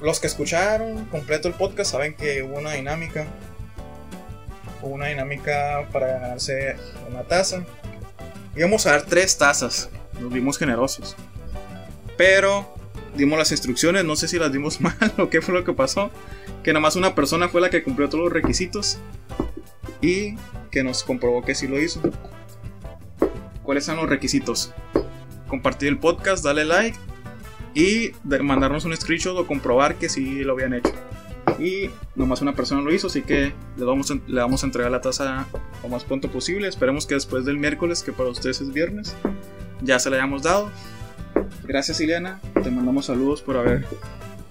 Los 0.00 0.20
que 0.20 0.26
escucharon 0.26 1.06
completo 1.06 1.48
el 1.48 1.54
podcast 1.54 1.92
saben 1.92 2.14
que 2.14 2.42
hubo 2.42 2.58
una 2.58 2.72
dinámica. 2.72 3.26
Hubo 4.82 4.94
una 4.94 5.06
dinámica 5.06 5.88
para 5.92 6.18
ganarse 6.18 6.76
una 7.08 7.22
taza. 7.22 7.64
Íbamos 8.56 8.86
a 8.86 8.92
dar 8.92 9.02
tres 9.02 9.36
tazas. 9.38 9.90
Nos 10.20 10.32
vimos 10.32 10.58
generosos. 10.58 11.16
Pero 12.16 12.74
dimos 13.16 13.38
las 13.38 13.50
instrucciones, 13.50 14.04
no 14.04 14.16
sé 14.16 14.28
si 14.28 14.38
las 14.38 14.52
dimos 14.52 14.80
mal 14.80 14.96
o 15.18 15.28
qué 15.28 15.40
fue 15.40 15.54
lo 15.54 15.64
que 15.64 15.72
pasó. 15.72 16.10
Que 16.62 16.72
nada 16.72 16.80
más 16.80 16.96
una 16.96 17.14
persona 17.14 17.48
fue 17.48 17.60
la 17.60 17.70
que 17.70 17.82
cumplió 17.82 18.08
todos 18.08 18.24
los 18.24 18.32
requisitos. 18.32 18.98
Y 20.00 20.36
que 20.70 20.84
nos 20.84 21.04
comprobó 21.04 21.42
que 21.42 21.54
sí 21.54 21.68
lo 21.68 21.80
hizo. 21.80 22.00
¿Cuáles 23.62 23.84
son 23.84 23.96
los 23.96 24.08
requisitos? 24.08 24.72
Compartir 25.48 25.88
el 25.88 25.98
podcast, 25.98 26.44
darle 26.44 26.64
like 26.64 26.98
y 27.74 28.12
mandarnos 28.42 28.84
un 28.84 28.96
screenshot 28.96 29.36
o 29.36 29.46
comprobar 29.46 29.96
que 29.96 30.08
sí 30.08 30.44
lo 30.44 30.54
habían 30.54 30.72
hecho. 30.72 30.92
Y 31.58 31.90
nomás 32.14 32.42
una 32.42 32.54
persona 32.54 32.80
lo 32.80 32.92
hizo, 32.92 33.06
así 33.06 33.22
que 33.22 33.52
le 33.76 33.84
vamos, 33.84 34.10
a, 34.10 34.14
le 34.26 34.40
vamos 34.40 34.62
a 34.62 34.66
entregar 34.66 34.90
la 34.90 35.00
taza 35.00 35.46
lo 35.82 35.88
más 35.88 36.04
pronto 36.04 36.30
posible. 36.30 36.68
Esperemos 36.68 37.06
que 37.06 37.14
después 37.14 37.44
del 37.44 37.58
miércoles, 37.58 38.02
que 38.02 38.12
para 38.12 38.28
ustedes 38.28 38.60
es 38.60 38.72
viernes, 38.72 39.14
ya 39.82 39.98
se 39.98 40.10
la 40.10 40.16
hayamos 40.16 40.42
dado. 40.42 40.70
Gracias 41.64 42.00
Ileana, 42.00 42.40
te 42.62 42.70
mandamos 42.70 43.06
saludos 43.06 43.42
por 43.42 43.56
haber, 43.56 43.84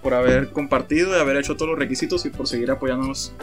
por 0.04 0.14
haber 0.14 0.50
compartido 0.52 1.16
y 1.16 1.20
haber 1.20 1.38
hecho 1.38 1.56
todos 1.56 1.70
los 1.70 1.80
requisitos 1.80 2.26
y 2.26 2.30
por 2.30 2.48
seguir 2.48 2.70
apoyándonos, 2.72 3.34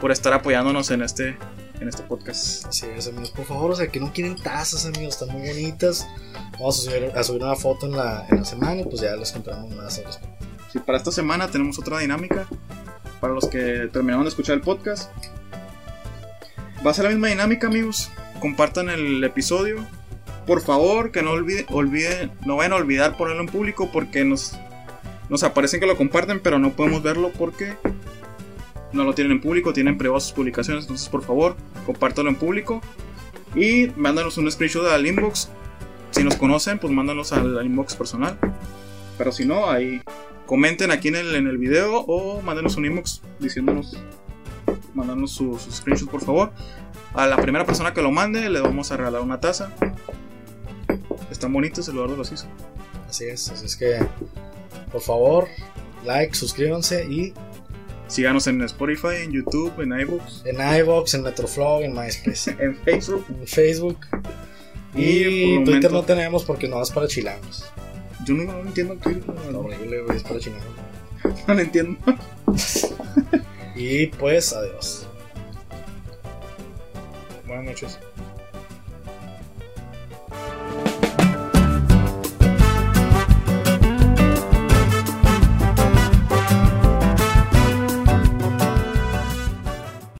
por 0.00 0.10
estar 0.10 0.32
apoyándonos 0.32 0.90
en 0.90 1.02
este, 1.02 1.36
en 1.80 1.88
este 1.88 2.02
podcast. 2.02 2.66
Así 2.66 2.86
es, 2.86 3.08
amigos. 3.08 3.30
Por 3.30 3.44
favor, 3.44 3.70
o 3.72 3.76
sea, 3.76 3.88
que 3.88 4.00
no 4.00 4.12
quieren 4.12 4.36
tazas, 4.36 4.86
amigos. 4.86 5.20
Están 5.20 5.36
muy 5.36 5.48
bonitas. 5.48 6.06
Vamos 6.52 6.78
a 6.80 6.90
subir, 6.90 7.12
a 7.14 7.22
subir 7.22 7.42
una 7.42 7.56
foto 7.56 7.86
en 7.86 7.96
la, 7.96 8.26
en 8.30 8.38
la 8.38 8.44
semana 8.44 8.80
y 8.80 8.84
pues 8.84 9.00
ya 9.00 9.14
les 9.16 9.32
compramos 9.32 9.74
más 9.74 9.98
al 9.98 10.04
respecto. 10.04 10.44
Sí, 10.72 10.78
para 10.78 10.98
esta 10.98 11.12
semana 11.12 11.48
tenemos 11.48 11.78
otra 11.78 11.98
dinámica. 11.98 12.46
Para 13.20 13.34
los 13.34 13.46
que 13.46 13.88
terminaron 13.92 14.24
de 14.24 14.30
escuchar 14.30 14.56
el 14.56 14.62
podcast. 14.62 15.10
Va 16.84 16.90
a 16.90 16.94
ser 16.94 17.04
la 17.04 17.10
misma 17.10 17.28
dinámica, 17.28 17.66
amigos. 17.68 18.10
Compartan 18.40 18.88
el 18.88 19.22
episodio. 19.22 19.86
Por 20.46 20.60
favor, 20.60 21.12
que 21.12 21.22
no 21.22 21.30
olviden, 21.32 22.32
no 22.44 22.56
vayan 22.56 22.72
a 22.72 22.76
olvidar 22.76 23.16
ponerlo 23.16 23.42
en 23.42 23.48
público 23.48 23.90
porque 23.92 24.24
nos, 24.24 24.58
nos 25.28 25.42
aparecen 25.44 25.80
que 25.80 25.86
lo 25.86 25.96
comparten, 25.96 26.40
pero 26.40 26.58
no 26.58 26.72
podemos 26.72 27.02
verlo 27.02 27.30
porque 27.38 27.74
no 28.92 29.04
lo 29.04 29.14
tienen 29.14 29.32
en 29.32 29.40
público, 29.40 29.72
tienen 29.72 29.98
privadas 29.98 30.24
sus 30.24 30.32
publicaciones. 30.32 30.84
Entonces, 30.84 31.08
por 31.08 31.22
favor, 31.22 31.56
compártalo 31.86 32.28
en 32.28 32.36
público. 32.36 32.80
Y 33.54 33.88
mándanos 33.96 34.38
un 34.38 34.50
screenshot 34.50 34.86
al 34.86 35.06
inbox. 35.06 35.48
Si 36.10 36.24
nos 36.24 36.36
conocen, 36.36 36.78
pues 36.78 36.92
mándanos 36.92 37.32
al 37.32 37.64
inbox 37.64 37.94
personal. 37.94 38.38
Pero 39.18 39.30
si 39.30 39.44
no, 39.44 39.70
ahí 39.70 40.02
comenten 40.46 40.90
aquí 40.90 41.08
en 41.08 41.16
el, 41.16 41.34
en 41.34 41.46
el 41.46 41.58
video 41.58 42.00
o 42.00 42.42
mándenos 42.42 42.76
un 42.76 42.86
inbox 42.86 43.22
diciéndonos, 43.38 43.96
mandándonos 44.94 45.32
su, 45.32 45.58
su 45.58 45.70
screenshot 45.70 46.10
por 46.10 46.22
favor. 46.22 46.52
A 47.14 47.26
la 47.26 47.36
primera 47.36 47.64
persona 47.64 47.92
que 47.94 48.02
lo 48.02 48.10
mande 48.10 48.48
le 48.48 48.60
vamos 48.60 48.90
a 48.90 48.96
regalar 48.96 49.20
una 49.20 49.38
taza. 49.38 49.72
Están 51.32 51.52
bonitos, 51.52 51.88
Eduardo 51.88 52.16
los 52.16 52.30
hizo. 52.30 52.46
Así 53.08 53.24
es, 53.24 53.50
así 53.50 53.66
es 53.66 53.76
que, 53.76 53.98
por 54.92 55.00
favor, 55.00 55.48
like, 56.04 56.34
suscríbanse 56.34 57.04
y 57.04 57.34
Síganos 58.08 58.46
en 58.46 58.60
Spotify, 58.60 59.22
en 59.22 59.32
YouTube, 59.32 59.72
en 59.80 59.98
iVoox, 59.98 60.44
en 60.44 60.56
iVoox, 60.80 61.14
en 61.14 61.22
Metroflog, 61.22 61.82
en 61.82 61.94
MySpace, 61.94 62.50
en 62.58 62.76
Facebook. 62.76 63.24
en 63.30 63.46
Facebook. 63.46 63.98
Y 64.94 65.22
el 65.54 65.64
Twitter 65.64 65.90
momento- 65.90 65.90
no 65.92 66.02
tenemos 66.02 66.44
porque 66.44 66.68
no 66.68 66.82
es 66.82 66.90
para 66.90 67.06
chilangos. 67.08 67.64
Yo 68.26 68.34
no, 68.34 68.44
no 68.52 68.60
entiendo 68.60 68.96
Twitter, 68.96 69.24
No, 69.26 69.50
no, 69.50 69.60
horrible, 69.60 70.04
es 70.14 70.22
para 70.22 70.38
chilangos. 70.38 70.66
no 71.48 71.54
lo 71.54 71.60
entiendo. 71.60 71.98
Y 73.74 74.08
pues, 74.08 74.52
adiós. 74.52 75.06
Buenas 77.46 77.64
noches. 77.64 77.98